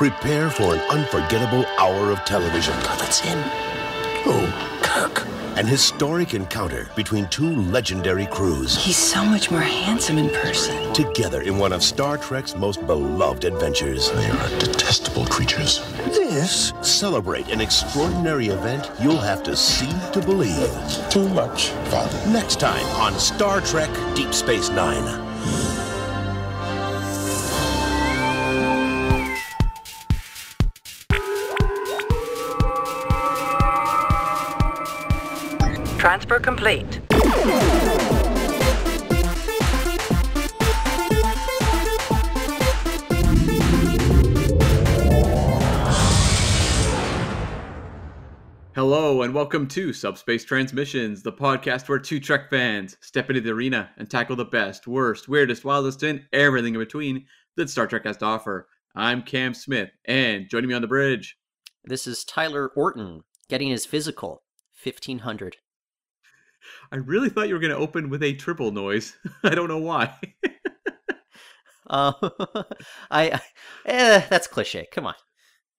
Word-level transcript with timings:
Prepare 0.00 0.48
for 0.48 0.72
an 0.72 0.80
unforgettable 0.88 1.66
hour 1.78 2.10
of 2.10 2.24
television. 2.24 2.72
God, 2.84 2.98
that's 2.98 3.18
him. 3.18 3.38
Oh, 4.24 4.80
Kirk. 4.82 5.26
An 5.58 5.66
historic 5.66 6.32
encounter 6.32 6.88
between 6.96 7.28
two 7.28 7.54
legendary 7.56 8.24
crews. 8.24 8.82
He's 8.82 8.96
so 8.96 9.22
much 9.22 9.50
more 9.50 9.60
handsome 9.60 10.16
in 10.16 10.30
person. 10.30 10.90
Together 10.94 11.42
in 11.42 11.58
one 11.58 11.74
of 11.74 11.82
Star 11.82 12.16
Trek's 12.16 12.56
most 12.56 12.86
beloved 12.86 13.44
adventures. 13.44 14.10
They 14.12 14.30
are 14.30 14.48
detestable 14.58 15.26
creatures. 15.26 15.80
This 16.06 16.72
celebrate 16.80 17.48
an 17.48 17.60
extraordinary 17.60 18.46
event 18.46 18.90
you'll 19.02 19.18
have 19.18 19.42
to 19.42 19.54
see 19.54 19.92
to 20.14 20.22
believe. 20.22 20.72
Too 21.10 21.28
much 21.28 21.68
fun. 21.90 22.32
Next 22.32 22.58
time 22.58 22.86
on 22.96 23.18
Star 23.18 23.60
Trek 23.60 23.90
Deep 24.16 24.32
Space 24.32 24.70
Nine. 24.70 25.29
Transfer 36.00 36.40
complete. 36.40 36.98
Hello 48.74 49.20
and 49.20 49.34
welcome 49.34 49.68
to 49.68 49.92
Subspace 49.92 50.42
Transmissions, 50.46 51.22
the 51.22 51.30
podcast 51.30 51.90
where 51.90 51.98
two 51.98 52.18
Trek 52.18 52.48
fans 52.48 52.96
step 53.02 53.28
into 53.28 53.42
the 53.42 53.50
arena 53.50 53.90
and 53.98 54.10
tackle 54.10 54.36
the 54.36 54.46
best, 54.46 54.86
worst, 54.86 55.28
weirdest, 55.28 55.66
wildest, 55.66 56.02
and 56.02 56.24
everything 56.32 56.72
in 56.72 56.80
between 56.80 57.26
that 57.56 57.68
Star 57.68 57.86
Trek 57.86 58.06
has 58.06 58.16
to 58.16 58.24
offer. 58.24 58.68
I'm 58.94 59.20
Cam 59.20 59.52
Smith, 59.52 59.90
and 60.06 60.48
joining 60.48 60.70
me 60.70 60.74
on 60.74 60.80
the 60.80 60.88
bridge, 60.88 61.36
This 61.84 62.06
is 62.06 62.24
Tyler 62.24 62.68
Orton 62.68 63.24
getting 63.50 63.68
his 63.68 63.84
physical. 63.84 64.44
1500. 64.82 65.58
I 66.92 66.96
really 66.96 67.28
thought 67.28 67.48
you 67.48 67.54
were 67.54 67.60
going 67.60 67.72
to 67.72 67.76
open 67.78 68.08
with 68.10 68.22
a 68.22 68.34
triple 68.34 68.72
noise. 68.72 69.16
I 69.44 69.54
don't 69.54 69.68
know 69.68 69.78
why. 69.78 70.16
Uh, 71.88 72.12
I, 73.10 73.30
I- 73.32 73.40
eh, 73.86 74.26
that's 74.28 74.46
cliche. 74.46 74.86
Come 74.92 75.06
on. 75.06 75.14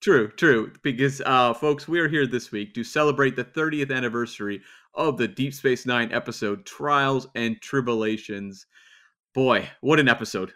True, 0.01 0.29
true. 0.31 0.73
Because, 0.83 1.21
uh, 1.25 1.53
folks, 1.53 1.87
we 1.87 1.99
are 1.99 2.07
here 2.07 2.25
this 2.25 2.51
week 2.51 2.73
to 2.73 2.83
celebrate 2.83 3.35
the 3.35 3.45
30th 3.45 3.95
anniversary 3.95 4.61
of 4.95 5.17
the 5.17 5.27
Deep 5.27 5.53
Space 5.53 5.85
Nine 5.85 6.11
episode 6.11 6.65
Trials 6.65 7.27
and 7.35 7.61
Tribulations. 7.61 8.65
Boy, 9.33 9.69
what 9.81 9.99
an 9.99 10.09
episode! 10.09 10.51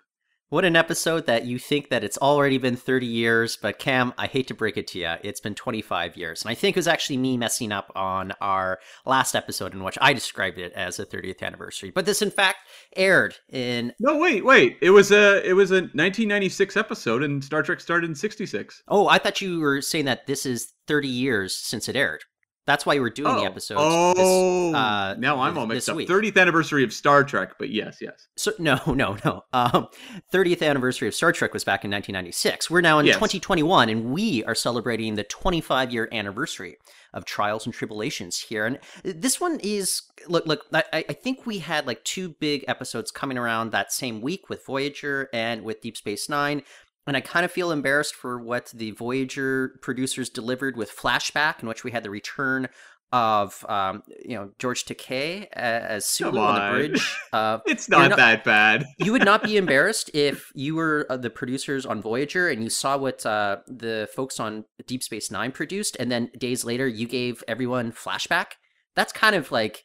What 0.55 0.63
an 0.63 0.77
episode 0.77 1.25
that 1.25 1.43
you 1.43 1.59
think 1.59 1.89
that 1.89 2.05
it's 2.05 2.17
already 2.17 2.57
been 2.57 2.77
30 2.77 3.05
years, 3.05 3.57
but 3.57 3.77
Cam, 3.77 4.13
I 4.17 4.27
hate 4.27 4.47
to 4.47 4.53
break 4.53 4.77
it 4.77 4.87
to 4.87 4.99
you, 4.99 5.15
it's 5.21 5.41
been 5.41 5.53
25 5.53 6.15
years. 6.15 6.43
And 6.43 6.49
I 6.49 6.55
think 6.55 6.77
it 6.77 6.79
was 6.79 6.87
actually 6.87 7.17
me 7.17 7.35
messing 7.35 7.73
up 7.73 7.91
on 7.93 8.31
our 8.39 8.79
last 9.05 9.35
episode 9.35 9.73
in 9.73 9.83
which 9.83 9.97
I 9.99 10.13
described 10.13 10.57
it 10.57 10.71
as 10.71 10.97
a 10.97 11.05
30th 11.05 11.41
anniversary. 11.41 11.91
But 11.91 12.05
this, 12.05 12.21
in 12.21 12.31
fact, 12.31 12.59
aired 12.95 13.35
in. 13.51 13.91
No, 13.99 14.17
wait, 14.17 14.45
wait. 14.45 14.77
It 14.81 14.91
was 14.91 15.11
a 15.11 15.45
it 15.45 15.57
was 15.57 15.71
a 15.71 15.91
1996 15.91 16.77
episode, 16.77 17.21
and 17.21 17.43
Star 17.43 17.61
Trek 17.61 17.81
started 17.81 18.09
in 18.09 18.15
'66. 18.15 18.81
Oh, 18.87 19.09
I 19.09 19.17
thought 19.17 19.41
you 19.41 19.59
were 19.59 19.81
saying 19.81 20.05
that 20.05 20.25
this 20.25 20.45
is 20.45 20.71
30 20.87 21.09
years 21.09 21.53
since 21.53 21.89
it 21.89 21.97
aired. 21.97 22.23
That's 22.65 22.85
why 22.85 22.97
we're 22.99 23.09
doing 23.11 23.35
the 23.35 23.43
episodes. 23.43 23.79
this, 24.17 24.25
Oh, 24.27 24.73
uh, 24.73 25.15
now 25.19 25.39
I'm 25.39 25.53
this- 25.53 25.59
all 25.61 25.67
mixed 25.67 25.85
this 25.85 25.89
up. 25.89 25.95
week. 25.97 26.09
30th 26.09 26.37
anniversary 26.37 26.83
of 26.83 26.91
Star 26.91 27.23
Trek, 27.23 27.53
but 27.59 27.69
yes, 27.69 27.97
yes. 28.01 28.27
So 28.37 28.53
no, 28.57 28.79
no, 28.87 29.17
no. 29.23 29.43
Um, 29.53 29.87
30th 30.33 30.61
anniversary 30.67 31.07
of 31.07 31.13
Star 31.15 31.31
Trek 31.31 31.53
was 31.53 31.63
back 31.63 31.85
in 31.85 31.91
1996. 31.91 32.69
We're 32.71 32.81
now 32.81 32.97
in 32.99 33.05
Yes. 33.05 33.15
2021, 33.17 33.89
and 33.89 34.05
we 34.11 34.43
are 34.45 34.55
celebrating 34.55 35.15
the 35.15 35.23
25 35.23 35.91
year 35.93 36.09
anniversary 36.11 36.77
of 37.13 37.23
Trials 37.23 37.65
and 37.65 37.73
Tribulations 37.73 38.39
here. 38.39 38.65
And 38.65 38.79
this 39.03 39.39
one 39.39 39.59
is 39.63 40.01
look, 40.27 40.45
look. 40.47 40.65
I, 40.73 40.83
I 40.91 41.05
I 41.09 41.13
think 41.13 41.45
we 41.45 41.59
had 41.59 41.87
like 41.87 42.03
two 42.03 42.29
big 42.29 42.65
episodes 42.67 43.09
coming 43.11 43.37
around 43.37 43.71
that 43.71 43.93
same 43.93 44.21
week 44.21 44.49
with 44.49 44.65
Voyager 44.65 45.29
and 45.31 45.63
with 45.63 45.81
Deep 45.81 45.95
Space 45.95 46.27
Nine. 46.27 46.63
And 47.07 47.15
I 47.15 47.21
kind 47.21 47.45
of 47.45 47.51
feel 47.51 47.71
embarrassed 47.71 48.15
for 48.15 48.39
what 48.39 48.71
the 48.73 48.91
Voyager 48.91 49.77
producers 49.81 50.29
delivered 50.29 50.75
with 50.75 50.95
Flashback, 50.95 51.61
in 51.61 51.67
which 51.67 51.83
we 51.83 51.91
had 51.91 52.03
the 52.03 52.09
return 52.09 52.67
of 53.11 53.63
um, 53.69 54.01
you 54.25 54.35
know 54.35 54.51
George 54.57 54.83
Takei 54.85 55.47
as 55.53 56.05
Sulu 56.05 56.39
on 56.39 56.55
the 56.55 56.77
bridge. 56.77 57.17
Uh, 57.31 57.59
It's 57.65 57.87
not, 57.87 58.09
not- 58.09 58.17
that 58.17 58.43
bad. 58.43 58.85
you 58.97 59.11
would 59.11 59.23
not 59.23 59.43
be 59.43 59.55
embarrassed 59.57 60.09
if 60.13 60.51
you 60.55 60.75
were 60.75 61.05
uh, 61.09 61.17
the 61.17 61.29
producers 61.29 61.85
on 61.85 62.01
Voyager 62.01 62.49
and 62.49 62.63
you 62.63 62.69
saw 62.69 62.97
what 62.97 63.25
uh, 63.25 63.57
the 63.67 64.09
folks 64.13 64.39
on 64.39 64.65
Deep 64.87 65.03
Space 65.03 65.29
Nine 65.31 65.51
produced, 65.51 65.95
and 65.99 66.11
then 66.11 66.31
days 66.37 66.65
later 66.65 66.87
you 66.87 67.07
gave 67.07 67.43
everyone 67.47 67.91
flashback. 67.91 68.53
That's 68.95 69.13
kind 69.13 69.35
of 69.35 69.51
like 69.51 69.83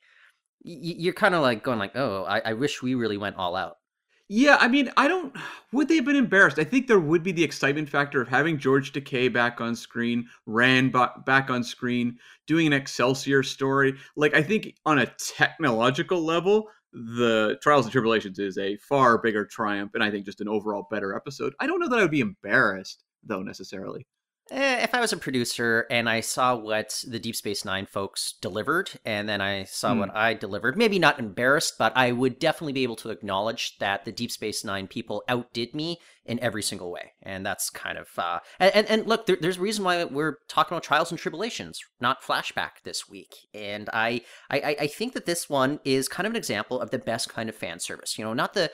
you're 0.62 1.14
kind 1.14 1.34
of 1.34 1.42
like 1.42 1.62
going 1.62 1.78
like, 1.78 1.96
oh, 1.96 2.24
I-, 2.24 2.42
I 2.46 2.52
wish 2.54 2.82
we 2.82 2.94
really 2.94 3.16
went 3.16 3.36
all 3.36 3.54
out. 3.56 3.76
Yeah, 4.32 4.58
I 4.60 4.68
mean, 4.68 4.92
I 4.96 5.08
don't. 5.08 5.36
Would 5.72 5.88
they 5.88 5.96
have 5.96 6.04
been 6.04 6.14
embarrassed? 6.16 6.58
I 6.58 6.64
think 6.64 6.86
there 6.86 7.00
would 7.00 7.22
be 7.22 7.32
the 7.32 7.44
excitement 7.44 7.88
factor 7.88 8.20
of 8.20 8.28
having 8.28 8.58
George 8.58 8.92
Takei 8.92 9.32
back 9.32 9.60
on 9.60 9.74
screen, 9.76 10.28
Rand 10.46 10.92
back 11.26 11.50
on 11.50 11.62
screen, 11.64 12.16
doing 12.46 12.66
an 12.66 12.72
Excelsior 12.72 13.42
story. 13.44 13.94
Like, 14.16 14.34
I 14.34 14.42
think 14.42 14.74
on 14.86 14.98
a 15.00 15.12
technological 15.36 16.24
level, 16.24 16.68
the 16.92 17.56
Trials 17.62 17.86
and 17.86 17.92
Tribulations 17.92 18.38
is 18.40 18.58
a 18.58 18.76
far 18.78 19.18
bigger 19.18 19.44
triumph, 19.44 19.92
and 19.94 20.02
I 20.02 20.10
think 20.10 20.26
just 20.26 20.40
an 20.40 20.48
overall 20.48 20.88
better 20.90 21.14
episode. 21.14 21.54
I 21.60 21.66
don't 21.68 21.78
know 21.80 21.88
that 21.88 21.98
I 21.98 22.02
would 22.02 22.10
be 22.10 22.20
embarrassed, 22.20 23.04
though, 23.24 23.42
necessarily. 23.42 24.06
Eh, 24.50 24.82
if 24.82 24.94
I 24.94 25.00
was 25.00 25.12
a 25.12 25.16
producer 25.16 25.86
and 25.90 26.08
I 26.08 26.20
saw 26.20 26.56
what 26.56 27.04
the 27.06 27.20
Deep 27.20 27.36
Space 27.36 27.64
Nine 27.64 27.86
folks 27.86 28.32
delivered, 28.40 28.90
and 29.04 29.28
then 29.28 29.40
I 29.40 29.62
saw 29.62 29.92
Hmm. 29.92 30.00
what 30.00 30.16
I 30.16 30.34
delivered, 30.34 30.76
maybe 30.76 30.98
not 30.98 31.20
embarrassed, 31.20 31.74
but 31.78 31.92
I 31.96 32.10
would 32.10 32.40
definitely 32.40 32.72
be 32.72 32.82
able 32.82 32.96
to 32.96 33.10
acknowledge 33.10 33.78
that 33.78 34.04
the 34.04 34.10
Deep 34.10 34.32
Space 34.32 34.64
Nine 34.64 34.88
people 34.88 35.22
outdid 35.28 35.72
me 35.72 36.00
in 36.26 36.38
every 36.40 36.62
single 36.62 36.90
way, 36.90 37.12
and 37.22 37.46
that's 37.46 37.70
kind 37.70 37.96
of 37.96 38.08
uh, 38.18 38.40
and 38.58 38.72
and, 38.74 38.86
and 38.88 39.06
look, 39.06 39.26
there, 39.26 39.36
there's 39.40 39.56
a 39.56 39.60
reason 39.60 39.84
why 39.84 40.04
we're 40.04 40.36
talking 40.48 40.74
about 40.74 40.82
trials 40.82 41.10
and 41.10 41.18
tribulations, 41.18 41.80
not 42.00 42.22
flashback 42.22 42.82
this 42.84 43.08
week, 43.08 43.34
and 43.54 43.88
I 43.92 44.22
I 44.50 44.60
I- 44.60 44.76
I 44.80 44.86
think 44.88 45.14
that 45.14 45.26
this 45.26 45.48
one 45.48 45.80
is 45.84 46.08
kind 46.08 46.26
of 46.26 46.32
an 46.32 46.36
example 46.36 46.80
of 46.80 46.90
the 46.90 46.98
best 46.98 47.28
kind 47.28 47.48
of 47.48 47.54
fan 47.56 47.78
service. 47.80 48.18
You 48.18 48.24
know, 48.24 48.34
not 48.34 48.54
the 48.54 48.70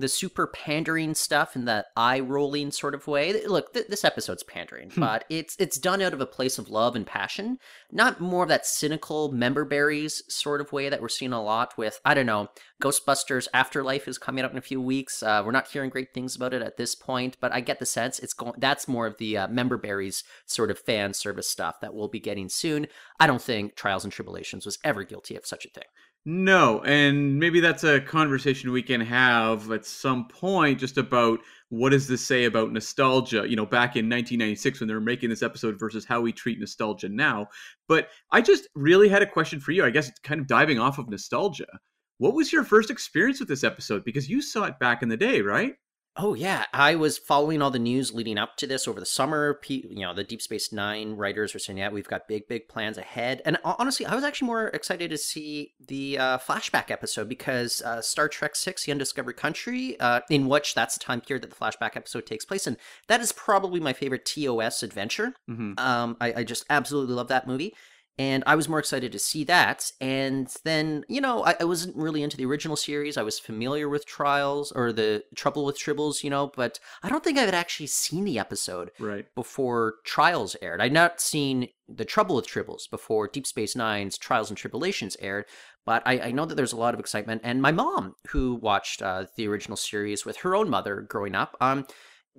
the 0.00 0.08
super 0.08 0.46
pandering 0.46 1.14
stuff 1.14 1.56
in 1.56 1.64
that 1.66 1.86
eye 1.96 2.20
rolling 2.20 2.70
sort 2.70 2.94
of 2.94 3.06
way. 3.06 3.44
Look, 3.46 3.72
th- 3.72 3.86
this 3.88 4.04
episode's 4.04 4.42
pandering, 4.42 4.90
Hmm. 4.90 5.00
but 5.00 5.24
it's 5.28 5.56
it's 5.58 5.78
done 5.78 6.00
out 6.02 6.12
of 6.12 6.20
a 6.20 6.26
place 6.26 6.58
of 6.58 6.68
love 6.68 6.94
and 6.96 7.06
passion, 7.06 7.58
not 7.90 8.20
more 8.20 8.42
of 8.44 8.48
that 8.48 8.66
cynical 8.66 9.30
member 9.32 9.64
berries 9.64 10.22
sort 10.28 10.60
of 10.60 10.72
way 10.72 10.88
that 10.88 11.00
we're 11.02 11.08
seeing 11.08 11.32
a 11.32 11.42
lot 11.42 11.76
with. 11.76 12.00
I 12.04 12.14
don't 12.14 12.26
know, 12.26 12.48
Ghostbusters 12.82 13.48
Afterlife 13.52 14.06
is 14.08 14.18
coming 14.18 14.44
up 14.44 14.52
in 14.52 14.58
a 14.58 14.62
few 14.62 14.80
weeks. 14.80 15.22
Uh, 15.22 15.42
we're 15.44 15.52
not 15.52 15.68
hearing 15.68 15.90
great 15.90 16.14
things 16.14 16.36
about 16.36 16.54
it 16.54 16.62
at 16.62 16.76
this 16.76 16.94
point, 16.94 17.36
but 17.40 17.52
I 17.52 17.60
get 17.60 17.78
the 17.78 17.86
sense 17.86 18.18
it's 18.18 18.32
going. 18.34 18.54
That's 18.58 18.88
more 18.88 19.06
of 19.06 19.18
the 19.18 19.36
uh, 19.36 19.48
member 19.48 19.76
berries 19.76 20.24
sort 20.46 20.70
of 20.70 20.78
fan 20.78 21.12
service 21.14 21.48
stuff 21.48 21.80
that 21.80 21.94
we'll 21.94 22.08
be 22.08 22.20
getting 22.20 22.48
soon. 22.48 22.86
I 23.18 23.26
don't 23.26 23.42
think 23.42 23.74
Trials 23.74 24.04
and 24.04 24.12
Tribulations 24.12 24.64
was 24.64 24.78
ever 24.84 25.02
guilty 25.04 25.34
of 25.36 25.46
such 25.46 25.64
a 25.66 25.70
thing. 25.70 25.84
No, 26.30 26.82
and 26.82 27.38
maybe 27.38 27.58
that's 27.58 27.84
a 27.84 28.02
conversation 28.02 28.70
we 28.70 28.82
can 28.82 29.00
have 29.00 29.70
at 29.70 29.86
some 29.86 30.28
point 30.28 30.78
just 30.78 30.98
about 30.98 31.40
what 31.70 31.88
does 31.88 32.06
this 32.06 32.22
say 32.22 32.44
about 32.44 32.70
nostalgia, 32.70 33.48
you 33.48 33.56
know, 33.56 33.64
back 33.64 33.96
in 33.96 34.10
1996 34.10 34.80
when 34.80 34.88
they 34.88 34.94
were 34.94 35.00
making 35.00 35.30
this 35.30 35.42
episode 35.42 35.80
versus 35.80 36.04
how 36.04 36.20
we 36.20 36.30
treat 36.30 36.60
nostalgia 36.60 37.08
now. 37.08 37.46
But 37.88 38.10
I 38.30 38.42
just 38.42 38.68
really 38.74 39.08
had 39.08 39.22
a 39.22 39.26
question 39.26 39.58
for 39.58 39.72
you. 39.72 39.86
I 39.86 39.90
guess 39.90 40.06
it's 40.06 40.18
kind 40.18 40.38
of 40.38 40.46
diving 40.46 40.78
off 40.78 40.98
of 40.98 41.08
nostalgia. 41.08 41.78
What 42.18 42.34
was 42.34 42.52
your 42.52 42.62
first 42.62 42.90
experience 42.90 43.40
with 43.40 43.48
this 43.48 43.64
episode? 43.64 44.04
Because 44.04 44.28
you 44.28 44.42
saw 44.42 44.64
it 44.64 44.78
back 44.78 45.02
in 45.02 45.08
the 45.08 45.16
day, 45.16 45.40
right? 45.40 45.76
Oh 46.20 46.34
yeah, 46.34 46.66
I 46.72 46.96
was 46.96 47.16
following 47.16 47.62
all 47.62 47.70
the 47.70 47.78
news 47.78 48.12
leading 48.12 48.38
up 48.38 48.56
to 48.56 48.66
this 48.66 48.88
over 48.88 48.98
the 48.98 49.06
summer. 49.06 49.60
You 49.68 50.00
know, 50.00 50.12
the 50.12 50.24
Deep 50.24 50.42
Space 50.42 50.72
Nine 50.72 51.14
writers 51.14 51.54
were 51.54 51.60
saying, 51.60 51.78
"Yeah, 51.78 51.90
we've 51.90 52.08
got 52.08 52.26
big, 52.26 52.48
big 52.48 52.66
plans 52.66 52.98
ahead." 52.98 53.40
And 53.44 53.56
honestly, 53.64 54.04
I 54.04 54.16
was 54.16 54.24
actually 54.24 54.46
more 54.46 54.66
excited 54.68 55.10
to 55.10 55.16
see 55.16 55.74
the 55.86 56.18
uh, 56.18 56.38
flashback 56.38 56.90
episode 56.90 57.28
because 57.28 57.82
uh, 57.82 58.02
Star 58.02 58.28
Trek 58.28 58.56
Six: 58.56 58.84
The 58.84 58.90
Undiscovered 58.90 59.36
Country, 59.36 59.98
uh, 60.00 60.22
in 60.28 60.48
which 60.48 60.74
that's 60.74 60.98
the 60.98 61.04
time 61.04 61.20
period 61.20 61.44
that 61.44 61.50
the 61.50 61.56
flashback 61.56 61.94
episode 61.94 62.26
takes 62.26 62.44
place, 62.44 62.66
and 62.66 62.78
that 63.06 63.20
is 63.20 63.30
probably 63.30 63.78
my 63.78 63.92
favorite 63.92 64.26
TOS 64.26 64.82
adventure. 64.82 65.34
Mm-hmm. 65.48 65.74
Um, 65.78 66.16
I, 66.20 66.32
I 66.38 66.44
just 66.44 66.64
absolutely 66.68 67.14
love 67.14 67.28
that 67.28 67.46
movie. 67.46 67.74
And 68.18 68.42
I 68.46 68.56
was 68.56 68.68
more 68.68 68.80
excited 68.80 69.12
to 69.12 69.18
see 69.18 69.44
that. 69.44 69.92
And 70.00 70.52
then, 70.64 71.04
you 71.08 71.20
know, 71.20 71.44
I, 71.44 71.54
I 71.60 71.64
wasn't 71.64 71.96
really 71.96 72.22
into 72.22 72.36
the 72.36 72.46
original 72.46 72.76
series. 72.76 73.16
I 73.16 73.22
was 73.22 73.38
familiar 73.38 73.88
with 73.88 74.06
Trials 74.06 74.72
or 74.72 74.92
the 74.92 75.22
Trouble 75.36 75.64
with 75.64 75.78
Tribbles, 75.78 76.24
you 76.24 76.30
know, 76.30 76.50
but 76.56 76.80
I 77.02 77.08
don't 77.08 77.22
think 77.22 77.38
I 77.38 77.42
had 77.42 77.54
actually 77.54 77.86
seen 77.86 78.24
the 78.24 78.38
episode 78.38 78.90
Right. 78.98 79.26
before 79.34 79.94
Trials 80.04 80.56
aired. 80.60 80.80
I'd 80.80 80.92
not 80.92 81.20
seen 81.20 81.68
The 81.88 82.04
Trouble 82.04 82.36
with 82.36 82.48
Tribbles 82.48 82.90
before 82.90 83.28
Deep 83.28 83.46
Space 83.46 83.76
Nine's 83.76 84.18
Trials 84.18 84.50
and 84.50 84.58
Tribulations 84.58 85.16
aired, 85.20 85.44
but 85.86 86.02
I, 86.04 86.18
I 86.20 86.30
know 86.32 86.44
that 86.44 86.56
there's 86.56 86.72
a 86.72 86.76
lot 86.76 86.94
of 86.94 87.00
excitement. 87.00 87.42
And 87.44 87.62
my 87.62 87.72
mom, 87.72 88.16
who 88.30 88.56
watched 88.56 89.00
uh, 89.00 89.26
the 89.36 89.46
original 89.46 89.76
series 89.76 90.26
with 90.26 90.38
her 90.38 90.56
own 90.56 90.68
mother 90.68 91.00
growing 91.00 91.34
up, 91.34 91.56
um, 91.60 91.86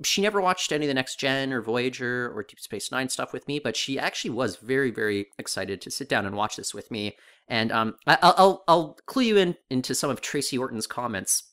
she 0.04 0.22
never 0.22 0.42
watched 0.42 0.72
any 0.72 0.86
of 0.86 0.88
the 0.88 0.94
Next 0.94 1.20
Gen 1.20 1.52
or 1.52 1.62
Voyager 1.62 2.32
or 2.34 2.44
Deep 2.44 2.60
Space 2.60 2.92
Nine 2.92 3.10
stuff 3.10 3.34
with 3.34 3.48
me, 3.48 3.60
but 3.60 3.76
she 3.76 4.00
actually 4.00 4.32
was 4.32 4.58
very, 4.58 4.92
very 4.92 5.28
excited 5.38 5.82
to 5.82 5.92
sit 5.92 6.10
down 6.10 6.26
and 6.26 6.36
watch 6.36 6.56
this 6.56 6.74
with 6.74 6.90
me. 6.92 7.18
And 7.48 7.72
um, 7.72 7.96
I, 8.06 8.18
will 8.38 8.64
I'll 8.68 8.98
clue 9.06 9.24
you 9.24 9.38
in 9.38 9.56
into 9.70 9.96
some 9.96 10.10
of 10.10 10.22
Tracy 10.22 10.58
Orton's 10.58 10.88
comments 10.88 11.44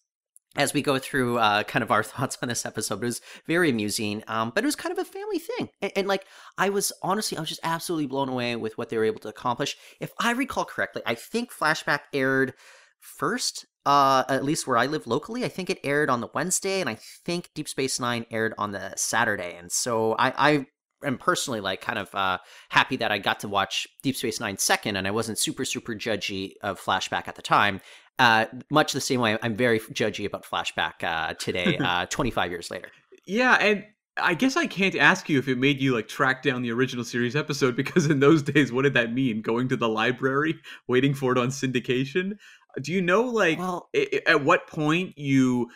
as 0.56 0.72
we 0.72 0.82
go 0.82 0.98
through 0.98 1.38
uh, 1.38 1.62
kind 1.64 1.82
of 1.82 1.90
our 1.90 2.02
thoughts 2.02 2.38
on 2.42 2.48
this 2.48 2.66
episode. 2.66 3.02
It 3.02 3.06
was 3.06 3.20
very 3.46 3.70
amusing, 3.70 4.22
um, 4.26 4.52
but 4.54 4.64
it 4.64 4.66
was 4.66 4.76
kind 4.76 4.92
of 4.92 4.98
a 4.98 5.04
family 5.04 5.38
thing. 5.38 5.68
And, 5.80 5.92
and, 5.96 6.08
like, 6.08 6.26
I 6.58 6.68
was 6.68 6.92
honestly, 7.02 7.36
I 7.36 7.40
was 7.40 7.48
just 7.48 7.60
absolutely 7.64 8.06
blown 8.06 8.28
away 8.28 8.56
with 8.56 8.76
what 8.78 8.88
they 8.88 8.96
were 8.96 9.04
able 9.04 9.20
to 9.20 9.28
accomplish. 9.28 9.76
If 10.00 10.12
I 10.20 10.32
recall 10.32 10.64
correctly, 10.64 11.02
I 11.06 11.14
think 11.14 11.52
Flashback 11.52 12.00
aired 12.12 12.54
first 13.00 13.66
uh, 13.86 14.24
at 14.28 14.44
least 14.44 14.66
where 14.66 14.76
I 14.76 14.86
live 14.86 15.06
locally, 15.06 15.44
I 15.44 15.48
think 15.48 15.70
it 15.70 15.78
aired 15.84 16.10
on 16.10 16.20
the 16.20 16.28
Wednesday, 16.34 16.80
and 16.80 16.90
I 16.90 16.98
think 17.24 17.50
Deep 17.54 17.68
Space 17.68 18.00
Nine 18.00 18.26
aired 18.32 18.52
on 18.58 18.72
the 18.72 18.92
Saturday. 18.96 19.54
And 19.56 19.70
so 19.70 20.14
I, 20.18 20.32
I 20.36 20.66
am 21.06 21.16
personally 21.16 21.60
like 21.60 21.80
kind 21.80 21.98
of 21.98 22.12
uh, 22.12 22.38
happy 22.68 22.96
that 22.96 23.12
I 23.12 23.18
got 23.18 23.40
to 23.40 23.48
watch 23.48 23.86
Deep 24.02 24.16
Space 24.16 24.40
Nine 24.40 24.58
second, 24.58 24.96
and 24.96 25.06
I 25.06 25.12
wasn't 25.12 25.38
super 25.38 25.64
super 25.64 25.94
judgy 25.94 26.54
of 26.62 26.80
Flashback 26.80 27.28
at 27.28 27.36
the 27.36 27.42
time. 27.42 27.80
Uh, 28.18 28.46
much 28.70 28.92
the 28.92 29.00
same 29.00 29.20
way 29.20 29.38
I'm 29.40 29.54
very 29.54 29.78
judgy 29.78 30.26
about 30.26 30.44
Flashback 30.44 31.04
uh, 31.04 31.34
today, 31.34 31.78
uh, 31.80 32.06
25 32.06 32.50
years 32.50 32.70
later. 32.70 32.88
Yeah, 33.24 33.54
and 33.54 33.84
I 34.18 34.34
guess 34.34 34.56
I 34.56 34.66
can't 34.66 34.96
ask 34.96 35.28
you 35.28 35.38
if 35.38 35.46
it 35.46 35.58
made 35.58 35.80
you 35.80 35.94
like 35.94 36.08
track 36.08 36.42
down 36.42 36.62
the 36.62 36.72
original 36.72 37.04
series 37.04 37.36
episode 37.36 37.76
because 37.76 38.06
in 38.06 38.18
those 38.18 38.42
days, 38.42 38.72
what 38.72 38.82
did 38.82 38.94
that 38.94 39.12
mean? 39.12 39.42
Going 39.42 39.68
to 39.68 39.76
the 39.76 39.88
library, 39.88 40.58
waiting 40.88 41.14
for 41.14 41.32
it 41.32 41.38
on 41.38 41.48
syndication? 41.48 42.38
Do 42.80 42.92
you 42.92 43.02
know 43.02 43.22
like 43.22 43.58
well, 43.58 43.88
at 44.26 44.42
what 44.44 44.66
point 44.66 45.16
you 45.16 45.68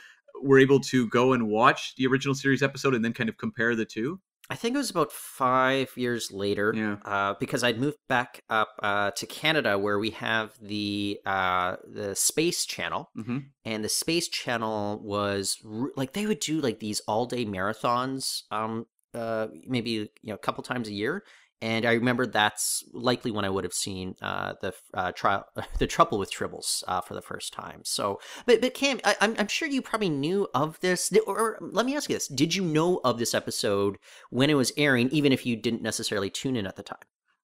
were 0.43 0.58
able 0.58 0.81
to 0.81 1.08
go 1.08 1.32
and 1.32 1.49
watch 1.49 1.94
the 1.97 2.06
original 2.06 2.35
series 2.35 2.62
episode 2.62 2.94
and 2.94 3.05
then 3.05 3.12
kind 3.12 3.29
of 3.29 3.37
compare 3.37 3.75
the 3.75 3.85
two? 3.85 4.20
I 4.50 4.56
think 4.56 4.75
it 4.75 4.79
was 4.79 4.91
about 4.91 5.12
five 5.12 5.93
years 5.97 6.32
later. 6.32 6.75
Yeah. 6.76 6.97
Uh, 7.05 7.35
because 7.38 7.62
I'd 7.62 7.79
moved 7.79 7.99
back 8.08 8.43
up 8.50 8.70
uh, 8.82 9.12
to 9.12 9.26
Canada, 9.26 9.79
where 9.79 9.99
we 10.00 10.11
have 10.11 10.55
the 10.61 11.20
uh, 11.25 11.76
the 11.87 12.17
Space 12.17 12.67
Channel, 12.67 13.11
mm-hmm. 13.17 13.38
and 13.64 13.85
the 13.85 13.88
Space 13.88 14.29
Channel 14.29 15.00
was 15.05 15.58
re- 15.62 15.93
like 15.96 16.14
they 16.14 16.26
would 16.26 16.41
do 16.41 16.61
like 16.61 16.81
these 16.81 17.00
all 17.06 17.26
day 17.26 17.46
marathons, 17.46 18.43
um, 18.50 18.87
uh, 19.14 19.46
maybe 19.69 19.91
you 19.91 20.08
know 20.25 20.35
a 20.35 20.38
couple 20.38 20.64
times 20.64 20.88
a 20.88 20.94
year, 20.94 21.23
and 21.62 21.85
I 21.85 21.93
remember 21.93 22.27
that's 22.27 22.85
likely 22.93 23.31
when 23.31 23.45
I 23.45 23.51
would 23.51 23.65
have 23.65 23.75
seen 23.75 24.15
uh, 24.23 24.55
the 24.61 24.73
uh, 24.95 25.12
trial, 25.12 25.45
the 25.79 25.87
trouble 25.87 26.19
with 26.19 26.33
tribbles 26.33 26.83
uh, 26.89 27.01
for 27.01 27.15
the 27.15 27.23
first 27.23 27.53
time. 27.53 27.83
So, 27.85 28.21
but 28.47 28.61
but 28.61 28.75
Cam, 28.75 29.01
I, 29.05 29.17
am 29.21 29.35
I'm 29.39 29.49
sure 29.49 29.69
you 29.69 29.83
probably 29.83 30.09
knew 30.09 30.49
of 30.55 30.81
this. 30.81 31.12
Or, 31.27 31.39
or, 31.39 31.59
let 31.61 31.85
me 31.85 31.97
ask 31.97 32.09
you 32.09 32.17
this: 32.17 32.29
Did 32.29 32.55
you 32.55 32.65
know 32.65 33.01
of 33.05 33.19
this 33.19 33.35
episode 33.35 33.99
when 34.31 34.49
it 34.49 34.55
was 34.55 34.73
airing, 34.77 35.11
even 35.11 35.33
if 35.33 35.45
you 35.45 35.57
didn't 35.57 35.83
necessarily 35.83 36.31
tune 36.31 36.57
in 36.57 36.67
at 36.67 36.77
the 36.77 36.83
time? 36.83 36.99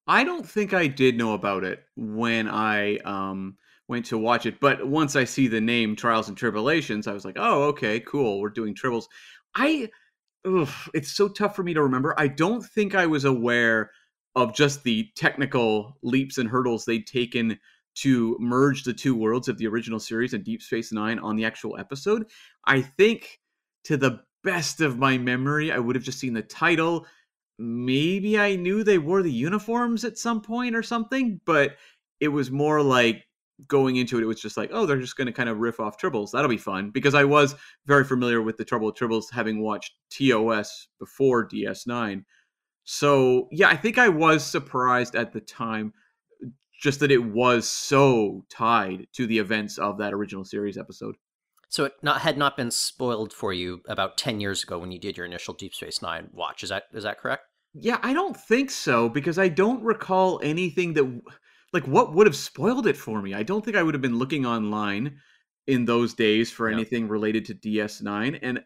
I 0.07 0.23
don't 0.23 0.47
think 0.47 0.73
I 0.73 0.87
did 0.87 1.17
know 1.17 1.33
about 1.33 1.63
it 1.63 1.83
when 1.95 2.47
I 2.47 2.97
um, 2.99 3.57
went 3.87 4.05
to 4.07 4.17
watch 4.17 4.45
it, 4.45 4.59
but 4.59 4.87
once 4.87 5.15
I 5.15 5.25
see 5.25 5.47
the 5.47 5.61
name 5.61 5.95
Trials 5.95 6.29
and 6.29 6.37
Tribble-ations, 6.37 7.07
I 7.07 7.13
was 7.13 7.25
like, 7.25 7.35
oh, 7.37 7.63
okay, 7.63 7.99
cool, 7.99 8.39
we're 8.39 8.49
doing 8.49 8.73
tribbles. 8.73 9.07
I, 9.53 9.89
ugh, 10.45 10.69
it's 10.93 11.11
so 11.11 11.27
tough 11.27 11.57
for 11.57 11.63
me 11.63 11.73
to 11.73 11.83
remember. 11.83 12.15
I 12.17 12.29
don't 12.29 12.63
think 12.63 12.95
I 12.95 13.05
was 13.05 13.25
aware 13.25 13.91
of 14.37 14.53
just 14.53 14.83
the 14.83 15.09
technical 15.15 15.97
leaps 16.03 16.37
and 16.37 16.47
hurdles 16.47 16.85
they'd 16.85 17.07
taken 17.07 17.59
to 17.95 18.37
merge 18.39 18.83
the 18.83 18.93
two 18.93 19.15
worlds 19.15 19.47
of 19.47 19.57
the 19.57 19.65
original 19.65 19.99
series 19.99 20.35
and 20.35 20.43
Deep 20.43 20.61
Space 20.61 20.93
Nine 20.93 21.17
on 21.17 21.35
the 21.35 21.43
actual 21.43 21.75
episode. 21.79 22.27
I 22.63 22.83
think, 22.83 23.39
to 23.85 23.97
the 23.97 24.19
best 24.43 24.79
of 24.79 24.99
my 24.99 25.17
memory, 25.17 25.71
I 25.71 25.79
would 25.79 25.95
have 25.95 26.05
just 26.05 26.19
seen 26.19 26.35
the 26.35 26.43
title. 26.43 27.07
Maybe 27.57 28.37
I 28.37 28.55
knew 28.55 28.83
they 28.83 28.99
wore 28.99 29.23
the 29.23 29.31
uniforms 29.31 30.05
at 30.05 30.19
some 30.19 30.41
point 30.41 30.75
or 30.75 30.83
something, 30.83 31.41
but 31.43 31.75
it 32.19 32.27
was 32.27 32.51
more 32.51 32.83
like 32.83 33.23
going 33.65 33.95
into 33.95 34.19
it, 34.19 34.21
it 34.21 34.27
was 34.27 34.39
just 34.39 34.55
like, 34.55 34.69
oh, 34.71 34.85
they're 34.85 35.01
just 35.01 35.17
going 35.17 35.25
to 35.25 35.33
kind 35.33 35.49
of 35.49 35.57
riff 35.57 35.79
off 35.79 35.97
Tribbles. 35.97 36.29
That'll 36.29 36.47
be 36.47 36.57
fun 36.57 36.91
because 36.91 37.15
I 37.15 37.23
was 37.23 37.55
very 37.87 38.03
familiar 38.03 38.43
with 38.43 38.57
the 38.57 38.65
Trouble 38.65 38.85
with 38.85 38.95
Tribbles, 38.97 39.31
having 39.33 39.63
watched 39.63 39.93
TOS 40.11 40.89
before 40.99 41.47
DS9. 41.47 42.23
So, 42.89 43.49
yeah, 43.51 43.67
I 43.67 43.75
think 43.75 43.97
I 43.97 44.07
was 44.07 44.45
surprised 44.45 45.13
at 45.13 45.33
the 45.33 45.41
time 45.41 45.91
just 46.81 47.01
that 47.01 47.11
it 47.11 47.21
was 47.21 47.67
so 47.67 48.45
tied 48.49 49.07
to 49.11 49.27
the 49.27 49.39
events 49.39 49.77
of 49.77 49.97
that 49.97 50.13
original 50.13 50.45
series 50.45 50.77
episode. 50.77 51.15
So 51.67 51.83
it 51.83 51.95
not 52.01 52.21
had 52.21 52.37
not 52.37 52.55
been 52.55 52.71
spoiled 52.71 53.33
for 53.33 53.51
you 53.51 53.81
about 53.89 54.17
10 54.17 54.39
years 54.39 54.63
ago 54.63 54.79
when 54.79 54.93
you 54.93 54.99
did 54.99 55.17
your 55.17 55.25
initial 55.25 55.53
Deep 55.53 55.75
Space 55.75 56.01
9 56.01 56.29
watch. 56.31 56.63
Is 56.63 56.69
that 56.69 56.83
is 56.93 57.03
that 57.03 57.19
correct? 57.19 57.43
Yeah, 57.73 57.99
I 58.01 58.13
don't 58.13 58.37
think 58.37 58.71
so 58.71 59.09
because 59.09 59.37
I 59.37 59.49
don't 59.49 59.83
recall 59.83 60.39
anything 60.41 60.93
that 60.93 61.21
like 61.73 61.85
what 61.89 62.13
would 62.13 62.25
have 62.25 62.37
spoiled 62.37 62.87
it 62.87 62.95
for 62.95 63.21
me. 63.21 63.33
I 63.33 63.43
don't 63.43 63.65
think 63.65 63.75
I 63.75 63.83
would 63.83 63.95
have 63.95 64.01
been 64.01 64.17
looking 64.17 64.45
online 64.45 65.17
in 65.67 65.83
those 65.83 66.13
days 66.13 66.49
for 66.49 66.69
anything 66.69 67.09
related 67.09 67.43
to 67.47 67.53
DS9 67.53 68.39
and 68.41 68.63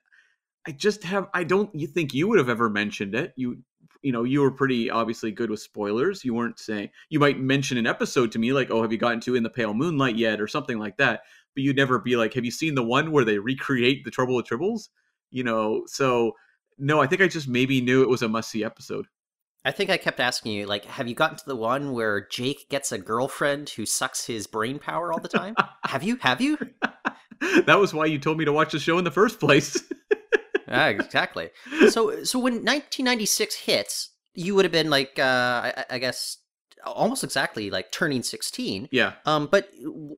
I 0.68 0.74
just 0.74 1.04
have 1.06 1.28
I 1.34 1.44
don't 1.44 1.74
you 1.74 1.88
think 1.88 2.14
you 2.14 2.28
would 2.28 2.38
have 2.38 2.50
ever 2.50 2.70
mentioned 2.70 3.16
it. 3.16 3.34
You 3.36 3.64
you 4.02 4.12
know, 4.12 4.24
you 4.24 4.42
were 4.42 4.52
pretty 4.52 4.90
obviously 4.90 5.32
good 5.32 5.50
with 5.50 5.60
spoilers. 5.60 6.26
You 6.26 6.34
weren't 6.34 6.60
saying 6.60 6.90
you 7.10 7.20
might 7.20 7.40
mention 7.40 7.78
an 7.78 7.88
episode 7.88 8.32
to 8.32 8.40
me 8.40 8.54
like, 8.54 8.72
"Oh, 8.72 8.82
have 8.82 8.92
you 8.92 8.98
gotten 8.98 9.20
to 9.22 9.36
In 9.36 9.44
the 9.44 9.50
Pale 9.50 9.74
Moonlight 9.74 10.16
yet?" 10.16 10.42
or 10.42 10.48
something 10.48 10.80
like 10.80 10.98
that. 10.98 11.22
But 11.56 11.64
you'd 11.64 11.76
never 11.76 12.00
be 12.00 12.16
like, 12.16 12.34
"Have 12.34 12.46
you 12.46 12.52
seen 12.52 12.76
the 12.76 12.84
one 12.84 13.12
where 13.12 13.26
they 13.26 13.38
recreate 13.38 14.04
the 14.04 14.12
Trouble 14.12 14.36
with 14.36 14.48
Tribbles?" 14.48 14.90
You 15.30 15.44
know, 15.44 15.84
so 15.88 16.34
no, 16.78 17.02
I 17.02 17.08
think 17.08 17.22
I 17.22 17.28
just 17.28 17.48
maybe 17.48 17.82
knew 17.82 18.02
it 18.02 18.10
was 18.10 18.22
a 18.22 18.28
must-see 18.28 18.64
episode. 18.64 19.06
I 19.64 19.72
think 19.72 19.92
I 19.92 19.98
kept 19.98 20.20
asking 20.20 20.54
you, 20.54 20.66
like, 20.66 20.86
have 20.86 21.08
you 21.08 21.14
gotten 21.14 21.38
to 21.38 21.46
the 21.46 21.56
one 21.56 21.92
where 21.92 22.28
Jake 22.32 22.68
gets 22.70 22.92
a 22.92 22.98
girlfriend 22.98 23.70
who 23.70 23.86
sucks 23.86 24.26
his 24.26 24.48
brain 24.48 24.80
power 24.80 25.14
all 25.14 25.20
the 25.20 25.28
time? 25.28 25.54
have 25.86 26.02
you? 26.02 26.16
Have 26.18 26.42
you? 26.42 26.58
that 27.66 27.80
was 27.80 27.94
why 27.94 28.06
you 28.06 28.18
told 28.18 28.40
me 28.40 28.46
to 28.46 28.54
watch 28.54 28.72
the 28.72 28.80
show 28.80 28.98
in 28.98 29.04
the 29.04 29.12
first 29.12 29.40
place. 29.40 29.84
yeah, 30.72 30.88
exactly. 30.88 31.50
So, 31.90 32.24
so 32.24 32.40
when 32.40 32.54
1996 32.54 33.56
hits, 33.56 34.10
you 34.34 34.56
would 34.56 34.66
have 34.66 34.72
been 34.72 34.90
like, 34.90 35.20
uh, 35.20 35.72
I, 35.78 35.86
I 35.92 36.00
guess, 36.00 36.38
almost 36.86 37.24
exactly 37.24 37.70
like 37.70 37.92
turning 37.92 38.24
16. 38.24 38.90
Yeah. 38.92 39.14
Um, 39.26 39.48
but 39.52 39.70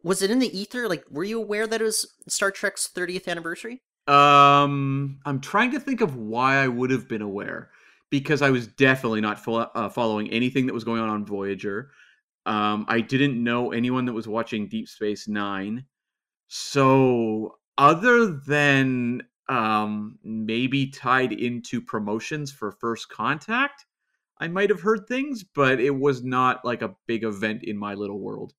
was 0.04 0.22
it 0.22 0.32
in 0.32 0.40
the 0.40 0.58
ether? 0.58 0.88
Like, 0.88 1.04
were 1.10 1.24
you 1.24 1.42
aware 1.42 1.68
that 1.68 1.82
it 1.82 1.84
was 1.84 2.08
Star 2.28 2.52
Trek's 2.52 2.90
30th 2.94 3.28
anniversary? 3.28 3.82
Um, 4.08 5.20
I'm 5.26 5.40
trying 5.40 5.72
to 5.72 5.80
think 5.80 6.02
of 6.02 6.16
why 6.16 6.58
I 6.58 6.68
would 6.68 6.92
have 6.92 7.08
been 7.08 7.22
aware 7.22 7.70
because 8.10 8.42
I 8.42 8.50
was 8.50 8.68
definitely 8.68 9.22
not 9.22 9.44
fo- 9.44 9.72
uh, 9.74 9.90
following 9.90 10.30
anything 10.30 10.66
that 10.68 10.74
was 10.74 10.84
going 10.84 11.02
on 11.02 11.10
on 11.10 11.26
Voyager. 11.26 11.92
Um, 12.46 12.86
I 12.90 13.00
didn't 13.00 13.42
know 13.42 13.72
anyone 13.72 14.06
that 14.06 14.14
was 14.14 14.28
watching 14.28 14.68
Deep 14.68 14.90
Space 14.90 15.28
Nine. 15.28 15.86
So, 16.50 17.58
other 17.78 18.28
than 18.28 19.24
um, 19.50 20.18
maybe 20.24 20.88
tied 20.88 21.32
into 21.34 21.82
promotions 21.82 22.52
for 22.52 22.72
First 22.72 23.10
Contact. 23.10 23.86
I 24.40 24.48
might 24.48 24.70
have 24.70 24.82
heard 24.82 25.08
things, 25.08 25.44
but 25.44 25.80
it 25.80 25.92
was 25.96 26.24
not 26.24 26.66
like 26.66 26.82
a 26.82 26.96
big 27.08 27.24
event 27.24 27.64
in 27.64 27.78
my 27.78 27.94
little 27.94 28.20
world. 28.20 28.54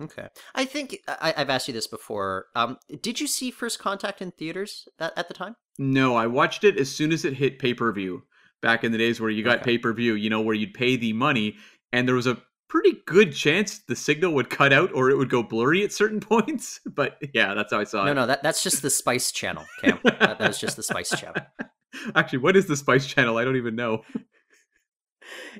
Okay, 0.00 0.28
I 0.54 0.64
think 0.64 0.98
I, 1.06 1.34
have 1.36 1.50
asked 1.50 1.68
you 1.68 1.74
this 1.74 1.86
before. 1.86 2.46
Um, 2.56 2.78
did 3.02 3.20
you 3.20 3.26
see 3.26 3.50
First 3.50 3.78
Contact 3.78 4.22
in 4.22 4.30
theaters 4.30 4.88
at, 4.98 5.16
at, 5.18 5.28
the 5.28 5.34
time? 5.34 5.54
No, 5.78 6.16
I 6.16 6.26
watched 6.26 6.64
it 6.64 6.78
as 6.78 6.90
soon 6.90 7.12
as 7.12 7.26
it 7.26 7.34
hit 7.34 7.58
pay 7.58 7.74
per 7.74 7.92
view. 7.92 8.22
Back 8.62 8.84
in 8.84 8.92
the 8.92 8.98
days 8.98 9.20
where 9.20 9.28
you 9.28 9.44
got 9.44 9.56
okay. 9.56 9.64
pay 9.64 9.78
per 9.78 9.92
view, 9.92 10.14
you 10.14 10.30
know, 10.30 10.40
where 10.40 10.54
you'd 10.54 10.72
pay 10.72 10.96
the 10.96 11.12
money, 11.12 11.56
and 11.92 12.08
there 12.08 12.14
was 12.14 12.26
a 12.26 12.40
pretty 12.72 13.02
good 13.04 13.34
chance 13.34 13.80
the 13.80 13.94
signal 13.94 14.32
would 14.32 14.48
cut 14.48 14.72
out 14.72 14.90
or 14.94 15.10
it 15.10 15.18
would 15.18 15.28
go 15.28 15.42
blurry 15.42 15.84
at 15.84 15.92
certain 15.92 16.20
points. 16.20 16.80
But 16.86 17.18
yeah, 17.34 17.52
that's 17.52 17.70
how 17.70 17.78
I 17.78 17.84
saw 17.84 18.04
no, 18.04 18.10
it. 18.10 18.14
No, 18.14 18.20
no, 18.22 18.26
that, 18.28 18.42
that's 18.42 18.62
just 18.62 18.80
the 18.80 18.88
Spice 18.88 19.30
Channel, 19.30 19.66
Cam. 19.82 19.98
that, 20.04 20.38
that 20.38 20.40
was 20.40 20.58
just 20.58 20.76
the 20.76 20.82
Spice 20.82 21.10
Channel. 21.10 21.42
Actually, 22.14 22.38
what 22.38 22.56
is 22.56 22.66
the 22.66 22.76
Spice 22.76 23.06
Channel? 23.06 23.36
I 23.36 23.44
don't 23.44 23.56
even 23.56 23.76
know. 23.76 24.02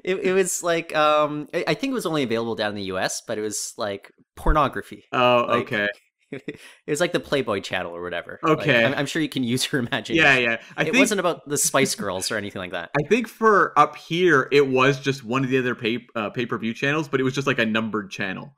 It, 0.04 0.16
it 0.16 0.32
was 0.32 0.62
like 0.62 0.94
um 0.94 1.48
I 1.54 1.72
think 1.72 1.92
it 1.92 1.94
was 1.94 2.04
only 2.04 2.24
available 2.24 2.56
down 2.56 2.70
in 2.70 2.74
the 2.74 2.92
US, 2.94 3.22
but 3.26 3.38
it 3.38 3.40
was 3.40 3.72
like 3.78 4.12
pornography. 4.36 5.04
Oh, 5.12 5.46
like, 5.48 5.62
okay. 5.62 5.88
it 6.46 6.58
was 6.86 7.00
like 7.00 7.12
the 7.12 7.20
Playboy 7.20 7.60
channel 7.60 7.94
or 7.94 8.02
whatever. 8.02 8.40
Okay, 8.42 8.84
like, 8.84 8.92
I'm, 8.92 8.98
I'm, 9.00 9.06
sure 9.06 9.20
you 9.20 9.28
can 9.28 9.44
use 9.44 9.70
your 9.70 9.80
imagination. 9.86 10.24
Yeah, 10.24 10.38
yeah. 10.38 10.60
I 10.76 10.82
it 10.82 10.84
think, 10.86 10.96
wasn't 10.96 11.20
about 11.20 11.46
the 11.48 11.58
Spice 11.58 11.94
Girls 11.94 12.30
or 12.30 12.36
anything 12.36 12.60
like 12.60 12.72
that. 12.72 12.90
I 12.96 13.06
think 13.08 13.28
for 13.28 13.78
up 13.78 13.96
here, 13.96 14.48
it 14.50 14.66
was 14.66 14.98
just 14.98 15.24
one 15.24 15.44
of 15.44 15.50
the 15.50 15.58
other 15.58 15.74
pay 15.74 16.06
uh, 16.16 16.30
pay 16.30 16.46
per 16.46 16.56
view 16.58 16.72
channels, 16.72 17.08
but 17.08 17.20
it 17.20 17.24
was 17.24 17.34
just 17.34 17.46
like 17.46 17.58
a 17.58 17.66
numbered 17.66 18.10
channel. 18.10 18.54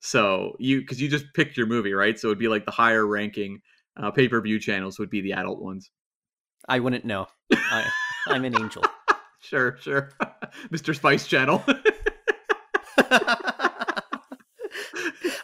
So 0.00 0.56
you 0.58 0.80
because 0.80 1.00
you 1.00 1.08
just 1.08 1.26
picked 1.34 1.56
your 1.56 1.66
movie, 1.66 1.92
right? 1.92 2.18
So 2.18 2.28
it'd 2.28 2.38
be 2.38 2.48
like 2.48 2.64
the 2.64 2.72
higher 2.72 3.06
ranking 3.06 3.60
uh, 3.96 4.10
pay 4.10 4.28
per 4.28 4.40
view 4.40 4.58
channels 4.58 4.98
would 4.98 5.10
be 5.10 5.20
the 5.20 5.32
adult 5.32 5.60
ones. 5.60 5.90
I 6.68 6.80
wouldn't 6.80 7.04
know. 7.04 7.28
I, 7.52 7.90
I'm 8.26 8.44
an 8.44 8.60
angel. 8.60 8.84
sure, 9.40 9.76
sure, 9.80 10.10
Mr. 10.70 10.94
Spice 10.94 11.26
Channel. 11.26 11.64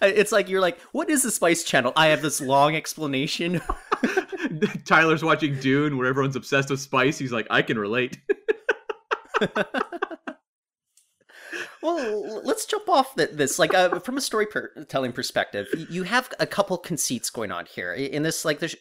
it's 0.16 0.32
like 0.32 0.48
you're 0.48 0.60
like, 0.60 0.80
what 0.92 1.10
is 1.10 1.22
the 1.22 1.30
Spice 1.30 1.64
Channel? 1.64 1.92
I 1.96 2.08
have 2.08 2.22
this 2.22 2.40
long 2.40 2.74
explanation. 2.76 3.60
Tyler's 4.84 5.24
watching 5.24 5.58
Dune, 5.58 5.96
where 5.96 6.06
everyone's 6.06 6.36
obsessed 6.36 6.70
with 6.70 6.80
spice. 6.80 7.18
He's 7.18 7.32
like, 7.32 7.46
I 7.50 7.62
can 7.62 7.78
relate. 7.78 8.18
well, 11.82 12.42
let's 12.44 12.66
jump 12.66 12.88
off 12.88 13.14
this. 13.14 13.58
Like, 13.58 13.74
uh, 13.74 14.00
from 14.00 14.16
a 14.16 14.20
storytelling 14.20 15.12
perspective, 15.12 15.66
you 15.90 16.02
have 16.04 16.32
a 16.38 16.46
couple 16.46 16.76
conceits 16.78 17.30
going 17.30 17.50
on 17.50 17.66
here. 17.66 17.92
In 17.92 18.22
this, 18.22 18.44
like, 18.44 18.60
there's 18.60 18.76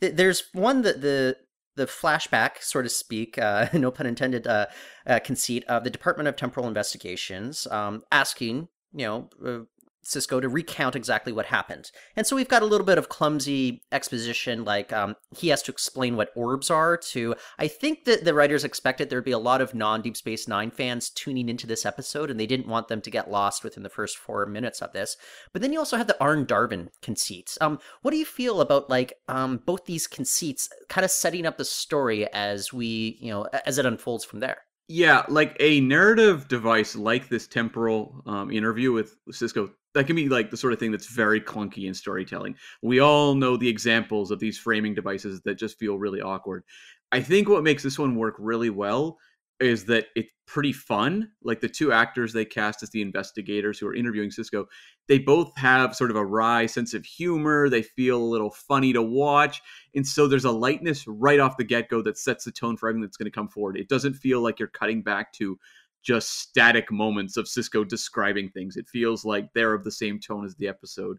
there's 0.00 0.44
one 0.52 0.82
that 0.82 1.00
the 1.00 1.36
the 1.76 1.86
flashback, 1.86 2.60
so 2.60 2.82
to 2.82 2.88
speak, 2.88 3.38
uh, 3.38 3.68
no 3.72 3.90
pun 3.90 4.06
intended, 4.06 4.46
uh, 4.46 4.66
uh, 5.06 5.18
conceit 5.20 5.64
of 5.64 5.84
the 5.84 5.90
Department 5.90 6.28
of 6.28 6.36
Temporal 6.36 6.68
Investigations 6.68 7.66
um, 7.68 8.02
asking, 8.12 8.68
you 8.92 9.06
know, 9.06 9.64
Sisko 10.04 10.40
to 10.40 10.48
recount 10.48 10.96
exactly 10.96 11.32
what 11.32 11.46
happened. 11.46 11.90
And 12.16 12.26
so 12.26 12.36
we've 12.36 12.48
got 12.48 12.62
a 12.62 12.66
little 12.66 12.86
bit 12.86 12.98
of 12.98 13.08
clumsy 13.08 13.82
exposition, 13.92 14.64
like 14.64 14.92
um, 14.92 15.16
he 15.36 15.48
has 15.48 15.62
to 15.62 15.72
explain 15.72 16.16
what 16.16 16.32
orbs 16.34 16.70
are 16.70 16.96
to. 16.96 17.34
I 17.58 17.68
think 17.68 18.04
that 18.04 18.24
the 18.24 18.34
writers 18.34 18.64
expected 18.64 19.10
there'd 19.10 19.24
be 19.24 19.30
a 19.30 19.38
lot 19.38 19.60
of 19.60 19.74
non 19.74 20.02
Deep 20.02 20.16
Space 20.16 20.48
Nine 20.48 20.70
fans 20.70 21.10
tuning 21.10 21.48
into 21.48 21.66
this 21.66 21.84
episode, 21.84 22.30
and 22.30 22.40
they 22.40 22.46
didn't 22.46 22.68
want 22.68 22.88
them 22.88 23.00
to 23.02 23.10
get 23.10 23.30
lost 23.30 23.62
within 23.62 23.82
the 23.82 23.88
first 23.88 24.16
four 24.16 24.46
minutes 24.46 24.80
of 24.80 24.92
this. 24.92 25.16
But 25.52 25.62
then 25.62 25.72
you 25.72 25.78
also 25.78 25.96
have 25.96 26.06
the 26.06 26.20
Arne 26.22 26.46
Darvin 26.46 26.88
conceits. 27.02 27.58
Um, 27.60 27.78
what 28.02 28.10
do 28.10 28.16
you 28.16 28.24
feel 28.24 28.60
about 28.60 28.88
like 28.88 29.14
um, 29.28 29.58
both 29.64 29.84
these 29.84 30.06
conceits 30.06 30.68
kind 30.88 31.04
of 31.04 31.10
setting 31.10 31.46
up 31.46 31.58
the 31.58 31.64
story 31.64 32.26
as 32.32 32.72
we, 32.72 33.18
you 33.20 33.30
know, 33.30 33.46
as 33.66 33.78
it 33.78 33.86
unfolds 33.86 34.24
from 34.24 34.40
there? 34.40 34.62
Yeah, 34.92 35.24
like 35.28 35.56
a 35.60 35.80
narrative 35.82 36.48
device 36.48 36.96
like 36.96 37.28
this 37.28 37.46
temporal 37.46 38.22
um, 38.26 38.50
interview 38.50 38.90
with 38.90 39.14
Sisko 39.30 39.70
that 39.94 40.06
can 40.06 40.16
be 40.16 40.28
like 40.28 40.50
the 40.50 40.56
sort 40.56 40.72
of 40.72 40.78
thing 40.78 40.90
that's 40.90 41.08
very 41.08 41.40
clunky 41.40 41.86
in 41.86 41.94
storytelling. 41.94 42.56
We 42.82 43.00
all 43.00 43.34
know 43.34 43.56
the 43.56 43.68
examples 43.68 44.30
of 44.30 44.38
these 44.38 44.58
framing 44.58 44.94
devices 44.94 45.40
that 45.42 45.56
just 45.56 45.78
feel 45.78 45.98
really 45.98 46.20
awkward. 46.20 46.64
I 47.12 47.20
think 47.20 47.48
what 47.48 47.64
makes 47.64 47.82
this 47.82 47.98
one 47.98 48.14
work 48.14 48.36
really 48.38 48.70
well 48.70 49.18
is 49.60 49.84
that 49.84 50.06
it's 50.16 50.32
pretty 50.46 50.72
fun. 50.72 51.30
Like 51.42 51.60
the 51.60 51.68
two 51.68 51.92
actors 51.92 52.32
they 52.32 52.46
cast 52.46 52.82
as 52.82 52.90
the 52.90 53.02
investigators 53.02 53.78
who 53.78 53.86
are 53.86 53.94
interviewing 53.94 54.30
Sisko, 54.30 54.64
they 55.06 55.18
both 55.18 55.54
have 55.56 55.94
sort 55.94 56.10
of 56.10 56.16
a 56.16 56.24
wry 56.24 56.66
sense 56.66 56.94
of 56.94 57.04
humor. 57.04 57.68
They 57.68 57.82
feel 57.82 58.16
a 58.16 58.24
little 58.24 58.50
funny 58.50 58.92
to 58.94 59.02
watch. 59.02 59.60
And 59.94 60.06
so 60.06 60.26
there's 60.26 60.46
a 60.46 60.50
lightness 60.50 61.06
right 61.06 61.40
off 61.40 61.58
the 61.58 61.64
get 61.64 61.90
go 61.90 62.00
that 62.02 62.16
sets 62.16 62.44
the 62.44 62.52
tone 62.52 62.76
for 62.76 62.88
everything 62.88 63.02
that's 63.02 63.18
going 63.18 63.30
to 63.30 63.30
come 63.30 63.48
forward. 63.48 63.76
It 63.76 63.88
doesn't 63.88 64.14
feel 64.14 64.40
like 64.40 64.58
you're 64.58 64.68
cutting 64.68 65.02
back 65.02 65.32
to 65.34 65.58
just 66.02 66.38
static 66.40 66.90
moments 66.90 67.36
of 67.36 67.46
Sisko 67.46 67.86
describing 67.86 68.50
things. 68.50 68.76
It 68.76 68.88
feels 68.88 69.24
like 69.24 69.52
they're 69.52 69.74
of 69.74 69.84
the 69.84 69.92
same 69.92 70.18
tone 70.18 70.44
as 70.44 70.56
the 70.56 70.68
episode. 70.68 71.18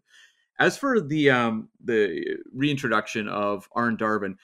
As 0.60 0.78
for 0.78 1.00
the 1.02 1.30
um 1.30 1.70
the 1.84 2.38
reintroduction 2.54 3.28
of 3.28 3.68
Arne 3.76 3.98
Darvin, 3.98 4.36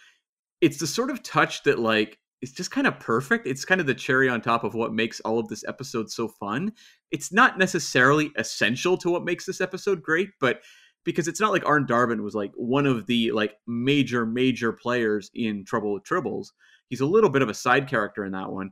it's 0.62 0.77
the 0.77 0.88
sort 0.88 1.10
of 1.10 1.24
touch 1.24 1.63
that 1.63 1.79
like 1.79 2.17
it's 2.41 2.51
just 2.51 2.72
kind 2.72 2.86
of 2.86 3.00
perfect. 3.00 3.48
It's 3.48 3.65
kind 3.65 3.82
of 3.82 3.88
the 3.88 3.96
cherry 3.96 4.29
on 4.29 4.41
top 4.41 4.63
of 4.63 4.75
what 4.75 4.94
makes 4.94 5.20
all 5.22 5.39
of 5.39 5.48
this 5.48 5.63
episode 5.67 6.12
so 6.12 6.27
fun. 6.27 6.72
It's 7.12 7.34
not 7.34 7.58
necessarily 7.58 8.32
essential 8.36 8.96
to 8.98 9.10
what 9.10 9.25
makes 9.25 9.46
this 9.46 9.60
episode 9.60 10.03
great, 10.03 10.29
but 10.39 10.62
because 11.03 11.27
it's 11.27 11.39
not 11.39 11.51
like 11.51 11.65
Arne 11.65 11.88
Darvin 11.88 12.22
was 12.22 12.36
like 12.36 12.51
one 12.56 12.86
of 12.86 13.08
the 13.08 13.32
like 13.32 13.56
major 13.65 14.25
major 14.25 14.74
players 14.74 15.32
in 15.34 15.65
Trouble 15.65 15.94
with 15.94 16.03
Tribbles. 16.03 16.48
He's 16.89 17.01
a 17.01 17.06
little 17.06 17.29
bit 17.29 17.41
of 17.41 17.50
a 17.50 17.53
side 17.53 17.88
character 17.88 18.25
in 18.25 18.32
that 18.34 18.51
one, 18.51 18.72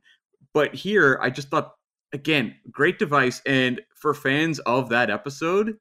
but 0.55 0.74
here, 0.74 1.19
I 1.21 1.29
just 1.29 1.50
thought, 1.50 1.74
again, 2.13 2.55
great 2.71 2.97
device. 2.97 3.41
And 3.45 3.81
for 3.93 4.13
fans 4.13 4.59
of 4.59 4.88
that 4.88 5.09
episode, 5.09 5.75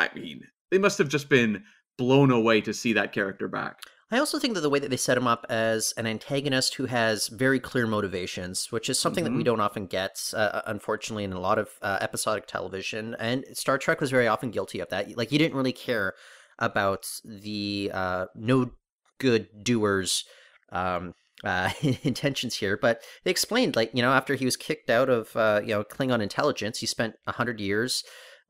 I 0.00 0.10
mean, 0.16 0.42
they 0.72 0.78
must 0.78 0.98
have 0.98 1.08
just 1.08 1.28
been 1.28 1.62
blown 1.96 2.32
away 2.32 2.60
to 2.62 2.74
see 2.74 2.92
that 2.94 3.12
character 3.12 3.46
back. 3.46 3.78
I 4.10 4.18
also 4.18 4.40
think 4.40 4.54
that 4.54 4.62
the 4.62 4.68
way 4.68 4.80
that 4.80 4.90
they 4.90 4.96
set 4.96 5.16
him 5.16 5.28
up 5.28 5.46
as 5.48 5.94
an 5.96 6.08
antagonist 6.08 6.74
who 6.74 6.86
has 6.86 7.28
very 7.28 7.60
clear 7.60 7.86
motivations, 7.86 8.72
which 8.72 8.90
is 8.90 8.98
something 8.98 9.22
mm-hmm. 9.22 9.32
that 9.32 9.36
we 9.36 9.44
mm-hmm. 9.44 9.52
don't 9.52 9.60
often 9.60 9.86
get, 9.86 10.20
uh, 10.34 10.38
uh, 10.38 10.62
unfortunately, 10.66 11.22
in 11.22 11.32
a 11.32 11.38
lot 11.38 11.60
of 11.60 11.68
uh, 11.80 11.98
episodic 12.00 12.48
television, 12.48 13.14
and 13.20 13.44
Star 13.52 13.78
Trek 13.78 14.00
was 14.00 14.10
very 14.10 14.26
often 14.26 14.50
guilty 14.50 14.80
of 14.80 14.88
that. 14.88 15.16
Like, 15.16 15.30
you 15.30 15.38
didn't 15.38 15.56
really 15.56 15.72
care 15.72 16.14
about 16.58 17.06
the 17.24 17.92
uh, 17.94 18.26
no 18.34 18.72
good 19.20 19.46
doers 19.62 20.24
um, 20.72 21.14
uh, 21.44 21.70
intentions 22.02 22.56
here, 22.56 22.76
but 22.76 23.02
they 23.24 23.30
explained 23.30 23.76
like 23.76 23.90
you 23.94 24.02
know 24.02 24.12
after 24.12 24.34
he 24.34 24.44
was 24.44 24.56
kicked 24.56 24.90
out 24.90 25.08
of 25.08 25.34
uh, 25.36 25.60
you 25.62 25.74
know 25.74 25.84
Klingon 25.84 26.22
intelligence, 26.22 26.78
he 26.78 26.86
spent 26.86 27.14
hundred 27.26 27.60
years 27.60 28.04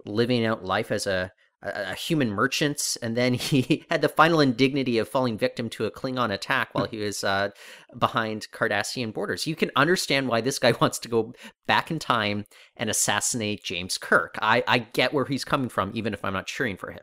living 0.07 0.45
out 0.47 0.65
life 0.65 0.91
as 0.91 1.07
a, 1.07 1.31
a, 1.63 1.91
a 1.91 1.95
human 1.95 2.31
merchant, 2.31 2.97
and 3.03 3.17
then 3.17 3.35
he 3.35 3.85
had 3.91 4.03
the 4.03 4.09
final 4.09 4.41
indignity 4.41 4.99
of 4.99 5.09
falling 5.09 5.39
victim 5.39 5.69
to 5.71 5.85
a 5.85 5.91
Klingon 5.91 6.33
attack 6.33 6.71
while 6.73 6.87
he 6.87 6.99
was 6.99 7.23
uh, 7.23 7.51
behind 7.99 8.49
Cardassian 8.53 9.13
borders. 9.13 9.47
You 9.47 9.57
can 9.57 9.71
understand 9.77 10.29
why 10.29 10.41
this 10.41 10.59
guy 10.59 10.73
wants 10.81 10.99
to 11.01 11.09
go 11.09 11.35
back 11.67 11.91
in 11.91 11.99
time 11.99 12.45
and 12.77 12.91
assassinate 12.91 13.65
James 13.65 13.99
Kirk. 13.99 14.39
I, 14.41 14.65
I 14.67 14.79
get 14.79 15.13
where 15.13 15.27
he's 15.27 15.45
coming 15.45 15.69
from, 15.69 15.93
even 15.95 16.15
if 16.15 16.25
I'm 16.25 16.33
not 16.33 16.47
cheering 16.47 16.77
for 16.77 16.91
him. 16.91 17.03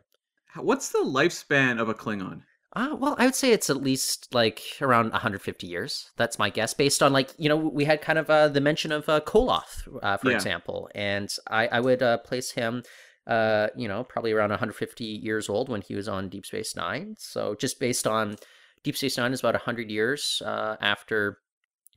What's 0.56 0.90
the 0.90 0.98
lifespan 0.98 1.80
of 1.80 1.88
a 1.88 1.94
Klingon? 1.94 2.42
Uh, 2.74 2.94
well, 2.98 3.16
I 3.18 3.24
would 3.24 3.34
say 3.34 3.52
it's 3.52 3.70
at 3.70 3.82
least 3.82 4.34
like 4.34 4.62
around 4.82 5.10
150 5.12 5.66
years. 5.66 6.10
That's 6.16 6.38
my 6.38 6.50
guess, 6.50 6.74
based 6.74 7.02
on 7.02 7.12
like 7.12 7.30
you 7.38 7.48
know 7.48 7.56
we 7.56 7.84
had 7.84 8.02
kind 8.02 8.18
of 8.18 8.28
uh, 8.28 8.48
the 8.48 8.60
mention 8.60 8.92
of 8.92 9.08
uh, 9.08 9.20
Koloth, 9.20 9.88
uh, 10.02 10.18
for 10.18 10.30
yeah. 10.30 10.36
example, 10.36 10.90
and 10.94 11.34
I 11.48 11.68
I 11.68 11.80
would 11.80 12.02
uh, 12.02 12.18
place 12.18 12.50
him, 12.50 12.82
uh, 13.26 13.68
you 13.74 13.88
know, 13.88 14.04
probably 14.04 14.32
around 14.32 14.50
150 14.50 15.04
years 15.04 15.48
old 15.48 15.70
when 15.70 15.80
he 15.80 15.94
was 15.94 16.08
on 16.08 16.28
Deep 16.28 16.44
Space 16.44 16.76
Nine. 16.76 17.14
So 17.18 17.54
just 17.54 17.80
based 17.80 18.06
on 18.06 18.36
Deep 18.84 18.96
Space 18.96 19.16
Nine 19.16 19.32
is 19.32 19.40
about 19.40 19.54
100 19.54 19.90
years 19.90 20.42
uh, 20.44 20.76
after 20.80 21.38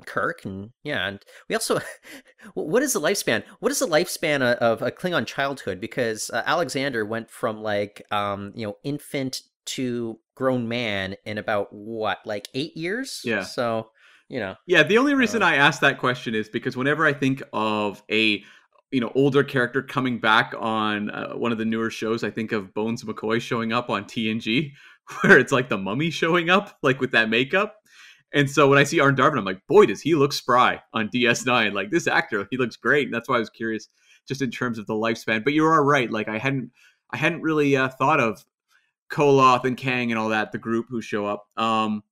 Kirk, 0.06 0.46
and 0.46 0.72
yeah, 0.84 1.06
and 1.06 1.20
we 1.50 1.56
also, 1.56 1.80
what 2.54 2.82
is 2.82 2.94
the 2.94 3.02
lifespan? 3.02 3.44
What 3.60 3.74
is 3.74 3.80
the 3.80 3.88
lifespan 3.88 4.42
of 4.42 4.82
a 4.82 4.90
Klingon 4.90 5.28
childhood? 5.28 5.82
Because 5.82 6.30
uh, 6.32 6.44
Alexander 6.46 7.06
went 7.06 7.30
from 7.30 7.62
like, 7.62 8.02
um, 8.10 8.54
you 8.56 8.66
know, 8.66 8.78
infant 8.84 9.42
to 9.66 10.20
grown 10.36 10.68
man 10.68 11.16
in 11.26 11.38
about 11.38 11.68
what, 11.72 12.20
like 12.26 12.48
eight 12.54 12.76
years? 12.76 13.22
Yeah. 13.24 13.44
So, 13.44 13.90
you 14.28 14.40
know. 14.40 14.56
Yeah, 14.68 14.84
the 14.84 14.98
only 14.98 15.14
reason 15.14 15.44
uh, 15.44 15.48
I 15.48 15.56
asked 15.56 15.82
that 15.82 16.00
question 16.00 16.36
is 16.36 16.50
because 16.50 16.78
whenever 16.78 17.06
I 17.06 17.14
think 17.14 17.44
of 17.54 18.04
a 18.12 18.44
you 18.92 19.00
know 19.00 19.12
older 19.16 19.44
character 19.44 19.82
coming 19.82 20.20
back 20.20 20.54
on 20.58 21.10
uh, 21.10 21.34
one 21.34 21.52
of 21.52 21.58
the 21.58 21.66
newer 21.66 21.90
shows, 21.90 22.24
I 22.24 22.30
think 22.30 22.52
of 22.52 22.74
Bones 22.74 23.04
McCoy 23.04 23.42
showing 23.42 23.74
up 23.74 23.90
on 23.90 24.06
TNG, 24.06 24.72
where 25.22 25.38
it's 25.38 25.52
like 25.52 25.70
the 25.70 25.78
mummy 25.78 26.10
showing 26.10 26.50
up, 26.50 26.78
like 26.82 27.00
with 27.00 27.12
that 27.12 27.30
makeup. 27.30 27.76
And 28.34 28.50
so 28.50 28.70
when 28.70 28.80
I 28.80 28.84
see 28.84 29.00
Arne 29.00 29.16
Darvin, 29.16 29.38
I'm 29.38 29.46
like, 29.46 29.62
boy, 29.68 29.86
does 29.86 30.02
he 30.02 30.16
look 30.16 30.32
spry 30.32 30.82
on 30.94 31.10
DS9. 31.10 31.74
Like 31.74 31.92
this 31.92 32.08
actor, 32.08 32.48
he 32.50 32.58
looks 32.58 32.78
great. 32.78 33.08
And 33.08 33.14
that's 33.14 33.28
why 33.28 33.36
I 33.36 33.40
was 33.40 33.50
curious 33.50 33.90
just 34.28 34.42
in 34.42 34.52
terms 34.52 34.78
of 34.78 34.88
the 34.88 34.94
lifespan. 34.94 35.44
But 35.44 35.54
you 35.54 35.66
are 35.66 35.84
right. 35.84 36.10
Like 36.10 36.30
I 36.30 36.38
hadn't 36.38 36.72
I 37.12 37.18
hadn't 37.18 37.42
really 37.42 37.76
uh, 37.76 37.90
thought 37.90 38.22
of 38.22 38.46
Koloth 39.12 39.66
and 39.66 39.78
Kang 39.78 40.12
and 40.12 40.20
all 40.20 40.30
that, 40.30 40.52
the 40.52 40.58
group 40.58 40.88
who 40.90 41.02
show 41.02 41.26
up. 41.26 41.46
Um, 41.58 42.04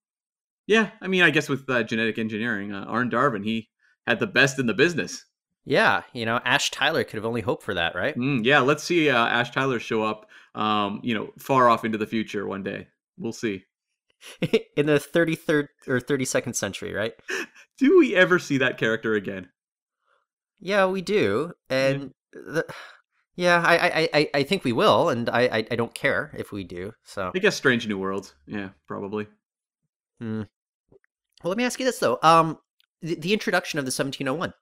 yeah, 0.68 0.91
I 1.01 1.08
mean, 1.08 1.24
I 1.24 1.32
guess 1.32 1.50
with 1.50 1.68
uh, 1.70 1.84
genetic 1.84 2.20
engineering, 2.20 2.72
uh, 2.74 2.86
Arne 2.86 3.10
Darvin, 3.10 3.44
he 3.44 3.70
had 4.06 4.20
the 4.20 4.27
best 4.27 4.60
in 4.60 4.68
the 4.68 4.74
business. 4.74 5.25
Yeah, 5.65 6.03
you 6.13 6.25
know, 6.25 6.39
Ash 6.46 6.72
Tyler 6.72 7.03
could 7.03 7.18
have 7.18 7.25
only 7.25 7.41
hoped 7.41 7.63
for 7.63 7.74
that, 7.74 7.96
right? 7.96 8.15
Mm, 8.15 8.46
yeah, 8.46 8.60
let's 8.60 8.84
see 8.84 9.10
uh, 9.10 9.25
Ash 9.25 9.51
Tyler 9.51 9.79
show 9.79 10.03
up, 10.03 10.27
um, 10.56 11.00
you 11.03 11.13
know, 11.13 11.32
far 11.38 11.70
off 11.70 11.86
into 11.86 11.98
the 11.98 12.08
future 12.08 12.48
one 12.48 12.63
day. 12.63 12.88
We'll 13.18 13.34
see. 13.34 13.65
in 14.41 14.86
the 14.86 15.00
33rd 15.00 15.68
or 15.88 16.00
32nd 16.00 16.56
century, 16.56 16.94
right? 16.94 17.13
Do 17.77 17.98
we 17.98 18.15
ever 18.15 18.39
see 18.39 18.58
that 18.58 18.77
character 18.77 19.13
again? 19.13 19.50
Yeah, 20.60 20.88
we 20.88 21.01
do. 21.01 21.53
And 21.70 22.13
yeah. 22.34 22.41
the 22.46 22.65
yeah, 23.39 23.63
I, 23.65 24.10
I, 24.13 24.29
I, 24.34 24.43
think 24.43 24.65
we 24.65 24.74
will, 24.74 25.08
and 25.08 25.29
I, 25.29 25.43
I, 25.43 25.67
I, 25.72 25.75
don't 25.77 25.93
care 25.93 26.36
if 26.38 26.51
we 26.51 26.65
do. 26.65 26.91
So 27.05 27.31
I 27.34 27.39
guess 27.39 27.55
Strange 27.55 27.88
New 27.88 27.98
Worlds. 27.98 28.36
Yeah, 28.46 28.72
probably. 28.86 29.27
Hmm. 30.19 30.41
Well, 31.41 31.50
let 31.50 31.58
me 31.58 31.63
ask 31.63 31.79
you 31.79 31.86
this 31.86 32.00
though. 32.00 32.19
Um, 32.22 32.58
the, 33.01 33.15
the 33.15 33.31
introduction 33.31 33.79
of 33.79 33.86
the 33.86 33.91
1701. 33.91 34.53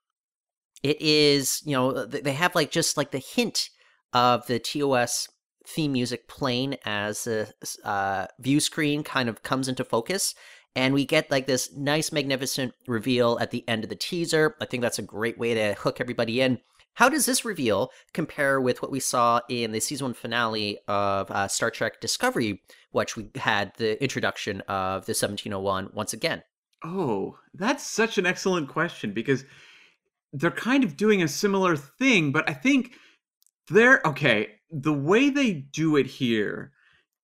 It 0.84 1.02
is, 1.02 1.60
you 1.64 1.72
know, 1.72 2.06
they 2.06 2.32
have 2.34 2.54
like 2.54 2.70
just 2.70 2.96
like 2.96 3.10
the 3.10 3.18
hint 3.18 3.68
of 4.12 4.46
the 4.46 4.60
TOS 4.60 5.26
theme 5.66 5.92
music 5.92 6.28
playing 6.28 6.76
as 6.84 7.24
the 7.24 7.52
uh, 7.82 8.26
view 8.38 8.60
screen 8.60 9.02
kind 9.02 9.28
of 9.28 9.42
comes 9.42 9.66
into 9.66 9.82
focus. 9.82 10.36
And 10.76 10.94
we 10.94 11.04
get 11.04 11.32
like 11.32 11.48
this 11.48 11.74
nice, 11.76 12.12
magnificent 12.12 12.74
reveal 12.86 13.38
at 13.40 13.50
the 13.50 13.68
end 13.68 13.82
of 13.82 13.90
the 13.90 13.96
teaser. 13.96 14.54
I 14.60 14.66
think 14.66 14.82
that's 14.82 15.00
a 15.00 15.02
great 15.02 15.36
way 15.36 15.54
to 15.54 15.74
hook 15.74 16.00
everybody 16.00 16.40
in. 16.40 16.60
How 16.94 17.08
does 17.08 17.26
this 17.26 17.44
reveal 17.44 17.90
compare 18.12 18.60
with 18.60 18.82
what 18.82 18.90
we 18.90 19.00
saw 19.00 19.40
in 19.48 19.72
the 19.72 19.80
season 19.80 20.06
one 20.06 20.14
finale 20.14 20.78
of 20.88 21.30
uh, 21.30 21.46
Star 21.46 21.70
Trek 21.70 22.00
Discovery, 22.00 22.62
which 22.90 23.16
we 23.16 23.30
had 23.36 23.72
the 23.76 24.02
introduction 24.02 24.62
of 24.62 25.06
the 25.06 25.10
1701 25.10 25.90
once 25.92 26.12
again? 26.12 26.42
Oh, 26.84 27.38
that's 27.54 27.86
such 27.86 28.18
an 28.18 28.26
excellent 28.26 28.68
question 28.68 29.12
because 29.12 29.44
they're 30.32 30.50
kind 30.50 30.84
of 30.84 30.96
doing 30.96 31.22
a 31.22 31.28
similar 31.28 31.76
thing, 31.76 32.32
but 32.32 32.48
I 32.48 32.52
think 32.52 32.92
they're 33.68 34.00
okay. 34.04 34.48
The 34.70 34.92
way 34.92 35.30
they 35.30 35.52
do 35.52 35.96
it 35.96 36.06
here 36.06 36.72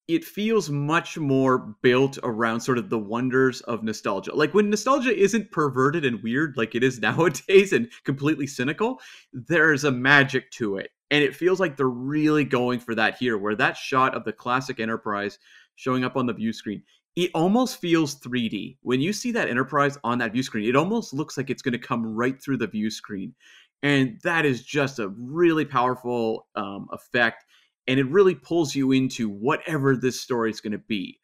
it 0.07 0.25
feels 0.25 0.69
much 0.69 1.17
more 1.17 1.75
built 1.83 2.19
around 2.23 2.61
sort 2.61 2.77
of 2.77 2.91
the 2.91 2.99
wonders 2.99 3.63
of 3.63 3.83
nostalgia. 3.83 4.35
Like 4.35 4.53
when 4.53 4.69
nostalgia 4.69 5.17
isn't 5.17 5.51
perverted 5.51 6.05
and 6.05 6.23
weird 6.23 6.57
like 6.57 6.75
it 6.75 6.85
is 6.85 6.99
nowadays 7.01 7.73
and 7.73 7.91
completely 8.05 8.47
cynical, 8.47 9.01
there's 9.33 9.85
a 9.85 9.91
magic 9.91 10.51
to 10.53 10.77
it. 10.77 10.91
And 11.11 11.23
it 11.23 11.37
feels 11.37 11.61
like 11.61 11.77
they're 11.77 11.87
really 11.87 12.45
going 12.45 12.81
for 12.81 12.95
that 12.95 13.17
here, 13.17 13.39
where 13.39 13.55
that 13.57 13.77
shot 13.77 14.15
of 14.15 14.25
the 14.25 14.33
classic 14.33 14.81
Enterprise 14.81 15.39
showing 15.77 16.05
up 16.05 16.17
on 16.17 16.27
the 16.27 16.33
view 16.33 16.53
screen, 16.53 16.83
it 17.17 17.31
almost 17.35 17.81
feels 17.81 18.19
3D. 18.21 18.79
When 18.83 19.01
you 19.01 19.13
see 19.13 19.31
that 19.33 19.49
Enterprise 19.49 19.97
on 20.03 20.19
that 20.19 20.33
view 20.33 20.43
screen, 20.43 20.69
it 20.69 20.77
almost 20.77 21.15
looks 21.15 21.37
like 21.37 21.51
it's 21.51 21.63
going 21.63 21.73
to 21.73 21.79
come 21.79 22.05
right 22.05 22.41
through 22.43 22.59
the 22.59 22.67
view 22.67 22.91
screen. 22.91 23.35
And 23.83 24.19
that 24.23 24.45
is 24.45 24.63
just 24.63 24.99
a 24.99 25.09
really 25.09 25.65
powerful 25.65 26.49
um, 26.57 26.89
effect 26.91 27.45
and 27.87 28.01
it 28.01 28.09
really 28.09 28.35
pulls 28.35 28.75
you 28.75 28.93
into 28.93 29.29
whatever 29.29 29.97
this 29.97 30.21
story 30.21 30.51
is 30.51 30.61
going 30.61 30.73
to 30.73 30.79
be. 30.79 31.19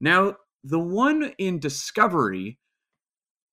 Now, 0.00 0.36
the 0.64 0.78
one 0.78 1.32
in 1.38 1.58
Discovery, 1.58 2.58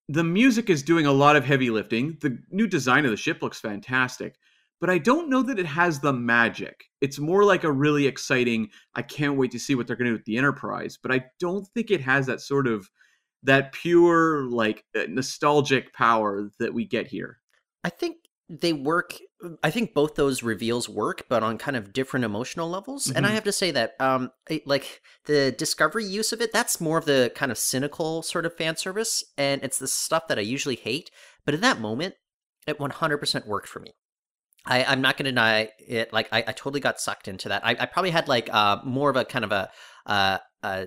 the 0.07 0.23
music 0.23 0.69
is 0.69 0.83
doing 0.83 1.05
a 1.05 1.11
lot 1.11 1.35
of 1.35 1.45
heavy 1.45 1.69
lifting. 1.69 2.17
The 2.21 2.37
new 2.51 2.67
design 2.67 3.05
of 3.05 3.11
the 3.11 3.17
ship 3.17 3.41
looks 3.41 3.59
fantastic, 3.59 4.35
but 4.79 4.89
I 4.89 4.97
don't 4.97 5.29
know 5.29 5.41
that 5.43 5.59
it 5.59 5.65
has 5.65 5.99
the 5.99 6.13
magic. 6.13 6.85
It's 7.01 7.19
more 7.19 7.43
like 7.43 7.63
a 7.63 7.71
really 7.71 8.07
exciting, 8.07 8.69
I 8.95 9.01
can't 9.01 9.37
wait 9.37 9.51
to 9.51 9.59
see 9.59 9.75
what 9.75 9.87
they're 9.87 9.95
going 9.95 10.05
to 10.05 10.11
do 10.11 10.17
with 10.17 10.25
the 10.25 10.37
Enterprise, 10.37 10.97
but 11.01 11.11
I 11.11 11.25
don't 11.39 11.67
think 11.69 11.91
it 11.91 12.01
has 12.01 12.25
that 12.27 12.41
sort 12.41 12.67
of 12.67 12.89
that 13.43 13.71
pure 13.73 14.43
like 14.49 14.83
uh, 14.95 15.03
nostalgic 15.07 15.93
power 15.93 16.49
that 16.59 16.73
we 16.73 16.85
get 16.85 17.07
here. 17.07 17.39
I 17.83 17.89
think 17.89 18.17
they 18.49 18.73
work 18.73 19.17
i 19.63 19.69
think 19.69 19.93
both 19.93 20.15
those 20.15 20.43
reveals 20.43 20.87
work 20.89 21.25
but 21.29 21.43
on 21.43 21.57
kind 21.57 21.77
of 21.77 21.93
different 21.93 22.25
emotional 22.25 22.69
levels 22.69 23.05
mm-hmm. 23.05 23.17
and 23.17 23.25
i 23.25 23.29
mm-hmm. 23.29 23.35
have 23.35 23.43
to 23.43 23.51
say 23.51 23.71
that 23.71 23.95
um 23.99 24.31
like 24.65 25.01
the 25.25 25.51
discovery 25.57 26.05
use 26.05 26.31
of 26.31 26.41
it 26.41 26.51
that's 26.51 26.81
more 26.81 26.97
of 26.97 27.05
the 27.05 27.31
kind 27.35 27.51
of 27.51 27.57
cynical 27.57 28.21
sort 28.21 28.45
of 28.45 28.55
fan 28.55 28.75
service 28.75 29.23
and 29.37 29.63
it's 29.63 29.79
the 29.79 29.87
stuff 29.87 30.27
that 30.27 30.37
i 30.37 30.41
usually 30.41 30.75
hate 30.75 31.09
but 31.45 31.53
in 31.53 31.61
that 31.61 31.79
moment 31.79 32.15
it 32.67 32.79
100% 32.79 33.45
worked 33.45 33.67
for 33.67 33.79
me 33.79 33.91
I, 34.67 34.83
I'm 34.85 35.01
not 35.01 35.17
going 35.17 35.25
to 35.25 35.31
deny 35.31 35.69
it. 35.77 36.11
Like 36.11 36.27
I, 36.31 36.39
I 36.39 36.51
totally 36.51 36.79
got 36.79 36.99
sucked 36.99 37.27
into 37.27 37.49
that. 37.49 37.63
I, 37.63 37.75
I 37.79 37.85
probably 37.85 38.09
had 38.09 38.27
like 38.27 38.51
uh, 38.51 38.77
more 38.83 39.09
of 39.09 39.15
a 39.15 39.23
kind 39.23 39.45
of 39.45 39.51
a, 39.51 39.69
uh, 40.07 40.39
uh, 40.63 40.85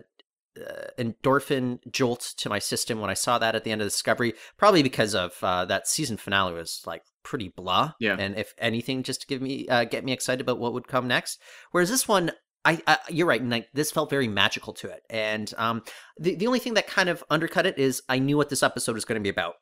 endorphin 0.99 1.79
jolt 1.91 2.35
to 2.39 2.49
my 2.49 2.59
system 2.59 3.01
when 3.01 3.11
I 3.11 3.15
saw 3.15 3.39
that 3.39 3.55
at 3.55 3.65
the 3.65 3.71
end 3.71 3.81
of 3.81 3.87
Discovery. 3.87 4.35
Probably 4.57 4.83
because 4.83 5.15
of 5.15 5.37
uh, 5.43 5.65
that 5.67 5.87
season 5.87 6.17
finale 6.17 6.55
was 6.55 6.83
like 6.87 7.03
pretty 7.29 7.53
blah. 7.55 7.93
Yeah. 8.01 8.17
And 8.19 8.39
if 8.39 8.55
anything, 8.57 9.03
just 9.03 9.21
to 9.21 9.27
give 9.27 9.43
me 9.43 9.69
uh, 9.69 9.85
get 9.85 10.03
me 10.03 10.13
excited 10.13 10.41
about 10.41 10.59
what 10.59 10.73
would 10.73 10.89
come 10.89 11.07
next. 11.07 11.39
Whereas 11.73 11.91
this 11.91 12.09
one, 12.09 12.33
I, 12.65 12.81
I, 12.87 12.99
you're 13.11 13.27
right, 13.27 13.41
and 13.41 13.65
this 13.75 13.91
felt 13.91 14.09
very 14.09 14.29
magical 14.29 14.73
to 14.75 14.89
it. 14.89 15.03
And 15.11 15.53
um, 15.59 15.83
the 16.19 16.35
the 16.35 16.47
only 16.47 16.59
thing 16.59 16.75
that 16.75 16.87
kind 16.87 17.11
of 17.11 17.23
undercut 17.29 17.67
it 17.67 17.79
is 17.79 18.03
I 18.09 18.19
knew 18.19 18.39
what 18.39 18.49
this 18.49 18.63
episode 18.63 18.95
was 18.95 19.05
going 19.05 19.21
to 19.21 19.23
be 19.23 19.29
about. 19.29 19.57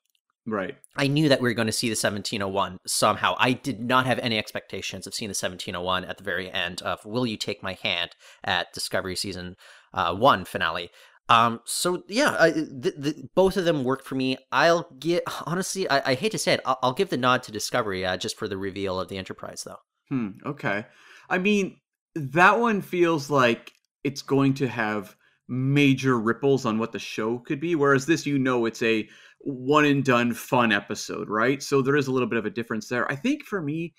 Right. 0.49 0.77
I 0.95 1.09
knew 1.09 1.29
that 1.29 1.41
we 1.41 1.49
were 1.49 1.55
going 1.55 1.67
to 1.67 1.73
see 1.73 1.89
the 1.89 1.99
1701 1.99 2.79
somehow. 2.87 3.35
I 3.37 3.53
did 3.53 3.81
not 3.81 4.07
have 4.07 4.21
any 4.21 4.39
expectations 4.39 5.05
of 5.05 5.13
seeing 5.13 5.29
the 5.29 5.31
1701 5.33 6.05
at 6.05 6.19
the 6.19 6.23
very 6.23 6.49
end 6.49 6.83
of 6.83 7.05
Will 7.05 7.27
You 7.27 7.37
Take 7.37 7.65
My 7.65 7.73
Hand 7.83 8.13
at 8.45 8.73
Discovery 8.73 9.17
Season 9.17 9.57
uh, 9.93 10.15
1 10.15 10.45
finale. 10.45 10.91
Um, 11.29 11.61
so 11.65 12.05
yeah, 12.09 12.37
I, 12.39 12.51
the, 12.51 12.95
the, 12.97 13.29
both 13.35 13.57
of 13.57 13.65
them 13.65 13.85
work 13.85 14.05
for 14.05 14.15
me. 14.15 14.39
I'll 14.53 14.89
get 14.99 15.25
honestly, 15.47 15.89
I, 15.89 16.13
I 16.13 16.15
hate 16.15 16.33
to 16.33 16.39
say 16.39 16.55
it, 16.55 16.61
I'll, 16.65 16.79
I'll, 16.83 16.93
give 16.93 17.11
the 17.11 17.17
nod 17.17 17.43
to 17.45 17.53
Discovery 17.53 18.05
uh, 18.05 18.17
just 18.17 18.39
for 18.39 18.47
the 18.49 18.57
reveal 18.57 19.01
of 19.01 19.09
the 19.09 19.19
Enterprise, 19.19 19.65
though. 19.65 19.79
Hmm. 20.09 20.31
Okay. 20.45 20.87
I 21.29 21.39
mean, 21.39 21.79
that 22.15 22.61
one 22.61 22.81
feels 22.81 23.29
like 23.29 23.73
it's 24.05 24.23
going 24.23 24.55
to 24.55 24.69
have 24.69 25.17
major 25.49 26.19
ripples 26.19 26.65
on 26.65 26.79
what 26.79 26.93
the 26.93 26.99
show 26.99 27.39
could 27.39 27.61
be, 27.61 27.75
whereas 27.75 28.07
this, 28.07 28.27
you 28.27 28.39
know, 28.39 28.67
it's 28.67 28.83
a 28.83 29.09
one 29.41 29.85
and 29.85 30.05
done 30.05 30.33
fun 30.33 30.73
episode, 30.73 31.29
right? 31.29 31.63
So 31.63 31.83
there 31.83 31.97
is 31.97 32.07
a 32.07 32.13
little 32.13 32.29
bit 32.29 32.39
of 32.39 32.47
a 32.47 32.51
difference 32.51 32.89
there. 32.89 33.11
I 33.11 33.17
think 33.17 33.45
for 33.45 33.61
me, 33.61 33.95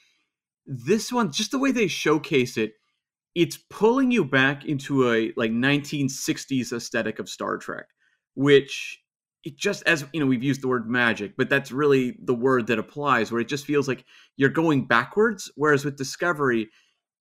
this 0.65 1.11
one, 1.11 1.31
just 1.31 1.51
the 1.51 1.59
way 1.59 1.71
they 1.71 1.87
showcase 1.87 2.57
it 2.57 2.73
it's 3.37 3.55
pulling 3.69 4.09
you 4.09 4.25
back 4.25 4.65
into 4.65 5.11
a 5.11 5.31
like 5.37 5.51
1960s 5.51 6.73
aesthetic 6.73 7.19
of 7.19 7.29
Star 7.29 7.59
Trek, 7.59 7.85
which 8.33 8.99
it 9.43 9.55
just 9.59 9.83
as 9.85 10.03
you 10.11 10.19
know 10.19 10.25
we've 10.25 10.43
used 10.43 10.63
the 10.63 10.67
word 10.67 10.89
magic, 10.89 11.37
but 11.37 11.47
that's 11.47 11.71
really 11.71 12.17
the 12.23 12.33
word 12.33 12.65
that 12.65 12.79
applies 12.79 13.31
where 13.31 13.39
it 13.39 13.47
just 13.47 13.67
feels 13.67 13.87
like 13.87 14.03
you're 14.37 14.49
going 14.49 14.87
backwards 14.87 15.51
whereas 15.55 15.85
with 15.85 15.97
Discovery 15.97 16.67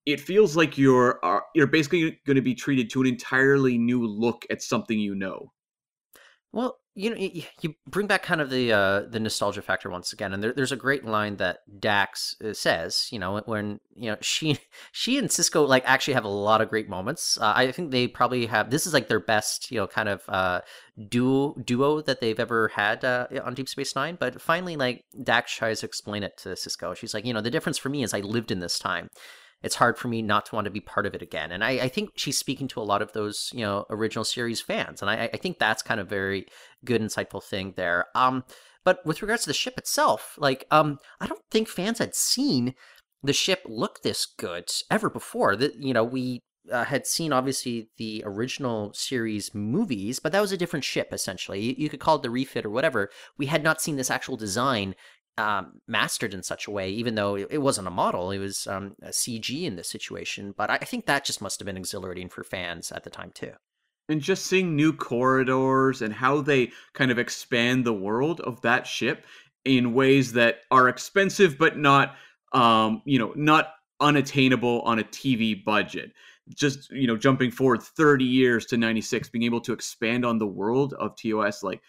it 0.06 0.18
feels 0.18 0.56
like 0.56 0.78
you're 0.78 1.18
uh, 1.22 1.40
you're 1.54 1.66
basically 1.66 2.18
going 2.26 2.36
to 2.36 2.42
be 2.42 2.54
treated 2.54 2.88
to 2.90 3.02
an 3.02 3.08
entirely 3.08 3.76
new 3.76 4.06
look 4.06 4.46
at 4.48 4.62
something 4.62 4.98
you 4.98 5.14
know. 5.14 5.52
Well, 6.50 6.78
you 6.98 7.10
know, 7.10 7.16
you 7.60 7.74
bring 7.86 8.06
back 8.06 8.22
kind 8.22 8.40
of 8.40 8.48
the 8.48 8.72
uh, 8.72 9.02
the 9.02 9.20
nostalgia 9.20 9.60
factor 9.60 9.90
once 9.90 10.14
again, 10.14 10.32
and 10.32 10.42
there, 10.42 10.54
there's 10.54 10.72
a 10.72 10.76
great 10.76 11.04
line 11.04 11.36
that 11.36 11.58
Dax 11.78 12.34
uh, 12.42 12.54
says. 12.54 13.08
You 13.12 13.18
know, 13.18 13.42
when 13.44 13.80
you 13.94 14.10
know 14.10 14.16
she 14.22 14.58
she 14.92 15.18
and 15.18 15.28
Sisko 15.28 15.68
like 15.68 15.82
actually 15.86 16.14
have 16.14 16.24
a 16.24 16.28
lot 16.28 16.62
of 16.62 16.70
great 16.70 16.88
moments. 16.88 17.36
Uh, 17.38 17.52
I 17.54 17.70
think 17.70 17.90
they 17.90 18.08
probably 18.08 18.46
have. 18.46 18.70
This 18.70 18.86
is 18.86 18.94
like 18.94 19.08
their 19.08 19.20
best, 19.20 19.70
you 19.70 19.78
know, 19.78 19.86
kind 19.86 20.08
of 20.08 20.22
uh, 20.26 20.62
duo 21.08 21.54
duo 21.62 22.00
that 22.00 22.22
they've 22.22 22.40
ever 22.40 22.68
had 22.68 23.04
uh, 23.04 23.26
on 23.44 23.52
Deep 23.52 23.68
Space 23.68 23.94
Nine. 23.94 24.16
But 24.18 24.40
finally, 24.40 24.76
like 24.76 25.04
Dax 25.22 25.54
tries 25.54 25.80
to 25.80 25.86
explain 25.86 26.22
it 26.22 26.38
to 26.38 26.50
Sisko 26.50 26.96
She's 26.96 27.12
like, 27.12 27.26
you 27.26 27.34
know, 27.34 27.42
the 27.42 27.50
difference 27.50 27.76
for 27.76 27.90
me 27.90 28.04
is 28.04 28.14
I 28.14 28.20
lived 28.20 28.50
in 28.50 28.60
this 28.60 28.78
time 28.78 29.10
it's 29.62 29.76
hard 29.76 29.98
for 29.98 30.08
me 30.08 30.22
not 30.22 30.46
to 30.46 30.54
want 30.54 30.66
to 30.66 30.70
be 30.70 30.80
part 30.80 31.06
of 31.06 31.14
it 31.14 31.22
again. 31.22 31.50
And 31.50 31.64
I, 31.64 31.70
I 31.70 31.88
think 31.88 32.10
she's 32.16 32.38
speaking 32.38 32.68
to 32.68 32.80
a 32.80 32.84
lot 32.84 33.02
of 33.02 33.12
those, 33.12 33.50
you 33.52 33.60
know, 33.60 33.84
original 33.90 34.24
series 34.24 34.60
fans. 34.60 35.00
And 35.00 35.10
I, 35.10 35.30
I 35.32 35.36
think 35.36 35.58
that's 35.58 35.82
kind 35.82 36.00
of 36.00 36.08
very 36.08 36.46
good, 36.84 37.00
insightful 37.00 37.42
thing 37.42 37.74
there. 37.76 38.06
Um, 38.14 38.44
but 38.84 39.04
with 39.04 39.22
regards 39.22 39.42
to 39.42 39.50
the 39.50 39.54
ship 39.54 39.78
itself, 39.78 40.36
like, 40.38 40.66
um, 40.70 40.98
I 41.20 41.26
don't 41.26 41.42
think 41.50 41.68
fans 41.68 41.98
had 41.98 42.14
seen 42.14 42.74
the 43.22 43.32
ship 43.32 43.62
look 43.66 44.02
this 44.02 44.26
good 44.26 44.70
ever 44.90 45.10
before. 45.10 45.56
That 45.56 45.74
you 45.76 45.92
know, 45.92 46.04
we 46.04 46.42
uh, 46.70 46.84
had 46.84 47.06
seen 47.06 47.32
obviously 47.32 47.88
the 47.96 48.22
original 48.24 48.92
series 48.92 49.54
movies, 49.54 50.18
but 50.18 50.32
that 50.32 50.40
was 50.40 50.52
a 50.52 50.56
different 50.56 50.84
ship 50.84 51.08
essentially. 51.12 51.60
You, 51.60 51.74
you, 51.76 51.88
could 51.88 52.00
call 52.00 52.16
it 52.16 52.22
the 52.22 52.30
refit 52.30 52.64
or 52.64 52.70
whatever. 52.70 53.10
We 53.38 53.46
had 53.46 53.62
not 53.62 53.80
seen 53.80 53.96
this 53.96 54.10
actual 54.10 54.36
design 54.36 54.94
um, 55.38 55.80
mastered 55.86 56.32
in 56.32 56.42
such 56.42 56.66
a 56.66 56.70
way, 56.70 56.90
even 56.90 57.14
though 57.14 57.36
it, 57.36 57.60
wasn't 57.60 57.86
a 57.86 57.90
model, 57.90 58.30
it 58.30 58.38
was 58.38 58.66
um, 58.66 58.94
a 59.02 59.08
CG 59.08 59.64
in 59.64 59.76
this 59.76 59.88
situation. 59.88 60.54
But 60.56 60.70
I 60.70 60.78
think 60.78 61.06
that 61.06 61.24
just 61.24 61.42
must 61.42 61.60
have 61.60 61.66
been 61.66 61.76
exhilarating 61.76 62.28
for 62.28 62.42
fans 62.42 62.90
at 62.90 63.04
the 63.04 63.10
time 63.10 63.32
too. 63.34 63.52
And 64.08 64.20
just 64.20 64.46
seeing 64.46 64.76
new 64.76 64.92
corridors 64.92 66.00
and 66.00 66.14
how 66.14 66.40
they 66.40 66.72
kind 66.94 67.10
of 67.10 67.18
expand 67.18 67.84
the 67.84 67.92
world 67.92 68.40
of 68.40 68.60
that 68.62 68.86
ship 68.86 69.26
in 69.64 69.94
ways 69.94 70.32
that 70.34 70.60
are 70.70 70.88
expensive 70.88 71.58
but 71.58 71.76
not, 71.76 72.14
um, 72.52 73.02
you 73.04 73.18
know, 73.18 73.32
not 73.34 73.70
unattainable 74.00 74.80
on 74.82 75.00
a 75.00 75.04
TV 75.04 75.62
budget. 75.64 76.12
Just 76.54 76.90
you 76.92 77.08
know, 77.08 77.16
jumping 77.16 77.50
forward 77.50 77.82
30 77.82 78.24
years 78.24 78.66
to 78.66 78.76
96, 78.76 79.28
being 79.30 79.42
able 79.42 79.60
to 79.62 79.72
expand 79.72 80.24
on 80.24 80.38
the 80.38 80.46
world 80.46 80.94
of 80.94 81.16
TOS, 81.16 81.64
like 81.64 81.82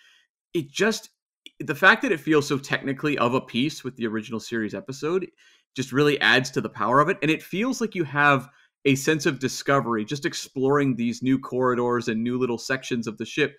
it 0.56 0.72
just 0.72 1.10
the 1.60 1.76
fact 1.76 2.02
that 2.02 2.12
it 2.12 2.20
feels 2.20 2.48
so 2.48 2.58
technically 2.58 3.18
of 3.18 3.34
a 3.34 3.42
piece 3.42 3.84
with 3.84 3.96
the 3.96 4.08
original 4.08 4.40
series 4.40 4.74
episode 4.74 5.28
just 5.76 5.92
really 5.92 6.20
adds 6.22 6.52
to 6.52 6.62
the 6.62 6.70
power 6.70 7.00
of 7.00 7.10
it. 7.10 7.18
And 7.22 7.32
it 7.32 7.44
feels 7.44 7.82
like 7.82 7.96
you 7.96 8.04
have 8.04 8.50
a 8.86 8.96
sense 8.96 9.26
of 9.26 9.40
discovery 9.40 10.06
just 10.06 10.26
exploring 10.26 10.96
these 10.96 11.22
new 11.22 11.40
corridors 11.40 12.08
and 12.08 12.24
new 12.24 12.38
little 12.38 12.58
sections 12.58 13.08
of 13.08 13.18
the 13.18 13.26
ship. 13.26 13.58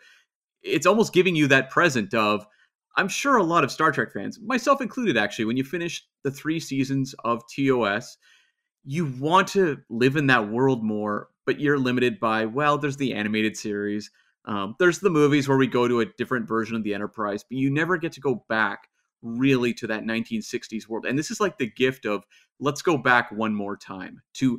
It's 0.63 0.87
almost 0.87 1.13
giving 1.13 1.37
you 1.37 1.47
that 1.49 1.71
present 1.71 2.15
of 2.15 2.47
i'm 2.99 3.09
sure 3.09 3.37
a 3.37 3.43
lot 3.43 3.65
of 3.65 3.71
star 3.71 3.91
trek 3.93 4.13
fans 4.13 4.39
myself 4.41 4.83
included 4.83 5.17
actually 5.17 5.45
when 5.47 5.57
you 5.57 5.65
finish 5.65 6.05
the 6.25 6.31
three 6.31 6.61
seasons 6.61 7.15
of 7.25 7.43
tos 7.55 8.19
you 8.85 9.07
want 9.19 9.49
to 9.49 9.79
live 9.89 10.17
in 10.17 10.27
that 10.27 10.49
world 10.49 10.85
more 10.85 11.29
but 11.47 11.61
you're 11.61 11.79
limited 11.79 12.21
by 12.21 12.45
well 12.45 12.77
there's 12.77 12.97
the 12.97 13.15
animated 13.15 13.57
series 13.57 14.11
um, 14.49 14.75
there's 14.79 14.99
the 14.99 15.11
movies 15.11 15.47
where 15.47 15.59
we 15.59 15.67
go 15.67 15.87
to 15.87 16.01
a 16.01 16.07
different 16.07 16.49
version 16.49 16.75
of 16.75 16.83
the 16.83 16.95
Enterprise, 16.95 17.45
but 17.45 17.59
you 17.59 17.71
never 17.71 17.99
get 17.99 18.13
to 18.13 18.21
go 18.21 18.45
back 18.49 18.89
really 19.21 19.75
to 19.75 19.87
that 19.87 20.05
1960s 20.05 20.89
world. 20.89 21.05
And 21.05 21.19
this 21.19 21.31
is 21.31 21.39
like 21.39 21.59
the 21.59 21.71
gift 21.71 22.07
of 22.07 22.25
let's 22.59 22.81
go 22.81 22.97
back 22.97 23.31
one 23.31 23.55
more 23.55 23.77
time 23.77 24.23
to 24.35 24.59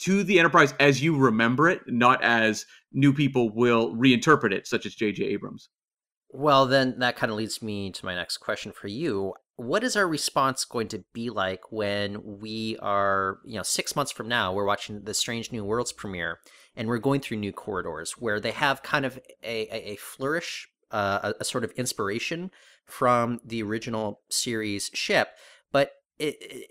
to 0.00 0.24
the 0.24 0.38
Enterprise 0.38 0.74
as 0.80 1.02
you 1.02 1.16
remember 1.16 1.68
it, 1.68 1.82
not 1.86 2.22
as 2.24 2.66
new 2.92 3.12
people 3.12 3.50
will 3.50 3.94
reinterpret 3.94 4.52
it, 4.52 4.66
such 4.66 4.86
as 4.86 4.94
J.J. 4.94 5.24
Abrams. 5.24 5.68
Well, 6.30 6.66
then 6.66 6.98
that 7.00 7.16
kind 7.16 7.30
of 7.30 7.36
leads 7.36 7.60
me 7.60 7.90
to 7.90 8.04
my 8.04 8.14
next 8.14 8.38
question 8.38 8.72
for 8.72 8.88
you. 8.88 9.34
What 9.56 9.84
is 9.84 9.96
our 9.96 10.08
response 10.08 10.64
going 10.64 10.88
to 10.88 11.04
be 11.12 11.28
like 11.28 11.70
when 11.70 12.40
we 12.40 12.78
are, 12.80 13.40
you 13.44 13.56
know, 13.56 13.62
six 13.62 13.94
months 13.94 14.10
from 14.10 14.26
now, 14.26 14.54
we're 14.54 14.64
watching 14.64 15.02
the 15.02 15.12
Strange 15.12 15.52
New 15.52 15.64
Worlds 15.64 15.92
premiere 15.92 16.38
and 16.76 16.88
we're 16.88 16.98
going 16.98 17.20
through 17.20 17.38
new 17.38 17.52
corridors 17.52 18.12
where 18.12 18.40
they 18.40 18.52
have 18.52 18.82
kind 18.82 19.04
of 19.04 19.18
a, 19.42 19.66
a, 19.74 19.92
a 19.92 19.96
flourish, 19.96 20.68
uh, 20.90 21.32
a, 21.38 21.40
a, 21.40 21.44
sort 21.44 21.64
of 21.64 21.70
inspiration 21.72 22.50
from 22.84 23.40
the 23.44 23.62
original 23.62 24.20
series 24.28 24.90
ship, 24.94 25.28
but 25.72 25.92
it, 26.18 26.36
it 26.40 26.70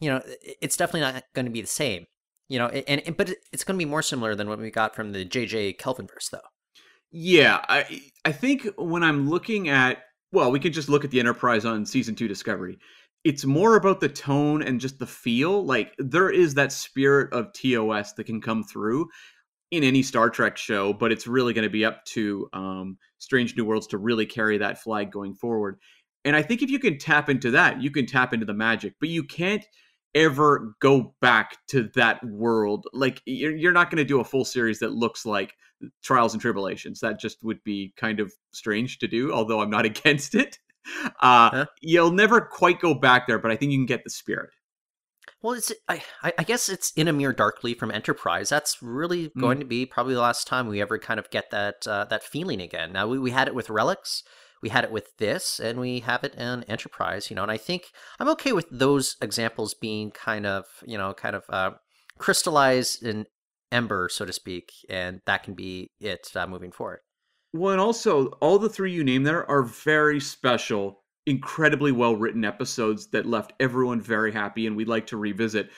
you 0.00 0.08
know, 0.08 0.22
it's 0.60 0.76
definitely 0.76 1.00
not 1.00 1.24
going 1.34 1.46
to 1.46 1.52
be 1.52 1.60
the 1.60 1.66
same. 1.66 2.06
You 2.48 2.58
know, 2.58 2.68
and, 2.68 3.02
and 3.06 3.16
but 3.16 3.34
it's 3.52 3.62
going 3.62 3.78
to 3.78 3.84
be 3.84 3.88
more 3.88 4.02
similar 4.02 4.34
than 4.34 4.48
what 4.48 4.58
we 4.58 4.70
got 4.70 4.94
from 4.94 5.12
the 5.12 5.24
JJ 5.24 5.76
Kelvin 5.78 6.06
Kelvinverse, 6.06 6.30
though. 6.30 6.38
Yeah, 7.10 7.62
I 7.68 8.02
I 8.24 8.32
think 8.32 8.66
when 8.76 9.02
I'm 9.02 9.28
looking 9.28 9.68
at 9.68 9.98
well, 10.32 10.50
we 10.50 10.60
can 10.60 10.72
just 10.72 10.88
look 10.88 11.04
at 11.04 11.10
the 11.10 11.20
Enterprise 11.20 11.64
on 11.64 11.84
season 11.84 12.14
two 12.14 12.28
Discovery. 12.28 12.78
It's 13.24 13.44
more 13.44 13.76
about 13.76 14.00
the 14.00 14.08
tone 14.08 14.62
and 14.62 14.80
just 14.80 14.98
the 14.98 15.06
feel. 15.06 15.64
Like 15.64 15.92
there 15.98 16.30
is 16.30 16.54
that 16.54 16.72
spirit 16.72 17.32
of 17.32 17.52
TOS 17.52 18.12
that 18.14 18.24
can 18.24 18.40
come 18.40 18.62
through 18.62 19.08
in 19.70 19.84
any 19.84 20.02
Star 20.02 20.30
Trek 20.30 20.56
show, 20.56 20.92
but 20.92 21.12
it's 21.12 21.26
really 21.26 21.52
going 21.52 21.64
to 21.64 21.70
be 21.70 21.84
up 21.84 22.04
to 22.06 22.48
um, 22.52 22.96
Strange 23.18 23.56
New 23.56 23.64
Worlds 23.64 23.86
to 23.88 23.98
really 23.98 24.26
carry 24.26 24.58
that 24.58 24.80
flag 24.80 25.10
going 25.10 25.34
forward. 25.34 25.78
And 26.24 26.34
I 26.34 26.42
think 26.42 26.62
if 26.62 26.70
you 26.70 26.78
can 26.78 26.98
tap 26.98 27.28
into 27.28 27.50
that, 27.52 27.82
you 27.82 27.90
can 27.90 28.06
tap 28.06 28.32
into 28.32 28.46
the 28.46 28.54
magic, 28.54 28.94
but 29.00 29.08
you 29.08 29.22
can't 29.24 29.64
ever 30.14 30.74
go 30.80 31.14
back 31.20 31.56
to 31.68 31.90
that 31.94 32.22
world. 32.24 32.86
Like 32.92 33.22
you're, 33.26 33.54
you're 33.54 33.72
not 33.72 33.90
going 33.90 33.98
to 33.98 34.04
do 34.04 34.20
a 34.20 34.24
full 34.24 34.44
series 34.44 34.78
that 34.80 34.92
looks 34.92 35.26
like 35.26 35.54
Trials 36.02 36.32
and 36.32 36.40
Tribulations. 36.40 37.00
That 37.00 37.20
just 37.20 37.42
would 37.44 37.62
be 37.62 37.92
kind 37.96 38.20
of 38.20 38.32
strange 38.52 38.98
to 38.98 39.08
do, 39.08 39.32
although 39.32 39.60
I'm 39.60 39.70
not 39.70 39.84
against 39.84 40.34
it. 40.34 40.58
Uh, 41.20 41.50
huh? 41.50 41.66
You'll 41.82 42.10
never 42.10 42.40
quite 42.40 42.80
go 42.80 42.94
back 42.94 43.26
there, 43.26 43.38
but 43.38 43.50
I 43.50 43.56
think 43.56 43.72
you 43.72 43.78
can 43.78 43.86
get 43.86 44.04
the 44.04 44.10
spirit. 44.10 44.50
Well, 45.40 45.54
it's 45.54 45.72
I, 45.88 46.02
I 46.22 46.42
guess 46.42 46.68
it's 46.68 46.92
in 46.92 47.06
a 47.06 47.12
mirror 47.12 47.32
darkly 47.32 47.74
from 47.74 47.92
Enterprise. 47.92 48.48
That's 48.48 48.82
really 48.82 49.28
mm. 49.28 49.40
going 49.40 49.60
to 49.60 49.64
be 49.64 49.86
probably 49.86 50.14
the 50.14 50.20
last 50.20 50.46
time 50.46 50.66
we 50.66 50.80
ever 50.80 50.98
kind 50.98 51.20
of 51.20 51.30
get 51.30 51.50
that 51.50 51.86
uh, 51.86 52.04
that 52.06 52.24
feeling 52.24 52.60
again. 52.60 52.92
Now 52.92 53.06
we, 53.06 53.18
we 53.18 53.30
had 53.30 53.46
it 53.46 53.54
with 53.54 53.70
Relics, 53.70 54.24
we 54.62 54.70
had 54.70 54.84
it 54.84 54.90
with 54.90 55.16
this, 55.18 55.60
and 55.60 55.78
we 55.78 56.00
have 56.00 56.24
it 56.24 56.34
in 56.34 56.64
Enterprise. 56.64 57.30
You 57.30 57.36
know, 57.36 57.42
and 57.42 57.52
I 57.52 57.56
think 57.56 57.84
I'm 58.18 58.28
okay 58.30 58.52
with 58.52 58.66
those 58.70 59.16
examples 59.22 59.74
being 59.74 60.10
kind 60.10 60.44
of 60.44 60.64
you 60.84 60.98
know 60.98 61.14
kind 61.14 61.36
of 61.36 61.44
uh, 61.48 61.70
crystallized 62.18 63.04
in 63.04 63.26
ember, 63.70 64.08
so 64.10 64.24
to 64.24 64.32
speak, 64.32 64.72
and 64.90 65.20
that 65.26 65.44
can 65.44 65.54
be 65.54 65.92
it 66.00 66.32
uh, 66.34 66.48
moving 66.48 66.72
forward. 66.72 67.00
Well, 67.52 67.72
and 67.72 67.80
also 67.80 68.26
all 68.40 68.58
the 68.58 68.68
three 68.68 68.92
you 68.92 69.04
name 69.04 69.22
there 69.22 69.48
are 69.48 69.62
very 69.62 70.18
special 70.18 71.04
incredibly 71.28 71.92
well 71.92 72.16
written 72.16 72.44
episodes 72.44 73.08
that 73.08 73.26
left 73.26 73.52
everyone 73.60 74.00
very 74.00 74.32
happy 74.32 74.66
and 74.66 74.74
we'd 74.74 74.88
like 74.88 75.06
to 75.08 75.16
revisit 75.16 75.70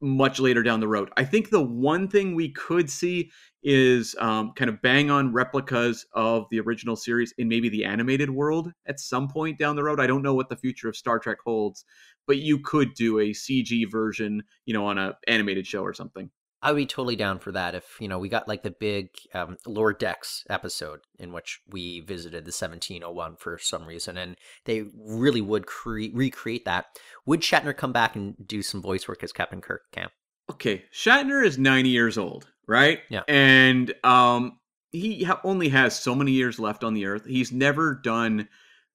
much 0.00 0.38
later 0.38 0.62
down 0.62 0.80
the 0.80 0.88
road. 0.88 1.10
I 1.16 1.24
think 1.24 1.50
the 1.50 1.62
one 1.62 2.08
thing 2.08 2.34
we 2.34 2.50
could 2.50 2.88
see 2.88 3.30
is 3.62 4.14
um, 4.20 4.52
kind 4.54 4.68
of 4.68 4.80
bang 4.80 5.10
on 5.10 5.32
replicas 5.32 6.06
of 6.12 6.46
the 6.50 6.60
original 6.60 6.94
series 6.94 7.34
in 7.38 7.48
maybe 7.48 7.68
the 7.68 7.84
animated 7.84 8.30
world 8.30 8.72
at 8.86 9.00
some 9.00 9.28
point 9.28 9.58
down 9.58 9.76
the 9.76 9.82
road. 9.82 10.00
I 10.00 10.06
don't 10.06 10.22
know 10.22 10.34
what 10.34 10.48
the 10.48 10.56
future 10.56 10.88
of 10.88 10.96
Star 10.96 11.18
Trek 11.18 11.38
holds, 11.44 11.84
but 12.26 12.38
you 12.38 12.60
could 12.60 12.94
do 12.94 13.18
a 13.18 13.30
CG 13.30 13.90
version, 13.90 14.44
you 14.66 14.74
know, 14.74 14.86
on 14.86 14.98
an 14.98 15.14
animated 15.26 15.66
show 15.66 15.82
or 15.82 15.92
something. 15.92 16.30
I 16.60 16.72
would 16.72 16.78
be 16.78 16.86
totally 16.86 17.16
down 17.16 17.38
for 17.38 17.52
that 17.52 17.74
if 17.74 17.96
you 18.00 18.08
know 18.08 18.18
we 18.18 18.28
got 18.28 18.48
like 18.48 18.62
the 18.62 18.70
big 18.70 19.10
um, 19.34 19.56
Lower 19.66 19.92
Decks 19.92 20.44
episode 20.50 21.00
in 21.18 21.32
which 21.32 21.60
we 21.68 22.00
visited 22.00 22.44
the 22.44 22.48
1701 22.48 23.36
for 23.36 23.58
some 23.58 23.86
reason, 23.86 24.16
and 24.16 24.36
they 24.64 24.84
really 24.96 25.40
would 25.40 25.66
cre- 25.66 26.12
recreate 26.12 26.64
that. 26.64 26.86
Would 27.26 27.40
Shatner 27.40 27.76
come 27.76 27.92
back 27.92 28.16
and 28.16 28.34
do 28.46 28.62
some 28.62 28.82
voice 28.82 29.06
work 29.06 29.22
as 29.22 29.32
Captain 29.32 29.60
Kirk? 29.60 29.82
Cam? 29.92 30.10
Okay, 30.50 30.84
Shatner 30.92 31.44
is 31.44 31.58
90 31.58 31.90
years 31.90 32.18
old, 32.18 32.48
right? 32.66 33.00
Yeah, 33.08 33.22
and 33.28 33.94
um, 34.02 34.58
he 34.90 35.24
ha- 35.24 35.40
only 35.44 35.68
has 35.68 35.98
so 35.98 36.14
many 36.14 36.32
years 36.32 36.58
left 36.58 36.82
on 36.82 36.94
the 36.94 37.06
Earth. 37.06 37.24
He's 37.24 37.52
never 37.52 37.94
done 37.94 38.48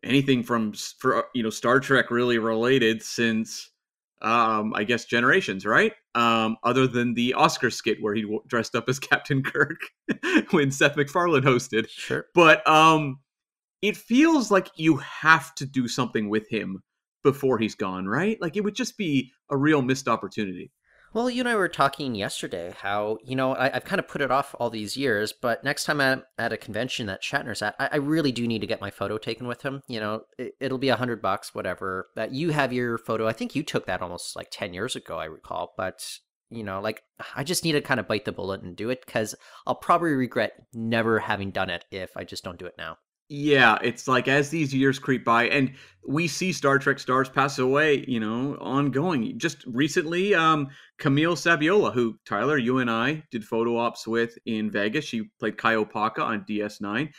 anything 0.03 0.43
from 0.43 0.73
for 0.73 1.25
you 1.33 1.43
know 1.43 1.49
Star 1.49 1.79
Trek 1.79 2.11
really 2.11 2.37
related 2.37 3.01
since 3.01 3.69
um, 4.23 4.73
I 4.73 4.83
guess 4.83 5.05
generations, 5.05 5.65
right? 5.65 5.93
Um, 6.15 6.57
other 6.63 6.87
than 6.87 7.13
the 7.13 7.33
Oscar 7.33 7.69
skit 7.69 7.97
where 8.01 8.15
he 8.15 8.25
dressed 8.47 8.75
up 8.75 8.85
as 8.87 8.99
Captain 9.11 9.43
Kirk 9.43 9.81
when 10.51 10.71
Seth 10.71 10.95
MacFarlane 10.95 11.43
hosted. 11.43 11.89
Sure. 11.89 12.25
But 12.33 12.67
um, 12.67 13.19
it 13.81 13.97
feels 13.97 14.49
like 14.49 14.69
you 14.75 14.97
have 14.97 15.53
to 15.55 15.65
do 15.65 15.87
something 15.87 16.29
with 16.29 16.49
him 16.49 16.81
before 17.23 17.57
he's 17.57 17.75
gone, 17.75 18.07
right? 18.07 18.39
Like 18.41 18.55
it 18.55 18.61
would 18.61 18.75
just 18.75 18.97
be 18.97 19.31
a 19.49 19.57
real 19.57 19.81
missed 19.81 20.07
opportunity. 20.07 20.71
Well, 21.13 21.29
you 21.29 21.41
and 21.41 21.49
I 21.49 21.55
were 21.55 21.69
talking 21.69 22.15
yesterday 22.15 22.73
how, 22.75 23.19
you 23.23 23.35
know, 23.35 23.55
I, 23.55 23.69
have 23.69 23.85
kind 23.85 23.99
of 23.99 24.07
put 24.07 24.21
it 24.21 24.31
off 24.31 24.55
all 24.57 24.71
these 24.71 24.97
years, 24.97 25.31
but 25.31 25.63
next 25.63 25.83
time 25.83 26.01
I'm 26.01 26.23
at 26.39 26.51
a 26.51 26.57
convention 26.57 27.05
that 27.05 27.21
Shatner's 27.21 27.61
at, 27.61 27.75
I, 27.77 27.89
I 27.91 27.95
really 27.97 28.31
do 28.31 28.47
need 28.47 28.61
to 28.61 28.67
get 28.67 28.81
my 28.81 28.89
photo 28.89 29.19
taken 29.19 29.45
with 29.45 29.61
him. 29.61 29.83
You 29.87 29.99
know, 29.99 30.23
it, 30.39 30.71
will 30.71 30.79
be 30.79 30.89
a 30.89 30.95
hundred 30.95 31.21
bucks, 31.21 31.53
whatever. 31.53 32.07
That 32.15 32.31
you 32.31 32.49
have 32.49 32.73
your 32.73 32.97
photo. 32.97 33.27
I 33.27 33.33
think 33.33 33.55
you 33.55 33.61
took 33.61 33.85
that 33.85 34.01
almost 34.01 34.35
like 34.35 34.47
10 34.49 34.73
years 34.73 34.95
ago, 34.95 35.19
I 35.19 35.25
recall. 35.25 35.75
But, 35.77 36.03
you 36.49 36.63
know, 36.63 36.81
like, 36.81 37.03
I 37.35 37.43
just 37.43 37.63
need 37.63 37.73
to 37.73 37.81
kind 37.81 37.99
of 37.99 38.07
bite 38.07 38.25
the 38.25 38.31
bullet 38.31 38.63
and 38.63 38.75
do 38.75 38.89
it 38.89 39.05
because 39.05 39.35
I'll 39.67 39.75
probably 39.75 40.13
regret 40.13 40.53
never 40.73 41.19
having 41.19 41.51
done 41.51 41.69
it 41.69 41.85
if 41.91 42.17
I 42.17 42.23
just 42.23 42.43
don't 42.43 42.57
do 42.57 42.65
it 42.65 42.75
now. 42.75 42.97
Yeah, 43.29 43.77
it's 43.81 44.07
like 44.07 44.27
as 44.27 44.49
these 44.49 44.73
years 44.73 44.99
creep 44.99 45.23
by, 45.23 45.47
and 45.47 45.73
we 46.07 46.27
see 46.27 46.51
Star 46.51 46.77
Trek 46.77 46.99
stars 46.99 47.29
pass 47.29 47.57
away, 47.57 48.03
you 48.07 48.19
know, 48.19 48.55
ongoing. 48.59 49.39
Just 49.39 49.63
recently, 49.65 50.35
um, 50.35 50.67
Camille 50.99 51.35
Saviola, 51.35 51.93
who 51.93 52.19
Tyler, 52.25 52.57
you 52.57 52.79
and 52.79 52.91
I 52.91 53.23
did 53.31 53.45
photo 53.45 53.77
ops 53.77 54.05
with 54.05 54.37
in 54.45 54.69
Vegas. 54.69 55.05
She 55.05 55.29
played 55.39 55.57
Kai 55.57 55.75
Opaka 55.75 56.19
on 56.19 56.45
DS9. 56.47 57.11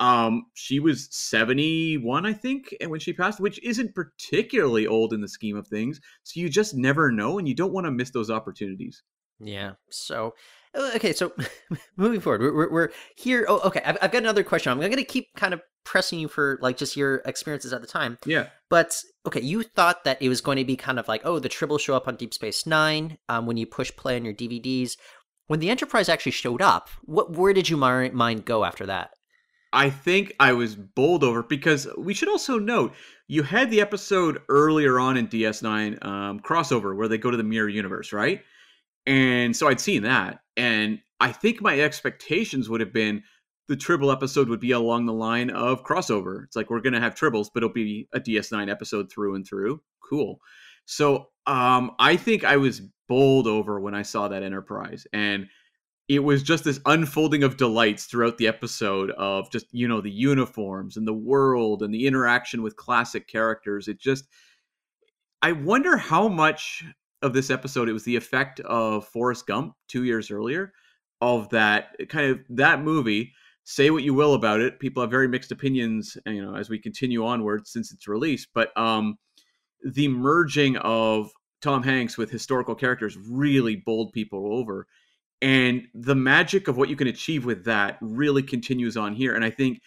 Um, 0.00 0.46
she 0.54 0.80
was 0.80 1.08
71, 1.10 2.24
I 2.24 2.32
think, 2.32 2.74
and 2.80 2.90
when 2.90 3.00
she 3.00 3.12
passed, 3.12 3.38
which 3.38 3.62
isn't 3.62 3.94
particularly 3.94 4.86
old 4.86 5.12
in 5.12 5.20
the 5.20 5.28
scheme 5.28 5.56
of 5.56 5.68
things. 5.68 6.00
So 6.22 6.40
you 6.40 6.48
just 6.48 6.74
never 6.74 7.12
know, 7.12 7.38
and 7.38 7.46
you 7.46 7.54
don't 7.54 7.74
want 7.74 7.84
to 7.84 7.90
miss 7.90 8.10
those 8.10 8.30
opportunities. 8.30 9.02
Yeah. 9.38 9.72
So 9.90 10.34
okay, 10.74 11.12
so 11.12 11.32
moving 11.96 12.20
forward, 12.20 12.40
we're, 12.42 12.54
we're, 12.54 12.70
we're 12.70 12.88
here. 13.16 13.44
Oh, 13.48 13.60
okay. 13.64 13.82
I've, 13.84 13.98
I've, 14.02 14.12
got 14.12 14.22
another 14.22 14.44
question. 14.44 14.72
I'm 14.72 14.78
going 14.78 14.96
to 14.96 15.04
keep 15.04 15.34
kind 15.36 15.54
of 15.54 15.60
pressing 15.84 16.18
you 16.18 16.28
for 16.28 16.58
like 16.62 16.76
just 16.76 16.96
your 16.96 17.16
experiences 17.26 17.72
at 17.72 17.80
the 17.80 17.86
time. 17.86 18.18
Yeah. 18.24 18.48
But 18.68 19.02
okay, 19.26 19.40
you 19.40 19.62
thought 19.62 20.04
that 20.04 20.20
it 20.20 20.28
was 20.28 20.40
going 20.40 20.58
to 20.58 20.64
be 20.64 20.76
kind 20.76 20.98
of 20.98 21.08
like, 21.08 21.22
oh, 21.24 21.38
the 21.38 21.48
tribbles 21.48 21.80
show 21.80 21.94
up 21.94 22.08
on 22.08 22.16
Deep 22.16 22.34
Space 22.34 22.66
Nine 22.66 23.18
um, 23.28 23.46
when 23.46 23.56
you 23.56 23.66
push 23.66 23.94
play 23.96 24.16
on 24.16 24.24
your 24.24 24.34
DVDs. 24.34 24.96
When 25.46 25.60
the 25.60 25.70
Enterprise 25.70 26.08
actually 26.08 26.32
showed 26.32 26.62
up, 26.62 26.88
what 27.02 27.32
where 27.32 27.52
did 27.52 27.68
you 27.68 27.76
mind 27.76 28.44
go 28.44 28.64
after 28.64 28.86
that? 28.86 29.10
I 29.72 29.90
think 29.90 30.34
I 30.40 30.52
was 30.52 30.74
bowled 30.74 31.22
over 31.22 31.42
because 31.42 31.86
we 31.96 32.14
should 32.14 32.28
also 32.28 32.58
note 32.58 32.92
you 33.28 33.42
had 33.44 33.70
the 33.70 33.80
episode 33.80 34.42
earlier 34.48 34.98
on 34.98 35.16
in 35.16 35.28
DS9 35.28 36.04
um, 36.04 36.40
crossover 36.40 36.96
where 36.96 37.06
they 37.06 37.18
go 37.18 37.30
to 37.30 37.36
the 37.36 37.44
mirror 37.44 37.68
universe, 37.68 38.12
right? 38.12 38.42
And 39.10 39.56
so 39.56 39.66
I'd 39.66 39.80
seen 39.80 40.04
that. 40.04 40.38
And 40.56 41.00
I 41.18 41.32
think 41.32 41.60
my 41.60 41.80
expectations 41.80 42.68
would 42.68 42.80
have 42.80 42.92
been 42.92 43.24
the 43.66 43.74
Tribble 43.74 44.12
episode 44.12 44.48
would 44.48 44.60
be 44.60 44.70
along 44.70 45.06
the 45.06 45.12
line 45.12 45.50
of 45.50 45.82
crossover. 45.82 46.44
It's 46.44 46.54
like 46.54 46.70
we're 46.70 46.80
going 46.80 46.92
to 46.92 47.00
have 47.00 47.16
Tribbles, 47.16 47.48
but 47.52 47.64
it'll 47.64 47.74
be 47.74 48.08
a 48.14 48.20
DS9 48.20 48.70
episode 48.70 49.10
through 49.10 49.34
and 49.34 49.44
through. 49.44 49.82
Cool. 50.00 50.40
So 50.84 51.30
um, 51.48 51.90
I 51.98 52.14
think 52.16 52.44
I 52.44 52.56
was 52.56 52.82
bowled 53.08 53.48
over 53.48 53.80
when 53.80 53.96
I 53.96 54.02
saw 54.02 54.28
that 54.28 54.44
Enterprise. 54.44 55.08
And 55.12 55.48
it 56.08 56.20
was 56.20 56.44
just 56.44 56.62
this 56.62 56.78
unfolding 56.86 57.42
of 57.42 57.56
delights 57.56 58.04
throughout 58.04 58.38
the 58.38 58.46
episode 58.46 59.10
of 59.12 59.50
just, 59.50 59.66
you 59.72 59.88
know, 59.88 60.00
the 60.00 60.10
uniforms 60.10 60.96
and 60.96 61.06
the 61.06 61.12
world 61.12 61.82
and 61.82 61.92
the 61.92 62.06
interaction 62.06 62.62
with 62.62 62.76
classic 62.76 63.26
characters. 63.26 63.88
It 63.88 64.00
just, 64.00 64.26
I 65.42 65.50
wonder 65.50 65.96
how 65.96 66.28
much 66.28 66.84
of 67.22 67.32
this 67.32 67.50
episode, 67.50 67.88
it 67.88 67.92
was 67.92 68.04
the 68.04 68.16
effect 68.16 68.60
of 68.60 69.06
Forrest 69.08 69.46
Gump 69.46 69.74
two 69.88 70.04
years 70.04 70.30
earlier, 70.30 70.72
of 71.20 71.48
that 71.50 71.96
kind 72.08 72.30
of 72.30 72.40
that 72.50 72.82
movie. 72.82 73.32
Say 73.64 73.90
what 73.90 74.02
you 74.02 74.14
will 74.14 74.34
about 74.34 74.60
it, 74.60 74.80
people 74.80 75.02
have 75.02 75.10
very 75.10 75.28
mixed 75.28 75.52
opinions, 75.52 76.16
you 76.26 76.42
know, 76.42 76.56
as 76.56 76.70
we 76.70 76.78
continue 76.78 77.24
onward 77.24 77.68
since 77.68 77.92
its 77.92 78.08
release. 78.08 78.46
But 78.52 78.76
um, 78.76 79.16
the 79.84 80.08
merging 80.08 80.76
of 80.78 81.30
Tom 81.60 81.82
Hanks 81.82 82.16
with 82.16 82.30
historical 82.30 82.74
characters 82.74 83.18
really 83.30 83.76
bowled 83.76 84.12
people 84.12 84.54
over, 84.58 84.86
and 85.42 85.82
the 85.94 86.16
magic 86.16 86.68
of 86.68 86.76
what 86.76 86.88
you 86.88 86.96
can 86.96 87.06
achieve 87.06 87.44
with 87.44 87.64
that 87.66 87.98
really 88.00 88.42
continues 88.42 88.96
on 88.96 89.14
here. 89.14 89.34
And 89.34 89.44
I 89.44 89.50
think 89.50 89.80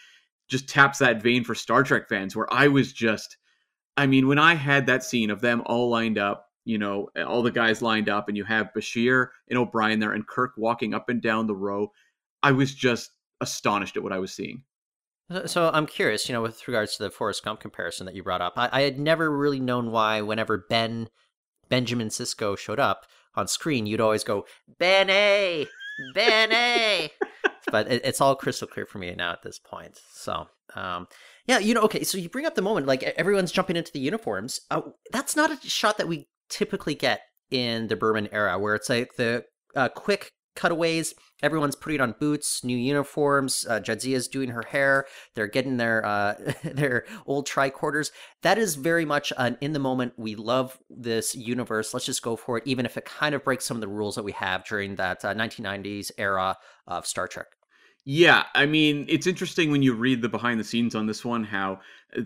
just 0.49 0.69
taps 0.69 0.99
that 0.99 1.23
vein 1.23 1.43
for 1.43 1.55
Star 1.55 1.83
Trek 1.83 2.07
fans, 2.07 2.35
where 2.35 2.51
I 2.53 2.67
was 2.67 2.93
just, 2.93 3.37
I 3.97 4.05
mean, 4.05 4.27
when 4.27 4.39
I 4.39 4.53
had 4.53 4.85
that 4.85 5.03
scene 5.03 5.31
of 5.31 5.41
them 5.41 5.63
all 5.65 5.89
lined 5.89 6.17
up 6.17 6.45
you 6.65 6.77
know, 6.77 7.09
all 7.25 7.43
the 7.43 7.51
guys 7.51 7.81
lined 7.81 8.09
up, 8.09 8.27
and 8.27 8.37
you 8.37 8.43
have 8.45 8.73
Bashir 8.75 9.27
and 9.49 9.57
O'Brien 9.57 9.99
there, 9.99 10.13
and 10.13 10.27
Kirk 10.27 10.53
walking 10.57 10.93
up 10.93 11.09
and 11.09 11.21
down 11.21 11.47
the 11.47 11.55
row. 11.55 11.91
I 12.41 12.51
was 12.51 12.73
just 12.73 13.11
astonished 13.41 13.97
at 13.97 14.03
what 14.03 14.13
I 14.13 14.19
was 14.19 14.33
seeing. 14.33 14.63
So 15.45 15.71
I'm 15.73 15.87
curious, 15.87 16.27
you 16.27 16.33
know, 16.33 16.41
with 16.41 16.67
regards 16.67 16.97
to 16.97 17.03
the 17.03 17.09
Forrest 17.09 17.43
Gump 17.43 17.59
comparison 17.59 18.05
that 18.05 18.15
you 18.15 18.23
brought 18.23 18.41
up, 18.41 18.53
I, 18.57 18.69
I 18.71 18.81
had 18.81 18.99
never 18.99 19.35
really 19.35 19.59
known 19.59 19.91
why 19.91 20.21
whenever 20.21 20.65
Ben 20.69 21.09
Benjamin 21.69 22.09
Sisko 22.09 22.57
showed 22.57 22.79
up 22.79 23.05
on 23.35 23.47
screen, 23.47 23.85
you'd 23.85 24.01
always 24.01 24.23
go 24.23 24.45
Ben 24.79 25.09
A, 25.09 25.65
Ben 26.13 26.51
A. 26.51 27.11
but 27.71 27.91
it, 27.91 28.01
it's 28.05 28.21
all 28.21 28.35
crystal 28.35 28.67
clear 28.67 28.85
for 28.85 28.99
me 28.99 29.13
now 29.15 29.31
at 29.31 29.41
this 29.41 29.59
point. 29.59 29.99
So, 30.11 30.47
um, 30.75 31.07
yeah, 31.47 31.57
you 31.59 31.73
know, 31.73 31.81
okay. 31.81 32.03
So 32.03 32.17
you 32.17 32.29
bring 32.29 32.45
up 32.45 32.55
the 32.55 32.61
moment 32.61 32.85
like 32.85 33.03
everyone's 33.03 33.51
jumping 33.51 33.75
into 33.75 33.91
the 33.91 33.99
uniforms. 33.99 34.59
Uh, 34.69 34.81
that's 35.11 35.35
not 35.35 35.51
a 35.51 35.67
shot 35.67 35.97
that 35.97 36.07
we 36.07 36.27
typically 36.49 36.95
get 36.95 37.21
in 37.51 37.87
the 37.87 37.95
Berman 37.95 38.29
era, 38.31 38.57
where 38.57 38.75
it's 38.75 38.89
like 38.89 39.15
the 39.15 39.45
uh, 39.75 39.89
quick 39.89 40.31
cutaways. 40.55 41.13
Everyone's 41.41 41.75
putting 41.75 41.99
on 41.99 42.15
boots, 42.19 42.63
new 42.63 42.77
uniforms. 42.77 43.65
Uh, 43.69 43.79
Jadzia's 43.79 44.27
doing 44.27 44.49
her 44.49 44.63
hair. 44.63 45.05
They're 45.35 45.47
getting 45.47 45.77
their 45.77 46.05
uh, 46.05 46.35
their 46.63 47.05
old 47.25 47.47
tricorders. 47.47 48.11
That 48.43 48.57
is 48.57 48.75
very 48.75 49.05
much 49.05 49.33
an 49.37 49.57
in 49.61 49.73
the 49.73 49.79
moment. 49.79 50.13
We 50.17 50.35
love 50.35 50.77
this 50.89 51.35
universe. 51.35 51.93
Let's 51.93 52.05
just 52.05 52.21
go 52.21 52.35
for 52.35 52.57
it, 52.57 52.63
even 52.65 52.85
if 52.85 52.97
it 52.97 53.05
kind 53.05 53.35
of 53.35 53.43
breaks 53.43 53.65
some 53.65 53.77
of 53.77 53.81
the 53.81 53.87
rules 53.87 54.15
that 54.15 54.23
we 54.23 54.31
have 54.33 54.65
during 54.65 54.95
that 54.95 55.23
uh, 55.25 55.33
1990s 55.33 56.11
era 56.17 56.57
of 56.87 57.05
Star 57.05 57.27
Trek. 57.27 57.47
Yeah, 58.05 58.43
I 58.53 58.65
mean, 58.65 59.05
it's 59.07 59.27
interesting 59.27 59.71
when 59.71 59.81
you 59.81 59.93
read 59.93 60.21
the 60.21 60.27
behind 60.27 60.59
the 60.59 60.63
scenes 60.65 60.93
on 60.93 61.05
this 61.07 61.23
one 61.23 61.43
how 61.43 61.79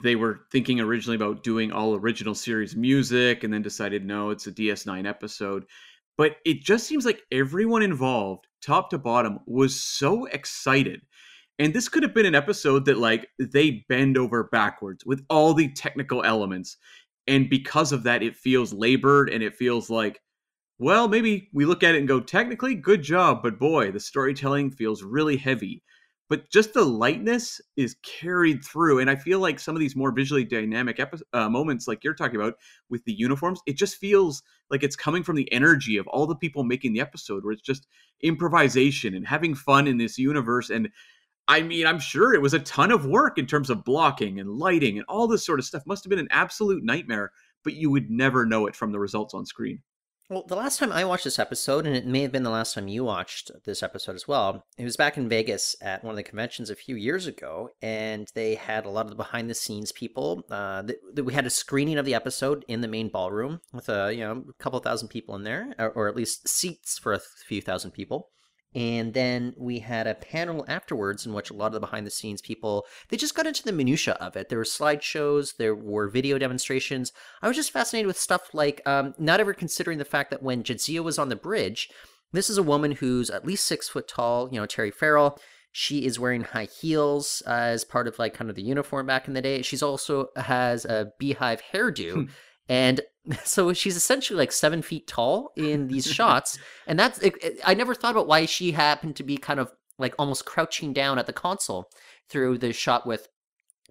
they 0.04 0.16
were 0.16 0.42
thinking 0.52 0.80
originally 0.80 1.16
about 1.16 1.44
doing 1.44 1.72
all 1.72 1.96
original 1.96 2.34
series 2.34 2.76
music 2.76 3.44
and 3.44 3.54
then 3.54 3.62
decided 3.62 4.04
no, 4.04 4.32
it's 4.32 4.48
a 4.48 4.52
DS9 4.52 5.06
episode. 5.06 5.66
But 6.18 6.38
it 6.46 6.64
just 6.64 6.88
seems 6.88 7.06
like 7.06 7.22
everyone 7.32 7.84
involved, 7.84 8.48
top 8.60 8.90
to 8.90 8.98
bottom, 8.98 9.40
was 9.46 9.80
so 9.80 10.26
excited. 10.26 11.02
And 11.60 11.74
this 11.74 11.90
could 11.90 12.02
have 12.02 12.14
been 12.14 12.26
an 12.26 12.36
episode 12.36 12.86
that 12.86 12.98
like 12.98 13.30
they 13.40 13.86
bend 13.88 14.18
over 14.18 14.46
backwards 14.46 15.06
with 15.06 15.24
all 15.30 15.54
the 15.54 15.72
technical 15.74 16.24
elements. 16.24 16.78
And 17.28 17.50
because 17.52 17.92
of 17.92 18.02
that, 18.04 18.24
it 18.24 18.36
feels 18.36 18.74
labored 18.74 19.30
and 19.30 19.44
it 19.44 19.56
feels 19.56 19.92
like 19.92 20.22
well, 20.80 21.08
maybe 21.08 21.50
we 21.54 21.66
look 21.66 21.84
at 21.84 21.96
it 21.96 22.00
and 22.00 22.08
go, 22.08 22.20
technically, 22.20 22.76
good 22.76 23.02
job, 23.02 23.42
but 23.42 23.60
boy, 23.60 23.92
the 23.92 24.00
storytelling 24.00 24.72
feels 24.72 25.04
really 25.04 25.38
heavy. 25.38 25.84
But 26.30 26.50
just 26.52 26.74
the 26.74 26.84
lightness 26.84 27.62
is 27.78 27.96
carried 28.04 28.64
through. 28.64 29.00
And 29.00 29.10
I 29.10 29.16
feel 29.16 29.40
like 29.40 29.60
some 29.60 29.76
of 29.76 29.80
these 29.80 29.96
more 29.96 30.12
visually 30.12 30.44
dynamic 30.44 31.00
epi- 31.00 31.24
uh, 31.32 31.50
moments, 31.50 31.88
like 31.88 32.04
you're 32.04 32.14
talking 32.14 32.36
about 32.36 32.56
with 32.90 33.04
the 33.06 33.14
uniforms, 33.14 33.62
it 33.66 33.78
just 33.78 33.96
feels 33.96 34.44
like 34.70 34.84
it's 34.84 34.98
coming 34.98 35.24
from 35.24 35.38
the 35.38 35.52
energy 35.54 35.96
of 35.96 36.06
all 36.08 36.28
the 36.28 36.36
people 36.36 36.66
making 36.66 36.92
the 36.92 37.00
episode, 37.00 37.46
where 37.46 37.54
it's 37.54 37.62
just 37.62 37.88
improvisation 38.22 39.16
and 39.16 39.26
having 39.26 39.56
fun 39.56 39.88
in 39.88 39.98
this 39.98 40.18
universe. 40.18 40.70
And 40.70 40.90
I 41.48 41.62
mean, 41.62 41.88
I'm 41.88 42.00
sure 42.00 42.34
it 42.34 42.42
was 42.42 42.54
a 42.54 42.60
ton 42.60 42.92
of 42.92 43.06
work 43.06 43.38
in 43.38 43.46
terms 43.46 43.70
of 43.70 43.86
blocking 43.86 44.40
and 44.40 44.50
lighting 44.50 44.98
and 44.98 45.06
all 45.08 45.28
this 45.28 45.46
sort 45.46 45.60
of 45.60 45.66
stuff. 45.66 45.88
Must 45.88 46.04
have 46.04 46.10
been 46.10 46.20
an 46.20 46.28
absolute 46.30 46.84
nightmare, 46.84 47.32
but 47.64 47.74
you 47.74 47.90
would 47.90 48.12
never 48.12 48.46
know 48.46 48.68
it 48.68 48.76
from 48.76 48.92
the 48.92 49.00
results 49.00 49.34
on 49.34 49.46
screen. 49.46 49.82
Well, 50.30 50.44
the 50.46 50.58
last 50.58 50.78
time 50.78 50.92
I 50.92 51.06
watched 51.06 51.24
this 51.24 51.40
episode, 51.40 51.88
and 51.88 51.96
it 51.96 52.06
may 52.06 52.22
have 52.22 52.34
been 52.34 52.44
the 52.44 52.50
last 52.50 52.74
time 52.74 52.90
you 52.90 53.06
watched 53.06 53.50
this 53.64 53.82
episode 53.82 54.16
as 54.16 54.28
well, 54.28 54.66
it 54.78 54.84
was 54.84 54.98
back 54.98 55.16
in 55.16 55.30
Vegas 55.30 55.74
at 55.82 56.04
one 56.04 56.12
of 56.12 56.18
the 56.18 56.24
conventions 56.24 56.70
a 56.70 56.76
few 56.76 56.98
years 56.98 57.28
ago, 57.28 57.70
and 57.82 58.28
they 58.36 58.56
had 58.56 58.86
a 58.86 58.90
lot 58.90 59.06
of 59.06 59.10
the 59.12 59.16
behind 59.16 59.50
the 59.50 59.54
scenes 59.54 59.94
people. 59.94 60.44
Uh, 60.52 60.84
we 61.24 61.34
had 61.34 61.46
a 61.46 61.50
screening 61.50 61.98
of 61.98 62.04
the 62.04 62.14
episode 62.14 62.66
in 62.68 62.82
the 62.82 62.90
main 62.90 63.08
ballroom 63.08 63.62
with 63.72 63.88
a 63.88 64.14
you 64.14 64.20
know 64.20 64.44
a 64.50 64.54
couple 64.62 64.78
thousand 64.80 65.08
people 65.08 65.34
in 65.34 65.44
there, 65.44 65.74
or, 65.80 65.92
or 65.92 66.10
at 66.10 66.16
least 66.18 66.50
seats 66.50 67.00
for 67.00 67.14
a 67.14 67.22
few 67.48 67.62
thousand 67.62 67.92
people. 67.92 68.32
And 68.76 69.14
then 69.14 69.54
we 69.58 69.80
had 69.80 70.08
a 70.08 70.14
panel 70.14 70.66
afterwards 70.68 71.26
in 71.26 71.34
which 71.34 71.50
a 71.50 71.54
lot 71.54 71.68
of 71.68 71.74
the 71.74 71.80
behind 71.80 72.06
the 72.06 72.12
scenes 72.12 72.42
people, 72.42 72.86
they 73.10 73.18
just 73.18 73.34
got 73.34 73.48
into 73.48 73.64
the 73.64 73.72
minutia 73.72 74.14
of 74.16 74.36
it. 74.36 74.50
There 74.50 74.60
were 74.60 74.66
slideshows, 74.66 75.56
there 75.58 75.74
were 75.74 76.10
video 76.10 76.38
demonstrations. 76.38 77.12
I 77.42 77.48
was 77.48 77.58
just 77.58 77.72
fascinated 77.72 78.08
with 78.08 78.20
stuff 78.20 78.54
like 78.54 78.82
um, 78.86 79.16
not 79.18 79.40
ever 79.40 79.54
considering 79.54 79.98
the 79.98 80.06
fact 80.06 80.32
that 80.32 80.44
when 80.44 80.64
Jadzia 80.64 81.04
was 81.04 81.18
on 81.18 81.30
the 81.30 81.36
bridge, 81.36 81.90
this 82.34 82.50
is 82.50 82.58
a 82.58 82.64
woman 82.64 82.92
who's 82.94 83.30
at 83.30 83.46
least 83.46 83.66
six 83.66 83.88
foot 83.88 84.08
tall, 84.08 84.50
you 84.52 84.60
know, 84.60 84.66
Terry 84.66 84.92
Farrell. 84.92 85.40
She 85.72 86.06
is 86.06 86.20
wearing 86.20 86.44
high 86.44 86.68
heels 86.82 87.42
uh, 87.46 87.52
as 87.52 87.86
part 87.86 88.08
of 88.08 88.20
like 88.20 88.34
kind 88.34 88.50
of 88.50 88.56
the 88.56 88.64
uniform 88.64 89.06
back 89.06 89.28
in 89.28 89.34
the 89.34 89.42
day. 89.42 89.62
She's 89.62 89.84
also 89.84 90.28
has 90.36 90.86
a 90.86 91.12
beehive 91.20 91.62
hairdo. 91.74 92.14
Hmm. 92.14 92.24
and 92.68 93.02
so 93.44 93.74
she's 93.74 93.96
essentially 93.96 94.38
like 94.38 94.52
seven 94.52 94.82
feet 94.82 95.08
tall 95.08 95.52
in 95.56 95.88
these 95.88 96.06
shots 96.12 96.58
and 96.86 97.00
that's 97.00 97.20
it, 97.20 97.36
it, 97.44 97.60
i 97.66 97.74
never 97.74 97.94
thought 97.96 98.12
about 98.12 98.28
why 98.28 98.46
she 98.46 98.72
happened 98.72 99.16
to 99.16 99.24
be 99.24 99.38
kind 99.38 99.60
of 99.60 99.72
like 100.00 100.14
almost 100.20 100.46
crouching 100.46 100.94
down 100.94 101.18
at 101.18 101.26
the 101.26 101.34
console 101.34 101.90
through 102.30 102.58
the 102.58 102.74
shot 102.74 103.06
with 103.06 103.28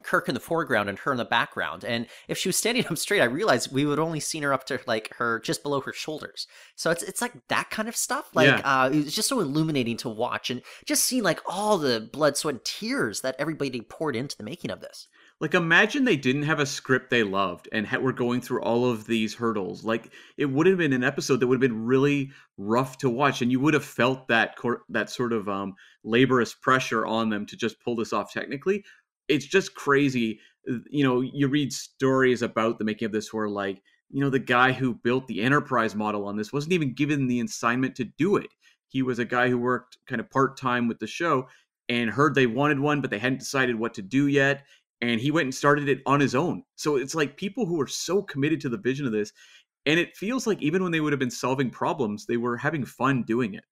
Kirk 0.06 0.28
in 0.28 0.34
the 0.34 0.40
foreground 0.40 0.88
and 0.88 0.98
her 1.00 1.10
in 1.10 1.18
the 1.18 1.24
background. 1.24 1.84
And 1.84 2.06
if 2.28 2.38
she 2.38 2.48
was 2.48 2.56
standing 2.56 2.86
up 2.86 2.96
straight, 2.96 3.20
I 3.20 3.24
realized 3.24 3.72
we 3.72 3.84
would 3.84 3.98
only 3.98 4.20
seen 4.20 4.44
her 4.44 4.52
up 4.52 4.64
to 4.66 4.80
like 4.86 5.12
her 5.16 5.40
just 5.40 5.62
below 5.62 5.80
her 5.80 5.92
shoulders. 5.92 6.46
So 6.76 6.90
it's 6.90 7.02
it's 7.02 7.20
like 7.20 7.32
that 7.48 7.70
kind 7.70 7.88
of 7.88 7.96
stuff. 7.96 8.30
Like 8.34 8.46
yeah. 8.46 8.82
uh, 8.82 8.88
it 8.90 9.04
was 9.04 9.14
just 9.14 9.28
so 9.28 9.40
illuminating 9.40 9.96
to 9.98 10.08
watch 10.08 10.48
and 10.48 10.62
just 10.86 11.04
seeing 11.04 11.24
like 11.24 11.40
all 11.44 11.76
the 11.76 12.08
blood, 12.12 12.36
sweat, 12.36 12.54
and 12.54 12.64
tears 12.64 13.20
that 13.22 13.36
everybody 13.38 13.80
poured 13.80 14.16
into 14.16 14.36
the 14.36 14.44
making 14.44 14.70
of 14.70 14.80
this. 14.80 15.08
Like, 15.38 15.52
imagine 15.52 16.04
they 16.04 16.16
didn't 16.16 16.44
have 16.44 16.60
a 16.60 16.66
script 16.66 17.10
they 17.10 17.22
loved 17.22 17.68
and 17.70 17.86
ha- 17.86 17.98
were 17.98 18.12
going 18.12 18.40
through 18.40 18.62
all 18.62 18.90
of 18.90 19.06
these 19.06 19.34
hurdles. 19.34 19.84
Like, 19.84 20.10
it 20.38 20.46
would 20.46 20.66
have 20.66 20.78
been 20.78 20.94
an 20.94 21.04
episode 21.04 21.40
that 21.40 21.46
would 21.46 21.56
have 21.56 21.70
been 21.70 21.84
really 21.84 22.30
rough 22.56 22.96
to 22.98 23.10
watch, 23.10 23.42
and 23.42 23.52
you 23.52 23.60
would 23.60 23.74
have 23.74 23.84
felt 23.84 24.28
that 24.28 24.56
cor- 24.56 24.84
that 24.88 25.10
sort 25.10 25.34
of 25.34 25.46
um, 25.46 25.74
laborious 26.04 26.54
pressure 26.54 27.04
on 27.04 27.28
them 27.28 27.44
to 27.46 27.56
just 27.56 27.78
pull 27.80 27.96
this 27.96 28.14
off 28.14 28.32
technically. 28.32 28.82
It's 29.28 29.44
just 29.44 29.74
crazy. 29.74 30.40
You 30.88 31.04
know, 31.04 31.20
you 31.20 31.48
read 31.48 31.70
stories 31.70 32.40
about 32.40 32.78
the 32.78 32.84
making 32.84 33.06
of 33.06 33.12
this 33.12 33.30
where, 33.30 33.48
like, 33.48 33.82
you 34.10 34.22
know, 34.22 34.30
the 34.30 34.38
guy 34.38 34.72
who 34.72 34.94
built 34.94 35.26
the 35.26 35.42
enterprise 35.42 35.94
model 35.94 36.24
on 36.26 36.36
this 36.36 36.52
wasn't 36.52 36.72
even 36.72 36.94
given 36.94 37.26
the 37.26 37.40
assignment 37.40 37.94
to 37.96 38.04
do 38.04 38.36
it. 38.36 38.48
He 38.88 39.02
was 39.02 39.18
a 39.18 39.24
guy 39.26 39.50
who 39.50 39.58
worked 39.58 39.98
kind 40.06 40.20
of 40.20 40.30
part 40.30 40.56
time 40.56 40.88
with 40.88 40.98
the 40.98 41.06
show 41.06 41.48
and 41.90 42.08
heard 42.08 42.34
they 42.34 42.46
wanted 42.46 42.80
one, 42.80 43.02
but 43.02 43.10
they 43.10 43.18
hadn't 43.18 43.40
decided 43.40 43.76
what 43.76 43.94
to 43.94 44.02
do 44.02 44.28
yet 44.28 44.64
and 45.00 45.20
he 45.20 45.30
went 45.30 45.46
and 45.46 45.54
started 45.54 45.88
it 45.88 46.00
on 46.06 46.20
his 46.20 46.34
own. 46.34 46.62
So 46.76 46.96
it's 46.96 47.14
like 47.14 47.36
people 47.36 47.66
who 47.66 47.80
are 47.80 47.86
so 47.86 48.22
committed 48.22 48.60
to 48.62 48.68
the 48.68 48.78
vision 48.78 49.06
of 49.06 49.12
this, 49.12 49.32
and 49.84 50.00
it 50.00 50.16
feels 50.16 50.46
like 50.46 50.62
even 50.62 50.82
when 50.82 50.92
they 50.92 51.00
would 51.00 51.12
have 51.12 51.20
been 51.20 51.30
solving 51.30 51.70
problems, 51.70 52.26
they 52.26 52.36
were 52.36 52.56
having 52.56 52.84
fun 52.84 53.22
doing 53.22 53.54
it. 53.54 53.64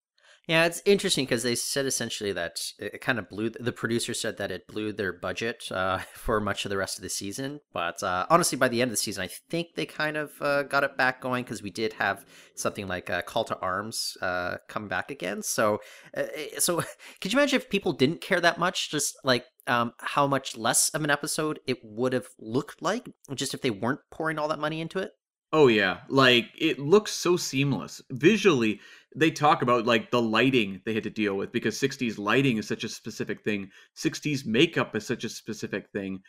Yeah, 0.46 0.66
it's 0.66 0.82
interesting 0.84 1.24
because 1.24 1.42
they 1.42 1.54
said 1.54 1.86
essentially 1.86 2.32
that 2.32 2.60
it 2.78 3.00
kind 3.00 3.18
of 3.18 3.30
blew. 3.30 3.48
The 3.48 3.72
producer 3.72 4.12
said 4.12 4.36
that 4.36 4.50
it 4.50 4.66
blew 4.66 4.92
their 4.92 5.12
budget 5.12 5.64
uh, 5.70 5.98
for 6.14 6.38
much 6.38 6.66
of 6.66 6.70
the 6.70 6.76
rest 6.76 6.98
of 6.98 7.02
the 7.02 7.08
season. 7.08 7.60
But 7.72 8.02
uh, 8.02 8.26
honestly, 8.28 8.58
by 8.58 8.68
the 8.68 8.82
end 8.82 8.90
of 8.90 8.92
the 8.92 8.98
season, 8.98 9.24
I 9.24 9.28
think 9.48 9.68
they 9.74 9.86
kind 9.86 10.18
of 10.18 10.32
uh, 10.42 10.64
got 10.64 10.84
it 10.84 10.98
back 10.98 11.22
going 11.22 11.44
because 11.44 11.62
we 11.62 11.70
did 11.70 11.94
have 11.94 12.26
something 12.56 12.86
like 12.86 13.08
uh, 13.08 13.22
Call 13.22 13.44
to 13.44 13.58
Arms 13.60 14.18
uh, 14.20 14.56
come 14.68 14.86
back 14.86 15.10
again. 15.10 15.42
So, 15.42 15.80
uh, 16.14 16.24
eh, 16.34 16.58
so 16.58 16.82
could 17.22 17.32
you 17.32 17.38
imagine 17.38 17.56
if 17.56 17.70
people 17.70 17.92
didn't 17.92 18.20
care 18.20 18.40
that 18.40 18.58
much? 18.58 18.90
Just 18.90 19.16
like 19.24 19.46
um, 19.66 19.92
how 19.98 20.26
much 20.26 20.56
less 20.56 20.90
of 20.90 21.02
an 21.04 21.10
episode 21.10 21.60
it 21.66 21.78
would 21.84 22.12
have 22.12 22.28
looked 22.38 22.82
like, 22.82 23.08
just 23.34 23.54
if 23.54 23.60
they 23.60 23.70
weren't 23.70 24.00
pouring 24.10 24.38
all 24.38 24.48
that 24.48 24.58
money 24.58 24.80
into 24.80 24.98
it. 24.98 25.12
Oh 25.52 25.68
yeah, 25.68 26.00
like 26.08 26.46
it 26.58 26.80
looks 26.80 27.12
so 27.12 27.36
seamless. 27.36 28.02
Visually 28.10 28.80
they 29.14 29.30
talk 29.30 29.62
about 29.62 29.86
like 29.86 30.10
the 30.10 30.20
lighting 30.20 30.80
they 30.84 30.94
had 30.94 31.04
to 31.04 31.10
deal 31.10 31.36
with 31.36 31.52
because 31.52 31.78
60s 31.78 32.18
lighting 32.18 32.58
is 32.58 32.66
such 32.66 32.82
a 32.82 32.88
specific 32.88 33.44
thing. 33.44 33.70
60s 33.96 34.44
makeup 34.44 34.96
is 34.96 35.06
such 35.06 35.22
a 35.22 35.28
specific 35.28 35.88
thing. 35.92 36.20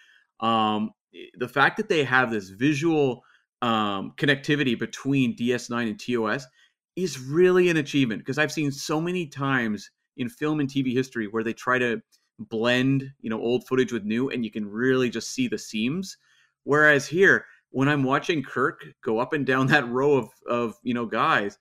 Um 0.42 0.92
the 1.38 1.48
fact 1.48 1.78
that 1.78 1.90
they 1.90 2.04
have 2.04 2.30
this 2.30 2.50
visual 2.50 3.24
um 3.62 4.14
connectivity 4.18 4.78
between 4.78 5.36
ds9 5.36 5.90
and 5.90 6.00
tos 6.00 6.46
is 6.96 7.20
really 7.20 7.70
an 7.70 7.78
achievement 7.78 8.20
because 8.20 8.38
i've 8.38 8.52
seen 8.52 8.70
so 8.70 9.00
many 9.00 9.26
times 9.26 9.90
in 10.18 10.28
film 10.28 10.60
and 10.60 10.70
tv 10.70 10.94
history 10.94 11.28
where 11.28 11.44
they 11.44 11.54
try 11.54 11.80
to 11.80 12.02
blend 12.40 13.12
you 13.22 13.30
know 13.30 13.40
old 13.40 13.66
footage 13.66 13.92
with 13.92 14.04
new 14.04 14.30
and 14.30 14.44
you 14.44 14.52
can 14.52 14.70
really 14.70 15.10
just 15.10 15.32
see 15.32 15.48
the 15.48 15.58
seams 15.58 16.18
whereas 16.64 17.08
here 17.08 17.46
when 17.70 17.88
i'm 17.88 18.04
watching 18.04 18.44
kirk 18.44 18.84
go 19.04 19.20
up 19.20 19.32
and 19.32 19.46
down 19.46 19.68
that 19.68 19.88
row 19.90 20.16
of 20.16 20.30
of 20.48 20.76
you 20.84 20.94
know 20.94 21.06
guys 21.06 21.58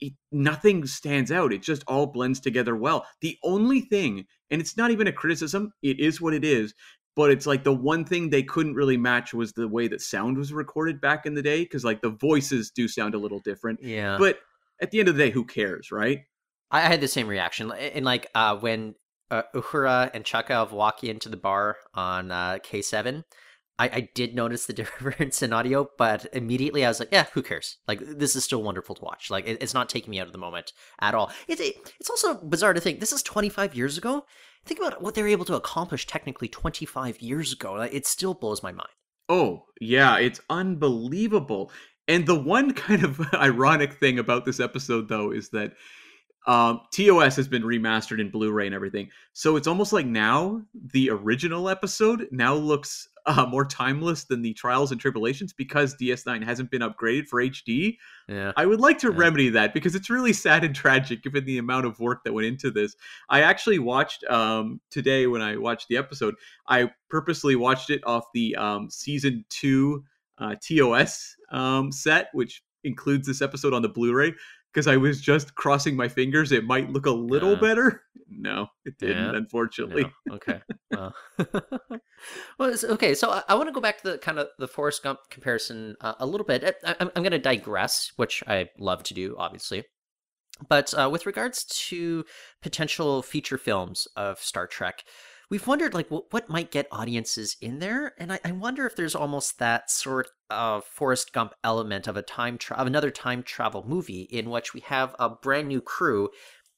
it, 0.00 0.12
nothing 0.32 0.86
stands 0.86 1.32
out. 1.32 1.52
It 1.52 1.62
just 1.62 1.82
all 1.86 2.06
blends 2.06 2.40
together 2.40 2.76
well. 2.76 3.06
The 3.20 3.38
only 3.42 3.80
thing, 3.80 4.26
and 4.50 4.60
it's 4.60 4.76
not 4.76 4.90
even 4.90 5.06
a 5.06 5.12
criticism, 5.12 5.72
it 5.82 5.98
is 6.00 6.20
what 6.20 6.34
it 6.34 6.44
is, 6.44 6.74
but 7.14 7.30
it's 7.30 7.46
like 7.46 7.64
the 7.64 7.72
one 7.72 8.04
thing 8.04 8.28
they 8.28 8.42
couldn't 8.42 8.74
really 8.74 8.98
match 8.98 9.32
was 9.32 9.52
the 9.52 9.68
way 9.68 9.88
that 9.88 10.02
sound 10.02 10.36
was 10.36 10.52
recorded 10.52 11.00
back 11.00 11.24
in 11.24 11.34
the 11.34 11.42
day 11.42 11.62
because 11.62 11.84
like 11.84 12.02
the 12.02 12.10
voices 12.10 12.70
do 12.70 12.86
sound 12.86 13.14
a 13.14 13.18
little 13.18 13.40
different. 13.40 13.80
Yeah. 13.82 14.18
But 14.18 14.38
at 14.80 14.90
the 14.90 15.00
end 15.00 15.08
of 15.08 15.16
the 15.16 15.24
day, 15.24 15.30
who 15.30 15.44
cares, 15.44 15.90
right? 15.90 16.20
I 16.70 16.80
had 16.80 17.00
the 17.00 17.08
same 17.08 17.26
reaction. 17.26 17.72
And 17.72 18.04
like 18.04 18.28
uh, 18.34 18.56
when 18.56 18.94
uh, 19.30 19.42
Uhura 19.54 20.10
and 20.14 20.24
Chekov 20.24 20.70
walk 20.70 21.04
into 21.04 21.28
the 21.28 21.36
bar 21.36 21.76
on 21.94 22.30
uh, 22.30 22.58
K7, 22.62 23.24
I, 23.78 23.88
I 23.88 24.08
did 24.14 24.34
notice 24.34 24.66
the 24.66 24.72
difference 24.72 25.42
in 25.42 25.52
audio, 25.52 25.88
but 25.98 26.26
immediately 26.32 26.84
I 26.84 26.88
was 26.88 27.00
like, 27.00 27.10
yeah, 27.12 27.26
who 27.32 27.42
cares? 27.42 27.78
Like, 27.86 28.00
this 28.00 28.36
is 28.36 28.44
still 28.44 28.62
wonderful 28.62 28.94
to 28.94 29.04
watch. 29.04 29.30
Like, 29.30 29.46
it, 29.46 29.62
it's 29.62 29.74
not 29.74 29.88
taking 29.88 30.10
me 30.10 30.20
out 30.20 30.26
of 30.26 30.32
the 30.32 30.38
moment 30.38 30.72
at 31.00 31.14
all. 31.14 31.30
It, 31.48 31.60
it, 31.60 31.94
it's 32.00 32.10
also 32.10 32.34
bizarre 32.34 32.74
to 32.74 32.80
think 32.80 33.00
this 33.00 33.12
is 33.12 33.22
25 33.22 33.74
years 33.74 33.98
ago. 33.98 34.24
Think 34.64 34.80
about 34.80 35.02
what 35.02 35.14
they 35.14 35.22
were 35.22 35.28
able 35.28 35.44
to 35.46 35.54
accomplish 35.54 36.06
technically 36.06 36.48
25 36.48 37.20
years 37.20 37.52
ago. 37.52 37.80
It 37.82 38.06
still 38.06 38.34
blows 38.34 38.62
my 38.62 38.72
mind. 38.72 38.90
Oh, 39.28 39.64
yeah, 39.80 40.18
it's 40.18 40.40
unbelievable. 40.50 41.70
And 42.08 42.26
the 42.26 42.40
one 42.40 42.72
kind 42.72 43.04
of 43.04 43.20
ironic 43.34 43.94
thing 43.94 44.18
about 44.18 44.44
this 44.44 44.60
episode, 44.60 45.08
though, 45.08 45.32
is 45.32 45.50
that 45.50 45.72
um, 46.46 46.80
TOS 46.92 47.36
has 47.36 47.48
been 47.48 47.62
remastered 47.62 48.20
in 48.20 48.30
Blu-ray 48.30 48.66
and 48.66 48.74
everything, 48.74 49.10
so 49.32 49.56
it's 49.56 49.66
almost 49.66 49.92
like 49.92 50.06
now 50.06 50.62
the 50.92 51.10
original 51.10 51.68
episode 51.68 52.28
now 52.30 52.54
looks 52.54 53.08
uh, 53.26 53.44
more 53.44 53.64
timeless 53.64 54.22
than 54.24 54.40
the 54.42 54.54
Trials 54.54 54.92
and 54.92 55.00
Tribulations 55.00 55.52
because 55.52 55.96
DS9 55.96 56.44
hasn't 56.44 56.70
been 56.70 56.82
upgraded 56.82 57.26
for 57.26 57.42
HD. 57.42 57.96
Yeah. 58.28 58.52
I 58.56 58.66
would 58.66 58.78
like 58.78 58.98
to 58.98 59.08
Yeah. 59.10 59.18
remedy 59.18 59.48
that 59.48 59.74
because 59.74 59.96
it's 59.96 60.08
really 60.08 60.32
sad 60.32 60.62
and 60.62 60.72
tragic 60.72 61.24
given 61.24 61.44
the 61.44 61.58
amount 61.58 61.86
of 61.86 61.98
work 61.98 62.22
that 62.22 62.32
went 62.32 62.46
into 62.46 62.70
this. 62.70 62.94
I 63.28 63.40
actually 63.42 63.80
watched 63.80 64.22
um, 64.30 64.80
today 64.92 65.26
when 65.26 65.42
I 65.42 65.56
watched 65.56 65.88
the 65.88 65.96
episode. 65.96 66.36
I 66.68 66.92
purposely 67.10 67.56
watched 67.56 67.90
it 67.90 68.00
off 68.06 68.26
the 68.32 68.54
um, 68.54 68.90
season 68.90 69.44
two 69.48 70.04
uh, 70.38 70.54
TOS 70.60 71.34
um, 71.50 71.90
set, 71.90 72.28
which 72.32 72.62
includes 72.84 73.26
this 73.26 73.42
episode 73.42 73.74
on 73.74 73.82
the 73.82 73.88
Blu-ray. 73.88 74.34
Because 74.76 74.88
I 74.88 74.98
was 74.98 75.22
just 75.22 75.54
crossing 75.54 75.96
my 75.96 76.06
fingers, 76.06 76.52
it 76.52 76.66
might 76.66 76.90
look 76.90 77.06
a 77.06 77.10
little 77.10 77.54
Yeah. 77.54 77.60
better. 77.60 78.02
No, 78.28 78.66
it 78.84 78.98
didn't, 78.98 79.32
Yeah. 79.32 79.36
unfortunately. 79.36 80.12
No. 80.26 80.34
Okay. 80.34 80.60
Well, 80.90 81.14
well 82.58 82.74
okay. 82.84 83.14
So 83.14 83.30
I, 83.30 83.42
I 83.48 83.54
want 83.54 83.70
to 83.70 83.72
go 83.72 83.80
back 83.80 84.02
to 84.02 84.12
the 84.12 84.18
kind 84.18 84.38
of 84.38 84.48
the 84.58 84.68
Forrest 84.68 85.02
Gump 85.02 85.20
comparison 85.30 85.96
uh, 86.02 86.12
a 86.18 86.26
little 86.26 86.44
bit. 86.44 86.76
I, 86.84 86.94
I'm, 87.00 87.10
I'm 87.16 87.22
going 87.22 87.30
to 87.30 87.38
digress, 87.38 88.12
which 88.16 88.42
I 88.46 88.68
love 88.78 89.02
to 89.04 89.14
do, 89.14 89.34
obviously. 89.38 89.84
But 90.68 90.92
uh, 90.92 91.08
with 91.10 91.24
regards 91.24 91.64
to 91.88 92.26
potential 92.60 93.22
feature 93.22 93.58
films 93.58 94.06
of 94.14 94.40
Star 94.40 94.66
Trek, 94.66 95.04
we've 95.50 95.66
wondered 95.66 95.94
like 95.94 96.10
what, 96.10 96.32
what 96.32 96.48
might 96.48 96.70
get 96.70 96.88
audiences 96.90 97.56
in 97.60 97.78
there, 97.78 98.14
and 98.18 98.32
I, 98.32 98.40
I 98.44 98.52
wonder 98.52 98.86
if 98.86 98.96
there's 98.96 99.14
almost 99.14 99.58
that 99.58 99.90
sort 99.90 100.28
of 100.50 100.84
Forrest 100.84 101.32
Gump 101.32 101.54
element 101.64 102.06
of 102.06 102.16
a 102.16 102.22
time 102.22 102.58
tra- 102.58 102.76
of 102.76 102.86
another 102.86 103.10
time 103.10 103.42
travel 103.42 103.84
movie 103.86 104.22
in 104.22 104.50
which 104.50 104.74
we 104.74 104.80
have 104.80 105.14
a 105.18 105.28
brand 105.30 105.68
new 105.68 105.80
crew 105.80 106.30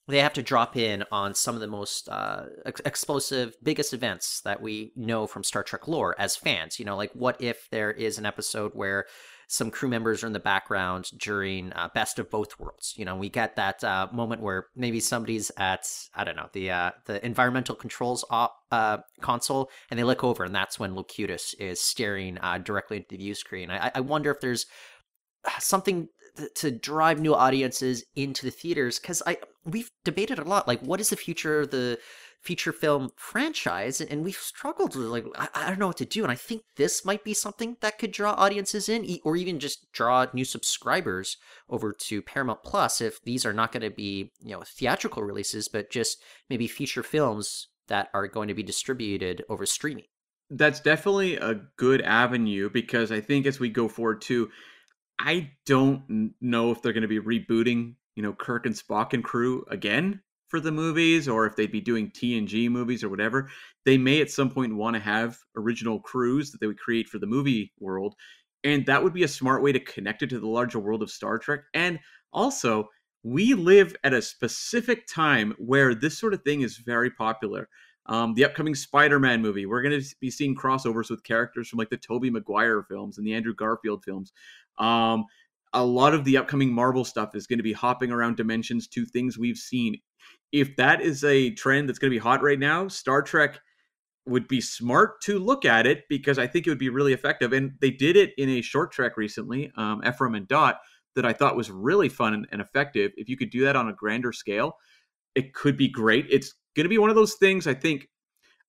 they 0.09 0.20
have 0.20 0.33
to 0.33 0.42
drop 0.42 0.74
in 0.74 1.04
on 1.12 1.35
some 1.35 1.54
of 1.54 1.61
the 1.61 1.66
most 1.66 2.09
uh, 2.09 2.46
ex- 2.64 2.81
explosive, 2.87 3.54
biggest 3.62 3.92
events 3.92 4.40
that 4.40 4.62
we 4.62 4.90
know 4.96 5.26
from 5.26 5.44
Star 5.44 5.62
Trek 5.62 5.87
lore 5.87 6.16
as 6.18 6.35
fans. 6.35 6.78
You 6.78 6.87
know, 6.87 6.96
like 6.96 7.12
what 7.12 7.40
if 7.40 7.68
there 7.70 7.90
is 7.90 8.16
an 8.16 8.24
episode 8.24 8.72
where 8.74 9.04
some 9.50 9.70
crew 9.70 9.88
members 9.88 10.22
are 10.22 10.26
in 10.26 10.34
the 10.34 10.38
background 10.38 11.11
during 11.16 11.72
uh, 11.72 11.88
Best 11.94 12.18
of 12.18 12.30
Both 12.30 12.61
Worlds? 12.61 12.94
You 12.96 13.06
know, 13.06 13.16
we 13.16 13.30
get 13.30 13.56
that 13.56 13.82
uh, 13.82 14.06
moment 14.12 14.42
where 14.42 14.66
maybe 14.76 15.00
somebody's 15.00 15.50
at 15.56 15.90
I 16.14 16.22
don't 16.24 16.37
know 16.37 16.50
the 16.52 16.70
uh, 16.70 16.90
the 17.06 17.24
environmental 17.24 17.74
controls 17.74 18.24
op- 18.30 18.54
uh, 18.70 18.98
console, 19.20 19.70
and 19.90 19.98
they 19.98 20.04
look 20.04 20.22
over, 20.22 20.44
and 20.44 20.54
that's 20.54 20.78
when 20.78 20.94
Locutus 20.94 21.54
is 21.54 21.80
staring 21.80 22.38
uh, 22.38 22.58
directly 22.58 22.98
into 22.98 23.08
the 23.11 23.16
view 23.16 23.34
screen. 23.34 23.70
I, 23.70 23.90
I 23.94 24.00
wonder 24.00 24.30
if 24.30 24.40
there's 24.40 24.66
something 25.58 26.08
th- 26.37 26.52
to 26.56 26.70
drive 26.70 27.18
new 27.18 27.34
audiences 27.34 28.04
into 28.16 28.44
the 28.44 28.52
theaters 28.52 28.98
because 28.98 29.22
I 29.26 29.38
we've 29.64 29.90
debated 30.04 30.38
a 30.38 30.44
lot 30.44 30.68
like 30.68 30.80
what 30.80 31.00
is 31.00 31.11
the 31.11 31.16
future 31.16 31.61
of 31.61 31.70
the 31.70 31.98
feature 32.40 32.72
film 32.72 33.11
franchise 33.16 34.01
and 34.01 34.24
we've 34.24 34.37
struggled 34.37 34.94
with 34.94 35.07
like 35.07 35.27
I, 35.37 35.48
I 35.55 35.68
don't 35.68 35.79
know 35.79 35.88
what 35.88 35.96
to 35.98 36.05
do 36.05 36.22
and 36.22 36.31
I 36.31 36.37
think 36.37 36.62
this 36.77 37.05
might 37.05 37.24
be 37.24 37.35
something 37.35 37.77
that 37.81 37.98
could 37.98 38.12
draw 38.12 38.33
audiences 38.33 38.88
in 38.88 39.18
or 39.24 39.37
even 39.37 39.59
just 39.59 39.90
draw 39.92 40.27
new 40.33 40.44
subscribers 40.44 41.37
over 41.68 41.92
to 41.92 42.22
Paramount 42.22 42.62
Plus 42.62 43.01
if 43.01 43.20
these 43.22 43.44
are 43.44 43.53
not 43.53 43.72
going 43.72 43.83
to 43.83 43.90
be 43.90 44.31
you 44.40 44.53
know 44.53 44.62
theatrical 44.64 45.22
releases 45.22 45.68
but 45.68 45.90
just 45.90 46.22
maybe 46.48 46.68
feature 46.68 47.03
films 47.03 47.68
that 47.88 48.09
are 48.14 48.29
going 48.29 48.48
to 48.48 48.55
be 48.55 48.62
distributed 48.62 49.44
over 49.48 49.66
streaming. 49.66 50.05
That's 50.51 50.81
definitely 50.81 51.37
a 51.37 51.61
good 51.77 52.01
avenue 52.03 52.70
because 52.70 53.11
I 53.12 53.20
think 53.20 53.46
as 53.46 53.61
we 53.61 53.68
go 53.68 53.88
forward 53.88 54.22
too, 54.22 54.51
I 55.18 55.51
don't 55.66 56.33
know 56.40 56.70
if 56.70 56.81
they're 56.81 56.92
going 56.92 57.03
to 57.03 57.09
be 57.09 57.20
rebooting, 57.20 57.96
you 58.14 58.22
know, 58.22 58.33
Kirk 58.33 58.64
and 58.64 58.74
Spock 58.74 59.12
and 59.12 59.24
crew 59.24 59.64
again 59.68 60.22
for 60.48 60.61
the 60.61 60.72
movies 60.72 61.28
or 61.28 61.46
if 61.46 61.56
they'd 61.56 61.72
be 61.72 61.80
doing 61.80 62.11
TNG 62.11 62.68
movies 62.70 63.04
or 63.04 63.08
whatever. 63.08 63.48
They 63.84 63.98
may 63.98 64.20
at 64.20 64.30
some 64.30 64.50
point 64.50 64.76
want 64.76 64.94
to 64.94 65.00
have 65.00 65.38
original 65.56 66.00
crews 66.00 66.50
that 66.50 66.61
they 66.61 66.66
would 66.66 66.78
create 66.78 67.08
for 67.08 67.18
the 67.18 67.26
movie 67.26 67.72
world. 67.78 68.14
And 68.64 68.84
that 68.87 69.02
would 69.02 69.12
be 69.12 69.22
a 69.22 69.28
smart 69.28 69.62
way 69.62 69.72
to 69.72 69.80
connect 69.80 70.22
it 70.22 70.30
to 70.30 70.40
the 70.40 70.48
larger 70.48 70.78
world 70.78 71.02
of 71.02 71.11
Star 71.11 71.38
Trek. 71.38 71.61
And 71.74 72.00
also, 72.32 72.88
we 73.22 73.54
live 73.54 73.94
at 74.04 74.12
a 74.12 74.22
specific 74.22 75.06
time 75.06 75.54
where 75.58 75.94
this 75.94 76.18
sort 76.18 76.34
of 76.34 76.42
thing 76.42 76.62
is 76.62 76.78
very 76.78 77.11
popular. 77.11 77.68
Um, 78.06 78.34
the 78.34 78.44
upcoming 78.44 78.74
Spider-Man 78.74 79.42
movie, 79.42 79.66
we're 79.66 79.82
going 79.82 80.00
to 80.00 80.14
be 80.20 80.30
seeing 80.30 80.56
crossovers 80.56 81.11
with 81.11 81.24
characters 81.24 81.68
from 81.68 81.78
like 81.78 81.90
the 81.90 81.98
Tobey 81.98 82.30
Maguire 82.30 82.82
films 82.82 83.18
and 83.18 83.26
the 83.26 83.34
Andrew 83.34 83.54
Garfield 83.54 84.02
films. 84.02 84.32
Um, 84.78 85.26
a 85.74 85.84
lot 85.84 86.14
of 86.14 86.24
the 86.24 86.38
upcoming 86.38 86.72
Marvel 86.72 87.04
stuff 87.04 87.34
is 87.34 87.46
going 87.46 87.58
to 87.58 87.62
be 87.62 87.74
hopping 87.74 88.11
around 88.11 88.37
dimensions 88.37 88.88
to 88.88 89.04
things 89.04 89.38
we've 89.38 89.58
seen. 89.58 90.00
If 90.52 90.76
that 90.76 91.00
is 91.00 91.24
a 91.24 91.50
trend 91.50 91.88
that's 91.88 91.98
going 91.98 92.11
to 92.11 92.14
be 92.14 92.22
hot 92.22 92.42
right 92.42 92.58
now, 92.58 92.88
Star 92.88 93.22
Trek 93.22 93.61
would 94.26 94.48
be 94.48 94.61
smart 94.61 95.20
to 95.22 95.38
look 95.38 95.64
at 95.64 95.87
it 95.87 96.04
because 96.08 96.38
I 96.38 96.46
think 96.46 96.66
it 96.66 96.70
would 96.70 96.78
be 96.78 96.90
really 96.90 97.12
effective. 97.12 97.52
And 97.52 97.72
they 97.80 97.90
did 97.90 98.16
it 98.16 98.32
in 98.37 98.48
a 98.50 98.62
short 98.62 98.92
trek 98.92 99.16
recently, 99.16 99.72
um, 99.76 100.02
Ephraim 100.06 100.34
and 100.34 100.46
Dot, 100.48 100.78
that 101.16 101.24
I 101.24 101.32
thought 101.32 101.56
was 101.56 101.70
really 101.70 102.08
fun 102.08 102.34
and, 102.34 102.46
and 102.52 102.61
effective. 102.61 103.12
If 103.16 103.28
you 103.28 103.37
could 103.37 103.50
do 103.50 103.62
that 103.62 103.76
on 103.76 103.88
a 103.88 103.92
grander 103.92 104.32
scale, 104.32 104.76
it 105.34 105.54
could 105.54 105.76
be 105.76 105.88
great. 105.88 106.26
It's 106.30 106.54
going 106.76 106.84
to 106.84 106.90
be 106.90 106.98
one 106.98 107.11
of 107.11 107.16
those 107.16 107.34
things. 107.34 107.66
I 107.66 107.74
think 107.74 108.08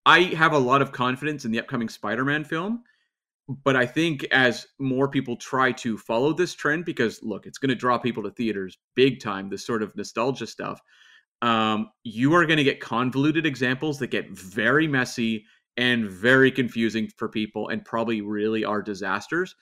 I 0.05 0.21
have 0.21 0.53
a 0.53 0.57
lot 0.57 0.81
of 0.81 0.91
confidence 0.91 1.45
in 1.45 1.51
the 1.51 1.59
upcoming 1.59 1.89
Spider-Man 1.89 2.45
film, 2.45 2.83
but 3.63 3.75
I 3.75 3.85
think 3.85 4.25
as 4.31 4.65
more 4.79 5.09
people 5.09 5.35
try 5.35 5.71
to 5.73 5.97
follow 5.97 6.33
this 6.33 6.53
trend, 6.53 6.85
because 6.85 7.21
look, 7.21 7.45
it's 7.45 7.57
going 7.57 7.69
to 7.69 7.75
draw 7.75 7.97
people 7.97 8.23
to 8.23 8.31
theaters 8.31 8.77
big 8.95 9.19
time. 9.19 9.49
This 9.49 9.65
sort 9.65 9.83
of 9.83 9.95
nostalgia 9.95 10.47
stuff. 10.47 10.79
Um, 11.41 11.89
you 12.03 12.33
are 12.33 12.45
going 12.45 12.57
to 12.57 12.63
get 12.63 12.79
convoluted 12.81 13.45
examples 13.45 13.99
that 13.99 14.07
get 14.07 14.29
very 14.29 14.87
messy 14.87 15.45
and 15.77 16.09
very 16.09 16.51
confusing 16.51 17.09
for 17.17 17.29
people, 17.29 17.69
and 17.69 17.85
probably 17.85 18.21
really 18.21 18.65
are 18.65 18.81
disasters. 18.81 19.55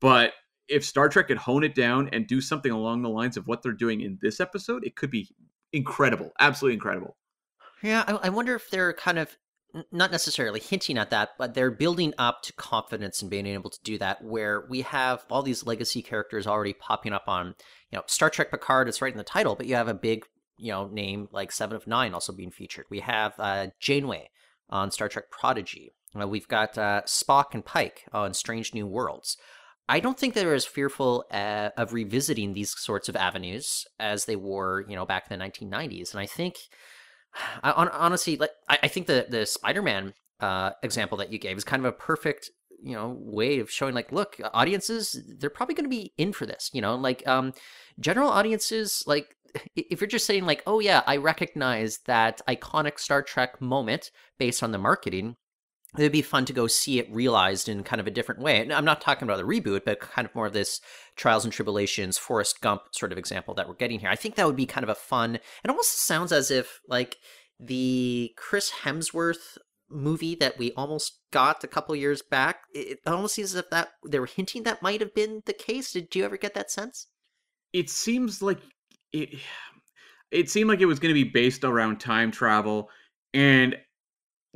But 0.00 0.32
if 0.68 0.84
Star 0.84 1.08
Trek 1.08 1.28
could 1.28 1.36
hone 1.36 1.64
it 1.64 1.74
down 1.74 2.08
and 2.12 2.26
do 2.26 2.40
something 2.40 2.72
along 2.72 3.02
the 3.02 3.10
lines 3.10 3.36
of 3.36 3.46
what 3.46 3.62
they're 3.62 3.72
doing 3.72 4.00
in 4.00 4.18
this 4.22 4.40
episode, 4.40 4.84
it 4.84 4.96
could 4.96 5.10
be 5.10 5.28
incredible, 5.72 6.30
absolutely 6.38 6.74
incredible. 6.74 7.16
Yeah, 7.82 8.04
I, 8.06 8.12
I 8.12 8.28
wonder 8.30 8.54
if 8.54 8.70
they're 8.70 8.92
kind 8.92 9.18
of 9.18 9.36
not 9.92 10.10
necessarily 10.10 10.60
hinting 10.60 10.98
at 10.98 11.10
that, 11.10 11.30
but 11.38 11.54
they're 11.54 11.70
building 11.70 12.12
up 12.18 12.42
to 12.42 12.52
confidence 12.54 13.22
in 13.22 13.28
being 13.28 13.46
able 13.46 13.70
to 13.70 13.78
do 13.84 13.98
that. 13.98 14.22
Where 14.22 14.64
we 14.68 14.82
have 14.82 15.24
all 15.30 15.42
these 15.42 15.66
legacy 15.66 16.02
characters 16.02 16.46
already 16.46 16.72
popping 16.72 17.12
up 17.12 17.24
on, 17.28 17.54
you 17.90 17.98
know, 17.98 18.02
Star 18.06 18.30
Trek 18.30 18.50
Picard 18.50 18.88
is 18.88 19.00
right 19.00 19.12
in 19.12 19.18
the 19.18 19.24
title, 19.24 19.54
but 19.54 19.66
you 19.66 19.74
have 19.76 19.88
a 19.88 19.94
big, 19.94 20.24
you 20.60 20.72
know, 20.72 20.88
name 20.88 21.28
like 21.32 21.52
Seven 21.52 21.76
of 21.76 21.86
Nine 21.86 22.14
also 22.14 22.32
being 22.32 22.50
featured. 22.50 22.86
We 22.90 23.00
have 23.00 23.34
uh, 23.38 23.68
Janeway 23.80 24.30
on 24.68 24.90
Star 24.90 25.08
Trek 25.08 25.30
Prodigy. 25.30 25.92
Uh, 26.18 26.26
we've 26.26 26.48
got 26.48 26.76
uh, 26.76 27.02
Spock 27.06 27.54
and 27.54 27.64
Pike 27.64 28.04
on 28.12 28.34
Strange 28.34 28.74
New 28.74 28.86
Worlds. 28.86 29.36
I 29.88 29.98
don't 29.98 30.18
think 30.18 30.34
they're 30.34 30.54
as 30.54 30.66
fearful 30.66 31.24
uh, 31.32 31.70
of 31.76 31.92
revisiting 31.92 32.54
these 32.54 32.72
sorts 32.78 33.08
of 33.08 33.16
avenues 33.16 33.86
as 33.98 34.24
they 34.24 34.36
were, 34.36 34.84
you 34.88 34.94
know, 34.94 35.04
back 35.04 35.26
in 35.28 35.36
the 35.36 35.44
1990s. 35.44 36.12
And 36.12 36.20
I 36.20 36.26
think 36.26 36.56
I, 37.62 37.70
hon- 37.70 37.88
honestly, 37.88 38.36
like 38.36 38.52
I, 38.68 38.78
I 38.84 38.88
think 38.88 39.06
the 39.06 39.26
the 39.28 39.46
Spider 39.46 39.82
Man 39.82 40.14
uh, 40.40 40.70
example 40.82 41.18
that 41.18 41.32
you 41.32 41.38
gave 41.38 41.56
is 41.56 41.64
kind 41.64 41.84
of 41.84 41.86
a 41.86 41.96
perfect 41.96 42.50
you 42.82 42.94
know 42.94 43.14
way 43.20 43.58
of 43.58 43.70
showing 43.70 43.94
like 43.94 44.10
look 44.10 44.40
audiences 44.54 45.20
they're 45.38 45.50
probably 45.50 45.74
going 45.74 45.84
to 45.84 45.90
be 45.90 46.14
in 46.16 46.32
for 46.32 46.46
this 46.46 46.70
you 46.72 46.80
know 46.80 46.94
like 46.94 47.26
um 47.28 47.52
general 47.98 48.30
audiences 48.30 49.04
like 49.06 49.36
if 49.76 50.00
you're 50.00 50.08
just 50.08 50.26
saying 50.26 50.46
like 50.46 50.62
oh 50.66 50.80
yeah 50.80 51.02
i 51.06 51.16
recognize 51.16 51.98
that 52.06 52.40
iconic 52.48 52.98
star 52.98 53.22
trek 53.22 53.60
moment 53.60 54.10
based 54.38 54.62
on 54.62 54.72
the 54.72 54.78
marketing 54.78 55.36
it'd 55.98 56.12
be 56.12 56.22
fun 56.22 56.44
to 56.44 56.52
go 56.52 56.66
see 56.66 56.98
it 56.98 57.12
realized 57.12 57.68
in 57.68 57.82
kind 57.82 58.00
of 58.00 58.06
a 58.06 58.12
different 58.12 58.40
way. 58.40 58.60
And 58.60 58.72
i'm 58.72 58.84
not 58.84 59.00
talking 59.00 59.26
about 59.26 59.38
the 59.38 59.44
reboot 59.44 59.84
but 59.84 60.00
kind 60.00 60.26
of 60.26 60.34
more 60.34 60.46
of 60.46 60.52
this 60.52 60.80
trials 61.16 61.44
and 61.44 61.52
tribulations 61.52 62.18
forrest 62.18 62.60
gump 62.60 62.82
sort 62.92 63.12
of 63.12 63.18
example 63.18 63.54
that 63.54 63.68
we're 63.68 63.74
getting 63.74 64.00
here. 64.00 64.08
I 64.08 64.16
think 64.16 64.36
that 64.36 64.46
would 64.46 64.56
be 64.56 64.66
kind 64.66 64.84
of 64.84 64.90
a 64.90 64.94
fun 64.94 65.36
it 65.36 65.68
almost 65.68 65.98
sounds 65.98 66.32
as 66.32 66.50
if 66.50 66.80
like 66.88 67.16
the 67.58 68.32
chris 68.36 68.70
hemsworth 68.84 69.58
movie 69.90 70.36
that 70.36 70.56
we 70.56 70.72
almost 70.72 71.18
got 71.32 71.64
a 71.64 71.68
couple 71.68 71.96
years 71.96 72.22
back 72.22 72.62
it 72.72 73.00
almost 73.06 73.34
seems 73.34 73.52
as 73.54 73.64
if 73.64 73.70
that 73.70 73.88
they 74.06 74.20
were 74.20 74.26
hinting 74.26 74.62
that 74.62 74.82
might 74.82 75.00
have 75.00 75.14
been 75.14 75.42
the 75.46 75.52
case. 75.52 75.92
Did 75.92 76.14
you 76.14 76.24
ever 76.24 76.36
get 76.36 76.54
that 76.54 76.70
sense? 76.70 77.08
It 77.72 77.90
seems 77.90 78.42
like 78.42 78.58
it 79.12 79.38
it 80.30 80.48
seemed 80.48 80.68
like 80.68 80.80
it 80.80 80.86
was 80.86 80.98
going 80.98 81.14
to 81.14 81.24
be 81.24 81.28
based 81.28 81.64
around 81.64 81.98
time 81.98 82.30
travel 82.30 82.88
and 83.34 83.76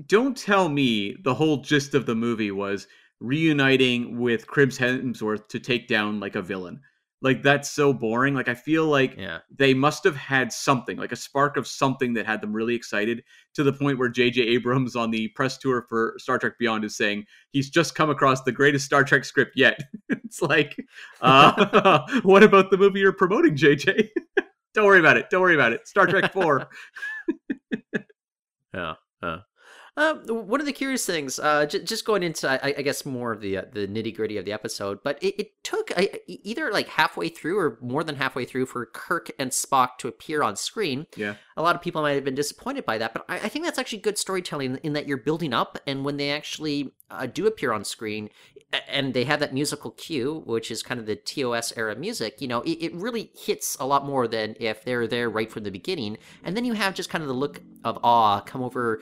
don't 0.06 0.36
tell 0.36 0.68
me 0.68 1.16
the 1.22 1.34
whole 1.34 1.58
gist 1.58 1.94
of 1.94 2.06
the 2.06 2.14
movie 2.14 2.50
was 2.50 2.86
reuniting 3.20 4.18
with 4.18 4.46
Chris 4.46 4.78
Hemsworth 4.78 5.48
to 5.48 5.60
take 5.60 5.88
down 5.88 6.20
like 6.20 6.34
a 6.34 6.42
villain. 6.42 6.80
Like 7.22 7.42
that's 7.42 7.70
so 7.70 7.94
boring. 7.94 8.34
Like 8.34 8.48
I 8.48 8.54
feel 8.54 8.84
like 8.84 9.16
yeah 9.16 9.38
they 9.56 9.72
must 9.72 10.04
have 10.04 10.16
had 10.16 10.52
something, 10.52 10.98
like 10.98 11.12
a 11.12 11.16
spark 11.16 11.56
of 11.56 11.66
something 11.66 12.12
that 12.14 12.26
had 12.26 12.42
them 12.42 12.52
really 12.52 12.74
excited 12.74 13.24
to 13.54 13.62
the 13.62 13.72
point 13.72 13.98
where 13.98 14.10
J.J. 14.10 14.42
Abrams 14.42 14.94
on 14.94 15.10
the 15.10 15.28
press 15.28 15.56
tour 15.56 15.86
for 15.88 16.16
Star 16.18 16.38
Trek 16.38 16.58
Beyond 16.58 16.84
is 16.84 16.96
saying 16.96 17.24
he's 17.50 17.70
just 17.70 17.94
come 17.94 18.10
across 18.10 18.42
the 18.42 18.52
greatest 18.52 18.84
Star 18.84 19.04
Trek 19.04 19.24
script 19.24 19.52
yet. 19.56 19.80
it's 20.10 20.42
like, 20.42 20.76
uh, 21.22 22.00
what 22.24 22.42
about 22.42 22.70
the 22.70 22.76
movie 22.76 23.00
you're 23.00 23.12
promoting, 23.12 23.56
J.J.? 23.56 24.10
Don't 24.74 24.84
worry 24.86 25.00
about 25.00 25.16
it. 25.16 25.30
Don't 25.30 25.40
worry 25.40 25.54
about 25.54 25.72
it. 25.72 25.86
Star 25.86 26.06
Trek 26.06 26.32
4. 26.32 26.68
Yeah. 28.74 28.94
Uh, 29.96 30.14
one 30.26 30.58
of 30.58 30.66
the 30.66 30.72
curious 30.72 31.06
things, 31.06 31.38
uh, 31.38 31.66
j- 31.66 31.84
just 31.84 32.04
going 32.04 32.24
into, 32.24 32.48
I, 32.48 32.74
I 32.78 32.82
guess, 32.82 33.06
more 33.06 33.30
of 33.30 33.40
the 33.40 33.58
uh, 33.58 33.62
the 33.70 33.86
nitty 33.86 34.16
gritty 34.16 34.36
of 34.36 34.44
the 34.44 34.52
episode, 34.52 35.04
but 35.04 35.22
it, 35.22 35.38
it 35.38 35.62
took 35.62 35.92
I, 35.96 36.18
either 36.26 36.72
like 36.72 36.88
halfway 36.88 37.28
through 37.28 37.58
or 37.60 37.78
more 37.80 38.02
than 38.02 38.16
halfway 38.16 38.44
through 38.44 38.66
for 38.66 38.86
Kirk 38.86 39.30
and 39.38 39.52
Spock 39.52 39.98
to 39.98 40.08
appear 40.08 40.42
on 40.42 40.56
screen. 40.56 41.06
Yeah. 41.16 41.36
A 41.56 41.62
lot 41.62 41.76
of 41.76 41.82
people 41.82 42.02
might 42.02 42.14
have 42.14 42.24
been 42.24 42.34
disappointed 42.34 42.84
by 42.84 42.98
that, 42.98 43.14
but 43.14 43.24
I, 43.28 43.36
I 43.36 43.48
think 43.48 43.64
that's 43.64 43.78
actually 43.78 43.98
good 43.98 44.18
storytelling 44.18 44.80
in 44.82 44.94
that 44.94 45.06
you're 45.06 45.16
building 45.16 45.54
up, 45.54 45.78
and 45.86 46.04
when 46.04 46.16
they 46.16 46.32
actually 46.32 46.92
uh, 47.08 47.26
do 47.26 47.46
appear 47.46 47.72
on 47.72 47.84
screen, 47.84 48.30
and 48.88 49.14
they 49.14 49.22
have 49.22 49.38
that 49.38 49.54
musical 49.54 49.92
cue, 49.92 50.42
which 50.44 50.72
is 50.72 50.82
kind 50.82 50.98
of 50.98 51.06
the 51.06 51.14
TOS 51.14 51.72
era 51.76 51.94
music, 51.94 52.40
you 52.40 52.48
know, 52.48 52.62
it, 52.62 52.82
it 52.82 52.94
really 52.94 53.30
hits 53.32 53.76
a 53.78 53.86
lot 53.86 54.04
more 54.04 54.26
than 54.26 54.56
if 54.58 54.84
they're 54.84 55.06
there 55.06 55.30
right 55.30 55.52
from 55.52 55.62
the 55.62 55.70
beginning, 55.70 56.18
and 56.42 56.56
then 56.56 56.64
you 56.64 56.72
have 56.72 56.94
just 56.94 57.10
kind 57.10 57.22
of 57.22 57.28
the 57.28 57.34
look 57.34 57.60
of 57.84 57.96
awe 58.02 58.40
come 58.40 58.62
over 58.62 59.00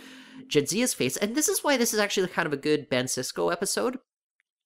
Jadzia's 0.49 0.95
face, 0.95 1.17
and 1.17 1.35
this 1.35 1.49
is 1.49 1.63
why 1.63 1.77
this 1.77 1.93
is 1.93 2.01
actually 2.01 2.29
kind 2.29 2.47
of 2.47 2.53
a 2.53 2.59
good 2.59 2.89
Ben 2.89 3.07
Sisko 3.07 3.53
episode, 3.53 3.99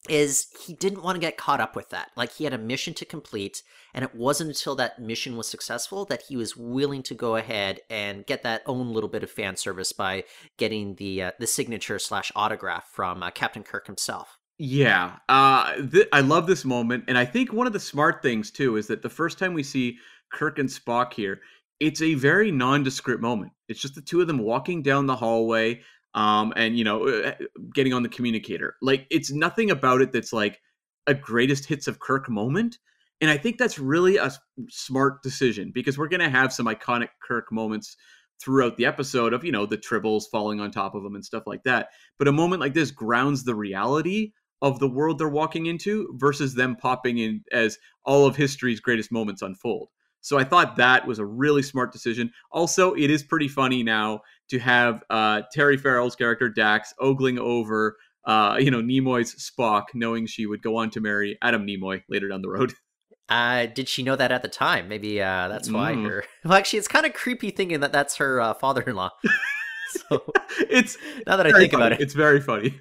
is 0.09 0.49
he 0.65 0.75
didn't 0.75 1.03
want 1.03 1.17
to 1.17 1.21
get 1.21 1.37
caught 1.37 1.61
up 1.61 1.75
with 1.75 1.91
that. 1.91 2.11
Like 2.17 2.33
he 2.33 2.45
had 2.45 2.53
a 2.53 2.59
mission 2.59 2.95
to 2.95 3.05
complete, 3.05 3.63
and 3.95 4.05
it 4.05 4.15
wasn't 4.15 4.51
until 4.51 4.75
that 4.77 5.01
mission 5.01 5.37
was 5.37 5.49
successful 5.49 6.05
that 6.07 6.25
he 6.29 6.37
was 6.37 6.57
willing 6.57 7.03
to 7.05 7.15
go 7.15 7.37
ahead 7.37 7.81
and 7.91 8.27
get 8.27 8.43
that 8.43 8.63
own 8.67 8.93
little 8.93 9.09
bit 9.09 9.23
of 9.23 9.31
fan 9.31 9.57
service 9.57 9.93
by 9.93 10.25
getting 10.57 10.95
the 10.97 11.23
uh, 11.23 11.31
the 11.39 11.47
signature 11.47 11.99
slash 11.99 12.31
autograph 12.37 12.89
from 12.93 13.23
uh, 13.23 13.31
Captain 13.31 13.63
Kirk 13.63 13.87
himself. 13.87 14.39
Yeah, 14.59 15.17
uh, 15.29 15.75
th- 15.91 16.09
I 16.13 16.21
love 16.21 16.47
this 16.47 16.65
moment, 16.65 17.05
and 17.09 17.19
I 17.19 17.27
think 17.27 17.53
one 17.53 17.67
of 17.67 17.73
the 17.73 17.81
smart 17.81 18.23
things 18.23 18.51
too 18.51 18.77
is 18.77 18.87
that 18.87 19.03
the 19.03 19.11
first 19.11 19.39
time 19.39 19.53
we 19.53 19.63
see 19.63 19.99
Kirk 20.33 20.59
and 20.59 20.69
Spock 20.69 21.13
here, 21.13 21.41
it's 21.81 22.03
a 22.03 22.15
very 22.15 22.51
nondescript 22.51 23.23
moment. 23.23 23.53
It's 23.69 23.81
just 23.81 23.95
the 23.95 24.03
two 24.03 24.21
of 24.21 24.27
them 24.27 24.39
walking 24.39 24.83
down 24.83 25.07
the 25.07 25.17
hallway, 25.17 25.83
um, 26.15 26.53
and 26.57 26.79
you 26.79 26.85
know, 26.85 27.07
uh, 27.07 27.35
getting 27.75 27.93
on 27.93 28.03
the 28.03 28.09
communicator. 28.09 28.77
Like 28.81 29.07
it's 29.11 29.31
nothing 29.31 29.71
about 29.71 30.01
it 30.01 30.13
that's 30.13 30.33
like 30.33 30.61
a 31.07 31.15
greatest 31.15 31.67
hits 31.67 31.87
of 31.89 32.01
Kirk 32.01 32.29
moment. 32.29 32.79
And 33.21 33.31
I 33.31 33.39
think 33.39 33.59
that's 33.59 33.79
really 33.79 34.17
a 34.17 34.33
smart 34.69 35.23
decision 35.23 35.71
because 35.75 35.97
we're 35.97 36.09
going 36.09 36.21
to 36.21 36.29
have 36.29 36.53
some 36.53 36.67
iconic 36.67 37.09
Kirk 37.27 37.51
moments 37.51 37.97
throughout 38.43 38.77
the 38.77 38.85
episode 38.85 39.33
of, 39.33 39.45
you 39.45 39.53
know, 39.53 39.65
the 39.65 39.79
tribbles 39.79 40.25
falling 40.31 40.61
on 40.61 40.71
top 40.71 40.95
of 40.95 41.03
them 41.03 41.15
and 41.15 41.25
stuff 41.25 41.45
like 41.47 41.63
that. 41.65 41.89
But 42.19 42.29
a 42.29 42.33
moment 42.33 42.61
like 42.61 42.75
this 42.75 42.91
grounds 42.91 43.45
the 43.45 43.55
reality 43.55 44.33
of 44.63 44.79
the 44.79 44.89
world 44.89 45.19
they're 45.19 45.29
walking 45.29 45.67
into 45.67 46.15
versus 46.17 46.55
them 46.55 46.77
popping 46.77 47.19
in 47.19 47.43
as 47.53 47.79
all 48.05 48.27
of 48.27 48.37
history's 48.37 48.81
greatest 48.81 49.13
moments 49.13 49.43
unfold. 49.43 49.89
So 50.27 50.37
I 50.41 50.43
thought 50.43 50.75
that 50.75 51.07
was 51.07 51.21
a 51.21 51.25
really 51.25 51.63
smart 51.63 51.93
decision. 51.93 52.33
Also, 52.51 52.95
it 52.95 53.11
is 53.13 53.23
pretty 53.23 53.47
funny 53.47 53.85
now 53.85 54.23
to 54.51 54.59
have 54.59 55.05
uh, 55.09 55.43
Terry 55.53 55.77
Farrell's 55.77 56.17
character 56.17 56.49
Dax 56.49 56.93
ogling 57.01 57.39
over, 57.39 57.97
uh, 58.25 58.57
you 58.59 58.73
know, 58.73 58.83
Nimoy's 58.83 59.37
Spock, 59.37 59.85
knowing 59.95 60.27
she 60.27 60.45
would 60.47 60.63
go 60.63 60.79
on 60.79 60.91
to 60.91 61.01
marry 61.01 61.39
Adam 61.43 61.65
Nimoy 61.65 62.03
later 62.09 62.27
down 62.29 62.43
the 62.43 62.51
road. 62.51 62.73
Uh, 63.29 63.67
did 63.67 63.89
she 63.89 64.05
know 64.05 64.15
that 64.15 64.31
at 64.31 64.43
the 64.43 64.49
time? 64.49 64.87
Maybe 64.89 65.21
uh, 65.21 65.49
that's 65.49 65.69
why 65.69 65.95
Mm. 65.95 66.07
her. 66.07 66.25
Well, 66.45 66.55
actually, 66.55 66.79
it's 66.79 66.87
kind 66.87 67.05
of 67.05 67.13
creepy 67.13 67.51
thinking 67.51 67.81
that 67.81 67.91
that's 67.91 68.15
her 68.19 68.41
uh, 68.41 68.55
father-in-law. 68.55 69.11
so 69.89 70.33
it's 70.71 70.97
now 71.27 71.37
that 71.37 71.45
I 71.45 71.51
think 71.51 71.73
about 71.73 71.91
it, 71.91 72.01
it's 72.01 72.15
very 72.15 72.41
funny. 72.41 72.81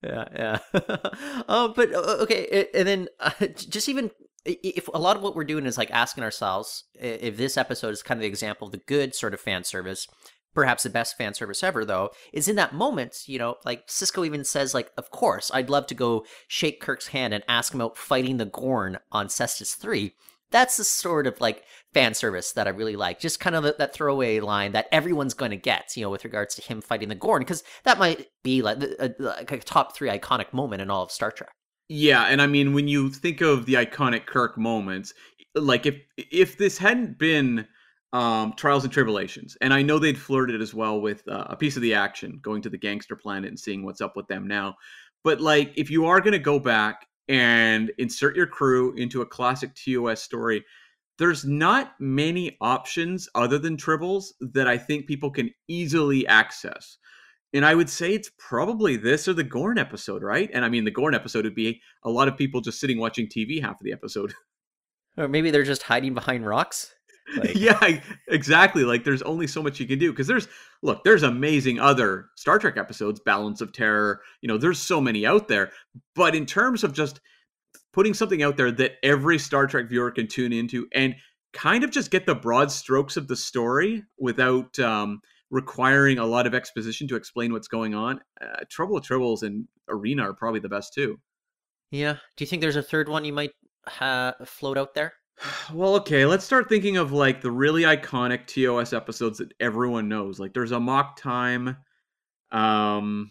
yeah, 0.00 0.28
yeah. 0.32 0.58
uh, 1.48 1.66
but 1.74 1.92
okay, 1.92 2.68
and 2.72 2.86
then 2.86 3.08
uh, 3.18 3.30
just 3.68 3.88
even 3.88 4.12
if 4.48 4.88
a 4.88 4.98
lot 4.98 5.16
of 5.16 5.22
what 5.22 5.36
we're 5.36 5.44
doing 5.44 5.66
is 5.66 5.78
like 5.78 5.90
asking 5.90 6.24
ourselves 6.24 6.84
if 6.94 7.36
this 7.36 7.56
episode 7.56 7.90
is 7.90 8.02
kind 8.02 8.18
of 8.18 8.22
the 8.22 8.28
example 8.28 8.66
of 8.66 8.72
the 8.72 8.78
good 8.78 9.14
sort 9.14 9.34
of 9.34 9.40
fan 9.40 9.64
service. 9.64 10.06
Perhaps 10.54 10.82
the 10.82 10.90
best 10.90 11.16
fan 11.16 11.34
service 11.34 11.62
ever, 11.62 11.84
though, 11.84 12.10
is 12.32 12.48
in 12.48 12.56
that 12.56 12.74
moment. 12.74 13.22
You 13.26 13.38
know, 13.38 13.56
like 13.64 13.86
Sisko 13.86 14.26
even 14.26 14.44
says, 14.44 14.74
like, 14.74 14.90
"Of 14.96 15.10
course, 15.10 15.50
I'd 15.54 15.70
love 15.70 15.86
to 15.88 15.94
go 15.94 16.24
shake 16.48 16.80
Kirk's 16.80 17.08
hand 17.08 17.34
and 17.34 17.44
ask 17.48 17.72
him 17.72 17.80
about 17.80 17.96
fighting 17.98 18.38
the 18.38 18.46
Gorn 18.46 18.98
on 19.12 19.28
Cestus 19.28 19.76
Three. 19.76 20.14
That's 20.50 20.78
the 20.78 20.84
sort 20.84 21.26
of 21.26 21.40
like 21.40 21.64
fan 21.92 22.14
service 22.14 22.52
that 22.52 22.66
I 22.66 22.70
really 22.70 22.96
like. 22.96 23.20
Just 23.20 23.40
kind 23.40 23.54
of 23.54 23.76
that, 23.76 23.92
throwaway 23.92 24.40
line 24.40 24.72
that 24.72 24.88
everyone's 24.90 25.34
going 25.34 25.50
to 25.50 25.56
get, 25.58 25.94
you 25.94 26.02
know, 26.02 26.10
with 26.10 26.24
regards 26.24 26.54
to 26.54 26.62
him 26.62 26.80
fighting 26.80 27.10
the 27.10 27.14
Gorn, 27.14 27.42
because 27.42 27.62
that 27.84 27.98
might 27.98 28.28
be 28.42 28.62
like 28.62 28.82
a, 28.82 29.14
like 29.18 29.52
a 29.52 29.58
top 29.58 29.94
three 29.94 30.08
iconic 30.08 30.52
moment 30.54 30.80
in 30.80 30.90
all 30.90 31.04
of 31.04 31.12
Star 31.12 31.30
Trek. 31.30 31.50
Yeah, 31.88 32.24
and 32.24 32.42
I 32.42 32.46
mean 32.46 32.74
when 32.74 32.88
you 32.88 33.10
think 33.10 33.40
of 33.40 33.66
the 33.66 33.74
iconic 33.74 34.26
Kirk 34.26 34.58
moments, 34.58 35.14
like 35.54 35.86
if 35.86 35.96
if 36.16 36.58
this 36.58 36.76
hadn't 36.78 37.18
been 37.18 37.66
um 38.12 38.52
Trials 38.56 38.84
and 38.84 38.92
Tribulations, 38.92 39.56
and 39.62 39.72
I 39.72 39.82
know 39.82 39.98
they'd 39.98 40.18
flirted 40.18 40.60
as 40.60 40.74
well 40.74 41.00
with 41.00 41.26
uh, 41.28 41.46
a 41.48 41.56
piece 41.56 41.76
of 41.76 41.82
the 41.82 41.94
action, 41.94 42.40
going 42.42 42.62
to 42.62 42.70
the 42.70 42.78
gangster 42.78 43.16
planet 43.16 43.48
and 43.48 43.58
seeing 43.58 43.84
what's 43.84 44.00
up 44.02 44.16
with 44.16 44.28
them 44.28 44.46
now. 44.46 44.76
But 45.24 45.40
like 45.40 45.72
if 45.76 45.90
you 45.90 46.04
are 46.06 46.20
to 46.20 46.38
go 46.38 46.58
back 46.58 47.06
and 47.28 47.90
insert 47.98 48.36
your 48.36 48.46
crew 48.46 48.94
into 48.94 49.22
a 49.22 49.26
classic 49.26 49.74
TOS 49.74 50.22
story, 50.22 50.64
there's 51.18 51.44
not 51.44 51.94
many 52.00 52.56
options 52.60 53.28
other 53.34 53.58
than 53.58 53.76
tribbles 53.76 54.32
that 54.40 54.68
I 54.68 54.78
think 54.78 55.06
people 55.06 55.30
can 55.30 55.50
easily 55.68 56.26
access. 56.26 56.98
And 57.54 57.64
I 57.64 57.74
would 57.74 57.88
say 57.88 58.12
it's 58.14 58.30
probably 58.38 58.96
this 58.96 59.26
or 59.26 59.32
the 59.32 59.44
Gorn 59.44 59.78
episode, 59.78 60.22
right? 60.22 60.50
And 60.52 60.64
I 60.64 60.68
mean, 60.68 60.84
the 60.84 60.90
Gorn 60.90 61.14
episode 61.14 61.44
would 61.44 61.54
be 61.54 61.80
a 62.04 62.10
lot 62.10 62.28
of 62.28 62.36
people 62.36 62.60
just 62.60 62.78
sitting 62.80 62.98
watching 62.98 63.26
TV 63.26 63.60
half 63.60 63.80
of 63.80 63.84
the 63.84 63.92
episode. 63.92 64.34
Or 65.16 65.26
maybe 65.26 65.50
they're 65.50 65.64
just 65.64 65.82
hiding 65.82 66.14
behind 66.14 66.46
rocks. 66.46 66.94
Like- 67.36 67.56
yeah, 67.56 67.98
exactly. 68.28 68.84
Like, 68.84 69.04
there's 69.04 69.20
only 69.22 69.46
so 69.46 69.62
much 69.62 69.78
you 69.80 69.86
can 69.86 69.98
do 69.98 70.12
because 70.12 70.26
there's 70.28 70.48
look, 70.82 71.04
there's 71.04 71.24
amazing 71.24 71.78
other 71.78 72.26
Star 72.36 72.58
Trek 72.58 72.78
episodes, 72.78 73.20
Balance 73.20 73.60
of 73.60 73.72
Terror. 73.72 74.22
You 74.40 74.48
know, 74.48 74.56
there's 74.56 74.78
so 74.80 74.98
many 74.98 75.26
out 75.26 75.46
there. 75.48 75.72
But 76.14 76.34
in 76.34 76.46
terms 76.46 76.84
of 76.84 76.94
just 76.94 77.20
putting 77.92 78.14
something 78.14 78.42
out 78.42 78.56
there 78.56 78.70
that 78.70 78.92
every 79.02 79.38
Star 79.38 79.66
Trek 79.66 79.90
viewer 79.90 80.10
can 80.10 80.26
tune 80.26 80.54
into 80.54 80.86
and 80.94 81.16
kind 81.52 81.84
of 81.84 81.90
just 81.90 82.10
get 82.10 82.24
the 82.24 82.34
broad 82.34 82.70
strokes 82.70 83.16
of 83.18 83.28
the 83.28 83.36
story 83.36 84.04
without 84.18 84.78
um, 84.78 85.20
requiring 85.50 86.18
a 86.18 86.26
lot 86.26 86.46
of 86.46 86.54
exposition 86.54 87.08
to 87.08 87.16
explain 87.16 87.52
what's 87.52 87.68
going 87.68 87.94
on. 87.94 88.20
Uh, 88.40 88.64
Trouble 88.68 88.94
with 88.94 89.04
Tribbles 89.04 89.42
and 89.42 89.66
Arena 89.88 90.28
are 90.28 90.34
probably 90.34 90.60
the 90.60 90.68
best 90.68 90.92
too. 90.94 91.18
Yeah. 91.90 92.14
Do 92.36 92.44
you 92.44 92.46
think 92.46 92.60
there's 92.60 92.76
a 92.76 92.82
third 92.82 93.08
one 93.08 93.24
you 93.24 93.32
might 93.32 93.52
uh, 94.00 94.32
float 94.44 94.78
out 94.78 94.94
there? 94.94 95.14
Well, 95.72 95.96
okay, 95.96 96.24
let's 96.24 96.44
start 96.44 96.68
thinking 96.68 96.96
of 96.96 97.12
like 97.12 97.42
the 97.42 97.50
really 97.50 97.82
iconic 97.82 98.46
TOS 98.46 98.92
episodes 98.92 99.38
that 99.38 99.52
everyone 99.60 100.08
knows. 100.08 100.40
Like 100.40 100.54
there's 100.54 100.72
Amok 100.72 101.16
Time. 101.20 101.76
Um 102.50 103.30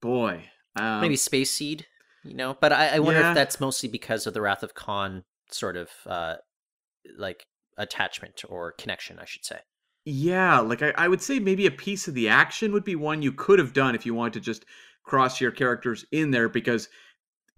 boy. 0.00 0.44
Um, 0.76 1.00
maybe 1.00 1.16
Space 1.16 1.50
Seed, 1.50 1.86
you 2.24 2.34
know. 2.34 2.56
But 2.60 2.72
I, 2.72 2.96
I 2.96 2.98
wonder 3.00 3.20
yeah. 3.20 3.30
if 3.30 3.34
that's 3.34 3.60
mostly 3.60 3.88
because 3.88 4.26
of 4.26 4.34
the 4.34 4.40
Wrath 4.40 4.62
of 4.62 4.74
Khan 4.74 5.24
sort 5.50 5.76
of 5.76 5.90
uh, 6.06 6.36
like 7.16 7.46
attachment 7.76 8.42
or 8.48 8.72
connection, 8.72 9.18
I 9.18 9.24
should 9.24 9.44
say. 9.44 9.58
Yeah, 10.04 10.60
like 10.60 10.82
I, 10.82 10.92
I 10.96 11.08
would 11.08 11.20
say 11.20 11.38
maybe 11.38 11.66
a 11.66 11.70
piece 11.70 12.08
of 12.08 12.14
the 12.14 12.28
action 12.28 12.72
would 12.72 12.84
be 12.84 12.96
one 12.96 13.22
you 13.22 13.32
could 13.32 13.58
have 13.58 13.72
done 13.72 13.94
if 13.94 14.06
you 14.06 14.14
wanted 14.14 14.34
to 14.34 14.40
just 14.40 14.64
cross 15.02 15.40
your 15.40 15.50
characters 15.50 16.04
in 16.12 16.30
there 16.30 16.48
because 16.48 16.88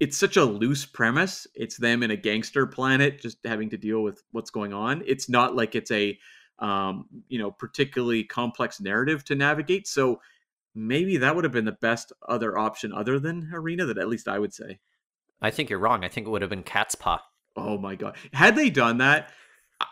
it's 0.00 0.16
such 0.16 0.36
a 0.36 0.44
loose 0.44 0.86
premise. 0.86 1.46
It's 1.54 1.76
them 1.76 2.02
in 2.02 2.10
a 2.10 2.16
gangster 2.16 2.66
planet 2.66 3.20
just 3.20 3.38
having 3.44 3.70
to 3.70 3.76
deal 3.76 4.02
with 4.02 4.22
what's 4.32 4.50
going 4.50 4.72
on. 4.72 5.02
It's 5.06 5.28
not 5.28 5.54
like 5.54 5.74
it's 5.74 5.90
a 5.90 6.18
um, 6.60 7.06
you 7.28 7.38
know, 7.38 7.50
particularly 7.50 8.24
complex 8.24 8.80
narrative 8.80 9.24
to 9.24 9.34
navigate. 9.34 9.86
So 9.86 10.20
maybe 10.74 11.16
that 11.16 11.34
would 11.34 11.44
have 11.44 11.52
been 11.52 11.64
the 11.64 11.72
best 11.72 12.12
other 12.28 12.58
option 12.58 12.92
other 12.92 13.18
than 13.18 13.50
Arena 13.52 13.86
that 13.86 13.98
at 13.98 14.08
least 14.08 14.28
I 14.28 14.38
would 14.38 14.52
say. 14.52 14.78
I 15.40 15.50
think 15.50 15.70
you're 15.70 15.78
wrong. 15.78 16.04
I 16.04 16.08
think 16.08 16.26
it 16.26 16.30
would 16.30 16.42
have 16.42 16.50
been 16.50 16.62
Cat's 16.62 16.94
Paw. 16.94 17.22
Oh 17.56 17.78
my 17.78 17.94
god. 17.94 18.16
Had 18.32 18.56
they 18.56 18.70
done 18.70 18.98
that, 18.98 19.32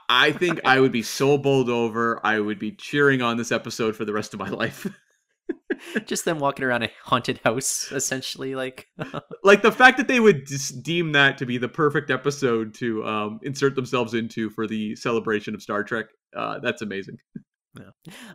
I- 0.09 0.33
think 0.33 0.61
I 0.65 0.81
would 0.81 0.93
be 0.93 1.03
so 1.03 1.39
bowled 1.39 1.69
over. 1.71 2.21
I 2.25 2.41
would 2.41 2.59
be 2.59 2.73
cheering 2.73 3.23
on 3.23 3.37
this 3.37 3.53
episode 3.53 3.97
for 3.97 4.05
the 4.05 4.13
rest 4.13 4.35
of 4.35 4.41
my 4.41 4.49
life. 4.51 4.87
Just 6.07 6.25
them 6.25 6.39
walking 6.41 6.65
around 6.65 6.83
a 6.83 6.91
haunted 7.05 7.41
house, 7.45 7.91
essentially. 7.93 8.55
Like, 8.55 8.87
like 9.45 9.63
the 9.63 9.73
fact 9.73 9.97
that 9.99 10.09
they 10.09 10.21
would 10.21 10.47
deem 10.83 11.13
that 11.13 11.39
to 11.39 11.47
be 11.47 11.57
the 11.57 11.69
perfect 11.69 12.11
episode 12.11 12.75
to 12.75 13.05
um, 13.05 13.41
insert 13.43 13.75
themselves 13.77 14.13
into 14.15 14.51
for 14.51 14.67
the 14.67 14.97
celebration 14.97 15.55
of 15.55 15.63
Star 15.63 15.85
Trek. 15.85 16.07
Uh, 16.37 16.59
that's 16.59 16.83
amazing. 16.83 17.17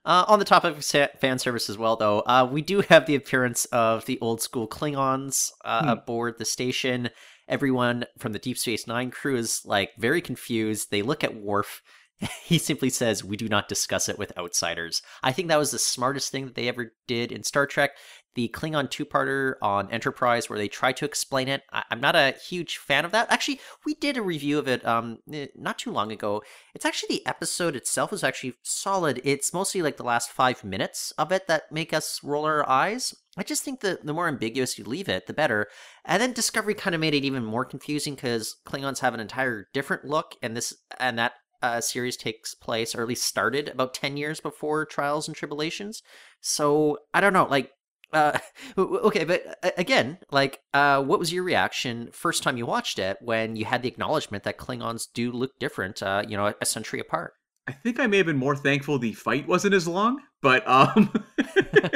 uh, 0.06 0.26
on 0.28 0.40
the 0.40 0.46
topic 0.46 0.78
of 0.78 0.86
fan 1.20 1.38
service 1.38 1.70
as 1.70 1.78
well, 1.78 1.96
though, 1.98 2.20
uh, 2.22 2.48
we 2.50 2.62
do 2.62 2.82
have 2.82 3.06
the 3.06 3.16
appearance 3.16 3.66
of 3.66 4.06
the 4.06 4.18
old 4.22 4.42
school 4.42 4.68
Klingons 4.68 5.50
uh, 5.66 5.84
Hmm. 5.84 5.90
aboard 5.90 6.38
the 6.38 6.46
station. 6.46 7.10
Everyone 7.48 8.06
from 8.18 8.34
the 8.34 8.40
Deep 8.40 8.58
Space 8.58 8.88
Nine 8.88 9.12
crew 9.12 9.36
is 9.36 9.62
like 9.66 9.92
very 9.98 10.22
confused. 10.22 10.92
They 10.92 11.02
look 11.02 11.24
at 11.24 11.36
Worf. 11.36 11.82
He 12.46 12.58
simply 12.58 12.90
says, 12.90 13.24
"We 13.24 13.36
do 13.36 13.50
not 13.50 13.68
discuss 13.68 14.08
it 14.08 14.18
with 14.20 14.38
outsiders." 14.38 15.02
I 15.24 15.34
think 15.34 15.48
that 15.50 15.58
was 15.60 15.72
the 15.72 15.80
smartest 15.80 16.32
thing 16.32 16.46
that 16.46 16.56
they 16.56 16.70
ever 16.70 16.94
did 17.08 17.32
in 17.32 17.44
Star 17.44 17.66
Trek. 17.68 17.92
the 18.36 18.48
Klingon 18.50 18.90
two-parter 18.90 19.56
on 19.62 19.92
Enterprise 19.92 20.50
where 20.50 20.58
they 20.58 20.68
try 20.68 20.92
to 20.94 21.06
explain 21.06 21.48
it. 21.48 21.62
I- 21.72 21.84
am 21.92 22.00
not 22.00 22.16
a 22.16 22.34
huge 22.50 22.78
fan 22.78 23.06
of 23.06 23.12
that. 23.12 23.30
Actually, 23.32 23.60
we 23.86 23.94
did 23.96 24.18
a 24.18 24.22
review 24.24 24.58
of 24.58 24.68
it 24.68 24.86
um 24.86 25.20
not 25.56 25.78
too 25.80 25.92
long 25.92 26.12
ago. 26.12 26.42
It's 26.74 26.86
actually 26.86 27.18
the 27.18 27.28
episode 27.28 27.76
itself 27.76 28.14
is 28.14 28.24
actually 28.24 28.54
solid. 28.64 29.20
It's 29.24 29.54
mostly 29.54 29.82
like 29.82 29.98
the 29.98 30.04
last 30.04 30.32
five 30.32 30.64
minutes 30.64 31.12
of 31.18 31.32
it 31.32 31.48
that 31.48 31.72
make 31.72 31.94
us 31.94 32.22
roll 32.24 32.46
our 32.46 32.68
eyes. 32.70 33.14
I 33.36 33.44
just 33.44 33.64
think 33.64 33.80
that 33.82 34.06
the 34.06 34.14
more 34.14 34.28
ambiguous 34.28 34.78
you 34.78 34.84
leave 34.84 35.10
it, 35.10 35.26
the 35.26 35.34
better. 35.34 35.68
And 36.06 36.22
then 36.22 36.34
Discovery 36.34 36.76
kind 36.76 36.94
of 36.94 37.02
made 37.02 37.16
it 37.16 37.26
even 37.26 37.44
more 37.44 37.66
confusing 37.66 38.16
because 38.16 38.58
Klingons 38.66 39.00
have 39.00 39.14
an 39.14 39.20
entire 39.20 39.68
different 39.74 40.06
look, 40.06 40.36
and 40.42 40.56
this 40.56 40.76
and 41.00 41.18
that 41.18 41.34
uh, 41.64 41.82
series 41.82 42.18
takes 42.18 42.54
place, 42.54 42.94
or 42.94 43.02
at 43.02 43.08
least 43.08 43.26
started, 43.26 43.70
about 43.70 43.94
10 43.94 44.18
years 44.18 44.40
before 44.40 44.86
Trials 44.86 45.28
and 45.28 45.36
Tribulations. 45.36 46.04
So, 46.42 47.00
I 47.14 47.22
don't 47.22 47.34
know, 47.34 47.46
like, 47.46 47.72
uh, 48.12 48.38
okay, 48.78 49.24
but 49.24 49.58
again, 49.78 50.20
like, 50.30 50.60
uh, 50.74 51.02
what 51.02 51.20
was 51.20 51.34
your 51.34 51.44
reaction 51.44 52.10
first 52.12 52.44
time 52.44 52.58
you 52.58 52.66
watched 52.66 53.00
it 53.00 53.18
when 53.22 53.56
you 53.56 53.66
had 53.66 53.82
the 53.82 53.88
acknowledgement 53.88 54.44
that 54.44 54.58
Klingons 54.58 55.08
do 55.12 55.32
look 55.32 55.58
different, 55.58 56.04
uh, 56.04 56.24
you 56.28 56.38
know, 56.38 56.54
a 56.62 56.66
century 56.66 57.00
apart? 57.00 57.34
I 57.66 57.72
think 57.72 58.00
I 58.00 58.08
may 58.08 58.18
have 58.18 58.26
been 58.26 58.38
more 58.38 58.58
thankful 58.58 59.00
the 59.00 59.14
fight 59.14 59.48
wasn't 59.48 59.74
as 59.74 59.88
long, 59.88 60.20
but 60.44 60.68
um, 60.68 61.12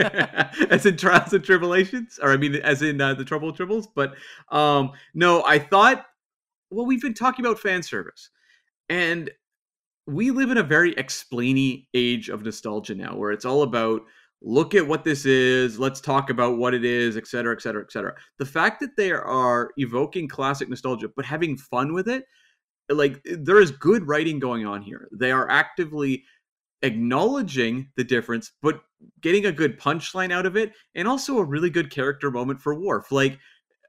as 0.72 0.88
in 0.88 0.98
trials 0.98 1.34
and 1.34 1.44
tribulations, 1.44 2.18
or 2.20 2.32
I 2.32 2.38
mean, 2.38 2.56
as 2.56 2.82
in 2.82 3.00
uh, 3.00 3.14
the 3.14 3.26
trouble 3.26 3.54
tribbles. 3.54 3.86
But 3.94 4.16
um, 4.50 4.94
no, 5.14 5.44
I 5.46 5.60
thought. 5.60 6.06
Well, 6.72 6.86
we've 6.86 7.02
been 7.02 7.14
talking 7.14 7.46
about 7.46 7.60
fan 7.60 7.84
service, 7.84 8.30
and 8.90 9.30
we 10.08 10.32
live 10.32 10.50
in 10.50 10.58
a 10.58 10.64
very 10.64 10.96
explainy 10.96 11.86
age 11.94 12.30
of 12.30 12.44
nostalgia 12.44 12.96
now 12.96 13.16
where 13.16 13.32
it's 13.32 13.46
all 13.46 13.62
about 13.62 14.02
look 14.42 14.74
at 14.76 14.88
what 14.88 15.04
this 15.04 15.26
is 15.26 15.80
let's 15.80 16.00
talk 16.00 16.30
about 16.30 16.58
what 16.58 16.74
it 16.74 16.86
is 16.86 17.18
et 17.18 17.28
cetera 17.28 17.54
et 17.54 17.62
cetera 17.62 17.82
et 17.82 17.92
cetera 17.92 18.14
the 18.38 18.46
fact 18.46 18.80
that 18.80 18.96
they 18.96 19.12
are 19.12 19.72
evoking 19.78 20.28
classic 20.28 20.70
nostalgia 20.70 21.10
but 21.16 21.26
having 21.26 21.58
fun 21.58 21.92
with 21.92 22.08
it 22.08 22.24
like 22.90 23.20
there 23.26 23.60
is 23.60 23.72
good 23.72 24.08
writing 24.08 24.40
going 24.40 24.66
on 24.66 24.82
here 24.82 25.10
they 25.12 25.32
are 25.32 25.50
actively 25.50 26.24
acknowledging 26.84 27.90
the 27.98 28.04
difference 28.04 28.52
but 28.62 28.82
getting 29.22 29.46
a 29.46 29.52
good 29.52 29.80
punchline 29.80 30.32
out 30.32 30.46
of 30.46 30.56
it 30.56 30.74
and 30.96 31.08
also 31.08 31.38
a 31.38 31.44
really 31.44 31.70
good 31.70 31.90
character 31.90 32.30
moment 32.30 32.62
for 32.62 32.76
Worf 32.76 33.12
like 33.12 33.40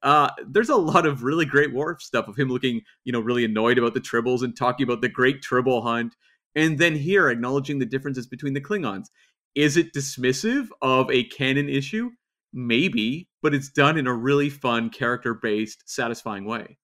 uh, 0.03 0.31
there's 0.47 0.69
a 0.69 0.77
lot 0.77 1.07
of 1.07 1.23
really 1.23 1.45
great 1.45 1.73
Worf 1.73 2.03
stuff 2.03 2.29
of 2.29 2.37
him 2.37 2.49
looking, 2.49 2.83
you 3.05 3.13
know, 3.13 3.21
really 3.21 3.45
annoyed 3.45 3.79
about 3.79 3.95
the 3.95 4.01
tribbles 4.01 4.43
and 4.43 4.57
talking 4.57 4.85
about 4.85 5.01
the 5.01 5.09
great 5.09 5.43
tribble 5.43 5.83
hunt, 5.83 6.15
and 6.55 6.79
then 6.79 6.95
here 6.95 7.29
acknowledging 7.29 7.79
the 7.79 7.87
differences 7.87 8.27
between 8.27 8.55
the 8.55 8.61
Klingons. 8.61 9.07
Is 9.55 9.77
it 9.77 9.93
dismissive 9.93 10.69
of 10.83 11.11
a 11.11 11.25
canon 11.25 11.69
issue? 11.69 12.11
Maybe, 12.53 13.29
but 13.43 13.55
it's 13.55 13.71
done 13.71 13.99
in 13.99 14.07
a 14.07 14.15
really 14.15 14.51
fun, 14.51 14.91
character-based, 14.91 15.83
satisfying 15.87 16.45
way. 16.45 16.79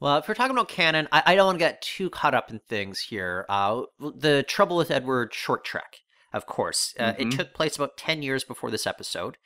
Well, 0.00 0.18
if 0.18 0.28
we're 0.28 0.34
talking 0.34 0.56
about 0.56 0.68
canon, 0.68 1.08
I, 1.10 1.22
I 1.26 1.34
don't 1.34 1.46
want 1.46 1.58
to 1.58 1.64
get 1.64 1.82
too 1.82 2.08
caught 2.10 2.34
up 2.34 2.50
in 2.50 2.60
things 2.60 3.00
here. 3.00 3.46
Uh, 3.48 3.82
the 3.98 4.44
Trouble 4.44 4.76
with 4.76 4.90
Edward 4.90 5.34
short 5.34 5.64
trek, 5.64 5.98
of 6.32 6.46
course, 6.46 6.94
uh, 6.98 7.12
mm-hmm. 7.12 7.22
it 7.22 7.30
took 7.32 7.52
place 7.52 7.76
about 7.76 7.96
ten 7.96 8.22
years 8.22 8.44
before 8.44 8.70
this 8.70 8.86
episode. 8.86 9.38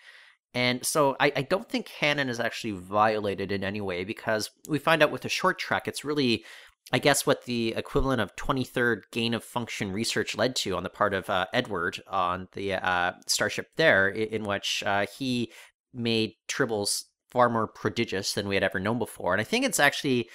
And 0.54 0.84
so 0.84 1.16
I, 1.18 1.32
I 1.36 1.42
don't 1.42 1.68
think 1.68 1.86
canon 1.86 2.28
is 2.28 2.38
actually 2.38 2.72
violated 2.72 3.50
in 3.50 3.64
any 3.64 3.80
way 3.80 4.04
because 4.04 4.50
we 4.68 4.78
find 4.78 5.02
out 5.02 5.10
with 5.10 5.24
a 5.24 5.30
short 5.30 5.58
trek, 5.58 5.88
it's 5.88 6.04
really, 6.04 6.44
I 6.92 6.98
guess, 6.98 7.26
what 7.26 7.46
the 7.46 7.72
equivalent 7.74 8.20
of 8.20 8.36
23rd 8.36 9.02
gain 9.12 9.32
of 9.32 9.42
function 9.42 9.92
research 9.92 10.36
led 10.36 10.54
to 10.56 10.76
on 10.76 10.82
the 10.82 10.90
part 10.90 11.14
of 11.14 11.30
uh, 11.30 11.46
Edward 11.54 12.02
on 12.06 12.48
the 12.52 12.74
uh, 12.74 13.12
starship 13.26 13.68
there, 13.76 14.08
in, 14.08 14.28
in 14.28 14.44
which 14.44 14.82
uh, 14.84 15.06
he 15.16 15.50
made 15.94 16.34
tribbles 16.48 17.04
far 17.32 17.48
more 17.48 17.66
prodigious 17.66 18.34
than 18.34 18.46
we 18.46 18.54
had 18.54 18.62
ever 18.62 18.78
known 18.78 18.98
before. 18.98 19.32
And 19.32 19.40
I 19.40 19.44
think 19.44 19.64
it's 19.64 19.80
actually 19.80 20.28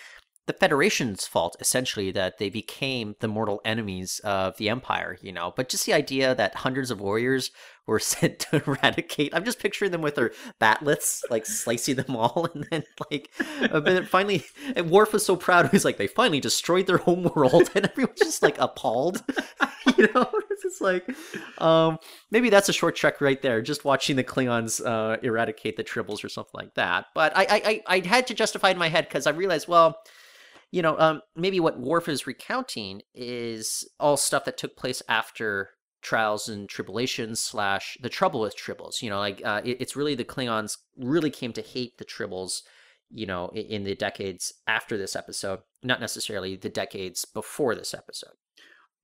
the 0.47 0.53
Federation's 0.53 1.27
fault, 1.27 1.55
essentially, 1.59 2.09
that 2.11 2.39
they 2.39 2.49
became 2.49 3.15
the 3.19 3.27
mortal 3.27 3.61
enemies 3.63 4.19
of 4.23 4.57
the 4.57 4.69
Empire, 4.69 5.17
you 5.21 5.31
know. 5.31 5.53
But 5.55 5.69
just 5.69 5.85
the 5.85 5.93
idea 5.93 6.33
that 6.33 6.55
hundreds 6.55 6.89
of 6.89 6.99
warriors 6.99 7.51
were 7.87 7.99
sent 7.99 8.39
to 8.39 8.61
eradicate, 8.65 9.33
I'm 9.33 9.45
just 9.45 9.59
picturing 9.59 9.91
them 9.91 10.01
with 10.01 10.15
their 10.15 10.31
bat'leths, 10.61 11.21
like 11.29 11.45
slicing 11.45 11.95
them 11.95 12.15
all, 12.15 12.47
and 12.53 12.67
then, 12.69 12.83
like, 13.09 13.31
but 13.71 13.85
then 13.85 14.05
finally, 14.05 14.45
and 14.75 14.91
Worf 14.91 15.13
was 15.13 15.25
so 15.25 15.35
proud, 15.35 15.69
he's 15.69 15.85
like, 15.85 15.97
they 15.97 16.07
finally 16.07 16.39
destroyed 16.39 16.87
their 16.87 16.97
home 16.97 17.31
world, 17.35 17.69
and 17.75 17.85
everyone's 17.85 18.19
just, 18.19 18.43
like, 18.43 18.57
appalled, 18.59 19.23
you 19.97 20.07
know? 20.13 20.29
It's 20.51 20.63
just 20.63 20.81
like, 20.81 21.07
um, 21.59 21.97
maybe 22.31 22.49
that's 22.49 22.69
a 22.69 22.73
short 22.73 22.95
trek 22.95 23.21
right 23.21 23.41
there, 23.41 23.61
just 23.61 23.85
watching 23.85 24.15
the 24.15 24.23
Klingons 24.23 24.85
uh, 24.85 25.17
eradicate 25.21 25.77
the 25.77 25.83
Tribbles 25.83 26.23
or 26.23 26.29
something 26.29 26.51
like 26.53 26.73
that. 26.75 27.05
But 27.13 27.35
I, 27.35 27.43
I, 27.43 27.61
I, 27.65 27.83
I 27.97 28.07
had 28.07 28.27
to 28.27 28.33
justify 28.33 28.71
in 28.71 28.77
my 28.77 28.89
head 28.89 29.07
because 29.07 29.27
I 29.27 29.31
realized, 29.31 29.67
well, 29.67 29.97
you 30.71 30.81
know, 30.81 30.97
um, 30.99 31.21
maybe 31.35 31.59
what 31.59 31.79
Worf 31.79 32.09
is 32.09 32.27
recounting 32.27 33.01
is 33.13 33.87
all 33.99 34.17
stuff 34.17 34.45
that 34.45 34.57
took 34.57 34.75
place 34.75 35.01
after 35.07 35.69
trials 36.01 36.47
and 36.47 36.69
tribulations 36.69 37.39
slash 37.39 37.97
the 38.01 38.09
trouble 38.09 38.41
with 38.41 38.57
tribbles. 38.57 39.01
You 39.01 39.09
know, 39.09 39.19
like 39.19 39.41
uh, 39.43 39.61
it, 39.63 39.77
it's 39.81 39.95
really 39.95 40.15
the 40.15 40.25
Klingons 40.25 40.77
really 40.97 41.29
came 41.29 41.53
to 41.53 41.61
hate 41.61 41.97
the 41.97 42.05
tribbles. 42.05 42.61
You 43.09 43.25
know, 43.25 43.49
in, 43.49 43.65
in 43.67 43.83
the 43.85 43.95
decades 43.95 44.53
after 44.67 44.97
this 44.97 45.15
episode, 45.15 45.59
not 45.81 46.01
necessarily 46.01 46.57
the 46.57 46.69
decades 46.69 47.23
before 47.23 47.73
this 47.73 47.93
episode. 47.93 48.33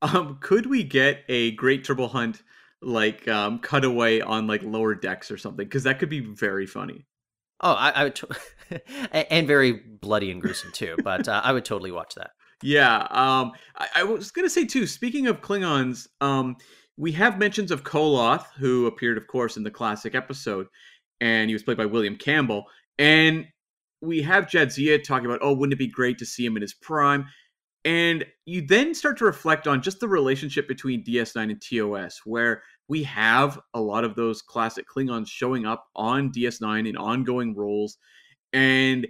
Um, 0.01 0.37
could 0.41 0.65
we 0.65 0.83
get 0.83 1.23
a 1.29 1.51
Great 1.51 1.85
Tribble 1.85 2.09
Hunt 2.09 2.43
like 2.81 3.25
um, 3.29 3.59
cutaway 3.59 4.19
on 4.19 4.47
like 4.47 4.61
lower 4.61 4.93
decks 4.93 5.31
or 5.31 5.37
something? 5.37 5.65
Because 5.65 5.83
that 5.83 5.99
could 5.99 6.09
be 6.09 6.19
very 6.19 6.65
funny. 6.65 7.05
Oh, 7.61 7.71
I, 7.71 7.91
I 7.91 8.03
would, 8.03 8.15
t- 8.15 8.27
and 9.11 9.47
very 9.47 9.71
bloody 9.71 10.29
and 10.29 10.41
gruesome 10.41 10.73
too. 10.73 10.97
But 11.01 11.29
uh, 11.29 11.41
I 11.43 11.53
would 11.53 11.63
totally 11.63 11.91
watch 11.91 12.15
that. 12.15 12.31
Yeah, 12.61 13.07
um, 13.09 13.51
I, 13.75 13.87
I, 13.95 14.03
was 14.03 14.31
gonna 14.31 14.49
say 14.49 14.65
too. 14.65 14.87
Speaking 14.87 15.27
of 15.27 15.41
Klingons, 15.41 16.07
um, 16.21 16.55
we 16.97 17.11
have 17.13 17.39
mentions 17.39 17.71
of 17.71 17.83
Koloth, 17.83 18.45
who 18.57 18.85
appeared, 18.85 19.17
of 19.17 19.27
course, 19.27 19.57
in 19.57 19.63
the 19.63 19.71
classic 19.71 20.15
episode, 20.15 20.67
and 21.21 21.49
he 21.49 21.53
was 21.53 21.63
played 21.63 21.77
by 21.77 21.85
William 21.85 22.15
Campbell. 22.15 22.65
And 22.99 23.47
we 24.01 24.21
have 24.21 24.47
Jadzia 24.47 25.03
talking 25.03 25.25
about, 25.25 25.39
oh, 25.41 25.53
wouldn't 25.53 25.73
it 25.73 25.79
be 25.79 25.87
great 25.87 26.17
to 26.19 26.25
see 26.25 26.45
him 26.45 26.55
in 26.55 26.61
his 26.61 26.73
prime? 26.73 27.25
And 27.85 28.25
you 28.45 28.65
then 28.65 28.93
start 28.93 29.17
to 29.17 29.25
reflect 29.25 29.67
on 29.67 29.81
just 29.81 29.99
the 29.99 30.07
relationship 30.07 30.67
between 30.67 31.03
DS9 31.03 31.51
and 31.51 31.61
TOS, 31.61 32.21
where 32.25 32.63
we 32.87 33.03
have 33.03 33.59
a 33.73 33.81
lot 33.81 34.03
of 34.03 34.15
those 34.15 34.41
classic 34.41 34.85
Klingons 34.87 35.27
showing 35.27 35.65
up 35.65 35.85
on 35.95 36.31
DS9 36.31 36.87
in 36.87 36.95
ongoing 36.95 37.55
roles. 37.55 37.97
And 38.51 39.07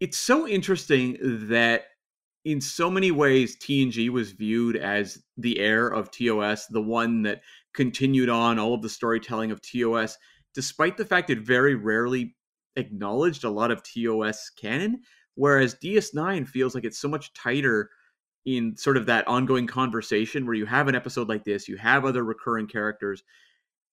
it's 0.00 0.18
so 0.18 0.46
interesting 0.46 1.16
that 1.48 1.84
in 2.46 2.60
so 2.60 2.88
many 2.88 3.10
ways, 3.10 3.56
TNG 3.56 4.08
was 4.08 4.30
viewed 4.30 4.76
as 4.76 5.20
the 5.36 5.58
heir 5.58 5.88
of 5.88 6.12
TOS, 6.12 6.68
the 6.68 6.80
one 6.80 7.22
that 7.22 7.42
continued 7.74 8.28
on 8.28 8.60
all 8.60 8.72
of 8.72 8.82
the 8.82 8.88
storytelling 8.88 9.50
of 9.50 9.60
TOS, 9.60 10.16
despite 10.54 10.96
the 10.96 11.04
fact 11.04 11.28
it 11.28 11.40
very 11.40 11.74
rarely 11.74 12.36
acknowledged 12.76 13.42
a 13.42 13.50
lot 13.50 13.72
of 13.72 13.82
TOS 13.82 14.48
canon. 14.50 15.00
Whereas 15.34 15.74
DS9 15.74 16.46
feels 16.46 16.76
like 16.76 16.84
it's 16.84 17.00
so 17.00 17.08
much 17.08 17.34
tighter 17.34 17.90
in 18.44 18.76
sort 18.76 18.96
of 18.96 19.06
that 19.06 19.26
ongoing 19.26 19.66
conversation 19.66 20.46
where 20.46 20.54
you 20.54 20.66
have 20.66 20.86
an 20.86 20.94
episode 20.94 21.28
like 21.28 21.42
this, 21.42 21.66
you 21.66 21.76
have 21.76 22.04
other 22.04 22.22
recurring 22.22 22.68
characters, 22.68 23.24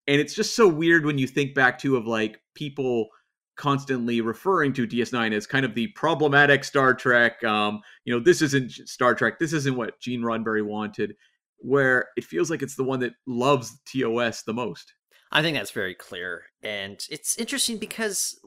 and 0.06 0.20
it's 0.20 0.34
just 0.34 0.54
so 0.54 0.68
weird 0.68 1.06
when 1.06 1.16
you 1.16 1.26
think 1.26 1.54
back 1.54 1.78
to 1.78 1.96
of 1.96 2.06
like 2.06 2.38
people 2.54 3.08
constantly 3.56 4.20
referring 4.20 4.72
to 4.74 4.86
DS9 4.86 5.32
as 5.32 5.46
kind 5.46 5.64
of 5.64 5.74
the 5.74 5.88
problematic 5.88 6.64
Star 6.64 6.94
Trek. 6.94 7.42
Um, 7.44 7.80
you 8.04 8.14
know, 8.14 8.22
this 8.22 8.42
isn't 8.42 8.72
Star 8.72 9.14
Trek. 9.14 9.38
This 9.38 9.52
isn't 9.52 9.76
what 9.76 10.00
Gene 10.00 10.22
Roddenberry 10.22 10.64
wanted. 10.64 11.14
Where 11.58 12.08
it 12.16 12.24
feels 12.24 12.50
like 12.50 12.62
it's 12.62 12.74
the 12.74 12.84
one 12.84 13.00
that 13.00 13.12
loves 13.26 13.78
TOS 13.86 14.42
the 14.42 14.52
most. 14.52 14.94
I 15.30 15.42
think 15.42 15.56
that's 15.56 15.70
very 15.70 15.94
clear, 15.94 16.42
and 16.62 17.02
it's 17.08 17.38
interesting 17.38 17.78
because 17.78 18.38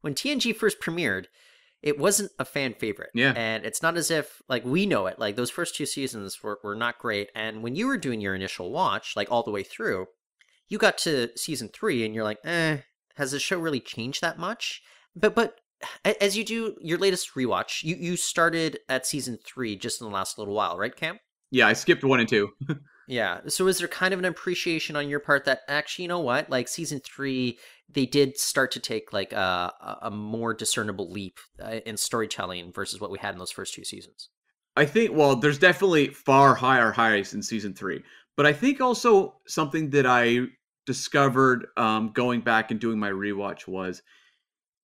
when 0.00 0.14
TNG 0.14 0.56
first 0.56 0.80
premiered, 0.80 1.26
it 1.82 1.98
wasn't 1.98 2.32
a 2.38 2.44
fan 2.44 2.74
favorite. 2.74 3.10
Yeah. 3.14 3.32
And 3.36 3.64
it's 3.64 3.82
not 3.82 3.96
as 3.96 4.10
if 4.10 4.42
like 4.48 4.64
we 4.64 4.86
know 4.86 5.06
it. 5.06 5.18
Like 5.18 5.36
those 5.36 5.50
first 5.50 5.74
two 5.74 5.86
seasons 5.86 6.42
were, 6.42 6.58
were 6.62 6.74
not 6.74 6.98
great. 6.98 7.30
And 7.34 7.62
when 7.62 7.74
you 7.74 7.86
were 7.86 7.96
doing 7.96 8.20
your 8.20 8.34
initial 8.34 8.70
watch, 8.70 9.14
like 9.16 9.30
all 9.30 9.42
the 9.42 9.50
way 9.50 9.62
through, 9.62 10.06
you 10.68 10.78
got 10.78 10.98
to 10.98 11.30
season 11.36 11.68
three 11.68 12.04
and 12.04 12.14
you're 12.14 12.24
like, 12.24 12.38
eh, 12.44 12.78
has 13.20 13.32
the 13.32 13.38
show 13.38 13.58
really 13.58 13.80
changed 13.80 14.20
that 14.22 14.38
much? 14.38 14.82
But 15.14 15.34
but 15.34 15.60
as 16.04 16.36
you 16.36 16.44
do 16.44 16.76
your 16.80 16.98
latest 16.98 17.34
rewatch, 17.34 17.82
you, 17.82 17.96
you 17.96 18.16
started 18.16 18.80
at 18.88 19.06
season 19.06 19.38
three 19.44 19.76
just 19.76 20.00
in 20.00 20.06
the 20.06 20.12
last 20.12 20.38
little 20.38 20.54
while, 20.54 20.76
right, 20.76 20.94
Cam? 20.94 21.18
Yeah, 21.50 21.68
I 21.68 21.72
skipped 21.72 22.04
one 22.04 22.20
and 22.20 22.28
two. 22.28 22.50
yeah. 23.08 23.40
So 23.48 23.66
is 23.66 23.78
there 23.78 23.88
kind 23.88 24.12
of 24.12 24.20
an 24.20 24.26
appreciation 24.26 24.94
on 24.96 25.08
your 25.08 25.20
part 25.20 25.44
that 25.46 25.60
actually, 25.68 26.04
you 26.04 26.08
know 26.08 26.20
what, 26.20 26.50
like 26.50 26.68
season 26.68 27.00
three 27.00 27.58
they 27.92 28.06
did 28.06 28.36
start 28.38 28.70
to 28.70 28.80
take 28.80 29.12
like 29.12 29.32
a, 29.32 29.72
a 30.02 30.10
more 30.10 30.54
discernible 30.54 31.10
leap 31.10 31.38
uh, 31.60 31.80
in 31.84 31.96
storytelling 31.96 32.72
versus 32.72 33.00
what 33.00 33.10
we 33.10 33.18
had 33.18 33.34
in 33.34 33.38
those 33.38 33.50
first 33.50 33.74
two 33.74 33.84
seasons. 33.84 34.28
I 34.76 34.84
think 34.84 35.10
well, 35.12 35.34
there's 35.34 35.58
definitely 35.58 36.08
far 36.08 36.54
higher 36.54 36.92
highs 36.92 37.34
in 37.34 37.42
season 37.42 37.74
three, 37.74 38.02
but 38.36 38.46
I 38.46 38.52
think 38.52 38.80
also 38.80 39.34
something 39.48 39.90
that 39.90 40.06
I 40.06 40.46
discovered 40.86 41.66
um, 41.76 42.12
going 42.12 42.40
back 42.40 42.70
and 42.70 42.80
doing 42.80 42.98
my 42.98 43.10
rewatch 43.10 43.68
was 43.68 44.02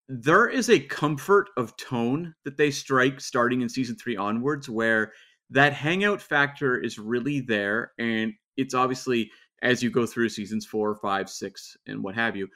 there 0.09 0.47
is 0.47 0.71
a 0.71 0.79
comfort 0.79 1.51
of 1.57 1.77
tone 1.77 2.35
that 2.45 2.57
they 2.57 2.71
strike 2.71 3.21
starting 3.21 3.63
in 3.63 3.69
season 3.69 3.97
three 3.97 4.17
onwards 4.17 4.69
where 4.69 5.13
that 5.51 5.73
hangout 5.73 6.21
factor 6.21 6.79
is 6.79 6.99
really 6.99 7.41
there 7.41 7.93
and 7.99 8.33
it's 8.57 8.75
obviously 8.75 9.31
as 9.63 9.83
you 9.83 9.91
go 9.91 10.07
through 10.07 10.29
seasons 10.29 10.65
four 10.65 10.95
five 10.97 11.29
six 11.29 11.77
and 11.87 12.03
what 12.03 12.15
have 12.15 12.37
you 12.37 12.49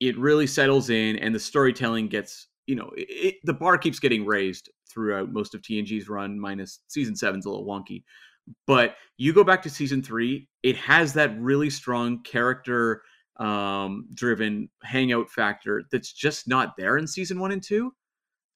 it 0.00 0.18
really 0.18 0.46
settles 0.46 0.90
in 0.90 1.16
and 1.16 1.34
the 1.34 1.40
storytelling 1.40 2.08
gets 2.08 2.48
you 2.66 2.76
know 2.76 2.90
it, 2.96 3.36
the 3.44 3.54
bar 3.54 3.78
keeps 3.78 3.98
getting 3.98 4.24
raised 4.24 4.70
throughout 4.88 5.32
most 5.32 5.54
of 5.54 5.62
tng's 5.62 6.08
run 6.08 6.38
minus 6.38 6.80
season 6.88 7.16
seven's 7.16 7.46
a 7.46 7.50
little 7.50 7.66
wonky 7.66 8.02
but 8.66 8.96
you 9.16 9.32
go 9.32 9.44
back 9.44 9.62
to 9.62 9.70
season 9.70 10.02
three 10.02 10.48
it 10.62 10.76
has 10.76 11.12
that 11.12 11.38
really 11.38 11.70
strong 11.70 12.22
character 12.22 13.02
um, 13.36 14.06
driven 14.14 14.68
hangout 14.82 15.28
factor 15.28 15.84
that's 15.90 16.12
just 16.12 16.48
not 16.48 16.76
there 16.76 16.98
in 16.98 17.06
season 17.06 17.40
one 17.40 17.52
and 17.52 17.62
two. 17.62 17.92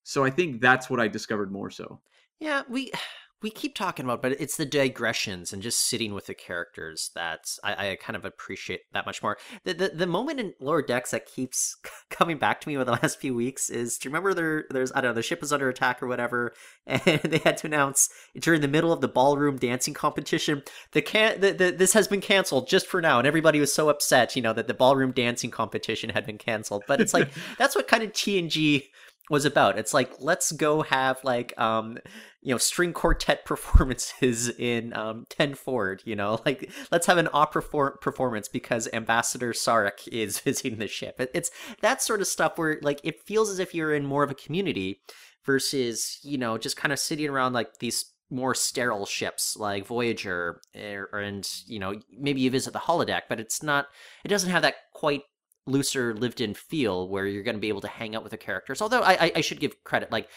So 0.04 0.24
I 0.24 0.30
think 0.30 0.60
that's 0.60 0.88
what 0.88 1.00
I 1.00 1.08
discovered 1.08 1.52
more 1.52 1.70
so. 1.70 2.00
Yeah, 2.40 2.62
we 2.68 2.92
we 3.40 3.50
keep 3.50 3.74
talking 3.74 4.04
about, 4.04 4.20
but 4.20 4.32
it's 4.32 4.56
the 4.56 4.66
digressions 4.66 5.52
and 5.52 5.62
just 5.62 5.80
sitting 5.80 6.12
with 6.12 6.26
the 6.26 6.34
characters 6.34 7.10
that 7.14 7.48
I, 7.62 7.90
I 7.90 7.96
kind 7.96 8.16
of 8.16 8.24
appreciate 8.24 8.80
that 8.92 9.06
much 9.06 9.22
more. 9.22 9.38
The, 9.64 9.74
the 9.74 9.88
the 9.90 10.06
moment 10.06 10.40
in 10.40 10.54
Lower 10.60 10.82
Decks 10.82 11.12
that 11.12 11.26
keeps 11.26 11.76
coming 12.10 12.38
back 12.38 12.60
to 12.60 12.68
me 12.68 12.76
over 12.76 12.84
the 12.84 12.92
last 13.02 13.20
few 13.20 13.34
weeks 13.34 13.70
is 13.70 13.98
do 13.98 14.08
you 14.08 14.10
remember 14.12 14.34
there 14.34 14.64
there's 14.70 14.90
I 14.92 15.00
don't 15.00 15.10
know 15.10 15.14
the 15.14 15.22
ship 15.22 15.40
was 15.40 15.52
under 15.52 15.68
attack 15.68 16.02
or 16.02 16.08
whatever, 16.08 16.52
and 16.86 17.20
they 17.22 17.38
had 17.38 17.58
to 17.58 17.66
announce 17.68 18.08
during 18.38 18.60
the 18.60 18.68
middle 18.68 18.92
of 18.92 19.00
the 19.00 19.08
ballroom 19.08 19.56
dancing 19.56 19.94
competition 19.94 20.62
the 20.92 21.02
can 21.02 21.40
the, 21.40 21.52
the, 21.52 21.70
this 21.70 21.92
has 21.92 22.08
been 22.08 22.20
canceled 22.20 22.68
just 22.68 22.86
for 22.86 23.00
now, 23.00 23.18
and 23.18 23.26
everybody 23.26 23.60
was 23.60 23.72
so 23.72 23.88
upset, 23.88 24.34
you 24.34 24.42
know, 24.42 24.52
that 24.52 24.66
the 24.66 24.74
ballroom 24.74 25.12
dancing 25.12 25.50
competition 25.50 26.10
had 26.10 26.26
been 26.26 26.38
canceled. 26.38 26.82
But 26.88 27.00
it's 27.00 27.14
like 27.14 27.30
that's 27.56 27.76
what 27.76 27.88
kind 27.88 28.02
of 28.02 28.12
TNG 28.12 28.84
was 29.30 29.44
about. 29.44 29.78
It's 29.78 29.94
like 29.94 30.12
let's 30.18 30.52
go 30.52 30.82
have 30.82 31.22
like 31.24 31.58
um 31.58 31.98
you 32.40 32.54
know 32.54 32.58
string 32.58 32.92
quartet 32.92 33.44
performances 33.44 34.48
in 34.48 34.92
um 34.94 35.26
Ten 35.28 35.54
Forward, 35.54 36.02
you 36.04 36.16
know 36.16 36.40
like 36.46 36.70
let's 36.90 37.06
have 37.06 37.18
an 37.18 37.28
opera 37.32 37.62
for- 37.62 37.98
performance 37.98 38.48
because 38.48 38.88
ambassador 38.92 39.52
sarek 39.52 40.06
is 40.08 40.38
visiting 40.48 40.78
the 40.78 40.88
ship 40.88 41.20
it, 41.20 41.30
it's 41.34 41.50
that 41.82 42.02
sort 42.02 42.20
of 42.20 42.26
stuff 42.26 42.58
where 42.58 42.78
like 42.82 43.00
it 43.04 43.22
feels 43.26 43.50
as 43.50 43.58
if 43.58 43.74
you're 43.74 43.94
in 43.94 44.06
more 44.06 44.22
of 44.22 44.30
a 44.30 44.34
community 44.34 45.00
versus 45.44 46.18
you 46.22 46.38
know 46.38 46.58
just 46.58 46.76
kind 46.76 46.92
of 46.92 46.98
sitting 46.98 47.28
around 47.28 47.52
like 47.52 47.78
these 47.78 48.12
more 48.30 48.54
sterile 48.54 49.06
ships 49.06 49.56
like 49.56 49.86
Voyager, 49.86 50.60
er, 50.76 51.08
and 51.14 51.48
you 51.66 51.78
know 51.78 51.94
maybe 52.18 52.40
you 52.40 52.50
visit 52.50 52.72
the 52.72 52.78
holodeck, 52.78 53.22
but 53.28 53.40
it's 53.40 53.62
not. 53.62 53.86
It 54.24 54.28
doesn't 54.28 54.50
have 54.50 54.62
that 54.62 54.74
quite 54.92 55.22
looser 55.68 56.14
lived 56.14 56.40
in 56.40 56.54
feel 56.54 57.08
where 57.08 57.26
you're 57.26 57.42
going 57.42 57.56
to 57.56 57.60
be 57.60 57.68
able 57.68 57.80
to 57.82 57.88
hang 57.88 58.16
out 58.16 58.22
with 58.22 58.32
the 58.32 58.38
characters. 58.38 58.82
Although 58.82 59.02
I, 59.02 59.32
I 59.36 59.40
should 59.40 59.60
give 59.60 59.84
credit, 59.84 60.10
like 60.10 60.28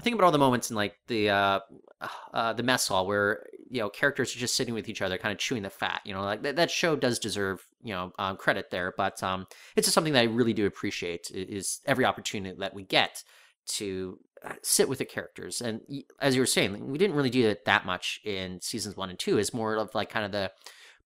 think 0.00 0.14
about 0.14 0.24
all 0.24 0.32
the 0.32 0.38
moments 0.38 0.70
in 0.70 0.76
like 0.76 0.96
the 1.08 1.30
uh, 1.30 1.60
uh, 2.34 2.52
the 2.52 2.62
mess 2.62 2.88
hall 2.88 3.06
where 3.06 3.46
you 3.68 3.80
know 3.80 3.88
characters 3.88 4.34
are 4.34 4.38
just 4.38 4.56
sitting 4.56 4.74
with 4.74 4.88
each 4.88 5.02
other, 5.02 5.18
kind 5.18 5.32
of 5.32 5.38
chewing 5.38 5.62
the 5.62 5.70
fat. 5.70 6.00
You 6.04 6.14
know, 6.14 6.22
like 6.22 6.42
that, 6.42 6.70
show 6.70 6.96
does 6.96 7.18
deserve 7.18 7.64
you 7.82 7.94
know 7.94 8.12
um, 8.18 8.36
credit 8.36 8.70
there, 8.70 8.94
but 8.96 9.22
um, 9.22 9.46
it's 9.76 9.86
just 9.86 9.94
something 9.94 10.12
that 10.14 10.20
I 10.20 10.24
really 10.24 10.52
do 10.52 10.66
appreciate 10.66 11.30
is 11.32 11.80
every 11.86 12.04
opportunity 12.04 12.56
that 12.58 12.74
we 12.74 12.84
get 12.84 13.22
to 13.66 14.18
uh, 14.44 14.54
sit 14.62 14.88
with 14.88 14.98
the 14.98 15.04
characters. 15.04 15.60
And 15.60 15.80
as 16.20 16.34
you 16.34 16.42
were 16.42 16.46
saying, 16.46 16.88
we 16.88 16.98
didn't 16.98 17.16
really 17.16 17.30
do 17.30 17.48
it 17.48 17.64
that 17.66 17.86
much 17.86 18.20
in 18.24 18.60
seasons 18.60 18.96
one 18.96 19.10
and 19.10 19.18
two. 19.18 19.38
Is 19.38 19.54
more 19.54 19.76
of 19.76 19.94
like 19.94 20.10
kind 20.10 20.24
of 20.24 20.32
the 20.32 20.50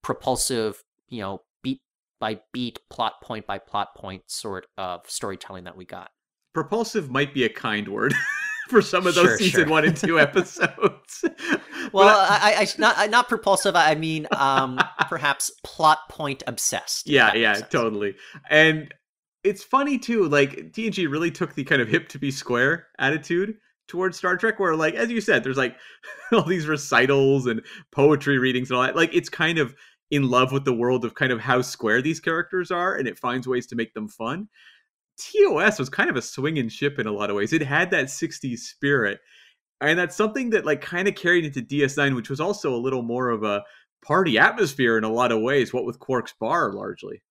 propulsive, 0.03 0.83
you 1.09 1.21
know, 1.21 1.43
by 2.25 2.41
beat, 2.55 2.81
plot 2.89 3.21
point 3.23 3.47
by 3.47 3.59
plot 3.59 3.95
point 3.95 4.23
sort 4.29 4.67
of 4.79 5.03
storytelling 5.07 5.65
that 5.65 5.77
we 5.77 5.85
got. 5.85 6.09
Propulsive 6.55 7.11
might 7.11 7.35
be 7.35 7.45
a 7.45 7.51
kind 7.51 7.87
word. 7.87 8.15
for 8.71 8.81
some 8.81 9.07
of 9.07 9.15
those 9.15 9.27
sure, 9.27 9.37
season 9.37 9.65
sure. 9.65 9.69
one 9.69 9.85
and 9.85 9.95
two 9.95 10.19
episodes. 10.29 11.23
well, 11.93 12.19
I, 12.19 12.39
I, 12.41 12.61
I, 12.63 12.67
not 12.79 13.11
not 13.11 13.29
propulsive. 13.29 13.77
I 13.77 13.95
mean, 13.95 14.27
um, 14.35 14.81
perhaps 15.11 15.51
plot 15.63 15.99
point 16.09 16.43
obsessed. 16.47 17.07
Yeah, 17.07 17.35
yeah, 17.35 17.57
totally. 17.57 18.15
And 18.49 18.95
it's 19.43 19.63
funny 19.63 19.99
too. 19.99 20.27
Like 20.27 20.73
TNG 20.73 21.11
really 21.11 21.31
took 21.31 21.55
the 21.55 21.65
kind 21.65 21.83
of 21.83 21.89
hip 21.89 22.09
to 22.09 22.19
be 22.19 22.31
square 22.31 22.87
attitude 22.99 23.57
towards 23.87 24.17
Star 24.17 24.39
Trek, 24.39 24.59
where 24.59 24.75
like 24.75 24.95
as 24.95 25.11
you 25.11 25.21
said, 25.21 25.45
there's 25.45 25.59
like 25.59 25.77
all 26.33 26.45
these 26.45 26.67
recitals 26.67 27.45
and 27.45 27.61
poetry 27.93 28.39
readings 28.39 28.71
and 28.71 28.79
all 28.79 28.85
that. 28.85 28.97
Like 28.97 29.15
it's 29.15 29.29
kind 29.29 29.59
of 29.59 29.75
in 30.15 30.31
love 30.31 30.53
with 30.53 30.65
the 30.65 30.73
world 30.73 31.05
of 31.05 31.15
kind 31.15 31.33
of 31.33 31.41
how 31.41 31.61
square 31.61 32.01
these 32.01 32.21
characters 32.21 32.71
are, 32.71 32.95
and 32.95 33.09
it 33.09 33.19
finds 33.19 33.49
ways 33.49 33.67
to 33.67 33.77
make 33.77 33.93
them 33.95 34.09
fun. 34.09 34.49
TOS 35.19 35.79
was 35.79 35.89
kind 35.89 36.11
of 36.11 36.17
a 36.17 36.23
swinging 36.23 36.69
ship 36.69 36.99
in 36.99 37.07
a 37.07 37.13
lot 37.13 37.31
of 37.31 37.37
ways. 37.37 37.53
It 37.53 37.63
had 37.63 37.91
that 37.91 38.07
60s 38.07 38.59
spirit. 38.59 39.21
And 39.81 39.99
that's 39.99 40.17
something 40.17 40.51
that 40.51 40.65
like 40.65 40.81
kind 40.81 41.09
of 41.09 41.15
carried 41.15 41.45
into 41.45 41.63
DS9, 41.63 42.15
which 42.15 42.31
was 42.31 42.41
also 42.41 42.75
a 42.75 42.77
little 42.77 43.03
more 43.03 43.31
of 43.31 43.43
a 43.43 43.63
party 44.05 44.39
atmosphere 44.39 44.99
in 44.99 45.05
a 45.05 45.13
lot 45.13 45.33
of 45.33 45.41
ways, 45.41 45.73
what 45.73 45.85
with 45.85 45.99
Quark's 45.99 46.35
Bar 46.39 46.73
largely. 46.73 47.23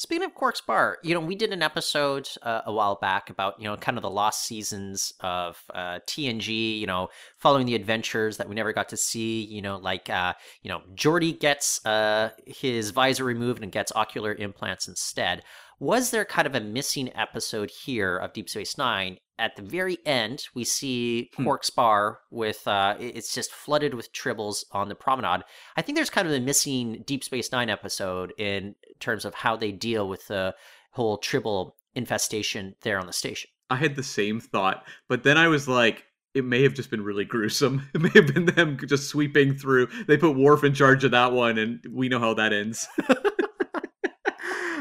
Speaking 0.00 0.24
of 0.24 0.34
Quark's 0.34 0.60
Bar, 0.60 0.98
you 1.02 1.12
know, 1.12 1.18
we 1.18 1.34
did 1.34 1.52
an 1.52 1.60
episode 1.60 2.28
uh, 2.42 2.60
a 2.66 2.72
while 2.72 2.94
back 2.94 3.30
about, 3.30 3.58
you 3.58 3.64
know, 3.64 3.76
kind 3.76 3.98
of 3.98 4.02
the 4.02 4.08
lost 4.08 4.44
seasons 4.44 5.12
of 5.18 5.60
uh, 5.74 5.98
TNG, 6.06 6.78
you 6.78 6.86
know, 6.86 7.08
following 7.36 7.66
the 7.66 7.74
adventures 7.74 8.36
that 8.36 8.48
we 8.48 8.54
never 8.54 8.72
got 8.72 8.88
to 8.90 8.96
see, 8.96 9.42
you 9.42 9.60
know, 9.60 9.76
like, 9.76 10.08
uh, 10.08 10.34
you 10.62 10.68
know, 10.68 10.82
Geordi 10.94 11.38
gets 11.38 11.84
uh, 11.84 12.30
his 12.46 12.90
visor 12.90 13.24
removed 13.24 13.60
and 13.64 13.72
gets 13.72 13.90
ocular 13.96 14.34
implants 14.34 14.86
instead 14.86 15.42
was 15.80 16.10
there 16.10 16.24
kind 16.24 16.46
of 16.46 16.54
a 16.54 16.60
missing 16.60 17.10
episode 17.14 17.70
here 17.70 18.16
of 18.16 18.32
Deep 18.32 18.48
Space 18.48 18.76
Nine? 18.76 19.18
At 19.38 19.56
the 19.56 19.62
very 19.62 19.98
end, 20.04 20.46
we 20.54 20.64
see 20.64 21.30
hmm. 21.34 21.44
Quark's 21.44 21.70
bar 21.70 22.20
with 22.30 22.66
uh, 22.66 22.96
it's 22.98 23.32
just 23.32 23.52
flooded 23.52 23.94
with 23.94 24.12
tribbles 24.12 24.64
on 24.72 24.88
the 24.88 24.94
promenade. 24.94 25.44
I 25.76 25.82
think 25.82 25.96
there's 25.96 26.10
kind 26.10 26.26
of 26.26 26.34
a 26.34 26.40
missing 26.40 27.04
Deep 27.06 27.22
Space 27.24 27.52
Nine 27.52 27.70
episode 27.70 28.32
in 28.38 28.74
terms 29.00 29.24
of 29.24 29.34
how 29.34 29.56
they 29.56 29.72
deal 29.72 30.08
with 30.08 30.26
the 30.26 30.54
whole 30.92 31.18
tribble 31.18 31.76
infestation 31.94 32.74
there 32.82 32.98
on 32.98 33.06
the 33.06 33.12
station. 33.12 33.50
I 33.70 33.76
had 33.76 33.96
the 33.96 34.02
same 34.02 34.40
thought, 34.40 34.84
but 35.08 35.22
then 35.22 35.36
I 35.36 35.48
was 35.48 35.68
like, 35.68 36.04
it 36.34 36.44
may 36.44 36.62
have 36.62 36.74
just 36.74 36.90
been 36.90 37.02
really 37.02 37.24
gruesome. 37.24 37.88
It 37.94 38.00
may 38.00 38.10
have 38.10 38.32
been 38.32 38.46
them 38.46 38.78
just 38.86 39.08
sweeping 39.08 39.56
through. 39.56 39.88
They 40.06 40.16
put 40.16 40.36
Worf 40.36 40.64
in 40.64 40.74
charge 40.74 41.04
of 41.04 41.10
that 41.10 41.32
one, 41.32 41.58
and 41.58 41.84
we 41.90 42.08
know 42.08 42.20
how 42.20 42.34
that 42.34 42.52
ends. 42.52 42.86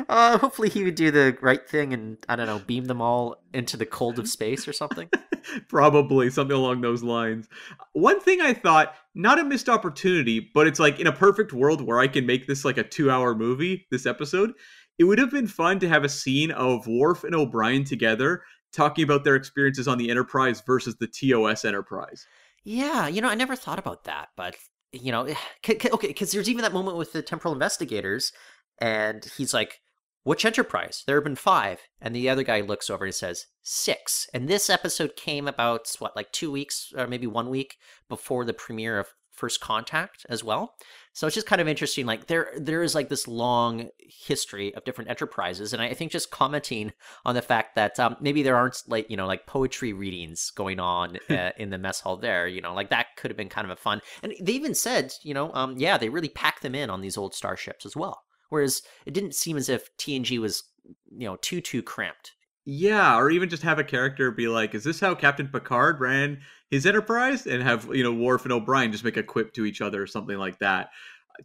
Uh, 0.09 0.37
hopefully 0.37 0.69
he 0.69 0.83
would 0.83 0.95
do 0.95 1.11
the 1.11 1.37
right 1.41 1.67
thing 1.67 1.93
and 1.93 2.17
I 2.29 2.35
don't 2.35 2.47
know, 2.47 2.59
beam 2.59 2.85
them 2.85 3.01
all 3.01 3.43
into 3.53 3.75
the 3.75 3.85
cold 3.85 4.19
of 4.19 4.29
space 4.29 4.67
or 4.67 4.73
something. 4.73 5.09
Probably 5.69 6.29
something 6.29 6.55
along 6.55 6.81
those 6.81 7.03
lines. 7.03 7.47
One 7.93 8.19
thing 8.21 8.41
I 8.41 8.53
thought, 8.53 8.95
not 9.15 9.39
a 9.39 9.43
missed 9.43 9.67
opportunity, 9.67 10.49
but 10.53 10.67
it's 10.67 10.79
like 10.79 10.99
in 10.99 11.07
a 11.07 11.11
perfect 11.11 11.51
world 11.51 11.81
where 11.81 11.99
I 11.99 12.07
can 12.07 12.25
make 12.25 12.47
this 12.47 12.63
like 12.63 12.77
a 12.77 12.83
two-hour 12.83 13.35
movie, 13.35 13.85
this 13.91 14.05
episode. 14.05 14.53
It 14.97 15.03
would 15.03 15.19
have 15.19 15.31
been 15.31 15.47
fun 15.47 15.79
to 15.79 15.89
have 15.89 16.03
a 16.03 16.09
scene 16.09 16.51
of 16.51 16.87
Worf 16.87 17.23
and 17.23 17.35
O'Brien 17.35 17.83
together 17.83 18.43
talking 18.73 19.03
about 19.03 19.23
their 19.23 19.35
experiences 19.35 19.87
on 19.87 19.97
the 19.97 20.09
Enterprise 20.09 20.61
versus 20.65 20.95
the 20.97 21.07
TOS 21.07 21.65
Enterprise. 21.65 22.25
Yeah, 22.63 23.07
you 23.07 23.21
know, 23.21 23.29
I 23.29 23.35
never 23.35 23.55
thought 23.55 23.79
about 23.79 24.05
that, 24.05 24.29
but 24.35 24.55
you 24.91 25.11
know, 25.11 25.27
okay, 25.69 26.07
because 26.07 26.31
there's 26.31 26.49
even 26.49 26.63
that 26.63 26.73
moment 26.73 26.97
with 26.97 27.13
the 27.13 27.21
temporal 27.21 27.53
investigators, 27.53 28.31
and 28.79 29.25
he's 29.37 29.53
like, 29.53 29.81
which 30.27 30.43
enterprise? 30.43 31.03
There 31.07 31.15
have 31.15 31.23
been 31.23 31.37
five. 31.37 31.79
And 32.01 32.13
the 32.13 32.27
other 32.27 32.43
guy 32.43 32.59
looks 32.59 32.89
over 32.89 33.05
and 33.05 33.15
says, 33.15 33.45
six. 33.63 34.27
And 34.33 34.49
this 34.49 34.69
episode 34.69 35.15
came 35.15 35.47
about, 35.47 35.87
what, 35.99 36.17
like 36.17 36.33
two 36.33 36.51
weeks 36.51 36.91
or 36.97 37.07
maybe 37.07 37.27
one 37.27 37.49
week 37.49 37.77
before 38.09 38.43
the 38.43 38.53
premiere 38.53 38.99
of 38.99 39.07
First 39.31 39.61
Contact 39.61 40.25
as 40.27 40.43
well. 40.43 40.75
So 41.13 41.27
it's 41.27 41.35
just 41.35 41.47
kind 41.47 41.61
of 41.61 41.67
interesting. 41.69 42.05
Like 42.05 42.27
there, 42.27 42.51
there 42.57 42.83
is 42.83 42.93
like 42.93 43.07
this 43.07 43.25
long 43.25 43.87
history 43.99 44.75
of 44.75 44.83
different 44.83 45.09
enterprises, 45.09 45.71
and 45.71 45.81
I 45.81 45.93
think 45.93 46.11
just 46.11 46.29
commenting 46.31 46.91
on 47.23 47.33
the 47.35 47.41
fact 47.41 47.75
that 47.75 47.99
um, 47.99 48.17
maybe 48.19 48.43
there 48.43 48.55
aren't 48.55 48.81
like 48.87 49.09
you 49.09 49.15
know 49.15 49.27
like 49.27 49.45
poetry 49.45 49.93
readings 49.93 50.51
going 50.51 50.79
on 50.79 51.19
uh, 51.29 51.51
in 51.57 51.69
the 51.69 51.77
mess 51.77 52.01
hall 52.01 52.17
there. 52.17 52.47
You 52.47 52.61
know, 52.61 52.73
like 52.73 52.89
that 52.89 53.15
could 53.15 53.31
have 53.31 53.37
been 53.37 53.49
kind 53.49 53.65
of 53.65 53.71
a 53.71 53.81
fun. 53.81 54.01
And 54.23 54.33
they 54.41 54.53
even 54.53 54.75
said, 54.75 55.13
you 55.23 55.33
know, 55.33 55.53
um, 55.53 55.75
yeah, 55.77 55.97
they 55.97 56.09
really 56.09 56.29
packed 56.29 56.63
them 56.63 56.75
in 56.75 56.89
on 56.89 57.01
these 57.01 57.17
old 57.17 57.33
starships 57.33 57.85
as 57.85 57.95
well. 57.95 58.23
Whereas 58.49 58.81
it 59.05 59.13
didn't 59.13 59.35
seem 59.35 59.57
as 59.57 59.69
if 59.69 59.95
TNG 59.97 60.39
was, 60.39 60.63
you 60.85 61.27
know, 61.27 61.37
too 61.37 61.61
too 61.61 61.83
cramped. 61.83 62.33
Yeah, 62.69 63.17
or 63.17 63.29
even 63.29 63.47
just 63.47 63.63
have 63.63 63.79
a 63.79 63.83
character 63.83 64.29
be 64.29 64.49
like, 64.49 64.75
"Is 64.75 64.83
this 64.83 64.99
how 64.99 65.15
Captain 65.15 65.47
Picard 65.47 66.01
ran 66.01 66.41
his 66.69 66.85
Enterprise?" 66.85 67.47
and 67.47 67.63
have 67.63 67.87
you 67.95 68.03
know 68.03 68.11
Worf 68.11 68.43
and 68.43 68.51
O'Brien 68.51 68.91
just 68.91 69.05
make 69.05 69.15
a 69.15 69.23
quip 69.23 69.53
to 69.53 69.65
each 69.65 69.79
other 69.79 70.01
or 70.03 70.07
something 70.07 70.37
like 70.37 70.59
that. 70.59 70.89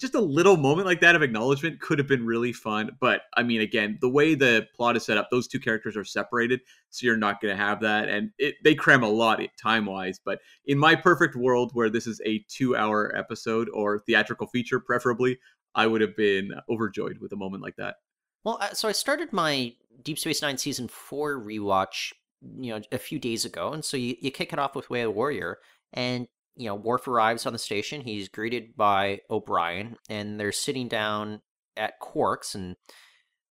Just 0.01 0.17
a 0.17 0.21
little 0.21 0.57
moment 0.57 0.87
like 0.87 1.01
that 1.03 1.15
of 1.15 1.23
acknowledgement 1.23 1.81
could 1.81 2.01
have 2.01 2.09
been 2.09 2.27
really 2.27 2.53
fun. 2.53 2.97
But 2.99 3.21
I 3.37 3.45
mean, 3.45 3.61
again, 3.61 3.99
the 4.01 4.09
way 4.09 4.35
the 4.35 4.67
plot 4.75 4.97
is 4.97 5.05
set 5.05 5.17
up, 5.17 5.29
those 5.31 5.47
two 5.47 5.61
characters 5.61 5.97
are 5.97 6.05
separated, 6.05 6.61
so 6.91 7.07
you're 7.07 7.17
not 7.17 7.41
going 7.41 7.57
to 7.57 7.63
have 7.63 7.83
that, 7.83 8.09
and 8.09 8.33
it, 8.39 8.57
they 8.65 8.75
cram 8.75 9.05
a 9.05 9.09
lot 9.09 9.41
time 9.63 9.87
wise. 9.87 10.19
But 10.19 10.41
in 10.67 10.77
my 10.77 10.97
perfect 10.97 11.37
world, 11.37 11.71
where 11.73 11.89
this 11.89 12.09
is 12.09 12.21
a 12.27 12.45
two 12.49 12.75
hour 12.75 13.17
episode 13.17 13.69
or 13.73 14.01
theatrical 14.01 14.49
feature, 14.49 14.81
preferably, 14.81 15.39
I 15.75 15.87
would 15.87 16.01
have 16.01 16.17
been 16.17 16.51
overjoyed 16.69 17.19
with 17.19 17.33
a 17.33 17.37
moment 17.37 17.63
like 17.63 17.77
that. 17.77 17.97
Well, 18.45 18.59
uh, 18.61 18.75
so 18.75 18.89
I 18.89 18.93
started 18.93 19.33
my 19.33 19.75
Deep 20.03 20.19
Space 20.19 20.43
Nine 20.43 20.59
season 20.59 20.89
four 20.89 21.41
rewatch, 21.41 22.13
you 22.41 22.73
know, 22.73 22.81
a 22.91 22.99
few 22.99 23.19
days 23.19 23.45
ago, 23.45 23.73
and 23.73 23.85
so 23.85 23.97
you, 23.97 24.17
you 24.21 24.31
kick 24.31 24.53
it 24.53 24.59
off 24.59 24.75
with 24.75 24.91
Way 24.91 25.03
of 25.03 25.15
Warrior, 25.15 25.59
and 25.93 26.27
you 26.57 26.67
know, 26.67 26.75
Worf 26.75 27.09
arrives 27.09 27.47
on 27.47 27.53
the 27.53 27.59
station. 27.59 28.03
He's 28.03 28.29
greeted 28.29 28.77
by 28.77 29.21
O'Brien, 29.31 29.97
and 30.09 30.39
they're 30.39 30.53
sitting 30.53 30.89
down 30.89 31.41
at 31.77 31.99
Quark's, 32.01 32.55
and 32.55 32.77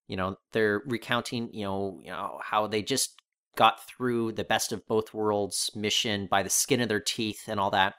you 0.07 0.17
know, 0.17 0.35
they're 0.51 0.81
recounting, 0.85 1.49
you 1.53 1.63
know, 1.63 1.99
you 2.03 2.11
know 2.11 2.39
how 2.43 2.67
they 2.67 2.83
just 2.83 3.15
got 3.55 3.85
through 3.87 4.33
the 4.33 4.43
best 4.43 4.71
of 4.71 4.87
both 4.87 5.13
worlds 5.13 5.71
mission 5.75 6.27
by 6.29 6.43
the 6.43 6.49
skin 6.49 6.81
of 6.81 6.89
their 6.89 6.99
teeth 6.99 7.43
and 7.47 7.59
all 7.59 7.71
that. 7.71 7.95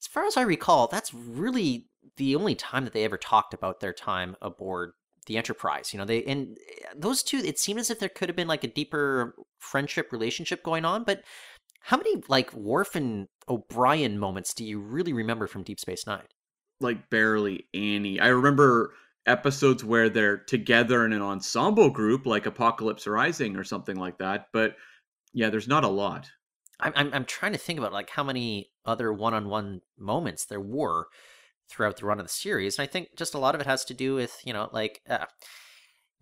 As 0.00 0.06
far 0.06 0.24
as 0.24 0.36
I 0.36 0.42
recall, 0.42 0.88
that's 0.88 1.14
really 1.14 1.88
the 2.16 2.36
only 2.36 2.54
time 2.54 2.84
that 2.84 2.92
they 2.92 3.04
ever 3.04 3.16
talked 3.16 3.54
about 3.54 3.80
their 3.80 3.92
time 3.92 4.36
aboard 4.42 4.92
the 5.26 5.36
Enterprise. 5.36 5.92
You 5.92 5.98
know, 5.98 6.04
they 6.04 6.24
and 6.24 6.56
eh, 6.68 6.88
those 6.96 7.22
two. 7.22 7.38
It 7.38 7.58
seemed 7.58 7.80
as 7.80 7.90
if 7.90 7.98
there 7.98 8.08
could 8.08 8.28
have 8.28 8.36
been 8.36 8.48
like 8.48 8.64
a 8.64 8.68
deeper 8.68 9.34
friendship 9.60 10.12
relationship 10.12 10.62
going 10.62 10.84
on, 10.84 11.04
but 11.04 11.22
how 11.80 11.96
many 11.96 12.22
like 12.28 12.52
Worf 12.54 12.94
and 12.94 13.28
O'Brien 13.48 14.18
moments 14.18 14.54
do 14.54 14.64
you 14.64 14.80
really 14.80 15.12
remember 15.12 15.46
from 15.46 15.62
Deep 15.62 15.80
Space 15.80 16.06
Nine? 16.06 16.26
Like 16.80 17.10
barely 17.10 17.66
any. 17.74 18.18
I 18.20 18.28
remember 18.28 18.94
episodes 19.26 19.84
where 19.84 20.08
they're 20.08 20.38
together 20.38 21.04
in 21.06 21.12
an 21.12 21.22
ensemble 21.22 21.90
group, 21.90 22.26
like 22.26 22.46
Apocalypse 22.46 23.06
Rising 23.06 23.56
or 23.56 23.64
something 23.64 23.96
like 23.96 24.18
that. 24.18 24.46
But 24.52 24.76
yeah, 25.32 25.50
there's 25.50 25.68
not 25.68 25.84
a 25.84 25.88
lot. 25.88 26.28
I'm 26.80 26.92
I'm, 26.96 27.14
I'm 27.14 27.24
trying 27.24 27.52
to 27.52 27.58
think 27.58 27.78
about 27.78 27.92
like 27.92 28.10
how 28.10 28.24
many 28.24 28.70
other 28.84 29.12
one-on-one 29.12 29.80
moments 29.96 30.46
there 30.46 30.60
were 30.60 31.06
throughout 31.72 31.96
the 31.96 32.06
run 32.06 32.20
of 32.20 32.26
the 32.26 32.32
series, 32.32 32.78
and 32.78 32.84
I 32.84 32.90
think 32.90 33.08
just 33.16 33.34
a 33.34 33.38
lot 33.38 33.54
of 33.54 33.60
it 33.60 33.66
has 33.66 33.84
to 33.86 33.94
do 33.94 34.14
with 34.14 34.36
you 34.44 34.52
know 34.52 34.68
like. 34.72 35.00
Uh, 35.08 35.26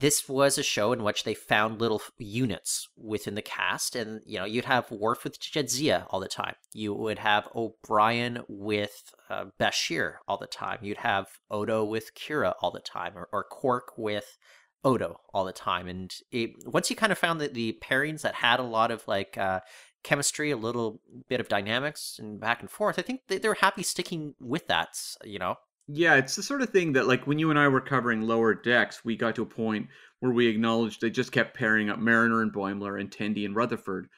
this 0.01 0.27
was 0.27 0.57
a 0.57 0.63
show 0.63 0.95
in 0.95 1.03
which 1.03 1.25
they 1.25 1.35
found 1.35 1.79
little 1.79 2.01
units 2.19 2.89
within 2.97 3.35
the 3.35 3.43
cast, 3.43 3.95
and 3.95 4.23
you 4.25 4.39
know 4.39 4.47
you'd 4.47 4.65
have 4.65 4.91
Worf 4.91 5.25
with 5.25 5.39
Jadzia 5.39 6.07
all 6.09 6.21
the 6.21 6.27
time. 6.27 6.55
You 6.73 6.95
would 6.95 7.19
have 7.19 7.49
O'Brien 7.55 8.43
with 8.49 9.13
uh, 9.29 9.47
Bashir 9.61 10.15
all 10.27 10.39
the 10.39 10.47
time. 10.47 10.79
You'd 10.81 10.99
have 10.99 11.27
Odo 11.51 11.85
with 11.85 12.15
Kira 12.15 12.55
all 12.63 12.71
the 12.71 12.81
time, 12.81 13.13
or, 13.15 13.29
or 13.31 13.45
Quark 13.45 13.93
with 13.99 14.39
Odo 14.83 15.21
all 15.35 15.45
the 15.45 15.53
time. 15.53 15.87
And 15.87 16.11
it, 16.33 16.51
once 16.65 16.89
you 16.89 16.97
kind 16.97 17.13
of 17.13 17.19
found 17.19 17.41
that 17.41 17.55
the 17.55 17.79
pairings 17.83 18.23
that 18.23 18.37
had 18.37 18.61
a 18.61 18.65
lot 18.65 18.91
of 18.91 19.07
like 19.07 19.37
uh, 19.37 19.61
chemistry, 20.03 20.51
a 20.51 20.57
little 20.57 21.01
bit 21.29 21.41
of 21.41 21.49
dynamics, 21.49 22.17
and 22.19 22.41
back 22.41 22.61
and 22.61 22.71
forth, 22.71 22.99
I 22.99 23.03
think 23.03 23.23
they, 23.29 23.39
they're 23.39 23.55
happy 23.55 23.83
sticking 23.83 24.35
with 24.41 24.67
that. 24.69 24.99
You 25.25 25.39
know, 25.39 25.57
yeah, 25.93 26.15
it's 26.15 26.37
the 26.37 26.43
sort 26.43 26.63
of 26.63 26.71
thing 26.71 26.93
that, 26.93 27.09
like, 27.09 27.27
when 27.27 27.39
you 27.39 27.51
and 27.51 27.59
I 27.59 27.67
were 27.69 27.81
covering 27.81 28.23
lower 28.23 28.55
decks, 28.55 29.05
we 29.05 29.17
got 29.17 29.35
to 29.37 29.43
a 29.43 29.47
point 29.47 29.89
where 30.21 30.33
we 30.33 30.47
acknowledged 30.47 31.01
they 31.01 31.11
just 31.11 31.33
kept 31.33 31.57
pairing 31.57 31.91
up 31.91 31.99
Mariner 31.99 32.43
and 32.43 32.53
Boimler 32.53 33.01
and 33.01 33.11
Tendi 33.11 33.45
and 33.45 33.57
Rutherford. 33.57 34.09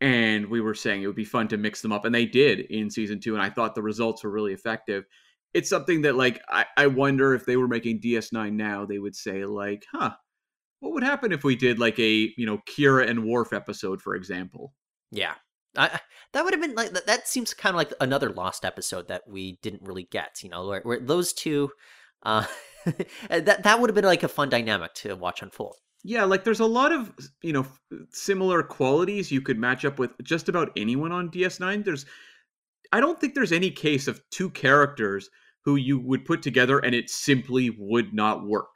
And 0.00 0.46
we 0.46 0.62
were 0.62 0.74
saying 0.74 1.02
it 1.02 1.06
would 1.06 1.16
be 1.16 1.26
fun 1.26 1.46
to 1.48 1.58
mix 1.58 1.82
them 1.82 1.92
up. 1.92 2.06
And 2.06 2.14
they 2.14 2.24
did 2.24 2.60
in 2.60 2.88
season 2.88 3.20
two. 3.20 3.34
And 3.34 3.42
I 3.42 3.50
thought 3.50 3.74
the 3.74 3.82
results 3.82 4.24
were 4.24 4.30
really 4.30 4.54
effective. 4.54 5.04
It's 5.52 5.68
something 5.68 6.02
that, 6.02 6.14
like, 6.14 6.40
I, 6.48 6.64
I 6.78 6.86
wonder 6.86 7.34
if 7.34 7.44
they 7.44 7.56
were 7.56 7.68
making 7.68 8.00
DS9 8.00 8.52
now, 8.52 8.86
they 8.86 8.98
would 8.98 9.16
say, 9.16 9.44
like, 9.44 9.84
huh, 9.92 10.12
what 10.78 10.92
would 10.94 11.02
happen 11.02 11.32
if 11.32 11.44
we 11.44 11.54
did, 11.54 11.78
like, 11.78 11.98
a, 11.98 12.32
you 12.38 12.46
know, 12.46 12.60
Kira 12.66 13.06
and 13.10 13.26
Worf 13.26 13.52
episode, 13.52 14.00
for 14.00 14.14
example? 14.14 14.72
Yeah. 15.10 15.34
I, 15.76 16.00
that 16.32 16.44
would 16.44 16.52
have 16.52 16.60
been 16.60 16.74
like 16.74 16.90
that, 16.92 17.06
that 17.06 17.28
seems 17.28 17.54
kind 17.54 17.74
of 17.74 17.76
like 17.76 17.92
another 18.00 18.30
lost 18.30 18.64
episode 18.64 19.06
that 19.06 19.22
we 19.28 19.58
didn't 19.62 19.82
really 19.82 20.08
get 20.10 20.42
you 20.42 20.48
know 20.48 20.66
where, 20.66 20.80
where 20.82 20.98
those 20.98 21.32
two 21.32 21.70
uh 22.24 22.44
that 23.28 23.62
that 23.62 23.80
would 23.80 23.88
have 23.88 23.94
been 23.94 24.04
like 24.04 24.24
a 24.24 24.28
fun 24.28 24.48
dynamic 24.48 24.92
to 24.94 25.14
watch 25.14 25.42
unfold. 25.42 25.76
Yeah 26.02 26.24
like 26.24 26.42
there's 26.42 26.58
a 26.58 26.66
lot 26.66 26.90
of 26.90 27.12
you 27.40 27.52
know 27.52 27.66
similar 28.10 28.64
qualities 28.64 29.30
you 29.30 29.40
could 29.40 29.60
match 29.60 29.84
up 29.84 30.00
with 30.00 30.10
just 30.24 30.48
about 30.48 30.72
anyone 30.76 31.12
on 31.12 31.30
ds9 31.30 31.84
there's 31.84 32.04
i 32.92 32.98
don't 32.98 33.20
think 33.20 33.34
there's 33.34 33.52
any 33.52 33.70
case 33.70 34.08
of 34.08 34.20
two 34.30 34.50
characters 34.50 35.30
who 35.64 35.76
you 35.76 35.98
would 35.98 36.24
put 36.24 36.42
together 36.42 36.78
and 36.78 36.94
it 36.94 37.10
simply 37.10 37.70
would 37.78 38.14
not 38.14 38.46
work. 38.46 38.74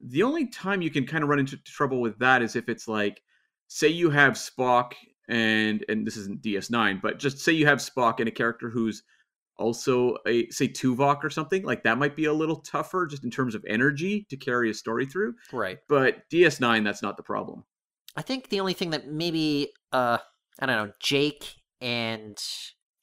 The 0.00 0.22
only 0.22 0.46
time 0.46 0.82
you 0.82 0.90
can 0.90 1.06
kind 1.06 1.22
of 1.22 1.30
run 1.30 1.38
into 1.38 1.56
trouble 1.58 2.00
with 2.00 2.18
that 2.18 2.42
is 2.42 2.56
if 2.56 2.68
it's 2.68 2.88
like 2.88 3.22
say 3.68 3.88
you 3.88 4.10
have 4.10 4.34
spock 4.34 4.92
and 5.30 5.84
and 5.88 6.06
this 6.06 6.16
isn't 6.16 6.42
DS9, 6.42 7.00
but 7.00 7.18
just 7.18 7.38
say 7.38 7.52
you 7.52 7.66
have 7.66 7.78
Spock 7.78 8.18
and 8.18 8.28
a 8.28 8.32
character 8.32 8.68
who's 8.68 9.02
also 9.56 10.16
a 10.26 10.48
say 10.50 10.66
Tuvok 10.66 11.22
or 11.22 11.30
something 11.30 11.62
like 11.62 11.84
that 11.84 11.98
might 11.98 12.16
be 12.16 12.24
a 12.24 12.32
little 12.32 12.56
tougher 12.56 13.06
just 13.06 13.22
in 13.22 13.30
terms 13.30 13.54
of 13.54 13.64
energy 13.68 14.26
to 14.30 14.36
carry 14.36 14.70
a 14.70 14.74
story 14.74 15.06
through. 15.06 15.34
Right. 15.52 15.78
But 15.88 16.28
DS9 16.30 16.84
that's 16.84 17.02
not 17.02 17.16
the 17.16 17.22
problem. 17.22 17.64
I 18.16 18.22
think 18.22 18.48
the 18.48 18.60
only 18.60 18.72
thing 18.72 18.90
that 18.90 19.06
maybe 19.06 19.72
uh 19.92 20.18
I 20.58 20.66
don't 20.66 20.88
know, 20.88 20.92
Jake 20.98 21.54
and 21.80 22.36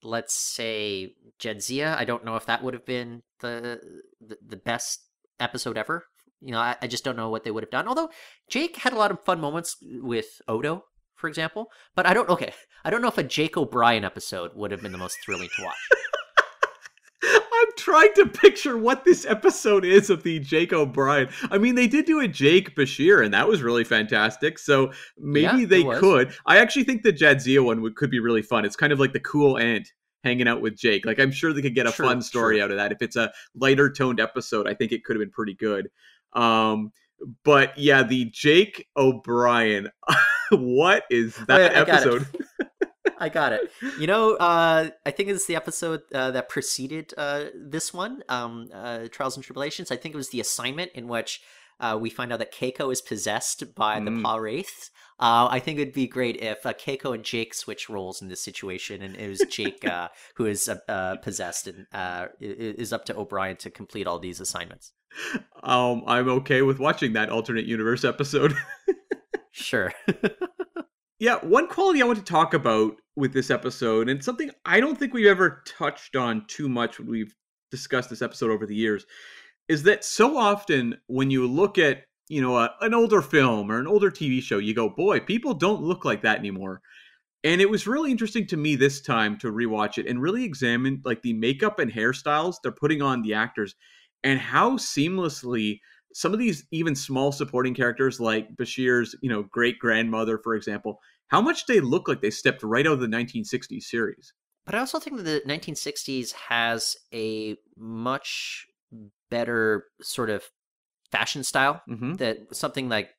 let's 0.04 0.34
say 0.34 1.14
Jadzia, 1.40 1.96
I 1.96 2.06
don't 2.06 2.26
know 2.26 2.36
if 2.36 2.46
that 2.48 2.64
would 2.64 2.74
have 2.74 2.86
been 2.86 3.24
the 3.40 3.80
the, 4.20 4.38
the 4.46 4.58
best 4.58 5.08
episode 5.40 5.78
ever. 5.78 6.06
You 6.42 6.52
know, 6.52 6.60
I, 6.60 6.76
I 6.82 6.88
just 6.88 7.04
don't 7.04 7.16
know 7.16 7.30
what 7.30 7.44
they 7.44 7.52
would 7.52 7.64
have 7.64 7.72
done. 7.72 7.88
Although 7.88 8.10
Jake 8.50 8.78
had 8.78 8.94
a 8.94 8.98
lot 8.98 9.12
of 9.12 9.24
fun 9.24 9.40
moments 9.40 9.78
with 9.82 10.42
Odo 10.48 10.84
for 11.18 11.28
example. 11.28 11.72
But 11.95 12.07
I 12.07 12.13
don't. 12.13 12.30
Okay, 12.30 12.53
I 12.86 12.89
don't 12.89 13.01
know 13.01 13.09
if 13.09 13.18
a 13.18 13.24
Jake 13.24 13.57
O'Brien 13.57 14.05
episode 14.05 14.51
would 14.55 14.72
have 14.72 14.82
been 14.82 14.93
the 14.93 14.97
most 14.97 15.18
thrilling 15.26 15.49
to 15.57 15.63
watch. 15.63 15.76
I'm 17.24 17.68
trying 17.76 18.13
to 18.13 18.28
picture 18.28 18.78
what 18.78 19.03
this 19.03 19.26
episode 19.26 19.84
is 19.84 20.09
of 20.11 20.22
the 20.22 20.39
Jake 20.39 20.72
O'Brien. 20.72 21.30
I 21.49 21.57
mean, 21.57 21.74
they 21.74 21.88
did 21.88 22.05
do 22.05 22.20
a 22.20 22.28
Jake 22.28 22.76
Bashir, 22.76 23.26
and 23.26 23.34
that 23.34 23.47
was 23.47 23.63
really 23.63 23.84
fantastic. 23.84 24.59
So 24.59 24.91
maybe 25.18 25.61
Yeah, 25.61 25.65
they 25.65 25.84
could. 25.84 26.34
I 26.45 26.59
actually 26.59 26.84
think 26.84 27.01
the 27.01 27.11
Jadzia 27.11 27.63
one 27.63 27.82
would, 27.82 27.95
could 27.95 28.11
be 28.11 28.20
really 28.20 28.43
fun. 28.43 28.65
It's 28.65 28.76
kind 28.76 28.93
of 28.93 28.99
like 28.99 29.13
the 29.13 29.20
cool 29.20 29.57
aunt 29.57 29.91
hanging 30.24 30.47
out 30.47 30.61
with 30.61 30.78
Jake. 30.78 31.05
Like 31.05 31.20
I'm 31.20 31.32
sure 31.32 31.53
they 31.53 31.61
could 31.61 31.76
get 31.76 31.88
a 31.88 31.91
fun 31.91 32.22
story 32.22 32.61
out 32.61 32.70
of 32.70 32.78
that. 32.78 32.91
If 32.91 33.01
it's 33.01 33.15
a 33.15 33.32
lighter 33.55 33.89
toned 33.89 34.20
episode, 34.20 34.68
I 34.68 34.76
think 34.76 34.91
it 34.91 35.03
could 35.03 35.15
have 35.15 35.22
been 35.22 35.32
pretty 35.32 35.55
good. 35.55 35.89
Um, 36.34 36.91
but 37.43 37.78
yeah, 37.78 38.03
the 38.03 38.26
Jake 38.26 38.88
O'Brien. 38.95 39.89
what 40.58 41.04
is 41.10 41.36
that 41.48 41.76
I 41.76 41.86
got 41.86 41.89
episode? 41.89 42.28
I 43.20 43.30
got 43.30 43.54
it. 43.54 43.72
You 44.00 44.06
know, 44.06 44.36
uh, 44.36 44.89
I 45.06 45.12
think 45.12 45.30
it's 45.30 45.48
the 45.48 45.56
episode 45.56 46.02
uh, 46.14 46.32
that 46.32 46.50
preceded 46.50 47.14
uh, 47.18 47.45
this 47.56 47.93
one, 47.93 48.22
um, 48.30 48.70
uh, 48.74 49.08
Trials 49.12 49.36
and 49.36 49.43
Tribulations. 49.43 49.91
I 49.91 49.95
think 49.95 50.14
it 50.14 50.18
was 50.18 50.30
the 50.30 50.39
assignment 50.39 50.91
in 50.93 51.08
which 51.08 51.41
uh, 51.80 51.98
we 52.00 52.10
find 52.10 52.32
out 52.34 52.39
that 52.39 52.54
Keiko 52.54 52.91
is 52.91 53.02
possessed 53.02 53.76
by 53.76 54.00
the 54.00 54.12
Mm. 54.12 54.24
Pah-wraith. 54.24 54.89
Uh, 55.20 55.48
I 55.50 55.60
think 55.60 55.80
it'd 55.80 55.93
be 55.93 56.08
great 56.08 56.38
if 56.38 56.64
uh, 56.66 56.74
Keiko 56.74 57.14
and 57.14 57.24
Jake 57.24 57.54
switch 57.54 57.89
roles 57.89 58.22
in 58.22 58.28
this 58.28 58.41
situation, 58.41 59.02
and 59.02 59.16
it 59.16 59.28
was 59.28 59.43
Jake 59.50 59.84
uh, 59.84 60.10
who 60.36 60.45
is 60.45 60.70
uh, 60.70 60.78
uh, 60.88 61.16
possessed 61.18 61.68
and 61.68 61.88
uh, 61.91 62.28
is 62.39 62.93
up 62.93 63.06
to 63.06 63.18
O'Brien 63.18 63.58
to 63.58 63.72
complete 63.72 64.06
all 64.06 64.20
these 64.20 64.39
assignments. 64.39 64.91
Um, 65.64 66.04
I'm 66.06 66.30
okay 66.30 66.62
with 66.62 66.78
watching 66.78 67.14
that 67.14 67.30
alternate 67.30 67.66
universe 67.66 68.04
episode. 68.04 68.54
Sure. 69.58 69.93
Yeah, 71.20 71.38
one 71.43 71.68
quality 71.68 72.01
I 72.01 72.05
want 72.05 72.20
to 72.20 72.24
talk 72.26 72.53
about 72.53 72.95
with 73.16 73.34
this 73.34 73.49
episode, 73.49 74.08
and 74.08 74.24
something 74.24 74.51
I 74.66 74.80
don't 74.80 74.97
think 74.99 75.14
we've 75.16 75.26
ever 75.26 75.64
touched 75.66 76.16
on 76.16 76.45
too 76.47 76.70
much 76.70 76.99
when 76.99 77.10
we've 77.10 77.34
discussed 77.72 78.10
this 78.12 78.22
episode 78.22 78.51
over 78.51 78.68
the 78.68 78.76
years, 78.76 79.05
is 79.70 79.84
that 79.84 80.03
so 80.03 80.38
often 80.38 80.97
when 81.08 81.32
you 81.32 81.47
look 81.47 81.78
at 81.78 82.03
you 82.30 82.41
know 82.41 82.58
a, 82.58 82.72
an 82.82 82.93
older 82.93 83.22
film 83.22 83.72
or 83.72 83.80
an 83.80 83.88
older 83.88 84.12
TV 84.12 84.41
show, 84.41 84.60
you 84.60 84.74
go, 84.74 84.89
"Boy, 84.89 85.20
people 85.20 85.53
don't 85.53 85.82
look 85.84 86.05
like 86.05 86.22
that 86.24 86.39
anymore." 86.39 86.82
And 87.43 87.62
it 87.62 87.70
was 87.70 87.88
really 87.88 88.12
interesting 88.12 88.47
to 88.47 88.58
me 88.58 88.76
this 88.76 89.01
time 89.01 89.38
to 89.39 89.51
rewatch 89.51 89.97
it 89.97 90.08
and 90.08 90.22
really 90.22 90.43
examine 90.43 91.01
like 91.05 91.22
the 91.22 91.34
makeup 91.34 91.80
and 91.80 91.91
hairstyles 91.91 92.55
they're 92.62 92.72
putting 92.72 93.01
on 93.01 93.22
the 93.22 93.34
actors 93.34 93.76
and 94.24 94.39
how 94.39 94.72
seamlessly 94.78 95.80
some 96.14 96.34
of 96.34 96.39
these 96.39 96.66
even 96.72 96.95
small 96.95 97.32
supporting 97.32 97.74
characters 97.74 98.20
like 98.20 98.55
Bashir's, 98.55 99.16
you 99.22 99.30
know, 99.30 99.43
great 99.43 99.80
grandmother, 99.80 100.39
for 100.43 100.55
example, 100.55 100.99
how 101.28 101.41
much 101.41 101.66
they 101.66 101.80
look 101.80 102.08
like 102.08 102.22
they 102.22 102.30
stepped 102.30 102.64
right 102.64 102.88
out 102.88 102.93
of 102.93 102.99
the 102.99 103.08
1960s 103.08 103.84
series. 103.84 104.34
But 104.66 104.76
I 104.76 104.80
also 104.80 104.99
think 104.99 105.18
that 105.18 105.24
the 105.24 105.41
1960s 105.45 106.34
has 106.34 106.95
a 107.14 107.55
much 107.78 108.66
better 109.30 109.86
sort 110.01 110.30
of 110.30 110.43
fashion 111.12 111.43
style 111.43 111.82
Mm-hmm. 111.89 112.16
that 112.16 112.53
something 112.53 112.89
like 112.89 113.12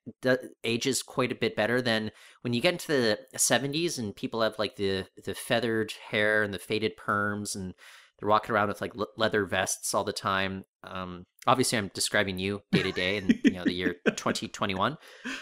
ages 0.63 1.03
quite 1.03 1.33
a 1.33 1.37
bit 1.37 1.57
better 1.57 1.81
than 1.81 2.11
when 2.43 2.53
you 2.53 2.61
get 2.61 2.75
into 2.75 2.89
the 2.89 3.19
70s 3.35 3.99
and 3.99 4.15
people 4.15 4.43
have 4.43 4.59
like 4.59 4.77
the 4.77 5.07
the 5.25 5.35
feathered 5.35 5.93
hair 6.11 6.43
and 6.43 6.53
the 6.53 6.59
faded 6.59 6.93
perms 6.99 7.55
and 7.55 7.73
they're 8.19 8.29
walking 8.29 8.55
around 8.55 8.69
with 8.69 8.81
like 8.81 8.95
le- 8.95 9.07
leather 9.17 9.45
vests 9.45 9.95
all 9.95 10.05
the 10.05 10.13
time. 10.13 10.65
Um, 10.85 11.27
obviously, 11.47 11.79
I'm 11.79 11.91
describing 11.95 12.39
you 12.39 12.63
day 12.73 12.83
to 12.83 12.93
day 12.93 13.17
in 13.17 13.41
you 13.45 13.53
know 13.53 13.65
the 13.65 13.73
year 13.73 13.95
2021. 14.07 14.97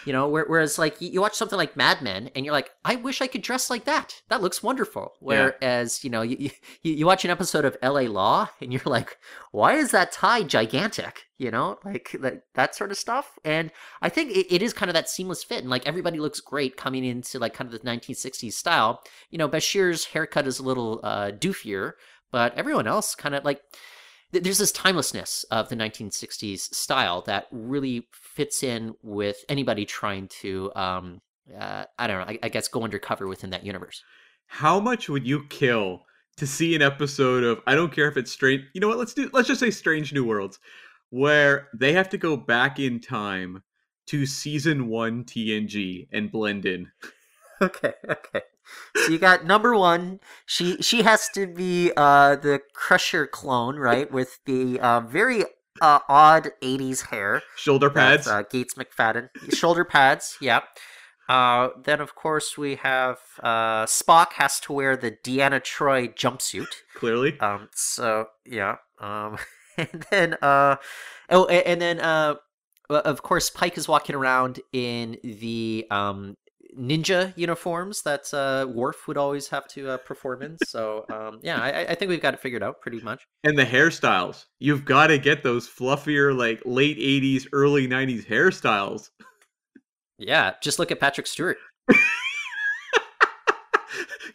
You 0.05 0.13
know, 0.13 0.27
where, 0.27 0.45
whereas 0.45 0.77
like 0.77 0.99
you, 0.99 1.21
watch 1.21 1.35
something 1.35 1.57
like 1.57 1.75
Mad 1.75 2.01
Men, 2.01 2.29
and 2.35 2.45
you're 2.45 2.53
like, 2.53 2.71
I 2.85 2.95
wish 2.95 3.21
I 3.21 3.27
could 3.27 3.41
dress 3.41 3.69
like 3.69 3.85
that. 3.85 4.21
That 4.29 4.41
looks 4.41 4.61
wonderful. 4.61 5.13
Yeah. 5.21 5.51
Whereas 5.61 6.03
you 6.03 6.09
know 6.09 6.21
you, 6.21 6.37
you 6.39 6.93
you 6.93 7.05
watch 7.05 7.25
an 7.25 7.31
episode 7.31 7.65
of 7.65 7.77
L.A. 7.81 8.07
Law, 8.07 8.49
and 8.61 8.71
you're 8.71 8.81
like, 8.85 9.17
why 9.51 9.73
is 9.73 9.91
that 9.91 10.11
tie 10.11 10.43
gigantic? 10.43 11.23
You 11.37 11.51
know, 11.51 11.77
like 11.85 12.15
that 12.21 12.43
that 12.55 12.75
sort 12.75 12.91
of 12.91 12.97
stuff. 12.97 13.37
And 13.43 13.71
I 14.01 14.09
think 14.09 14.31
it, 14.31 14.53
it 14.53 14.61
is 14.61 14.73
kind 14.73 14.89
of 14.89 14.95
that 14.95 15.09
seamless 15.09 15.43
fit, 15.43 15.61
and 15.61 15.69
like 15.69 15.87
everybody 15.87 16.19
looks 16.19 16.39
great 16.39 16.77
coming 16.77 17.05
into 17.05 17.39
like 17.39 17.53
kind 17.53 17.71
of 17.71 17.79
the 17.79 17.87
1960s 17.87 18.53
style. 18.53 19.01
You 19.29 19.37
know, 19.37 19.49
Bashir's 19.49 20.05
haircut 20.05 20.47
is 20.47 20.59
a 20.59 20.63
little 20.63 20.99
uh, 21.03 21.31
doofier, 21.31 21.93
but 22.31 22.57
everyone 22.57 22.87
else 22.87 23.15
kind 23.15 23.35
of 23.35 23.43
like 23.45 23.61
th- 24.31 24.43
there's 24.43 24.57
this 24.57 24.71
timelessness 24.71 25.45
of 25.51 25.69
the 25.69 25.75
1960s 25.75 26.73
style 26.73 27.21
that 27.21 27.47
really 27.51 28.07
fits 28.11 28.63
in 28.63 28.93
with 29.01 29.37
anybody 29.49 29.85
trying 29.85 30.27
to 30.27 30.71
um 30.75 31.21
uh, 31.57 31.85
i 31.97 32.07
don't 32.07 32.19
know 32.19 32.33
I, 32.33 32.39
I 32.43 32.49
guess 32.49 32.67
go 32.67 32.83
undercover 32.83 33.27
within 33.27 33.51
that 33.51 33.65
universe 33.65 34.03
How 34.47 34.79
much 34.79 35.09
would 35.09 35.25
you 35.25 35.45
kill 35.49 36.03
to 36.37 36.47
see 36.47 36.75
an 36.75 36.81
episode 36.81 37.43
of 37.43 37.59
I 37.67 37.75
don't 37.75 37.91
care 37.91 38.07
if 38.07 38.15
it's 38.17 38.31
strange 38.31 38.63
you 38.73 38.81
know 38.81 38.87
what, 38.87 38.97
let's 38.97 39.13
do 39.13 39.29
let's 39.33 39.47
just 39.47 39.59
say 39.59 39.71
Strange 39.71 40.13
New 40.13 40.23
Worlds, 40.23 40.59
where 41.09 41.67
they 41.73 41.93
have 41.93 42.09
to 42.09 42.17
go 42.17 42.37
back 42.37 42.79
in 42.79 42.99
time 42.99 43.63
to 44.07 44.25
season 44.25 44.87
one 44.87 45.23
TNG 45.25 46.07
and 46.11 46.31
blend 46.31 46.65
in. 46.65 46.91
okay 47.61 47.93
okay 48.07 48.41
so 48.95 49.11
you 49.11 49.17
got 49.17 49.45
number 49.45 49.75
one 49.75 50.19
she 50.45 50.77
she 50.81 51.03
has 51.03 51.29
to 51.33 51.47
be 51.47 51.91
uh 51.97 52.35
the 52.35 52.61
crusher 52.73 53.27
clone 53.27 53.77
right 53.77 54.11
with 54.11 54.39
the 54.45 54.79
uh, 54.79 54.99
very 55.01 55.43
uh, 55.81 55.99
odd 56.09 56.49
80s 56.61 57.07
hair 57.07 57.43
Shoulder 57.55 57.89
pads. 57.89 58.25
That's, 58.25 58.27
uh, 58.27 58.43
Gates 58.49 58.73
McFadden. 58.75 59.29
Shoulder 59.53 59.85
pads, 59.85 60.37
yeah. 60.41 60.61
Uh, 61.29 61.69
then, 61.83 61.99
of 61.99 62.15
course, 62.15 62.57
we 62.57 62.75
have 62.75 63.17
uh, 63.43 63.85
Spock 63.85 64.33
has 64.33 64.59
to 64.61 64.73
wear 64.73 64.95
the 64.95 65.11
Deanna 65.11 65.61
Troi 65.61 66.07
jumpsuit. 66.15 66.67
clearly. 66.95 67.37
Um, 67.39 67.69
so 67.73 68.27
yeah. 68.45 68.77
Um, 68.99 69.37
and 69.77 70.05
then 70.09 70.37
uh, 70.41 70.77
oh, 71.29 71.45
and 71.47 71.81
then 71.81 71.99
uh, 71.99 72.35
of 72.89 73.23
course, 73.23 73.49
Pike 73.49 73.77
is 73.77 73.87
walking 73.87 74.15
around 74.15 74.61
in 74.71 75.17
the 75.23 75.85
um 75.91 76.37
ninja 76.77 77.33
uniforms 77.35 78.01
that 78.01 78.33
uh 78.33 78.67
Worf 78.67 79.07
would 79.07 79.17
always 79.17 79.47
have 79.49 79.67
to 79.69 79.91
uh, 79.91 79.97
perform 79.97 80.41
in. 80.41 80.57
So 80.65 81.05
um, 81.11 81.39
yeah, 81.43 81.61
I, 81.61 81.91
I 81.91 81.95
think 81.95 82.09
we've 82.09 82.21
got 82.21 82.33
it 82.33 82.39
figured 82.39 82.63
out 82.63 82.81
pretty 82.81 82.99
much. 83.01 83.25
And 83.43 83.57
the 83.57 83.65
hairstyles. 83.65 84.45
You've 84.59 84.85
got 84.85 85.07
to 85.07 85.17
get 85.17 85.43
those 85.43 85.69
fluffier, 85.69 86.35
like 86.35 86.61
late 86.65 86.97
80s, 86.97 87.47
early 87.53 87.87
90s 87.87 88.25
hairstyles. 88.25 89.09
Yeah, 90.17 90.53
just 90.61 90.79
look 90.79 90.91
at 90.91 90.99
Patrick 90.99 91.27
Stewart. 91.27 91.57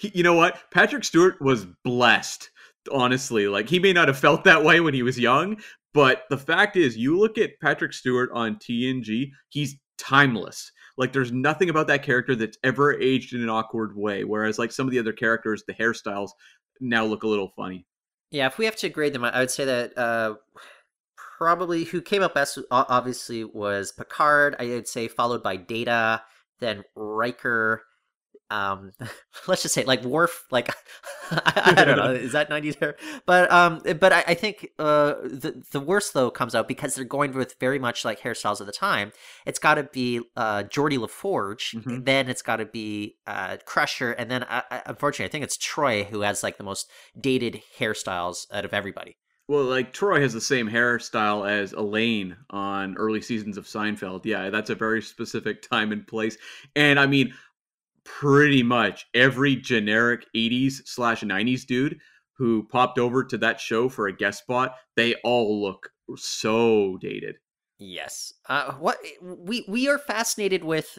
You 0.02 0.24
know 0.24 0.34
what? 0.34 0.58
Patrick 0.72 1.04
Stewart 1.04 1.40
was 1.40 1.66
blessed, 1.84 2.50
honestly. 2.90 3.46
Like, 3.46 3.68
he 3.68 3.78
may 3.78 3.92
not 3.92 4.08
have 4.08 4.18
felt 4.18 4.42
that 4.44 4.64
way 4.64 4.80
when 4.80 4.94
he 4.94 5.02
was 5.04 5.18
young, 5.18 5.58
but 5.94 6.24
the 6.28 6.38
fact 6.38 6.76
is, 6.76 6.96
you 6.96 7.18
look 7.18 7.38
at 7.38 7.60
Patrick 7.60 7.92
Stewart 7.92 8.30
on 8.32 8.56
TNG, 8.56 9.30
he's 9.48 9.76
timeless. 9.98 10.72
Like, 11.02 11.12
there's 11.12 11.32
nothing 11.32 11.68
about 11.68 11.88
that 11.88 12.04
character 12.04 12.36
that's 12.36 12.56
ever 12.62 12.94
aged 12.94 13.34
in 13.34 13.42
an 13.42 13.50
awkward 13.50 13.96
way. 13.96 14.22
Whereas, 14.22 14.56
like, 14.56 14.70
some 14.70 14.86
of 14.86 14.92
the 14.92 15.00
other 15.00 15.12
characters, 15.12 15.64
the 15.66 15.74
hairstyles 15.74 16.30
now 16.80 17.04
look 17.04 17.24
a 17.24 17.26
little 17.26 17.48
funny. 17.56 17.84
Yeah, 18.30 18.46
if 18.46 18.56
we 18.56 18.66
have 18.66 18.76
to 18.76 18.88
grade 18.88 19.12
them, 19.12 19.24
I 19.24 19.40
would 19.40 19.50
say 19.50 19.64
that 19.64 19.98
uh, 19.98 20.34
probably 21.16 21.82
who 21.82 22.00
came 22.00 22.22
up 22.22 22.34
best 22.34 22.56
obviously 22.70 23.42
was 23.42 23.90
Picard. 23.90 24.54
I 24.60 24.66
would 24.66 24.86
say 24.86 25.08
followed 25.08 25.42
by 25.42 25.56
Data, 25.56 26.22
then 26.60 26.84
Riker. 26.94 27.82
Um, 28.52 28.92
let's 29.48 29.62
just 29.62 29.74
say 29.74 29.84
like 29.84 30.02
Worf. 30.04 30.44
Like 30.50 30.68
I, 31.30 31.74
I 31.78 31.84
don't 31.84 31.96
know, 31.96 32.12
is 32.26 32.32
that 32.32 32.50
nineties 32.50 32.76
hair? 32.76 32.96
But 33.26 33.50
um, 33.50 33.80
but 33.98 34.12
I, 34.12 34.24
I 34.28 34.34
think 34.34 34.68
uh 34.78 35.14
the 35.22 35.62
the 35.72 35.80
worst 35.80 36.12
though 36.14 36.30
comes 36.30 36.54
out 36.54 36.68
because 36.68 36.94
they're 36.94 37.04
going 37.04 37.32
with 37.32 37.56
very 37.60 37.78
much 37.78 38.04
like 38.04 38.20
hairstyles 38.20 38.60
of 38.60 38.66
the 38.66 38.72
time. 38.72 39.12
It's 39.46 39.58
got 39.58 39.74
to 39.76 39.84
be 39.84 40.20
uh 40.36 40.64
Geordi 40.64 40.98
LaForge, 40.98 41.74
Mhm. 41.82 42.04
then 42.04 42.28
it's 42.28 42.42
got 42.42 42.56
to 42.56 42.66
be 42.66 43.16
uh 43.26 43.56
Crusher, 43.64 44.12
and 44.12 44.30
then 44.30 44.42
uh, 44.44 44.62
uh, 44.70 44.80
unfortunately 44.86 45.28
I 45.28 45.32
think 45.32 45.44
it's 45.44 45.56
Troi 45.56 46.04
who 46.04 46.20
has 46.20 46.42
like 46.42 46.58
the 46.58 46.64
most 46.64 46.90
dated 47.18 47.62
hairstyles 47.78 48.46
out 48.52 48.64
of 48.64 48.74
everybody. 48.74 49.16
Well, 49.48 49.64
like 49.64 49.92
Troi 49.92 50.20
has 50.22 50.32
the 50.32 50.40
same 50.40 50.68
hairstyle 50.70 51.48
as 51.50 51.72
Elaine 51.72 52.36
on 52.50 52.96
early 52.96 53.20
seasons 53.20 53.56
of 53.58 53.66
Seinfeld. 53.66 54.24
Yeah, 54.24 54.50
that's 54.50 54.70
a 54.70 54.74
very 54.74 55.02
specific 55.02 55.62
time 55.68 55.92
and 55.92 56.06
place. 56.06 56.36
And 56.76 56.98
I 56.98 57.06
mean, 57.06 57.34
pretty 58.04 58.62
much 58.62 59.06
every 59.14 59.56
generic 59.56 60.26
80s 60.34 60.82
slash 60.86 61.22
90s 61.22 61.64
dude 61.64 61.98
who 62.36 62.66
popped 62.70 62.98
over 62.98 63.22
to 63.24 63.38
that 63.38 63.60
show 63.60 63.88
for 63.88 64.06
a 64.08 64.16
guest 64.16 64.42
spot, 64.42 64.74
they 64.96 65.14
all 65.22 65.62
look 65.62 65.90
so 66.16 66.98
dated. 67.00 67.36
Yes. 67.78 68.32
Uh, 68.48 68.72
what 68.74 68.98
we 69.22 69.64
we 69.68 69.88
are 69.88 69.98
fascinated 69.98 70.64
with, 70.64 70.98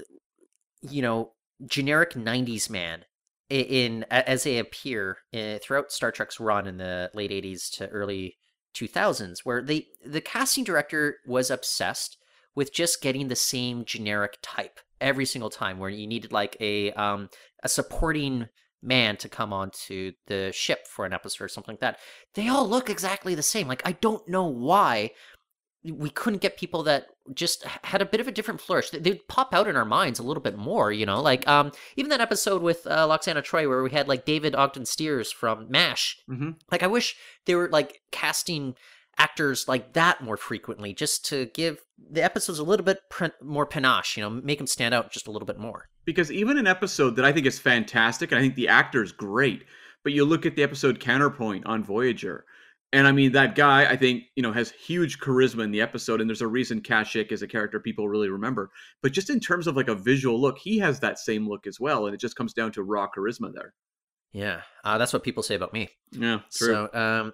you 0.82 1.02
know, 1.02 1.32
generic 1.66 2.16
'90s 2.16 2.70
man 2.70 3.06
i- 3.50 3.54
in 3.56 4.04
as 4.10 4.44
they 4.44 4.58
appear 4.58 5.18
uh, 5.34 5.60
throughout 5.62 5.92
Star 5.92 6.12
Trek's 6.12 6.40
run 6.40 6.68
in 6.68 6.78
the 6.78 7.10
late 7.14 7.32
'80s 7.32 7.70
to 7.78 7.88
early 7.90 8.38
2000s, 8.74 9.40
where 9.44 9.62
they 9.62 9.88
the 10.06 10.22
casting 10.22 10.64
director 10.64 11.18
was 11.26 11.50
obsessed 11.50 12.18
with 12.56 12.74
just 12.74 13.02
getting 13.02 13.28
the 13.30 13.36
same 13.36 13.86
generic 13.86 14.38
type 14.42 14.80
every 15.04 15.26
single 15.26 15.50
time, 15.52 15.78
where 15.78 15.90
you 15.90 16.08
needed 16.08 16.32
like 16.32 16.58
a 16.60 16.92
um 16.94 17.30
a 17.64 17.70
supporting 17.70 18.48
man 18.82 19.16
to 19.18 19.30
come 19.30 19.54
onto 19.54 20.12
the 20.28 20.52
ship 20.54 20.88
for 20.88 21.06
an 21.06 21.14
episode 21.14 21.46
or 21.46 21.48
something 21.48 21.74
like 21.74 21.80
that. 21.82 22.00
They 22.34 22.48
all 22.50 22.68
look 22.68 22.90
exactly 22.90 23.36
the 23.36 23.44
same. 23.44 23.68
Like 23.68 23.82
I 23.86 23.94
don't 23.94 24.28
know 24.28 24.46
why 24.48 25.12
we 25.86 26.10
couldn't 26.10 26.42
get 26.42 26.58
people 26.58 26.84
that 26.84 27.08
just 27.34 27.66
had 27.84 28.02
a 28.02 28.06
bit 28.06 28.22
of 28.22 28.28
a 28.28 28.32
different 28.32 28.62
flourish. 28.62 28.90
They- 28.90 29.00
They'd 29.00 29.28
pop 29.28 29.54
out 29.54 29.68
in 29.68 29.76
our 29.76 29.84
minds 29.86 30.18
a 30.18 30.24
little 30.24 30.42
bit 30.44 30.58
more, 30.58 30.92
you 30.92 31.06
know, 31.06 31.22
like 31.22 31.48
um 31.48 31.72
even 31.98 32.10
that 32.10 32.22
episode 32.22 32.62
with 32.62 32.86
uh, 32.88 33.08
Lwaxana 33.08 33.44
Troi 33.44 33.68
where 33.68 33.84
we 33.84 33.92
had 33.92 34.08
like 34.08 34.26
David 34.26 34.56
Ogden 34.56 34.86
Stiers 34.86 35.32
from 35.32 35.70
MASH. 35.70 36.18
Mm-hmm. 36.30 36.52
Like 36.72 36.84
I 36.84 36.88
wish 36.88 37.16
they 37.46 37.56
were 37.56 37.70
like 37.70 38.00
casting 38.12 38.76
actors 39.18 39.68
like 39.68 39.94
that 39.94 40.22
more 40.22 40.38
frequently, 40.38 40.94
just 40.94 41.26
to 41.26 41.46
give 41.48 41.80
the 41.98 42.24
episodes 42.24 42.60
a 42.60 42.64
little 42.64 42.86
bit 42.86 43.00
more 43.42 43.66
panache, 43.66 44.18
you 44.18 44.24
know, 44.24 44.30
make 44.30 44.58
them 44.58 44.68
stand 44.68 44.94
out 44.94 45.12
just 45.12 45.28
a 45.28 45.32
little 45.32 45.46
bit 45.46 45.60
more. 45.60 45.90
Because 46.06 46.32
even 46.32 46.58
an 46.58 46.68
episode 46.68 47.16
that 47.16 47.26
I 47.26 47.32
think 47.32 47.46
is 47.46 47.60
fantastic, 47.60 48.32
and 48.32 48.40
I 48.40 48.42
think 48.42 48.56
the 48.56 48.68
actor 48.68 49.02
is 49.02 49.12
great, 49.12 49.64
but 50.04 50.14
you 50.14 50.26
look 50.26 50.46
at 50.46 50.56
the 50.56 50.64
episode 50.64 51.00
Counterpoint 51.00 51.66
on 51.66 51.84
Voyager, 51.84 52.46
and 52.92 53.08
I 53.08 53.12
mean 53.12 53.32
that 53.32 53.56
guy, 53.56 53.90
I 53.90 53.96
think 53.96 54.24
you 54.36 54.44
know 54.44 54.52
has 54.52 54.72
huge 54.72 55.20
charisma 55.20 55.64
in 55.64 55.72
the 55.72 55.82
episode, 55.82 56.22
and 56.22 56.30
there's 56.30 56.42
a 56.42 56.48
reason 56.48 56.82
Kashyk 56.82 57.32
is 57.32 57.42
a 57.42 57.48
character 57.48 57.80
people 57.80 58.08
really 58.08 58.30
remember. 58.30 58.70
But 59.02 59.14
just 59.14 59.30
in 59.30 59.40
terms 59.40 59.66
of 59.66 59.76
like 59.76 59.88
a 59.88 59.96
visual 59.96 60.40
look, 60.40 60.60
he 60.60 60.78
has 60.80 61.00
that 61.00 61.20
same 61.20 61.48
look 61.48 61.66
as 61.66 61.80
well, 61.80 62.06
and 62.06 62.14
it 62.14 62.20
just 62.20 62.36
comes 62.36 62.54
down 62.54 62.72
to 62.74 62.84
raw 62.84 63.08
charisma 63.08 63.54
there. 63.54 63.74
Yeah, 64.34 64.62
uh, 64.84 64.98
that's 64.98 65.14
what 65.14 65.24
people 65.24 65.44
say 65.44 65.56
about 65.56 65.74
me. 65.74 65.90
Yeah, 66.12 66.40
true. 66.54 66.90
So, 66.92 67.00
um, 67.00 67.34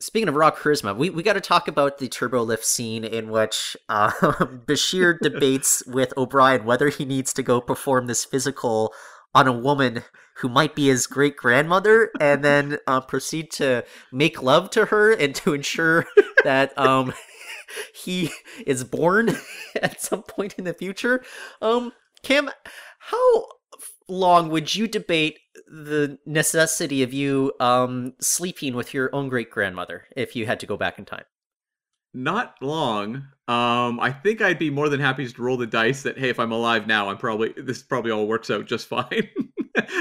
speaking 0.00 0.28
of 0.28 0.34
raw 0.34 0.50
charisma, 0.50 0.96
we, 0.96 1.10
we 1.10 1.22
got 1.22 1.34
to 1.34 1.40
talk 1.40 1.68
about 1.68 1.98
the 1.98 2.08
turbo 2.08 2.42
lift 2.42 2.64
scene 2.64 3.04
in 3.04 3.30
which 3.30 3.76
uh, 3.88 4.10
Bashir 4.66 5.18
debates 5.20 5.82
with 5.86 6.12
O'Brien 6.16 6.64
whether 6.64 6.88
he 6.88 7.04
needs 7.04 7.32
to 7.34 7.42
go 7.42 7.60
perform 7.60 8.06
this 8.06 8.24
physical 8.24 8.92
on 9.34 9.46
a 9.46 9.52
woman 9.52 10.02
who 10.38 10.48
might 10.48 10.74
be 10.74 10.88
his 10.88 11.06
great 11.06 11.36
grandmother, 11.36 12.10
and 12.20 12.44
then 12.44 12.78
uh, 12.86 13.00
proceed 13.00 13.50
to 13.50 13.84
make 14.12 14.42
love 14.42 14.70
to 14.70 14.86
her 14.86 15.12
and 15.12 15.34
to 15.34 15.54
ensure 15.54 16.06
that 16.44 16.76
um, 16.78 17.12
he 17.94 18.30
is 18.66 18.84
born 18.84 19.36
at 19.82 20.00
some 20.00 20.22
point 20.22 20.54
in 20.58 20.64
the 20.64 20.74
future. 20.74 21.24
Um, 21.60 21.92
Kim, 22.22 22.50
how 22.98 23.46
long 24.08 24.48
would 24.50 24.74
you 24.74 24.86
debate 24.86 25.38
the 25.66 26.18
necessity 26.26 27.02
of 27.02 27.12
you 27.12 27.52
um 27.60 28.14
sleeping 28.20 28.74
with 28.74 28.94
your 28.94 29.14
own 29.14 29.28
great 29.28 29.50
grandmother 29.50 30.04
if 30.16 30.36
you 30.36 30.46
had 30.46 30.60
to 30.60 30.66
go 30.66 30.76
back 30.76 30.98
in 30.98 31.04
time? 31.04 31.24
Not 32.14 32.54
long. 32.62 33.16
Um, 33.46 34.00
I 34.00 34.10
think 34.10 34.40
I'd 34.40 34.58
be 34.58 34.70
more 34.70 34.88
than 34.88 35.00
happy 35.00 35.28
to 35.28 35.42
roll 35.42 35.58
the 35.58 35.66
dice 35.66 36.02
that 36.02 36.18
hey, 36.18 36.30
if 36.30 36.40
I'm 36.40 36.50
alive 36.50 36.86
now, 36.86 37.10
I'm 37.10 37.18
probably 37.18 37.52
this 37.56 37.82
probably 37.82 38.10
all 38.10 38.26
works 38.26 38.50
out 38.50 38.64
just 38.64 38.88
fine. 38.88 39.28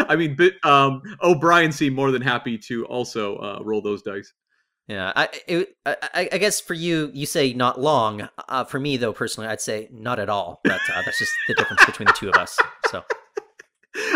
I 0.07 0.15
mean, 0.15 0.35
but 0.35 0.53
um, 0.63 1.01
O'Brien 1.21 1.73
seemed 1.73 1.95
more 1.95 2.11
than 2.11 2.21
happy 2.21 2.57
to 2.59 2.85
also 2.85 3.35
uh, 3.37 3.59
roll 3.63 3.81
those 3.81 4.01
dice. 4.01 4.31
Yeah, 4.87 5.11
I, 5.15 5.29
it, 5.47 5.75
I 5.85 6.29
I 6.31 6.37
guess 6.37 6.61
for 6.61 6.73
you, 6.73 7.11
you 7.13 7.25
say 7.25 7.53
not 7.53 7.81
long. 7.81 8.29
Uh, 8.47 8.63
for 8.63 8.79
me, 8.79 8.97
though, 8.97 9.13
personally, 9.13 9.49
I'd 9.49 9.59
say 9.59 9.89
not 9.91 10.19
at 10.19 10.29
all. 10.29 10.61
But 10.63 10.79
uh, 10.93 11.01
that's 11.03 11.19
just 11.19 11.31
the 11.47 11.55
difference 11.55 11.83
between 11.85 12.05
the 12.05 12.13
two 12.13 12.29
of 12.29 12.35
us. 12.35 12.57
So 12.91 13.03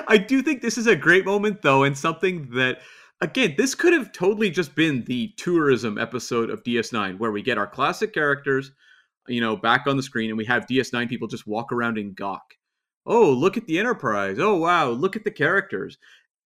I 0.07 0.17
do 0.17 0.41
think 0.41 0.61
this 0.61 0.77
is 0.77 0.87
a 0.87 0.95
great 0.95 1.25
moment, 1.25 1.61
though, 1.61 1.83
and 1.83 1.97
something 1.97 2.49
that 2.51 2.79
again, 3.21 3.55
this 3.57 3.75
could 3.75 3.93
have 3.93 4.11
totally 4.11 4.49
just 4.49 4.75
been 4.75 5.03
the 5.05 5.33
tourism 5.37 5.97
episode 5.97 6.49
of 6.49 6.63
DS9 6.63 7.17
where 7.17 7.31
we 7.31 7.41
get 7.41 7.57
our 7.57 7.67
classic 7.67 8.13
characters, 8.13 8.71
you 9.27 9.41
know, 9.41 9.55
back 9.55 9.87
on 9.87 9.97
the 9.97 10.03
screen 10.03 10.29
and 10.29 10.37
we 10.37 10.45
have 10.45 10.65
DS9 10.67 11.09
people 11.09 11.27
just 11.27 11.47
walk 11.47 11.71
around 11.71 11.97
and 11.97 12.15
gawk. 12.15 12.55
Oh, 13.05 13.31
look 13.31 13.57
at 13.57 13.65
the 13.65 13.79
Enterprise. 13.79 14.37
Oh, 14.39 14.55
wow, 14.55 14.89
look 14.89 15.15
at 15.15 15.23
the 15.23 15.31
characters. 15.31 15.97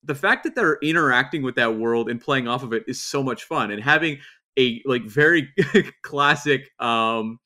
The 0.04 0.16
fact 0.16 0.44
that 0.44 0.56
they're 0.56 0.80
interacting 0.82 1.44
with 1.44 1.56
that 1.56 1.76
world 1.76 2.10
and 2.10 2.20
playing 2.20 2.48
off 2.48 2.64
of 2.64 2.74
it 2.74 2.84
is 2.88 3.02
so 3.02 3.24
much 3.24 3.44
fun 3.44 3.72
and 3.72 3.82
having 3.82 4.20
a 4.58 4.82
like 4.86 5.04
very 5.04 5.50
classic 6.04 6.70
um 6.80 7.40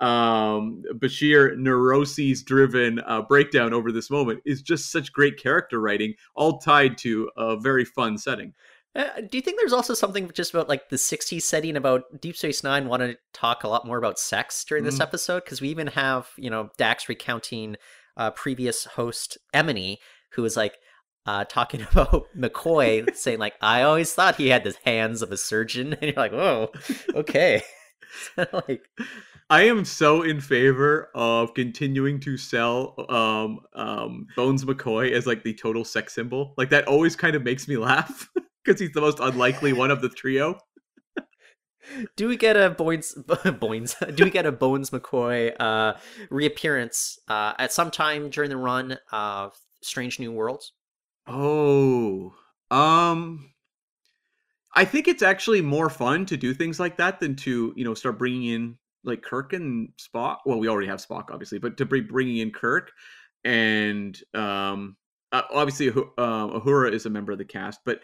um 0.00 0.82
Bashir 0.94 1.56
neuroses 1.56 2.42
driven 2.42 3.00
uh, 3.00 3.22
breakdown 3.22 3.72
over 3.72 3.90
this 3.92 4.10
moment 4.10 4.40
is 4.44 4.62
just 4.62 4.92
such 4.92 5.12
great 5.12 5.36
character 5.42 5.80
writing 5.80 6.14
all 6.34 6.58
tied 6.58 6.96
to 6.98 7.30
a 7.36 7.56
very 7.58 7.84
fun 7.84 8.16
setting. 8.18 8.54
Uh, 8.96 9.20
do 9.28 9.36
you 9.38 9.42
think 9.42 9.58
there's 9.58 9.72
also 9.72 9.94
something 9.94 10.30
just 10.32 10.52
about 10.52 10.68
like 10.68 10.88
the 10.88 10.96
60s 10.96 11.42
setting 11.42 11.76
about 11.76 12.20
Deep 12.20 12.36
Space 12.36 12.64
Nine 12.64 12.88
want 12.88 13.02
to 13.02 13.16
talk 13.32 13.62
a 13.62 13.68
lot 13.68 13.86
more 13.86 13.98
about 13.98 14.18
sex 14.18 14.64
during 14.64 14.82
this 14.84 14.98
Mhm. 14.98 15.02
episode? 15.02 15.44
Because 15.44 15.60
we 15.60 15.68
even 15.68 15.88
have, 15.88 16.30
you 16.36 16.48
know, 16.50 16.70
Dax 16.78 17.08
recounting 17.08 17.76
uh, 18.16 18.30
previous 18.32 18.84
host 18.84 19.38
Emony, 19.54 19.98
who 20.32 20.42
was 20.42 20.56
like 20.56 20.74
uh, 21.26 21.44
talking 21.48 21.82
about 21.82 22.26
McCoy, 22.36 23.14
saying, 23.14 23.38
like, 23.38 23.54
I 23.60 23.82
always 23.82 24.12
thought 24.14 24.36
he 24.36 24.48
had 24.48 24.64
the 24.64 24.74
hands 24.84 25.22
of 25.22 25.30
a 25.30 25.36
surgeon. 25.36 25.92
And 26.00 26.02
you're 26.02 26.14
like, 26.14 26.32
whoa, 26.32 26.72
okay. 27.14 27.62
like, 28.36 28.88
I 29.50 29.62
am 29.62 29.84
so 29.84 30.22
in 30.22 30.40
favor 30.40 31.10
of 31.14 31.54
continuing 31.54 32.20
to 32.20 32.36
sell 32.36 32.94
um 33.08 33.60
um 33.72 34.26
Bones 34.36 34.64
McCoy 34.64 35.12
as 35.12 35.26
like 35.26 35.42
the 35.42 35.54
total 35.54 35.84
sex 35.84 36.14
symbol. 36.14 36.54
Like 36.58 36.70
that 36.70 36.86
always 36.86 37.16
kind 37.16 37.34
of 37.34 37.42
makes 37.42 37.66
me 37.66 37.76
laugh 37.78 38.28
because 38.64 38.80
he's 38.80 38.92
the 38.92 39.00
most 39.00 39.20
unlikely 39.20 39.72
one 39.72 39.90
of 39.90 40.02
the 40.02 40.10
trio. 40.10 40.58
do 42.16 42.28
we 42.28 42.36
get 42.36 42.56
a 42.56 42.68
Bones, 42.68 43.14
Bones, 43.60 43.96
do 44.14 44.24
we 44.24 44.30
get 44.30 44.44
a 44.44 44.52
Bones 44.52 44.90
McCoy 44.90 45.54
uh, 45.58 45.94
reappearance 46.30 47.18
uh, 47.28 47.54
at 47.58 47.72
some 47.72 47.90
time 47.90 48.28
during 48.28 48.50
the 48.50 48.56
run 48.58 48.98
of 49.10 49.56
Strange 49.80 50.20
New 50.20 50.32
Worlds? 50.32 50.72
Oh, 51.26 52.34
um, 52.70 53.50
I 54.74 54.84
think 54.84 55.08
it's 55.08 55.22
actually 55.22 55.62
more 55.62 55.88
fun 55.88 56.26
to 56.26 56.36
do 56.36 56.52
things 56.52 56.78
like 56.78 56.98
that 56.98 57.20
than 57.20 57.34
to 57.36 57.72
you 57.74 57.84
know 57.84 57.94
start 57.94 58.18
bringing 58.18 58.44
in 58.44 58.78
like 59.04 59.22
Kirk 59.22 59.52
and 59.52 59.90
Spock. 59.98 60.38
Well, 60.44 60.58
we 60.58 60.68
already 60.68 60.88
have 60.88 61.04
Spock, 61.04 61.30
obviously, 61.30 61.58
but 61.58 61.76
to 61.78 61.86
be 61.86 62.00
bringing 62.00 62.38
in 62.38 62.50
Kirk 62.50 62.92
and 63.44 64.18
um, 64.34 64.96
uh, 65.32 65.42
obviously 65.52 65.88
uh, 65.88 65.92
Uhura 65.92 66.92
is 66.92 67.06
a 67.06 67.10
member 67.10 67.32
of 67.32 67.38
the 67.38 67.44
cast, 67.44 67.80
but 67.84 68.00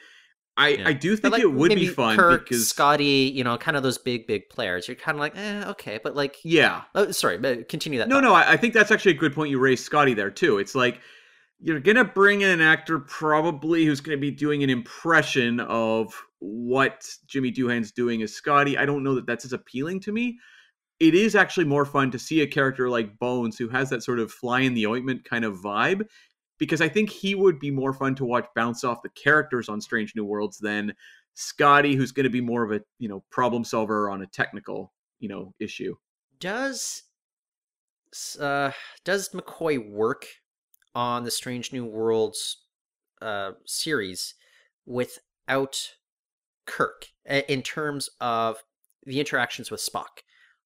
I 0.57 0.69
Yeah. 0.69 0.89
I 0.89 0.93
do 0.93 1.17
think 1.17 1.33
like, 1.33 1.43
it 1.43 1.53
would 1.53 1.75
be 1.75 1.89
fun 1.89 2.17
Kirk, 2.17 2.45
because 2.45 2.69
Scotty, 2.69 3.33
you 3.35 3.43
know, 3.43 3.59
kind 3.59 3.77
of 3.77 3.83
those 3.83 3.99
big, 3.99 4.27
big 4.27 4.49
players. 4.51 4.87
You're 4.87 4.95
kind 4.95 5.17
of 5.17 5.21
like, 5.21 5.37
eh, 5.37 5.65
okay, 5.71 5.99
but 6.03 6.15
like, 6.15 6.37
yeah, 6.45 6.83
oh, 6.95 7.11
sorry, 7.11 7.39
but 7.39 7.69
continue 7.69 7.99
that. 7.99 8.09
No, 8.09 8.17
thought. 8.17 8.23
no, 8.23 8.35
I, 8.35 8.53
I 8.53 8.57
think 8.57 8.73
that's 8.73 8.93
actually 8.93 9.13
a 9.13 9.19
good 9.19 9.35
point 9.35 9.51
you 9.51 9.59
raised, 9.59 9.85
Scotty, 9.85 10.15
there 10.15 10.31
too. 10.31 10.59
It's 10.59 10.75
like 10.75 11.01
you're 11.61 11.81
gonna 11.81 12.05
bring 12.05 12.43
in 12.43 12.51
an 12.51 12.61
actor 12.61 13.01
probably 13.01 13.85
who's 13.85 14.01
gonna 14.01 14.17
be 14.17 14.31
doing 14.31 14.63
an 14.63 14.71
impression 14.71 15.61
of 15.61 16.15
what 16.39 17.09
Jimmy 17.27 17.51
Doohan's 17.51 17.91
doing 17.91 18.23
as 18.23 18.33
Scotty. 18.33 18.79
I 18.79 18.87
don't 18.87 19.03
know 19.03 19.17
that 19.17 19.27
that's 19.27 19.45
as 19.45 19.53
appealing 19.53 20.01
to 20.01 20.13
me. 20.13 20.39
It 21.01 21.15
is 21.15 21.35
actually 21.35 21.65
more 21.65 21.85
fun 21.85 22.11
to 22.13 22.19
see 22.19 22.41
a 22.41 22.47
character 22.47 22.89
like 22.89 23.19
Bones 23.19 23.59
who 23.59 23.69
has 23.69 23.91
that 23.91 24.03
sort 24.03 24.21
of 24.21 24.31
fly 24.31 24.61
in 24.61 24.75
the 24.75 24.87
ointment 24.87 25.25
kind 25.25 25.45
of 25.45 25.59
vibe, 25.59 26.07
because 26.59 26.81
I 26.81 26.89
think 26.89 27.11
he 27.11 27.35
would 27.35 27.59
be 27.59 27.71
more 27.71 27.93
fun 27.93 28.15
to 28.17 28.25
watch 28.25 28.47
bounce 28.55 28.85
off 28.85 29.03
the 29.03 29.09
characters 29.11 29.69
on 29.69 29.81
Strange 29.81 30.15
New 30.15 30.25
Worlds 30.25 30.59
than 30.59 30.95
Scotty, 31.35 31.97
who's 31.97 32.13
going 32.13 32.25
to 32.25 32.31
be 32.31 32.41
more 32.41 32.63
of 32.63 32.71
a 32.71 32.81
you 32.99 33.09
know 33.09 33.25
problem 33.31 33.65
solver 33.65 34.09
on 34.09 34.23
a 34.23 34.27
technical 34.27 34.93
you 35.19 35.29
know 35.29 35.53
issue. 35.59 35.97
Does 36.39 37.03
uh 38.39 38.71
does 39.05 39.31
McCoy 39.31 39.91
work 39.91 40.27
on 40.95 41.25
the 41.25 41.31
Strange 41.33 41.73
New 41.73 41.85
Worlds 41.85 42.59
uh 43.21 43.53
series 43.67 44.35
without 44.87 45.97
Kirk 46.67 47.09
in 47.27 47.63
terms 47.63 48.09
of 48.21 48.63
the 49.05 49.19
interactions 49.19 49.73
with 49.73 49.81
Spock? 49.81 50.23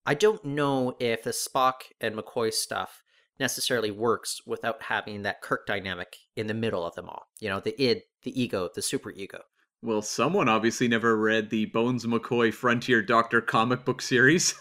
I 0.08 0.14
don't 0.14 0.42
know 0.42 0.96
if 0.98 1.22
the 1.22 1.32
Spock 1.32 1.82
and 2.00 2.14
McCoy 2.14 2.50
stuff 2.50 3.02
necessarily 3.38 3.90
works 3.90 4.40
without 4.46 4.84
having 4.84 5.20
that 5.24 5.42
Kirk 5.42 5.66
dynamic 5.66 6.16
in 6.34 6.46
the 6.46 6.54
middle 6.54 6.86
of 6.86 6.94
them 6.94 7.10
all. 7.10 7.24
You 7.40 7.50
know, 7.50 7.60
the 7.60 7.78
id, 7.78 8.04
the 8.22 8.42
ego, 8.42 8.70
the 8.74 8.80
super 8.80 9.10
ego. 9.10 9.42
Well, 9.82 10.00
someone 10.00 10.48
obviously 10.48 10.88
never 10.88 11.14
read 11.14 11.50
the 11.50 11.66
Bones 11.66 12.06
McCoy 12.06 12.54
Frontier 12.54 13.02
Doctor 13.02 13.42
comic 13.42 13.84
book 13.84 14.00
series. 14.00 14.54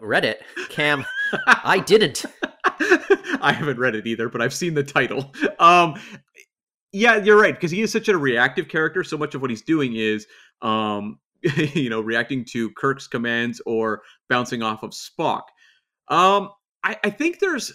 Read 0.00 0.24
it, 0.24 0.42
Cam. 0.70 1.06
I 1.46 1.78
didn't. 1.86 2.24
I 2.64 3.52
haven't 3.56 3.78
read 3.78 3.94
it 3.94 4.08
either, 4.08 4.28
but 4.28 4.42
I've 4.42 4.52
seen 4.52 4.74
the 4.74 4.82
title. 4.82 5.32
Um, 5.60 6.00
yeah, 6.90 7.18
you're 7.18 7.40
right 7.40 7.54
because 7.54 7.70
he 7.70 7.82
is 7.82 7.92
such 7.92 8.08
a 8.08 8.18
reactive 8.18 8.66
character. 8.66 9.04
So 9.04 9.16
much 9.16 9.36
of 9.36 9.40
what 9.40 9.50
he's 9.50 9.62
doing 9.62 9.94
is, 9.94 10.26
um, 10.62 11.20
you 11.74 11.90
know, 11.90 12.00
reacting 12.00 12.44
to 12.52 12.70
Kirk's 12.72 13.06
commands 13.06 13.60
or 13.66 14.02
bouncing 14.28 14.62
off 14.62 14.82
of 14.82 14.90
Spock. 14.90 15.42
Um, 16.08 16.50
I, 16.82 16.96
I 17.04 17.10
think 17.10 17.38
there's 17.38 17.72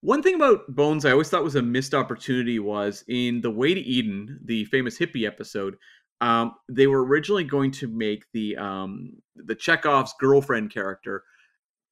one 0.00 0.22
thing 0.22 0.34
about 0.34 0.60
Bones 0.68 1.04
I 1.04 1.12
always 1.12 1.28
thought 1.28 1.44
was 1.44 1.56
a 1.56 1.62
missed 1.62 1.94
opportunity 1.94 2.58
was 2.58 3.04
in 3.08 3.40
The 3.40 3.50
Way 3.50 3.74
to 3.74 3.80
Eden, 3.80 4.40
the 4.44 4.64
famous 4.66 4.98
hippie 4.98 5.26
episode. 5.26 5.76
Um, 6.20 6.54
they 6.68 6.86
were 6.86 7.04
originally 7.04 7.44
going 7.44 7.70
to 7.72 7.88
make 7.88 8.24
the 8.32 8.56
um, 8.56 9.12
the 9.36 9.54
Chekhov's 9.54 10.14
girlfriend 10.18 10.72
character 10.72 11.24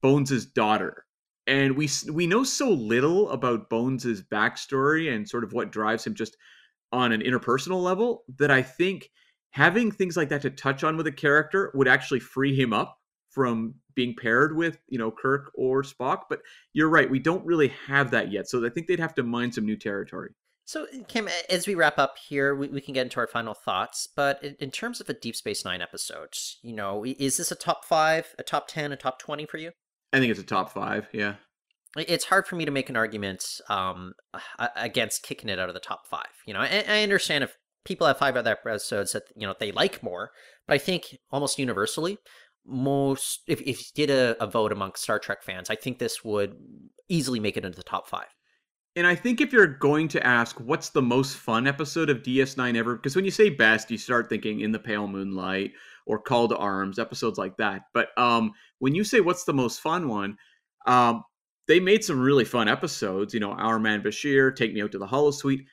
Bones's 0.01 0.45
daughter, 0.45 1.05
and 1.47 1.75
we 1.75 1.89
we 2.11 2.27
know 2.27 2.43
so 2.43 2.69
little 2.69 3.29
about 3.31 3.69
Bones's 3.69 4.21
backstory 4.21 5.13
and 5.13 5.27
sort 5.27 5.43
of 5.43 5.53
what 5.53 5.71
drives 5.71 6.05
him 6.05 6.13
just 6.13 6.37
on 6.91 7.11
an 7.11 7.21
interpersonal 7.21 7.81
level 7.81 8.23
that 8.37 8.51
I 8.51 8.61
think 8.61 9.09
having 9.51 9.91
things 9.91 10.15
like 10.15 10.29
that 10.29 10.41
to 10.43 10.49
touch 10.49 10.83
on 10.83 10.97
with 10.97 11.07
a 11.07 11.11
character 11.11 11.71
would 11.73 11.87
actually 11.87 12.19
free 12.19 12.55
him 12.55 12.73
up 12.73 12.97
from 13.29 13.75
being 13.95 14.15
paired 14.15 14.55
with 14.55 14.77
you 14.87 14.97
know 14.97 15.11
Kirk 15.11 15.51
or 15.55 15.83
Spock. 15.83 16.23
But 16.29 16.41
you're 16.73 16.89
right, 16.89 17.09
we 17.09 17.19
don't 17.19 17.45
really 17.45 17.71
have 17.87 18.11
that 18.11 18.31
yet, 18.31 18.49
so 18.49 18.65
I 18.65 18.69
think 18.69 18.87
they'd 18.87 18.99
have 18.99 19.15
to 19.15 19.23
mine 19.23 19.51
some 19.51 19.65
new 19.65 19.77
territory. 19.77 20.31
So, 20.69 20.85
Kim, 21.07 21.27
as 21.49 21.65
we 21.65 21.73
wrap 21.73 21.97
up 21.97 22.17
here, 22.19 22.53
we, 22.53 22.67
we 22.67 22.79
can 22.79 22.93
get 22.93 23.01
into 23.01 23.19
our 23.19 23.25
final 23.25 23.55
thoughts. 23.55 24.07
But 24.15 24.43
in, 24.43 24.55
in 24.59 24.69
terms 24.69 25.01
of 25.01 25.09
a 25.09 25.15
Deep 25.15 25.35
Space 25.35 25.65
Nine 25.65 25.81
episode, 25.81 26.35
you 26.61 26.75
know, 26.75 27.03
is 27.03 27.37
this 27.37 27.51
a 27.51 27.55
top 27.55 27.85
five, 27.85 28.35
a 28.37 28.43
top 28.43 28.67
10, 28.67 28.91
a 28.91 28.95
top 28.95 29.17
20 29.17 29.47
for 29.47 29.57
you? 29.57 29.71
I 30.13 30.19
think 30.19 30.29
it's 30.29 30.39
a 30.39 30.43
top 30.43 30.71
five. 30.71 31.07
Yeah. 31.11 31.37
It's 31.97 32.25
hard 32.25 32.45
for 32.45 32.55
me 32.55 32.65
to 32.65 32.71
make 32.71 32.87
an 32.87 32.95
argument 32.95 33.61
um, 33.67 34.13
against 34.75 35.23
kicking 35.23 35.49
it 35.49 35.57
out 35.57 35.69
of 35.69 35.73
the 35.73 35.79
top 35.79 36.05
five. 36.05 36.27
You 36.45 36.53
know, 36.53 36.59
I, 36.59 36.85
I 36.87 37.01
understand 37.01 37.43
if 37.43 37.57
people 37.85 38.07
have 38.07 38.17
five 38.17 38.35
other 38.35 38.51
episodes 38.51 39.13
that, 39.13 39.23
you 39.35 39.47
know, 39.47 39.55
they 39.59 39.71
like 39.71 40.03
more, 40.03 40.31
but 40.67 40.75
I 40.75 40.77
think 40.77 41.17
almost 41.31 41.59
universally, 41.59 42.17
most, 42.65 43.41
if, 43.47 43.61
if 43.61 43.79
you 43.79 43.85
did 43.95 44.09
a, 44.09 44.41
a 44.43 44.47
vote 44.47 44.71
among 44.71 44.93
Star 44.95 45.19
Trek 45.19 45.43
fans, 45.43 45.69
I 45.69 45.75
think 45.75 45.97
this 45.97 46.23
would 46.23 46.55
easily 47.07 47.39
make 47.39 47.57
it 47.57 47.65
into 47.65 47.77
the 47.77 47.83
top 47.83 48.07
five. 48.07 48.27
And 48.95 49.07
I 49.07 49.15
think 49.15 49.39
if 49.39 49.53
you're 49.53 49.67
going 49.67 50.07
to 50.09 50.25
ask 50.25 50.59
what's 50.59 50.89
the 50.89 51.01
most 51.01 51.37
fun 51.37 51.67
episode 51.67 52.09
of 52.09 52.23
DS9 52.23 52.75
ever, 52.75 52.95
because 52.95 53.15
when 53.15 53.25
you 53.25 53.31
say 53.31 53.49
best, 53.49 53.89
you 53.91 53.97
start 53.97 54.29
thinking 54.29 54.61
In 54.61 54.71
the 54.71 54.79
Pale 54.79 55.07
Moonlight 55.07 55.71
or 56.05 56.19
Call 56.19 56.47
to 56.47 56.57
Arms, 56.57 56.99
episodes 56.99 57.37
like 57.37 57.55
that. 57.57 57.83
But 57.93 58.09
um, 58.17 58.51
when 58.79 58.95
you 58.95 59.03
say 59.03 59.21
what's 59.21 59.45
the 59.45 59.53
most 59.53 59.79
fun 59.79 60.09
one, 60.09 60.37
um, 60.85 61.23
they 61.67 61.79
made 61.79 62.03
some 62.03 62.19
really 62.19 62.45
fun 62.45 62.67
episodes. 62.67 63.33
You 63.33 63.39
know, 63.39 63.51
Our 63.51 63.79
Man 63.79 64.01
Bashir, 64.01 64.55
Take 64.55 64.73
Me 64.73 64.81
Out 64.81 64.91
to 64.93 64.97
the 64.97 65.07
Holosuite. 65.07 65.65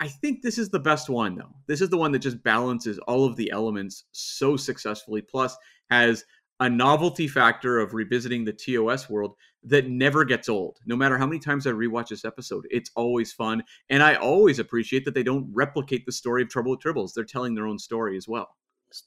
I 0.00 0.08
think 0.08 0.42
this 0.42 0.58
is 0.58 0.68
the 0.68 0.78
best 0.78 1.08
one, 1.08 1.34
though. 1.34 1.54
This 1.66 1.80
is 1.80 1.90
the 1.90 1.96
one 1.96 2.12
that 2.12 2.20
just 2.20 2.42
balances 2.42 2.98
all 3.00 3.24
of 3.24 3.36
the 3.36 3.50
elements 3.50 4.04
so 4.12 4.56
successfully, 4.56 5.22
plus 5.22 5.56
has 5.90 6.24
a 6.60 6.68
novelty 6.68 7.28
factor 7.28 7.78
of 7.78 7.94
revisiting 7.94 8.44
the 8.44 8.52
TOS 8.52 9.08
world 9.08 9.34
that 9.64 9.88
never 9.88 10.24
gets 10.24 10.48
old. 10.48 10.78
No 10.86 10.96
matter 10.96 11.18
how 11.18 11.26
many 11.26 11.38
times 11.38 11.66
I 11.66 11.70
rewatch 11.70 12.08
this 12.08 12.24
episode, 12.24 12.66
it's 12.70 12.90
always 12.96 13.32
fun. 13.32 13.62
And 13.90 14.02
I 14.02 14.14
always 14.14 14.58
appreciate 14.58 15.04
that 15.04 15.14
they 15.14 15.22
don't 15.22 15.48
replicate 15.52 16.06
the 16.06 16.12
story 16.12 16.42
of 16.42 16.48
Trouble 16.48 16.72
with 16.72 16.80
Tribbles. 16.80 17.12
They're 17.14 17.24
telling 17.24 17.54
their 17.54 17.66
own 17.66 17.78
story 17.78 18.16
as 18.16 18.28
well. 18.28 18.56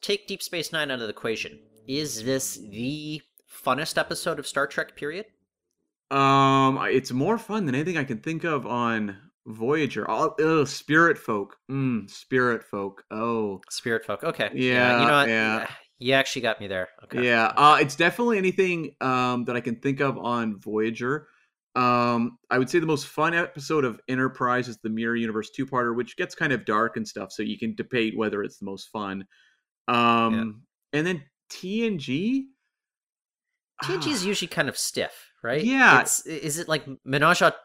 take 0.02 0.28
Deep 0.28 0.42
Space 0.42 0.72
Nine 0.72 0.92
out 0.92 0.96
of 0.96 1.02
the 1.02 1.10
equation. 1.10 1.60
Is 1.88 2.24
this 2.24 2.58
the 2.58 3.22
funnest 3.50 3.98
episode 3.98 4.40
of 4.40 4.48
Star 4.48 4.68
Trek? 4.68 4.96
Period. 4.96 5.26
Um, 6.10 6.78
it's 6.90 7.12
more 7.12 7.38
fun 7.38 7.66
than 7.66 7.76
anything 7.76 7.98
I 7.98 8.04
can 8.04 8.20
think 8.20 8.44
of 8.44 8.66
on 8.66 9.18
Voyager. 9.48 10.06
Oh, 10.10 10.66
Spirit 10.66 11.18
Folk. 11.18 11.58
Mm, 11.70 12.10
Spirit 12.10 12.64
Folk. 12.64 13.04
Oh, 13.12 13.62
Spirit 13.70 14.06
folk. 14.06 14.24
Okay. 14.24 14.50
Yeah, 14.54 15.02
You 15.02 15.08
know 15.08 15.14
what? 15.14 15.30
yeah. 15.30 15.68
You 16.00 16.14
actually 16.14 16.42
got 16.42 16.60
me 16.60 16.68
there. 16.68 16.90
Okay. 17.04 17.24
yeah. 17.26 17.52
Uh, 17.56 17.78
it's 17.80 17.96
definitely 17.96 18.38
anything 18.38 18.96
um 19.02 19.46
that 19.46 19.56
I 19.56 19.62
can 19.62 19.76
think 19.76 20.00
of 20.00 20.18
on 20.18 20.60
Voyager. 20.60 21.28
Um, 21.76 22.38
I 22.50 22.58
would 22.58 22.70
say 22.70 22.80
the 22.80 22.86
most 22.86 23.08
fun 23.08 23.34
episode 23.34 23.86
of 23.86 24.00
Enterprise 24.10 24.68
is 24.68 24.78
the 24.80 24.90
Mirror 24.90 25.16
Universe 25.18 25.52
two 25.52 25.66
parter, 25.66 25.96
which 25.96 26.18
gets 26.18 26.36
kind 26.36 26.52
of 26.52 26.66
dark 26.66 26.98
and 26.98 27.08
stuff, 27.08 27.32
so 27.32 27.44
you 27.44 27.58
can 27.58 27.76
debate 27.76 28.18
whether 28.18 28.44
it's 28.44 28.58
the 28.58 28.66
most 28.66 28.90
fun. 28.90 29.26
Um, 29.88 30.64
and 30.92 31.08
then 31.08 31.24
TNG. 31.52 32.46
TNG 33.84 34.08
is 34.12 34.26
usually 34.26 34.48
kind 34.48 34.70
of 34.70 34.78
stiff, 34.78 35.32
right? 35.44 35.64
Yeah. 35.64 36.02
It's, 36.02 36.26
is 36.26 36.60
it 36.60 36.68
like 36.68 36.86
Menage 37.06 37.42
a 37.42 37.56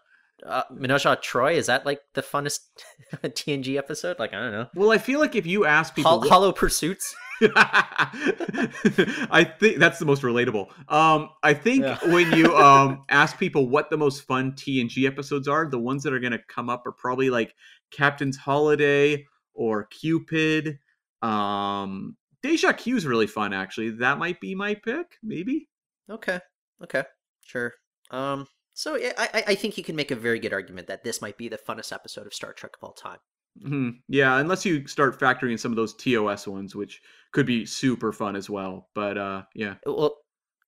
uh, 0.45 0.63
Menage 0.71 1.05
Troi? 1.23 1.55
Is 1.55 1.67
that 1.67 1.87
like 1.87 2.01
the 2.15 2.23
funnest 2.23 2.61
TNG 3.15 3.77
episode? 3.77 4.19
Like 4.19 4.33
I 4.35 4.41
don't 4.41 4.53
know. 4.53 4.67
Well, 4.75 4.93
I 4.93 4.99
feel 4.99 5.21
like 5.21 5.35
if 5.35 5.47
you 5.47 5.65
ask 5.67 5.95
people, 5.95 6.11
Hol- 6.11 6.21
what- 6.21 6.29
Hollow 6.29 6.53
Pursuits. 6.53 7.15
I 7.41 9.45
think 9.61 9.77
that's 9.79 9.99
the 9.99 10.07
most 10.07 10.23
relatable. 10.23 10.69
Um, 10.91 11.31
I 11.43 11.53
think 11.55 11.85
Yeah. 11.85 11.99
when 12.13 12.33
you 12.33 12.55
um 12.57 13.05
ask 13.11 13.39
people 13.39 13.69
what 13.69 13.91
the 13.91 13.99
most 13.99 14.23
fun 14.23 14.53
TNG 14.53 15.07
episodes 15.07 15.49
are, 15.49 15.69
the 15.69 15.79
ones 15.79 16.03
that 16.05 16.13
are 16.13 16.21
going 16.21 16.33
to 16.33 16.43
come 16.49 16.71
up 16.71 16.87
are 16.87 16.93
probably 16.93 17.31
like 17.31 17.55
Captain's 17.91 18.37
Holiday 18.37 19.27
or 19.55 19.85
Cupid. 19.85 20.79
Um, 21.23 22.17
Deja 22.43 22.73
Q 22.73 22.97
is 22.97 23.07
really 23.07 23.27
fun, 23.27 23.53
actually. 23.53 23.91
That 23.91 24.19
might 24.19 24.41
be 24.41 24.55
my 24.55 24.75
pick, 24.75 25.17
maybe. 25.23 25.69
Okay. 26.11 26.41
Okay. 26.83 27.05
Sure. 27.45 27.73
Um. 28.11 28.47
So 28.77 28.95
yeah, 28.97 29.13
I 29.17 29.29
I- 29.39 29.45
I 29.49 29.55
think 29.55 29.77
you 29.79 29.83
can 29.85 29.97
make 29.97 30.11
a 30.11 30.17
very 30.17 30.39
good 30.39 30.53
argument 30.53 30.87
that 30.89 31.03
this 31.03 31.21
might 31.23 31.37
be 31.39 31.49
the 31.49 31.57
funnest 31.59 31.93
episode 31.93 32.27
of 32.27 32.35
Star 32.35 32.53
Trek 32.53 32.73
of 32.77 32.85
all 32.87 32.93
time. 32.93 33.19
hmm 33.63 33.91
Yeah, 34.07 34.39
unless 34.39 34.67
you 34.67 34.87
start 34.87 35.19
factoring 35.19 35.53
in 35.53 35.59
some 35.59 35.73
of 35.73 35.77
those 35.77 35.95
TOS 35.95 36.47
ones, 36.47 36.77
which 36.77 37.01
could 37.33 37.47
be 37.47 37.65
super 37.65 38.13
fun 38.13 38.37
as 38.37 38.51
well. 38.51 38.91
But 38.95 39.17
uh, 39.17 39.43
yeah, 39.55 39.77
Well, 39.87 40.19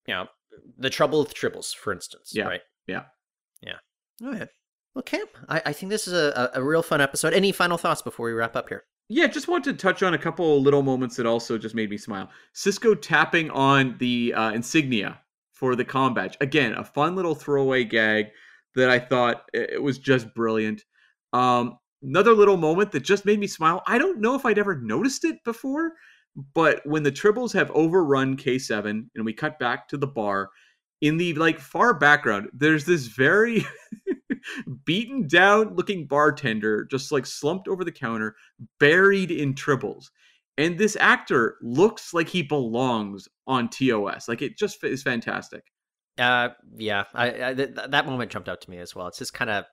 you 0.07 0.15
know, 0.15 0.27
the 0.79 0.89
trouble 0.91 1.21
with 1.21 1.35
tribbles, 1.35 1.75
for 1.77 1.93
instance. 1.93 2.33
Yeah, 2.35 2.47
Right. 2.49 2.63
yeah. 2.87 3.05
Yeah. 3.61 3.79
ahead. 4.33 4.49
Well, 4.95 5.03
Cam, 5.03 5.27
I, 5.49 5.63
I 5.67 5.73
think 5.75 5.91
this 5.91 6.09
is 6.09 6.15
a, 6.15 6.51
a, 6.55 6.61
a 6.61 6.65
real 6.65 6.83
fun 6.83 7.01
episode. 7.03 7.35
Any 7.35 7.53
final 7.53 7.77
thoughts 7.77 8.01
before 8.03 8.27
we 8.27 8.33
wrap 8.33 8.57
up 8.57 8.69
here? 8.71 8.85
Yeah, 9.11 9.27
just 9.27 9.49
want 9.49 9.65
to 9.65 9.73
touch 9.75 10.03
on 10.03 10.15
a 10.15 10.19
couple 10.19 10.61
little 10.63 10.83
moments 10.83 11.17
that 11.17 11.27
also 11.27 11.57
just 11.59 11.75
made 11.75 11.91
me 11.91 11.99
smile. 11.99 12.31
Sisko 12.55 12.97
tapping 13.01 13.51
on 13.51 13.97
the 13.99 14.33
uh, 14.35 14.51
insignia 14.53 15.21
for 15.59 15.75
the 15.75 15.85
com 15.85 16.15
badge. 16.15 16.37
Again, 16.41 16.75
a 16.75 16.85
fun 16.85 17.17
little 17.17 17.35
throwaway 17.35 17.85
gag 17.85 18.27
that 18.77 18.89
I 18.89 18.99
thought 18.99 19.43
it 19.53 19.83
was 19.83 19.99
just 19.99 20.33
brilliant. 20.35 20.85
Um, 21.33 21.79
another 22.03 22.33
little 22.33 22.57
moment 22.57 22.93
that 22.93 23.03
just 23.03 23.25
made 23.25 23.41
me 23.41 23.49
smile. 23.49 23.83
I 23.87 23.99
don't 23.99 24.21
know 24.21 24.37
if 24.37 24.47
I'd 24.47 24.59
ever 24.59 24.81
noticed 24.81 25.25
it 25.25 25.43
before, 25.45 25.95
but 26.55 26.81
when 26.87 27.03
the 27.03 27.11
Tribbles 27.11 27.53
have 27.55 27.73
overrun 27.73 28.37
K7 28.37 29.09
and 29.15 29.25
we 29.25 29.33
cut 29.33 29.59
back 29.59 29.89
to 29.89 29.97
the 29.97 30.07
bar, 30.07 30.51
in 31.01 31.17
the 31.17 31.35
like 31.35 31.59
far 31.59 31.95
background, 31.95 32.49
there's 32.53 32.85
this 32.85 33.07
very 33.07 33.67
beaten 34.85 35.27
down 35.27 35.75
looking 35.75 36.07
bartender 36.07 36.85
just 36.85 37.13
like 37.13 37.27
slumped 37.27 37.69
over 37.69 37.85
the 37.85 37.93
counter 37.93 38.37
buried 38.79 39.31
in 39.31 39.55
tribbles. 39.55 40.11
And 40.59 40.77
this 40.77 40.97
actor 40.97 41.57
looks 41.63 42.13
like 42.13 42.29
he 42.29 42.43
belongs 42.43 43.29
on 43.47 43.69
TOS. 43.69 44.29
Like 44.29 44.43
it 44.43 44.59
just 44.59 44.83
is 44.85 45.03
fantastic. 45.03 45.63
Uh, 46.19 46.49
yeah, 46.77 47.05
I, 47.15 47.27
I 47.51 47.55
th- 47.55 47.75
th- 47.77 47.91
that 47.91 48.07
moment 48.07 48.33
jumped 48.33 48.49
out 48.49 48.61
to 48.63 48.71
me 48.71 48.79
as 48.79 48.95
well. 48.95 49.07
It's 49.07 49.19
just 49.19 49.33
kind 49.33 49.51
of, 49.51 49.65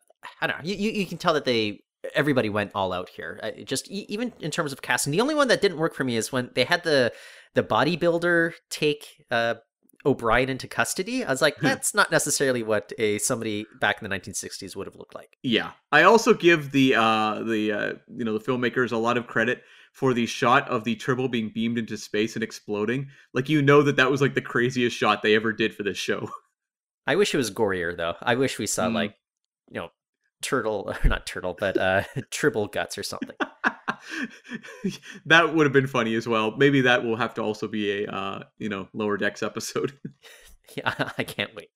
I 0.42 0.48
don't 0.48 0.60
know. 0.60 0.64
You, 0.64 0.76
you 0.76 0.92
you 0.92 1.06
can 1.08 1.18
tell 1.18 1.34
that 1.34 1.44
they 1.44 1.80
everybody 2.14 2.50
went 2.50 2.72
all 2.76 2.94
out 2.94 3.10
here. 3.10 3.40
It 3.42 3.66
just 3.66 3.90
e- 3.90 4.06
even 4.10 4.32
in 4.40 4.52
terms 4.52 4.72
of 4.72 4.84
casting, 4.84 5.12
the 5.12 5.22
only 5.22 5.34
one 5.34 5.48
that 5.48 5.60
didn't 5.60 5.80
work 5.80 5.96
for 5.96 6.04
me 6.04 6.18
is 6.18 6.32
when 6.32 6.52
they 6.54 6.66
had 6.66 6.84
the 6.84 7.12
the 7.56 7.64
bodybuilder 7.64 8.54
take 8.70 9.26
uh 9.32 9.56
O'Brien 10.06 10.50
into 10.50 10.68
custody. 10.68 11.26
I 11.26 11.32
was 11.32 11.42
like, 11.42 11.58
that's 11.58 11.96
not 11.96 12.12
necessarily 12.12 12.62
what 12.62 12.94
a 13.00 13.18
somebody 13.18 13.66
back 13.82 14.02
in 14.02 14.10
the 14.10 14.16
1960s 14.16 14.76
would 14.76 14.86
have 14.86 14.96
looked 14.96 15.16
like. 15.16 15.38
Yeah. 15.42 15.72
I 15.92 16.04
also 16.04 16.34
give 16.34 16.72
the 16.72 16.96
uh 16.96 17.42
the 17.44 17.72
uh 17.72 17.94
you 18.16 18.24
know 18.24 18.38
the 18.38 18.44
filmmakers 18.44 18.92
a 18.92 18.98
lot 18.98 19.18
of 19.18 19.26
credit 19.26 19.64
for 19.96 20.14
the 20.14 20.26
shot 20.26 20.68
of 20.68 20.84
the 20.84 20.93
Tribble 20.96 21.30
being 21.30 21.50
beamed 21.56 21.78
into 21.78 21.96
space 21.98 22.36
and 22.36 22.43
exploding. 22.43 23.08
Like 23.34 23.48
you 23.48 23.62
know 23.62 23.82
that 23.82 23.96
that 23.96 24.12
was 24.12 24.20
like 24.22 24.34
the 24.36 24.41
craziest 24.41 24.96
shot 24.96 25.22
they 25.24 25.36
ever 25.36 25.54
did 25.54 25.74
for 25.74 25.84
this 25.84 25.98
show. 25.98 26.30
I 27.08 27.16
wish 27.16 27.34
it 27.34 27.38
was 27.38 27.50
gorier 27.50 27.96
though. 27.96 28.16
I 28.22 28.36
wish 28.36 28.60
we 28.60 28.68
saw 28.68 28.88
Mm. 28.89 28.93
like, 28.93 29.16
you 29.72 29.80
know, 29.80 29.89
turtle 30.41 30.93
or 31.04 31.08
not 31.08 31.26
turtle, 31.26 31.56
but 31.58 31.78
uh 31.78 32.04
tribble 32.30 32.68
guts 32.68 32.98
or 32.98 33.04
something. 33.04 33.38
that 35.26 35.54
would 35.56 35.66
have 35.66 35.74
been 35.74 35.88
funny 35.88 36.16
as 36.16 36.28
well. 36.28 36.56
Maybe 36.58 36.82
that 36.82 37.04
will 37.04 37.16
have 37.16 37.34
to 37.36 37.41
also 37.41 37.68
be 37.68 38.04
a 38.04 38.12
uh, 38.12 38.43
you 38.58 38.70
know, 38.70 38.88
lower 38.93 39.18
decks 39.18 39.41
episode. 39.43 39.93
yeah, 40.76 41.12
I 41.18 41.24
can't 41.24 41.56
wait. 41.56 41.70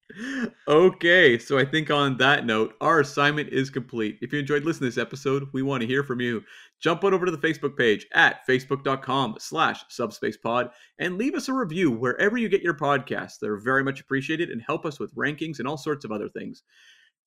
okay, 0.67 1.37
so 1.39 1.57
I 1.57 1.65
think 1.65 1.89
on 1.91 2.17
that 2.17 2.45
note, 2.45 2.75
our 2.81 2.99
assignment 2.99 3.49
is 3.49 3.69
complete. 3.69 4.17
If 4.21 4.33
you 4.33 4.39
enjoyed 4.39 4.63
listening 4.65 4.89
to 4.91 4.95
this 4.95 5.01
episode, 5.01 5.47
we 5.53 5.61
want 5.61 5.81
to 5.81 5.87
hear 5.87 6.03
from 6.03 6.21
you. 6.21 6.43
Jump 6.81 7.03
on 7.03 7.13
over 7.13 7.25
to 7.25 7.31
the 7.31 7.37
Facebook 7.37 7.77
page 7.77 8.07
at 8.13 8.45
facebook.com 8.47 9.35
slash 9.39 9.83
subspacepod 9.89 10.71
and 10.97 11.17
leave 11.17 11.35
us 11.35 11.49
a 11.49 11.53
review 11.53 11.91
wherever 11.91 12.37
you 12.37 12.49
get 12.49 12.61
your 12.61 12.73
podcasts. 12.73 13.39
They're 13.39 13.59
very 13.59 13.83
much 13.83 13.99
appreciated 13.99 14.49
and 14.49 14.61
help 14.61 14.85
us 14.85 14.99
with 14.99 15.15
rankings 15.15 15.59
and 15.59 15.67
all 15.67 15.77
sorts 15.77 16.05
of 16.05 16.11
other 16.11 16.29
things. 16.29 16.63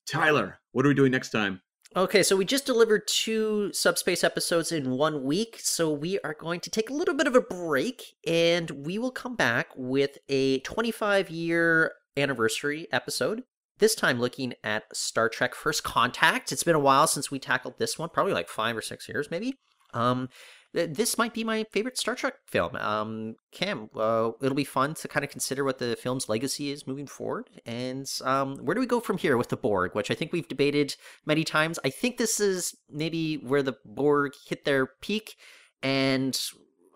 Tyler, 0.07 0.59
what 0.73 0.85
are 0.85 0.89
we 0.89 0.95
doing 0.95 1.13
next 1.13 1.31
time? 1.31 1.61
Okay, 1.95 2.23
so 2.23 2.37
we 2.37 2.47
just 2.47 2.65
delivered 2.65 3.07
two 3.07 3.71
subspace 3.75 4.25
episodes 4.25 4.73
in 4.73 4.93
one 4.93 5.25
week, 5.25 5.59
so 5.61 5.93
we 5.93 6.19
are 6.21 6.33
going 6.33 6.61
to 6.61 6.71
take 6.71 6.89
a 6.89 6.95
little 6.95 7.15
bit 7.15 7.27
of 7.27 7.37
a 7.37 7.41
break 7.43 8.15
and 8.27 8.71
we 8.71 8.99
will 8.99 9.11
come 9.11 9.37
back 9.37 9.69
with 9.77 10.17
a 10.31 10.61
25 10.61 11.29
year 11.29 11.93
anniversary 12.17 12.89
episode. 12.93 13.43
This 13.83 13.97
time 13.97 14.21
looking 14.21 14.55
at 14.63 14.85
Star 14.97 15.29
Trek 15.29 15.57
First 15.57 15.83
Contact. 15.83 16.53
It's 16.53 16.63
been 16.63 16.77
a 16.77 16.79
while 16.79 17.09
since 17.09 17.33
we 17.33 17.41
tackled 17.41 17.81
this 17.81 17.99
one, 17.99 18.11
probably 18.11 18.33
like 18.33 18.49
five 18.49 18.77
or 18.77 18.81
six 18.81 19.09
years, 19.09 19.29
maybe. 19.29 19.57
Um, 19.93 20.29
this 20.73 21.19
might 21.19 21.35
be 21.35 21.43
my 21.43 21.65
favorite 21.73 21.99
Star 21.99 22.15
Trek 22.15 22.35
film. 22.47 22.77
Um, 22.77 23.35
Cam, 23.51 23.91
uh, 23.97 24.31
it'll 24.41 24.55
be 24.55 24.63
fun 24.63 24.95
to 24.95 25.09
kind 25.09 25.25
of 25.25 25.31
consider 25.31 25.65
what 25.65 25.81
the 25.81 25.97
film's 25.97 26.29
legacy 26.29 26.71
is 26.71 26.87
moving 26.87 27.09
forward. 27.09 27.51
And 27.67 28.09
um, 28.25 28.55
where 28.59 28.75
do 28.77 28.81
we 28.81 28.87
go 28.87 29.01
from 29.01 29.19
here 29.19 29.37
with 29.37 29.49
the 29.49 29.57
Borg, 29.57 29.97
which 29.97 30.13
I 30.13 30.15
think 30.15 30.33
we've 30.33 30.47
debated 30.47 30.95
many 31.27 31.43
times. 31.43 31.81
I 31.85 31.91
think 31.91 32.19
this 32.19 32.39
is 32.39 32.77
maybe 32.89 33.35
where 33.35 33.65
the 33.65 33.79
Borg 33.85 34.35
hit 34.47 34.65
their 34.65 34.87
peak, 35.01 35.35
and 35.83 36.41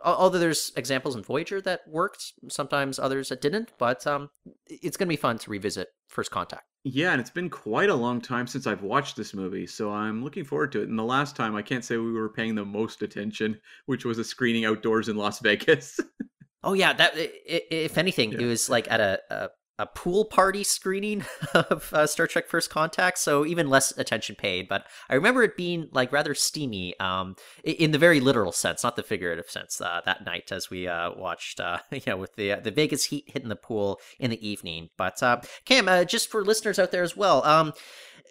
although 0.05 0.39
there's 0.39 0.71
examples 0.77 1.17
in 1.17 1.25
Voyager 1.25 1.61
that 1.63 1.81
worked, 1.89 2.33
sometimes 2.49 3.01
others 3.01 3.31
that 3.31 3.43
didn't. 3.43 3.73
But 3.77 4.07
um, 4.07 4.31
it's 4.69 4.97
going 4.97 5.09
to 5.09 5.13
be 5.13 5.17
fun 5.17 5.39
to 5.39 5.51
revisit 5.51 5.89
First 6.07 6.31
Contact. 6.31 6.63
Yeah, 6.89 7.11
and 7.11 7.21
it's 7.21 7.31
been 7.31 7.51
quite 7.51 7.89
a 7.89 7.95
long 7.97 8.21
time 8.21 8.47
since 8.47 8.65
I've 8.65 8.83
watched 8.83 9.17
this 9.17 9.35
movie, 9.35 9.67
so 9.67 9.91
I'm 9.91 10.23
looking 10.23 10.45
forward 10.45 10.71
to 10.71 10.83
it. 10.83 10.89
And 10.89 10.97
the 10.97 11.03
last 11.03 11.35
time, 11.35 11.57
I 11.57 11.63
can't 11.63 11.85
say 11.85 11.97
we 11.97 12.13
were 12.13 12.29
paying 12.29 12.55
the 12.55 12.65
most 12.65 13.03
attention, 13.03 13.61
which 13.87 14.05
was 14.05 14.19
a 14.19 14.25
screening 14.25 14.65
outdoors 14.65 15.09
in 15.09 15.17
Las 15.17 15.41
Vegas. 15.41 15.99
Oh 16.65 16.73
yeah, 16.73 16.95
that 16.95 17.13
if 17.15 17.97
anything, 17.97 18.33
it 18.33 18.45
was 18.45 18.69
like 18.69 18.91
at 18.91 18.99
a, 18.99 19.21
a 19.31 19.49
a 19.79 19.87
pool 19.87 20.25
party 20.25 20.65
screening 20.65 21.25
of 21.55 21.93
uh, 21.93 22.07
Star 22.07 22.27
Trek 22.27 22.49
First 22.49 22.71
Contact, 22.71 23.19
so 23.19 23.45
even 23.45 23.69
less 23.69 23.97
attention 23.97 24.37
paid. 24.37 24.69
But 24.69 24.87
I 25.09 25.15
remember 25.15 25.43
it 25.43 25.57
being 25.57 25.89
like 25.93 26.13
rather 26.13 26.35
steamy, 26.35 26.99
um, 26.99 27.37
in 27.63 27.91
the 27.91 27.99
very 27.99 28.21
literal 28.21 28.53
sense, 28.53 28.83
not 28.83 28.97
the 28.97 29.03
figurative 29.03 29.51
sense. 29.51 29.81
Uh, 29.81 30.01
that 30.05 30.25
night 30.25 30.51
as 30.53 30.71
we 30.71 30.89
uh, 30.89 31.13
watched, 31.13 31.61
uh, 31.61 31.79
you 31.91 32.01
know, 32.07 32.17
with 32.17 32.37
the 32.37 32.55
the 32.57 32.71
Vegas 32.71 33.05
heat 33.05 33.25
hitting 33.27 33.49
the 33.49 33.57
pool 33.57 34.01
in 34.19 34.31
the 34.31 34.47
evening. 34.47 34.91
But 34.97 35.23
uh, 35.23 35.41
Cam, 35.65 35.89
uh, 35.89 36.05
just 36.05 36.31
for 36.31 36.45
listeners 36.45 36.79
out 36.79 36.91
there 36.91 37.03
as 37.03 37.17
well, 37.17 37.45
um, 37.45 37.73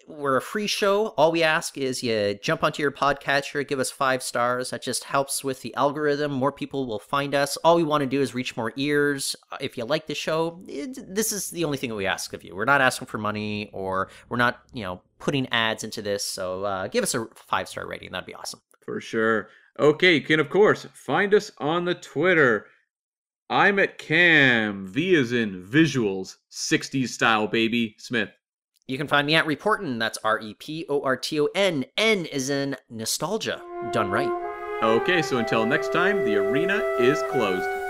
we're 0.06 0.36
a 0.36 0.42
free 0.42 0.66
show. 0.66 1.08
All 1.08 1.32
we 1.32 1.42
ask 1.42 1.76
is 1.76 2.02
you 2.02 2.38
jump 2.42 2.62
onto 2.62 2.82
your 2.82 2.90
podcatcher, 2.92 3.66
give 3.66 3.78
us 3.78 3.90
five 3.90 4.22
stars. 4.22 4.70
That 4.70 4.82
just 4.82 5.04
helps 5.04 5.42
with 5.42 5.62
the 5.62 5.74
algorithm. 5.74 6.32
More 6.32 6.52
people 6.52 6.86
will 6.86 6.98
find 6.98 7.34
us. 7.34 7.56
All 7.58 7.76
we 7.76 7.82
want 7.82 8.02
to 8.02 8.06
do 8.06 8.20
is 8.20 8.34
reach 8.34 8.56
more 8.56 8.72
ears. 8.76 9.36
Uh, 9.50 9.58
If 9.60 9.76
you 9.76 9.84
like 9.84 10.06
the 10.06 10.14
show, 10.14 10.60
it, 10.68 10.98
this 11.14 11.32
is 11.32 11.50
the 11.50 11.64
only 11.64 11.78
thing 11.78 11.90
that 11.90 11.96
we 11.96 12.06
ask 12.06 12.32
of 12.32 12.44
you. 12.44 12.54
We're 12.54 12.64
not 12.64 12.80
asking 12.80 13.06
for 13.06 13.18
money 13.18 13.70
or 13.72 14.08
we're 14.28 14.36
not, 14.36 14.60
you 14.72 14.82
know, 14.82 15.02
putting 15.18 15.48
ads 15.48 15.84
into 15.84 16.02
this. 16.02 16.24
So 16.24 16.64
uh, 16.64 16.88
give 16.88 17.02
us 17.02 17.14
a 17.14 17.26
five 17.34 17.68
star 17.68 17.86
rating. 17.86 18.12
That'd 18.12 18.26
be 18.26 18.34
awesome. 18.34 18.60
For 18.84 19.00
sure. 19.00 19.48
Okay, 19.78 20.14
you 20.14 20.22
can 20.22 20.40
of 20.40 20.48
course 20.48 20.86
find 20.94 21.34
us 21.34 21.50
on 21.58 21.84
the 21.84 21.94
Twitter. 21.94 22.66
I'm 23.48 23.78
at 23.78 23.98
Cam. 23.98 24.86
V 24.86 25.14
is 25.14 25.32
in 25.32 25.62
visuals, 25.64 26.36
60s 26.50 27.08
style, 27.08 27.46
baby. 27.46 27.94
Smith. 27.98 28.30
You 28.88 28.96
can 28.96 29.08
find 29.08 29.26
me 29.26 29.34
at 29.34 29.46
Reporton. 29.46 29.98
That's 29.98 30.18
R 30.22 30.38
E 30.38 30.54
P 30.54 30.86
O 30.88 31.02
R 31.02 31.16
T 31.16 31.40
O 31.40 31.48
N. 31.54 31.86
N 31.96 32.26
is 32.26 32.50
in 32.50 32.76
nostalgia. 32.88 33.60
Done 33.92 34.10
right. 34.10 34.30
Okay, 34.82 35.22
so 35.22 35.38
until 35.38 35.66
next 35.66 35.92
time, 35.92 36.24
the 36.24 36.36
arena 36.36 36.76
is 37.00 37.20
closed. 37.30 37.85